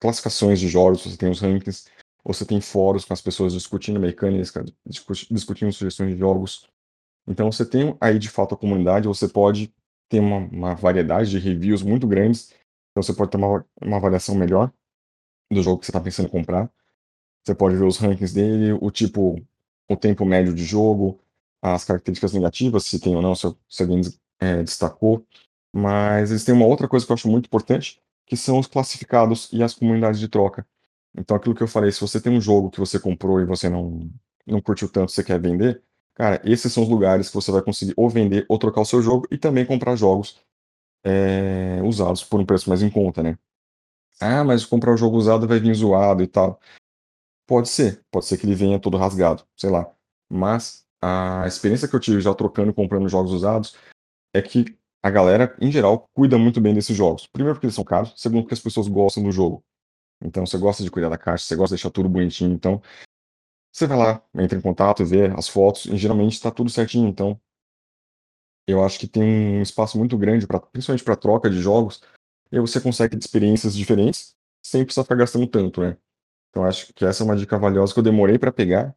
classificações 0.00 0.58
de 0.58 0.68
jogos, 0.68 1.04
você 1.04 1.16
tem 1.16 1.30
os 1.30 1.40
rankings, 1.40 1.88
você 2.24 2.44
tem 2.44 2.60
fóruns 2.60 3.04
com 3.04 3.12
as 3.12 3.20
pessoas 3.20 3.52
discutindo 3.52 4.00
mecânicas, 4.00 4.52
discutindo 5.30 5.72
sugestões 5.72 6.12
de 6.12 6.18
jogos. 6.18 6.66
Então 7.26 7.50
você 7.50 7.64
tem 7.64 7.96
aí 8.00 8.18
de 8.18 8.28
fato 8.28 8.54
a 8.54 8.58
comunidade, 8.58 9.08
você 9.08 9.28
pode 9.28 9.72
ter 10.08 10.20
uma, 10.20 10.38
uma 10.38 10.74
variedade 10.74 11.30
de 11.30 11.38
reviews 11.38 11.82
muito 11.82 12.06
grandes, 12.06 12.52
então 12.90 13.02
você 13.02 13.12
pode 13.12 13.30
ter 13.30 13.36
uma, 13.36 13.64
uma 13.80 13.96
avaliação 13.96 14.34
melhor 14.34 14.72
do 15.54 15.62
jogo 15.62 15.78
que 15.78 15.86
você 15.86 15.90
está 15.90 16.00
pensando 16.00 16.26
em 16.26 16.30
comprar. 16.30 16.70
Você 17.44 17.54
pode 17.54 17.76
ver 17.76 17.84
os 17.84 17.98
rankings 17.98 18.34
dele, 18.34 18.72
o 18.80 18.90
tipo, 18.90 19.40
o 19.88 19.96
tempo 19.96 20.24
médio 20.24 20.54
de 20.54 20.64
jogo, 20.64 21.20
as 21.60 21.84
características 21.84 22.32
negativas, 22.32 22.84
se 22.84 23.00
tem 23.00 23.16
ou 23.16 23.22
não, 23.22 23.34
se, 23.34 23.46
alguém 23.80 24.00
é, 24.40 24.62
destacou. 24.62 25.26
Mas 25.72 26.30
eles 26.30 26.44
têm 26.44 26.54
uma 26.54 26.66
outra 26.66 26.88
coisa 26.88 27.06
que 27.06 27.12
eu 27.12 27.14
acho 27.14 27.28
muito 27.28 27.46
importante, 27.46 28.00
que 28.26 28.36
são 28.36 28.58
os 28.58 28.66
classificados 28.66 29.48
e 29.52 29.62
as 29.62 29.74
comunidades 29.74 30.20
de 30.20 30.28
troca. 30.28 30.66
Então, 31.16 31.36
aquilo 31.36 31.54
que 31.54 31.62
eu 31.62 31.68
falei, 31.68 31.92
se 31.92 32.00
você 32.00 32.20
tem 32.20 32.32
um 32.32 32.40
jogo 32.40 32.70
que 32.70 32.80
você 32.80 32.98
comprou 32.98 33.40
e 33.40 33.44
você 33.44 33.68
não, 33.68 34.10
não 34.46 34.60
curtiu 34.60 34.88
tanto, 34.88 35.12
você 35.12 35.22
quer 35.24 35.40
vender, 35.40 35.82
cara, 36.14 36.40
esses 36.44 36.72
são 36.72 36.82
os 36.82 36.88
lugares 36.88 37.28
que 37.28 37.34
você 37.34 37.50
vai 37.50 37.62
conseguir 37.62 37.94
ou 37.96 38.08
vender 38.08 38.46
ou 38.48 38.58
trocar 38.58 38.80
o 38.82 38.84
seu 38.84 39.02
jogo 39.02 39.26
e 39.30 39.38
também 39.38 39.66
comprar 39.66 39.96
jogos 39.96 40.40
é, 41.04 41.80
usados 41.84 42.24
por 42.24 42.40
um 42.40 42.46
preço 42.46 42.68
mais 42.68 42.82
em 42.82 42.90
conta, 42.90 43.22
né? 43.22 43.38
Ah, 44.22 44.44
mas 44.44 44.64
comprar 44.64 44.94
o 44.94 44.96
jogo 44.96 45.16
usado 45.16 45.48
vai 45.48 45.58
vir 45.58 45.74
zoado 45.74 46.22
e 46.22 46.28
tal. 46.28 46.60
Pode 47.44 47.68
ser, 47.68 48.04
pode 48.08 48.24
ser 48.26 48.38
que 48.38 48.46
ele 48.46 48.54
venha 48.54 48.78
todo 48.78 48.96
rasgado, 48.96 49.44
sei 49.56 49.68
lá. 49.68 49.92
Mas 50.30 50.86
a 51.02 51.44
experiência 51.46 51.88
que 51.88 51.96
eu 51.96 52.00
tive 52.00 52.20
já 52.20 52.32
trocando 52.32 52.70
e 52.70 52.74
comprando 52.74 53.08
jogos 53.08 53.32
usados 53.32 53.76
é 54.32 54.40
que 54.40 54.78
a 55.02 55.10
galera, 55.10 55.56
em 55.60 55.72
geral, 55.72 56.08
cuida 56.14 56.38
muito 56.38 56.60
bem 56.60 56.72
desses 56.72 56.96
jogos. 56.96 57.26
Primeiro 57.26 57.56
porque 57.56 57.66
eles 57.66 57.74
são 57.74 57.84
caros, 57.84 58.14
segundo 58.16 58.42
porque 58.42 58.54
as 58.54 58.60
pessoas 58.60 58.86
gostam 58.86 59.24
do 59.24 59.32
jogo. 59.32 59.64
Então 60.24 60.46
você 60.46 60.56
gosta 60.56 60.84
de 60.84 60.90
cuidar 60.90 61.08
da 61.08 61.18
caixa, 61.18 61.44
você 61.44 61.56
gosta 61.56 61.74
de 61.74 61.80
deixar 61.80 61.90
tudo 61.90 62.08
bonitinho, 62.08 62.52
então 62.52 62.80
você 63.72 63.88
vai 63.88 63.98
lá, 63.98 64.24
entra 64.36 64.56
em 64.56 64.60
contato, 64.60 65.04
vê 65.04 65.26
as 65.36 65.48
fotos, 65.48 65.86
e 65.86 65.96
geralmente 65.96 66.34
está 66.34 66.52
tudo 66.52 66.70
certinho, 66.70 67.08
então 67.08 67.40
eu 68.68 68.84
acho 68.84 69.00
que 69.00 69.08
tem 69.08 69.58
um 69.58 69.62
espaço 69.62 69.98
muito 69.98 70.16
grande, 70.16 70.46
principalmente 70.70 71.02
para 71.02 71.16
troca 71.16 71.50
de 71.50 71.60
jogos, 71.60 72.00
e 72.52 72.56
aí 72.56 72.60
você 72.60 72.80
consegue 72.80 73.16
experiências 73.18 73.74
diferentes 73.74 74.36
sem 74.62 74.84
precisar 74.84 75.04
ficar 75.04 75.16
gastando 75.16 75.46
tanto, 75.46 75.80
né? 75.80 75.96
Então 76.50 76.64
acho 76.64 76.92
que 76.94 77.04
essa 77.04 77.24
é 77.24 77.26
uma 77.26 77.36
dica 77.36 77.58
valiosa 77.58 77.92
que 77.94 78.00
eu 78.00 78.04
demorei 78.04 78.38
para 78.38 78.52
pegar 78.52 78.94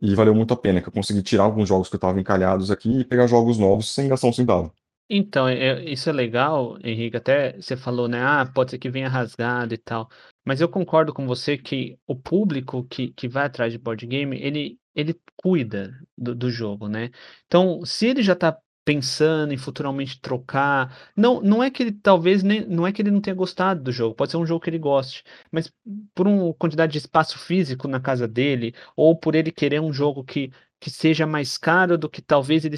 e 0.00 0.14
valeu 0.14 0.34
muito 0.34 0.54
a 0.54 0.56
pena, 0.56 0.82
que 0.82 0.88
eu 0.88 0.92
consegui 0.92 1.22
tirar 1.22 1.44
alguns 1.44 1.68
jogos 1.68 1.88
que 1.88 1.96
estavam 1.96 2.20
encalhados 2.20 2.70
aqui 2.70 3.00
e 3.00 3.04
pegar 3.04 3.26
jogos 3.26 3.58
novos 3.58 3.90
sem 3.90 4.08
gastar 4.08 4.28
um 4.28 4.32
centavo. 4.32 4.72
Então, 5.08 5.46
é 5.46 5.84
isso 5.84 6.08
é 6.08 6.12
legal, 6.12 6.78
Henrique, 6.82 7.16
até 7.16 7.52
você 7.60 7.76
falou, 7.76 8.08
né, 8.08 8.20
ah, 8.22 8.46
pode 8.46 8.70
ser 8.70 8.78
que 8.78 8.88
venha 8.88 9.08
rasgado 9.08 9.74
e 9.74 9.78
tal, 9.78 10.08
mas 10.44 10.60
eu 10.62 10.68
concordo 10.68 11.12
com 11.12 11.26
você 11.26 11.58
que 11.58 11.98
o 12.06 12.16
público 12.16 12.84
que 12.84 13.12
que 13.12 13.28
vai 13.28 13.44
atrás 13.46 13.70
de 13.72 13.78
board 13.78 14.06
game, 14.06 14.40
ele 14.40 14.78
ele 14.94 15.14
cuida 15.36 15.92
do 16.16 16.34
do 16.34 16.50
jogo, 16.50 16.88
né. 16.88 17.10
Então, 17.46 17.84
se 17.84 18.06
ele 18.06 18.22
já 18.22 18.34
tá 18.34 18.56
pensando 18.84 19.52
em 19.52 19.56
futuramente 19.56 20.20
trocar, 20.20 20.94
não 21.16 21.40
não 21.40 21.62
é 21.62 21.70
que 21.70 21.82
ele 21.82 21.92
talvez 21.92 22.42
nem 22.42 22.66
não 22.66 22.86
é 22.86 22.92
que 22.92 23.00
ele 23.02 23.10
não 23.10 23.20
tenha 23.20 23.34
gostado 23.36 23.82
do 23.82 23.92
jogo, 23.92 24.14
pode 24.14 24.30
ser 24.30 24.36
um 24.36 24.46
jogo 24.46 24.60
que 24.62 24.70
ele 24.70 24.78
goste, 24.78 25.24
mas 25.50 25.72
por 26.14 26.26
uma 26.28 26.52
quantidade 26.54 26.92
de 26.92 26.98
espaço 26.98 27.38
físico 27.38 27.88
na 27.88 28.00
casa 28.00 28.28
dele, 28.28 28.74
ou 28.96 29.16
por 29.18 29.34
ele 29.34 29.50
querer 29.52 29.80
um 29.80 29.92
jogo 29.92 30.24
que 30.24 30.50
que 30.80 30.90
seja 30.90 31.26
mais 31.26 31.56
caro 31.56 31.96
do 31.96 32.10
que 32.10 32.20
talvez 32.20 32.64
ele 32.64 32.76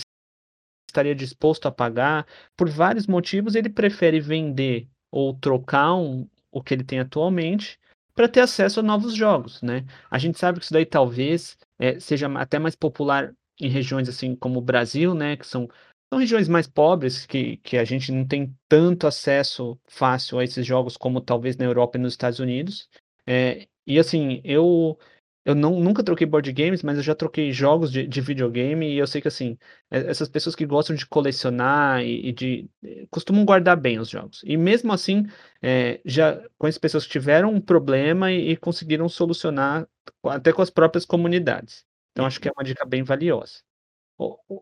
estaria 0.89 1.15
disposto 1.15 1.67
a 1.67 1.73
pagar, 1.73 2.27
por 2.57 2.69
vários 2.69 3.07
motivos 3.07 3.55
ele 3.57 3.69
prefere 3.69 4.21
vender 4.21 4.89
ou 5.11 5.35
trocar 5.35 5.95
um 5.95 6.29
o 6.53 6.63
que 6.63 6.73
ele 6.73 6.85
tem 6.85 7.01
atualmente, 7.01 7.79
para 8.15 8.29
ter 8.29 8.41
acesso 8.41 8.81
a 8.81 8.83
novos 8.83 9.15
jogos, 9.15 9.61
né. 9.63 9.85
A 10.11 10.19
gente 10.19 10.39
sabe 10.39 10.59
que 10.59 10.65
isso 10.65 10.73
daí 10.73 10.87
talvez, 10.87 11.59
eh, 11.79 12.01
seja 12.01 12.29
até 12.39 12.59
mais 12.59 12.75
popular 12.75 13.35
em 13.61 13.69
regiões, 13.69 14.09
assim, 14.09 14.35
como 14.35 14.59
o 14.59 14.63
Brasil, 14.63 15.15
né, 15.15 15.37
que 15.37 15.47
são 15.47 15.69
são 16.13 16.19
regiões 16.21 16.49
mais 16.49 16.67
pobres, 16.69 17.27
que 17.27 17.57
que 17.59 17.77
a 17.77 17.85
gente 17.85 18.13
não 18.13 18.27
tem 18.27 18.55
tanto 18.69 19.07
acesso 19.07 19.79
fácil 19.89 20.39
a 20.39 20.45
esses 20.45 20.65
jogos 20.67 20.97
como 20.97 21.21
talvez 21.21 21.57
na 21.57 21.65
Europa 21.65 21.99
e 21.99 22.01
nos 22.01 22.13
Estados 22.15 22.39
Unidos. 22.41 22.89
Eh, 23.27 23.67
e 23.87 23.99
assim, 23.99 24.41
eu 24.45 24.99
eu 25.45 25.55
não 25.55 25.79
nunca 25.81 26.03
troquei 26.03 26.27
board 26.27 26.53
games, 26.53 26.83
mas 26.83 26.97
eu 26.97 27.03
já 27.05 27.15
troquei 27.15 27.53
jogos 27.53 27.91
de 27.93 28.07
de 28.07 28.21
videogame 28.21 28.89
e 28.93 28.99
eu 28.99 29.07
sei 29.07 29.21
que, 29.21 29.29
assim, 29.29 29.59
e 29.93 29.97
essas 29.97 30.29
pessoas 30.29 30.55
que 30.57 30.67
gostam 30.67 30.95
de 30.97 31.07
colecionar 31.07 32.03
e 32.05 32.29
e 32.29 32.33
de 32.33 32.71
costumam 33.11 33.45
guardar 33.45 33.77
bem 33.77 33.99
os 33.99 34.09
jogos. 34.09 34.43
E 34.45 34.57
mesmo 34.57 34.93
assim, 34.93 35.25
eh, 35.63 36.01
já 36.05 36.41
conheço 36.59 36.81
pessoas 36.81 37.05
que 37.05 37.11
tiveram 37.13 37.53
um 37.53 37.61
problema 37.61 38.31
e 38.33 38.51
e 38.53 38.57
conseguiram 38.57 39.09
solucionar 39.09 39.87
até 40.25 40.53
com 40.53 40.63
as 40.63 40.71
próprias 40.71 41.05
comunidades. 41.05 41.85
Então 42.13 42.25
acho 42.27 42.41
que 42.41 42.49
é 42.49 42.53
uma 42.57 42.65
dica 42.65 42.85
bem 42.85 43.03
valiosa. 43.03 43.66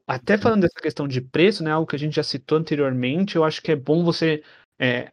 Até 0.07 0.37
falando 0.37 0.63
dessa 0.63 0.81
questão 0.83 1.07
de 1.07 1.21
preço, 1.21 1.63
né, 1.63 1.71
algo 1.71 1.87
que 1.87 1.95
a 1.97 1.99
gente 1.99 2.17
já 2.17 2.23
citou 2.23 2.59
anteriormente, 2.59 3.37
eu 3.37 3.45
acho 3.45 3.63
que 3.63 3.71
é 3.73 3.77
bom 3.77 4.03
você, 4.05 4.43
eh, 4.81 5.13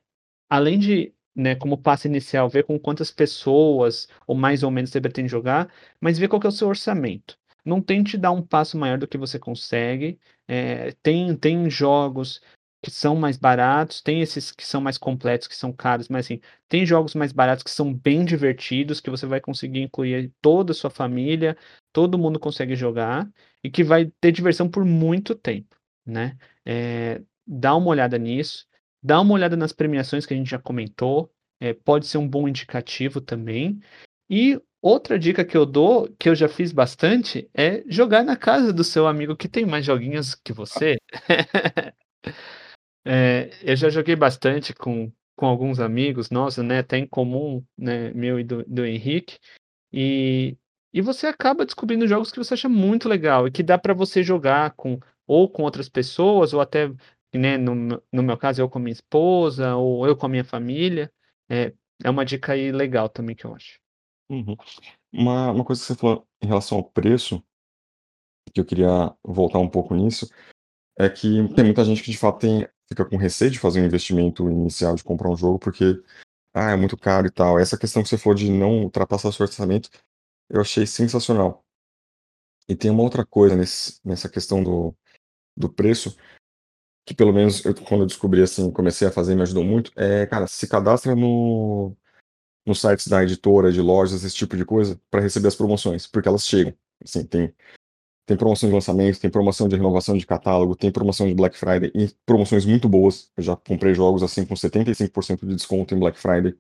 além 0.49 0.79
de, 0.79 1.13
né, 1.35 1.55
como 1.55 1.77
passo 1.77 2.07
inicial, 2.07 2.49
ver 2.49 2.63
com 2.65 2.79
quantas 2.79 3.11
pessoas, 3.11 4.07
ou 4.27 4.35
mais 4.35 4.63
ou 4.63 4.71
menos 4.71 4.91
você 4.91 5.01
pretende 5.01 5.29
jogar, 5.29 5.71
mas 6.01 6.17
ver 6.19 6.29
qual 6.29 6.39
que 6.41 6.47
é 6.47 6.49
o 6.49 6.53
seu 6.53 6.67
orçamento. 6.69 7.37
Não 7.65 7.81
tente 7.81 8.17
dar 8.17 8.31
um 8.31 8.41
passo 8.41 8.77
maior 8.77 8.97
do 8.99 9.07
que 9.07 9.17
você 9.17 9.39
consegue, 9.39 10.19
eh, 10.47 10.93
tem 11.03 11.35
tem 11.37 11.69
jogos 11.69 12.41
que 12.82 12.89
são 12.91 13.15
mais 13.15 13.38
baratos, 13.38 14.01
tem 14.01 14.21
esses 14.21 14.51
que 14.51 14.65
são 14.65 14.82
mais 14.82 14.97
completos, 14.97 15.47
que 15.47 15.55
são 15.55 15.71
caros, 15.71 16.09
mas 16.09 16.25
assim, 16.25 16.39
tem 16.67 16.86
jogos 16.86 17.13
mais 17.15 17.32
baratos 17.32 17.63
que 17.63 17.69
são 17.71 17.93
bem 17.93 18.25
divertidos, 18.25 18.99
que 18.99 19.09
você 19.09 19.25
vai 19.25 19.39
conseguir 19.39 19.82
incluir 19.82 20.32
toda 20.41 20.71
a 20.71 20.75
sua 20.75 20.89
família, 20.89 21.55
todo 21.93 22.17
mundo 22.17 22.39
consegue 22.39 22.75
jogar, 22.75 23.29
e 23.63 23.69
que 23.69 23.84
vai 23.84 24.05
ter 24.19 24.32
diversão 24.32 24.69
por 24.69 24.84
muito 24.86 25.36
tempo, 25.36 25.75
né. 26.05 26.38
Eh, 26.65 27.21
dá 27.45 27.75
uma 27.75 27.88
olhada 27.89 28.17
nisso, 28.17 28.65
dá 29.03 29.19
uma 29.21 29.34
olhada 29.34 29.55
nas 29.57 29.71
premiações 29.73 30.25
que 30.25 30.34
a 30.34 30.38
gente 30.38 30.49
já 30.49 30.59
comentou, 30.59 31.32
eh, 31.59 31.73
pode 31.73 32.07
ser 32.07 32.17
um 32.17 32.27
bom 32.27 32.47
indicativo 32.47 33.21
também. 33.21 33.79
E 34.29 34.59
outra 34.82 35.19
dica 35.19 35.45
que 35.45 35.55
eu 35.57 35.65
dou, 35.65 36.09
que 36.19 36.29
eu 36.29 36.36
já 36.36 36.47
fiz 36.49 36.71
bastante, 36.71 37.49
é 37.53 37.84
jogar 37.88 38.23
na 38.23 38.36
casa 38.36 38.73
do 38.73 38.84
seu 38.84 39.07
amigo 39.07 39.36
que 39.36 39.47
tem 39.49 39.65
mais 39.65 39.86
joguinhos 39.86 40.34
que 40.36 40.53
você. 40.53 40.97
Eh, 43.06 43.49
eu 43.64 43.76
já 43.76 43.89
joguei 43.89 44.16
bastante 44.16 44.74
com 44.74 45.12
com 45.36 45.47
alguns 45.47 45.80
amigos 45.80 46.30
nossos, 46.30 46.64
né, 46.64 46.80
até 46.80 46.99
em 46.99 47.08
comum, 47.08 47.66
né, 47.76 48.12
meu 48.14 48.39
e 48.39 48.43
do 48.43 48.64
do 48.66 48.86
Henrique, 48.86 49.39
e 49.93 50.58
e 50.93 51.02
você 51.02 51.28
acaba 51.28 51.66
descobrindo 51.66 52.08
jogos 52.08 52.32
que 52.32 52.38
você 52.39 52.54
acha 52.56 52.70
muito 52.70 53.10
legal 53.10 53.47
e 53.47 53.52
que 53.52 53.64
dá 53.64 53.78
pra 53.78 53.93
você 53.93 54.22
jogar 54.24 54.72
com 54.76 54.99
ou 55.28 55.49
com 55.49 55.64
outras 55.64 55.89
pessoas 55.89 56.54
ou 56.54 56.62
até, 56.62 56.89
né, 57.34 57.58
no 57.58 57.76
no 58.12 58.24
meu 58.24 58.38
caso, 58.38 58.62
eu 58.62 58.70
com 58.70 58.80
a 58.80 58.82
minha 58.82 58.93
esposa 58.93 59.76
ou 59.76 60.06
eu 60.08 60.16
com 60.18 60.26
a 60.28 60.30
minha 60.30 60.43
família. 60.45 61.12
É 61.49 61.74
é 62.04 62.10
uma 62.10 62.26
dica 62.26 62.54
aí 62.54 62.72
legal 62.72 63.10
também 63.10 63.36
que 63.36 63.45
eu 63.45 63.56
acho. 63.56 63.80
Uhum. 64.30 64.56
Uma 65.14 65.52
uma 65.52 65.66
coisa 65.66 65.82
que 65.82 65.88
você 65.88 65.95
falou 65.95 66.28
em 66.43 66.47
relação 66.47 66.78
ao 66.80 66.84
preço 66.84 67.43
que 68.54 68.60
eu 68.60 68.66
queria 68.66 69.14
voltar 69.24 69.60
um 69.60 69.70
pouco 69.70 69.95
nisso, 69.95 70.28
é 70.99 71.10
que 71.10 71.47
tem 71.56 71.66
muita 71.66 71.86
gente 71.86 72.04
que 72.04 72.12
de 72.12 72.18
fato 72.18 72.39
tem 72.39 72.68
fica 72.91 73.05
com 73.05 73.15
receio 73.17 73.49
de 73.51 73.59
fazer 73.59 73.81
um 73.81 73.85
investimento 73.85 74.49
inicial 74.49 74.95
de 74.95 75.03
comprar 75.03 75.29
um 75.31 75.37
jogo, 75.37 75.57
porque, 75.59 76.01
"Ah, 76.53 76.71
é 76.71 76.75
muito 76.77 76.97
caro 76.97 77.27
e 77.27 77.31
tal". 77.31 77.59
Essa 77.59 77.77
questão 77.77 78.03
que 78.03 78.09
você 78.09 78.17
falou 78.17 78.35
de 78.37 78.49
não 78.51 78.83
ultrapassar 78.83 79.31
seu 79.33 79.45
orçamento, 79.45 79.89
eu 80.49 80.61
achei 80.61 80.85
sensacional. 80.87 81.65
E 82.67 82.75
tem 82.75 82.91
uma 82.91 83.03
outra 83.03 83.25
coisa 83.25 83.55
nesse 83.55 83.99
nessa 84.03 84.29
questão 84.29 84.63
do 84.63 84.95
do 85.57 85.69
preço, 85.71 86.17
que 87.05 87.13
pelo 87.15 87.33
menos 87.33 87.63
eu 87.65 87.75
quando 87.75 88.01
eu 88.03 88.07
descobri, 88.07 88.41
assim, 88.43 88.71
comecei 88.71 89.07
a 89.07 89.11
fazer 89.11 89.35
me 89.35 89.41
ajudou 89.43 89.63
muito, 89.65 89.91
eh, 89.97 90.25
cara, 90.27 90.47
se 90.47 90.67
cadastra 90.67 91.15
no 91.15 91.95
nos 92.65 92.81
sites 92.81 93.07
da 93.07 93.23
editora, 93.23 93.71
de 93.71 93.81
lojas, 93.81 94.23
esse 94.23 94.35
tipo 94.35 94.57
de 94.57 94.65
coisa, 94.65 94.99
pra 95.11 95.21
receber 95.21 95.47
as 95.49 95.55
promoções, 95.55 96.07
porque 96.07 96.27
elas 96.29 96.45
chegam. 96.47 96.73
Assim, 97.03 97.25
tem 97.25 97.53
tem 98.32 98.38
promoção 98.38 98.69
de 98.69 98.75
lançamento, 98.75 99.19
tem 99.19 99.29
promoção 99.29 99.67
de 99.67 99.75
renovação 99.75 100.17
de 100.17 100.25
catálogo, 100.25 100.73
tem 100.73 100.89
promoção 100.89 101.27
de 101.27 101.34
Black 101.34 101.57
Friday 101.57 101.91
e 101.93 102.09
promoções 102.25 102.65
muito 102.65 102.88
boas. 102.88 103.29
Eu 103.36 103.43
já 103.43 103.57
comprei 103.57 103.93
jogos, 103.93 104.23
assim, 104.23 104.45
com 104.45 104.55
75% 104.55 105.45
de 105.45 105.53
desconto 105.53 105.93
em 105.93 105.99
Black 105.99 106.17
Friday. 106.17 106.55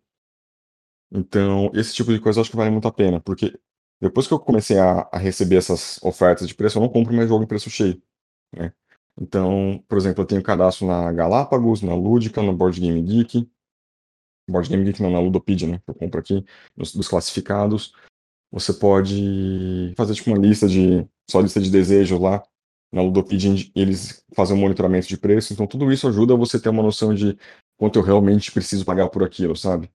Então, 1.09 1.71
esse 1.73 1.93
tipo 1.93 2.11
de 2.11 2.19
coisa 2.19 2.39
eu 2.39 2.41
acho 2.41 2.51
que 2.51 2.57
vale 2.57 2.71
muito 2.71 2.87
a 2.87 2.91
pena, 2.91 3.21
porque 3.21 3.57
depois 4.01 4.27
que 4.27 4.33
eu 4.33 4.39
comecei 4.39 4.77
a 4.79 5.07
a 5.11 5.17
receber 5.17 5.57
essas 5.57 5.97
ofertas 6.03 6.45
de 6.47 6.55
preço, 6.55 6.77
eu 6.77 6.81
não 6.81 6.89
compro 6.89 7.13
mais 7.13 7.29
jogo 7.29 7.43
em 7.43 7.47
preço 7.47 7.69
cheio, 7.69 8.01
né. 8.53 8.73
Então, 9.19 9.83
por 9.87 9.97
exemplo, 9.97 10.23
eu 10.23 10.27
tenho 10.27 10.43
cadastro 10.43 10.87
na 10.87 11.11
Galápagos, 11.11 11.81
na 11.81 11.95
Lúdica, 11.95 12.41
no 12.41 12.55
Board 12.55 12.79
Game 12.79 13.01
Geek. 13.01 13.49
Board 14.49 14.69
Game 14.69 14.83
Geek 14.83 15.01
não, 15.01 15.11
na 15.11 15.19
Ludopedia, 15.19 15.67
né, 15.67 15.79
que 15.79 15.89
eu 15.89 15.95
compro 15.95 16.19
aqui, 16.19 16.45
dos 16.75 16.93
dos 16.93 17.07
classificados. 17.07 17.93
Você 18.51 18.73
pode 18.73 19.93
fazer, 19.95 20.13
tipo, 20.15 20.29
uma 20.29 20.39
lista 20.39 20.67
de 20.67 21.07
só 21.31 21.39
lista 21.39 21.59
de 21.59 21.71
desejos 21.71 22.19
lá, 22.19 22.43
na 22.91 23.01
Ludopedia, 23.01 23.51
e 23.53 23.81
eles 23.81 24.23
fazem 24.35 24.55
um 24.55 24.59
monitoramento 24.59 25.07
de 25.07 25.17
preço, 25.17 25.53
então 25.53 25.65
tudo 25.65 25.91
isso 25.91 26.07
ajuda 26.07 26.35
você 26.35 26.59
ter 26.59 26.69
uma 26.69 26.83
noção 26.83 27.13
de 27.13 27.37
quanto 27.77 27.97
eu 27.97 28.03
realmente 28.03 28.51
preciso 28.51 28.85
pagar 28.85 29.07
por 29.09 29.23
aquilo, 29.23 29.55
sabe. 29.55 29.89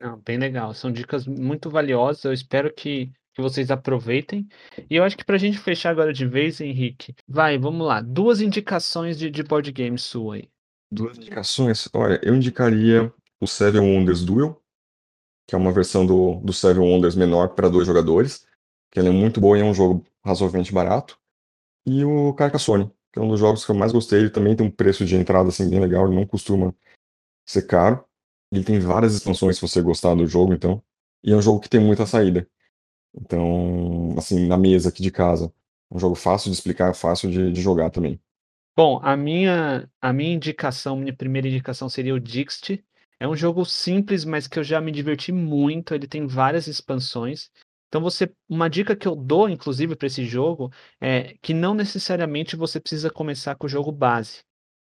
Não, 0.00 0.18
bem 0.24 0.38
legal, 0.38 0.74
são 0.74 0.90
dicas 0.90 1.26
muito 1.26 1.70
valiosas, 1.70 2.24
eu 2.24 2.32
espero 2.32 2.72
que 2.72 3.12
que 3.34 3.40
vocês 3.40 3.70
aproveitem. 3.70 4.46
E 4.90 4.96
eu 4.96 5.04
acho 5.04 5.16
que 5.16 5.24
pra 5.24 5.38
gente 5.38 5.58
fechar 5.58 5.90
agora 5.90 6.12
de 6.12 6.26
vez, 6.26 6.60
Henrique, 6.60 7.14
vai, 7.26 7.58
vamos 7.58 7.86
lá, 7.86 8.00
2 8.00 8.40
indicações 8.40 9.18
de 9.18 9.30
de 9.30 9.42
board 9.42 9.70
game 9.72 9.98
sua 9.98 10.36
aí. 10.36 10.48
2 10.90 11.16
indicações? 11.16 11.88
Olha, 11.94 12.20
eu 12.22 12.34
indicaria 12.34 13.12
o 13.40 13.46
Seven 13.46 13.80
Wonders 13.80 14.22
Duel, 14.22 14.60
que 15.48 15.54
é 15.54 15.58
uma 15.58 15.72
versão 15.72 16.04
do 16.06 16.36
do 16.40 16.52
Seven 16.52 16.82
Wonders 16.82 17.14
menor 17.14 17.54
pra 17.54 17.68
2 17.68 17.86
jogadores, 17.86 18.46
que 18.92 19.00
ele 19.00 19.08
é 19.08 19.12
muito 19.12 19.40
bom 19.40 19.56
e 19.56 19.60
é 19.60 19.64
um 19.64 19.74
jogo 19.74 20.04
razoavelmente 20.24 20.72
barato. 20.72 21.18
E 21.84 22.04
o 22.04 22.32
Carcassonne, 22.34 22.92
que 23.10 23.18
é 23.18 23.22
um 23.22 23.28
dos 23.28 23.40
jogos 23.40 23.64
que 23.64 23.70
eu 23.70 23.74
mais 23.74 23.90
gostei, 23.90 24.20
ele 24.20 24.30
também 24.30 24.54
tem 24.54 24.66
um 24.66 24.70
preço 24.70 25.04
de 25.04 25.16
entrada, 25.16 25.48
assim, 25.48 25.68
bem 25.68 25.80
legal, 25.80 26.06
ele 26.06 26.14
não 26.14 26.26
costuma 26.26 26.72
ser 27.44 27.62
caro. 27.62 28.04
Ele 28.52 28.62
tem 28.62 28.78
várias 28.78 29.14
expansões 29.14 29.56
se 29.56 29.62
você 29.62 29.80
gostar 29.80 30.14
do 30.14 30.26
jogo 30.26 30.52
então, 30.52 30.82
e 31.24 31.32
é 31.32 31.36
um 31.36 31.42
jogo 31.42 31.58
que 31.58 31.70
tem 31.70 31.80
muita 31.80 32.04
saída. 32.04 32.46
Então, 33.14 34.14
assim, 34.16 34.46
na 34.46 34.58
mesa 34.58 34.90
aqui 34.90 35.02
de 35.02 35.10
casa, 35.10 35.52
um 35.90 35.98
jogo 35.98 36.14
fácil 36.14 36.50
de 36.50 36.56
explicar, 36.56 36.94
fácil 36.94 37.30
de 37.30 37.50
de 37.50 37.60
jogar 37.60 37.90
também. 37.90 38.20
Bom, 38.76 39.00
a 39.02 39.16
minha 39.16 39.88
a 40.00 40.12
minha 40.12 40.34
indicação, 40.34 40.96
minha 40.96 41.14
primeira 41.14 41.48
indicação 41.48 41.88
seria 41.88 42.14
o 42.14 42.20
Dixit. 42.20 42.84
É 43.18 43.28
um 43.28 43.36
jogo 43.36 43.64
simples, 43.64 44.24
mas 44.24 44.48
que 44.48 44.58
eu 44.58 44.64
já 44.64 44.80
me 44.80 44.90
diverti 44.90 45.30
muito, 45.30 45.94
ele 45.94 46.08
tem 46.08 46.26
várias 46.26 46.66
expansões. 46.66 47.50
Então 47.92 48.00
você 48.00 48.32
uma 48.48 48.70
dica 48.70 48.96
que 48.96 49.06
eu 49.06 49.14
dou 49.14 49.50
inclusive 49.50 49.94
pra 49.94 50.06
esse 50.06 50.24
jogo, 50.24 50.72
é 50.98 51.34
que 51.42 51.52
não 51.52 51.74
necessariamente 51.74 52.56
você 52.56 52.80
precisa 52.80 53.10
começar 53.10 53.54
com 53.54 53.66
o 53.66 53.68
jogo 53.68 53.92
base. 53.92 54.40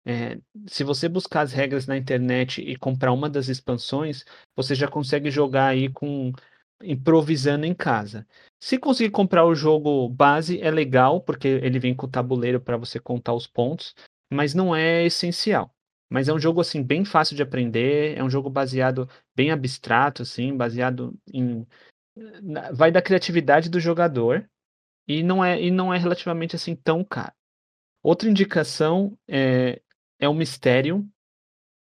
Eh, 0.06 0.38
se 0.66 0.84
você 0.84 1.08
buscar 1.08 1.40
as 1.40 1.52
regras 1.54 1.86
na 1.86 1.96
internet 1.96 2.60
e 2.60 2.76
comprar 2.76 3.10
uma 3.14 3.30
das 3.30 3.48
expansões, 3.48 4.26
você 4.54 4.74
já 4.74 4.86
consegue 4.86 5.30
jogar 5.30 5.68
aí 5.68 5.88
com 5.88 6.32
improvisando 6.82 7.64
em 7.64 7.74
casa. 7.74 8.26
Se 8.62 8.76
conseguir 8.76 9.10
comprar 9.10 9.46
o 9.46 9.54
jogo 9.54 10.06
base 10.10 10.60
é 10.60 10.70
legal, 10.70 11.22
porque 11.22 11.48
ele 11.48 11.78
vem 11.78 11.94
com 11.94 12.04
o 12.06 12.10
tabuleiro 12.10 12.60
pra 12.60 12.76
você 12.76 13.00
contar 13.00 13.32
os 13.32 13.46
pontos, 13.46 13.94
mas 14.30 14.52
não 14.52 14.76
é 14.76 15.06
essencial. 15.06 15.74
Mas 16.10 16.28
é 16.28 16.32
um 16.32 16.38
jogo, 16.38 16.60
assim, 16.60 16.82
bem 16.82 17.06
fácil 17.06 17.34
de 17.36 17.42
aprender, 17.42 18.18
é 18.18 18.22
um 18.22 18.30
jogo 18.30 18.50
baseado 18.50 19.08
bem 19.34 19.50
abstrato, 19.50 20.22
assim, 20.22 20.54
baseado 20.54 21.14
em 21.32 21.66
vai 22.72 22.90
da 22.90 23.02
criatividade 23.02 23.68
do 23.68 23.80
jogador, 23.80 24.48
e 25.06 25.22
não 25.22 25.44
é 25.44 25.60
e 25.62 25.70
não 25.70 25.92
é 25.92 25.98
relativamente, 25.98 26.56
assim, 26.56 26.76
tão 26.76 27.04
caro. 27.04 27.32
Outra 28.02 28.28
indicação, 28.28 29.18
eh, 29.28 29.80
é 30.18 30.28
um 30.28 30.34
mistério. 30.34 31.08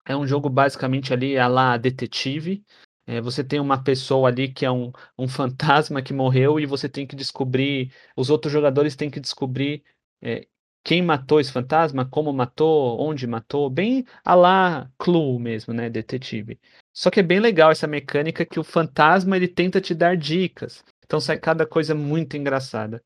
É 0.07 0.17
um 0.17 0.27
jogo 0.27 0.49
basicamente 0.49 1.13
ali 1.13 1.39
a 1.39 1.47
lá 1.49 1.77
detetive. 1.77 2.65
É, 3.07 3.21
você 3.21 3.43
tem 3.45 3.61
uma 3.61 3.83
pessoa 3.83 4.29
ali 4.29 4.53
que 4.53 4.65
é 4.65 4.71
um, 4.71 4.93
um 5.19 5.29
fantasma 5.29 6.03
que 6.03 6.13
morreu 6.13 6.61
e 6.61 6.67
você 6.67 6.89
tem 6.89 7.07
que 7.07 7.17
descobrir. 7.17 7.93
Os 8.17 8.31
outros 8.31 8.53
jogadores 8.53 8.97
têm 8.97 9.11
que 9.11 9.21
descobrir 9.21 9.83
é, 10.23 10.47
quem 10.85 11.03
matou 11.03 11.41
esse 11.41 11.53
fantasma, 11.53 12.07
como 12.09 12.33
matou, 12.33 13.01
onde 13.01 13.27
matou, 13.27 13.69
bem 13.69 14.05
a 14.25 14.35
lá 14.35 14.91
Clue 14.99 15.39
mesmo, 15.39 15.75
né, 15.75 15.91
detetive. 15.91 16.59
Só 16.93 17.11
que 17.11 17.21
é 17.21 17.23
bem 17.23 17.41
legal 17.41 17.71
essa 17.71 17.87
mecânica 17.87 18.45
que 18.45 18.59
o 18.59 18.65
fantasma 18.65 19.37
ele 19.37 19.49
tenta 19.49 19.81
te 19.81 19.95
dar 19.95 20.17
dicas. 20.17 20.83
Então 21.05 21.21
sai 21.21 21.39
cada 21.39 21.67
coisa 21.67 21.95
muito 21.95 22.37
engraçada. 22.37 23.03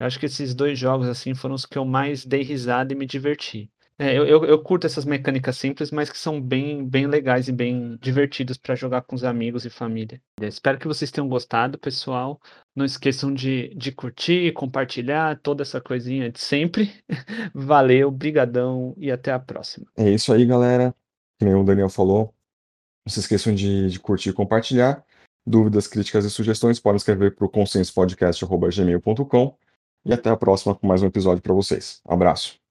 Eu 0.00 0.06
acho 0.06 0.18
que 0.18 0.26
esses 0.26 0.54
dois 0.54 0.78
jogos 0.78 1.08
assim 1.08 1.34
foram 1.34 1.54
os 1.54 1.66
que 1.66 1.76
eu 1.76 1.84
mais 1.84 2.24
dei 2.24 2.42
risada 2.42 2.92
e 2.92 2.96
me 2.96 3.06
diverti. 3.06 3.70
É, 4.00 4.16
eu, 4.16 4.24
eu, 4.24 4.44
eu, 4.44 4.62
curto 4.62 4.86
essas 4.86 5.04
mecânicas 5.04 5.56
simples, 5.56 5.90
mas 5.90 6.08
que 6.08 6.16
são 6.16 6.40
bem, 6.40 6.88
bem 6.88 7.08
legais 7.08 7.48
e 7.48 7.52
bem 7.52 7.98
divertidos 8.00 8.56
para 8.56 8.76
jogar 8.76 9.02
com 9.02 9.16
os 9.16 9.24
amigos 9.24 9.64
e 9.64 9.70
família. 9.70 10.22
espero 10.40 10.78
que 10.78 10.86
vocês 10.86 11.10
tenham 11.10 11.28
gostado, 11.28 11.76
pessoal. 11.76 12.40
Não 12.76 12.84
esqueçam 12.84 13.34
de, 13.34 13.74
de 13.74 13.90
curtir, 13.90 14.52
compartilhar, 14.52 15.40
toda 15.40 15.62
essa 15.62 15.80
coisinha 15.80 16.30
de 16.30 16.38
sempre. 16.38 16.92
Valeu, 17.52 18.08
brigadão 18.08 18.94
e 18.96 19.10
até 19.10 19.32
a 19.32 19.38
próxima. 19.40 19.86
É 19.96 20.08
isso 20.08 20.32
aí, 20.32 20.46
galera. 20.46 20.94
Como 21.40 21.62
o 21.62 21.64
Daniel 21.64 21.88
falou, 21.88 22.32
não 23.06 23.12
se 23.12 23.20
esqueçam 23.20 23.54
de, 23.54 23.90
de 23.90 24.00
curtir 24.00 24.30
e 24.30 24.32
compartilhar. 24.32 25.04
Dúvidas, 25.46 25.86
críticas 25.86 26.24
e 26.24 26.30
sugestões 26.30 26.78
podem 26.78 26.98
escrever 26.98 27.34
para 27.34 27.46
o 27.46 27.48
consenspodcast.gmail.com 27.48 29.56
e 30.04 30.12
até 30.12 30.30
a 30.30 30.36
próxima 30.36 30.74
com 30.74 30.86
mais 30.86 31.02
um 31.02 31.06
episódio 31.06 31.42
para 31.42 31.54
vocês. 31.54 32.00
Um 32.06 32.12
abraço. 32.12 32.67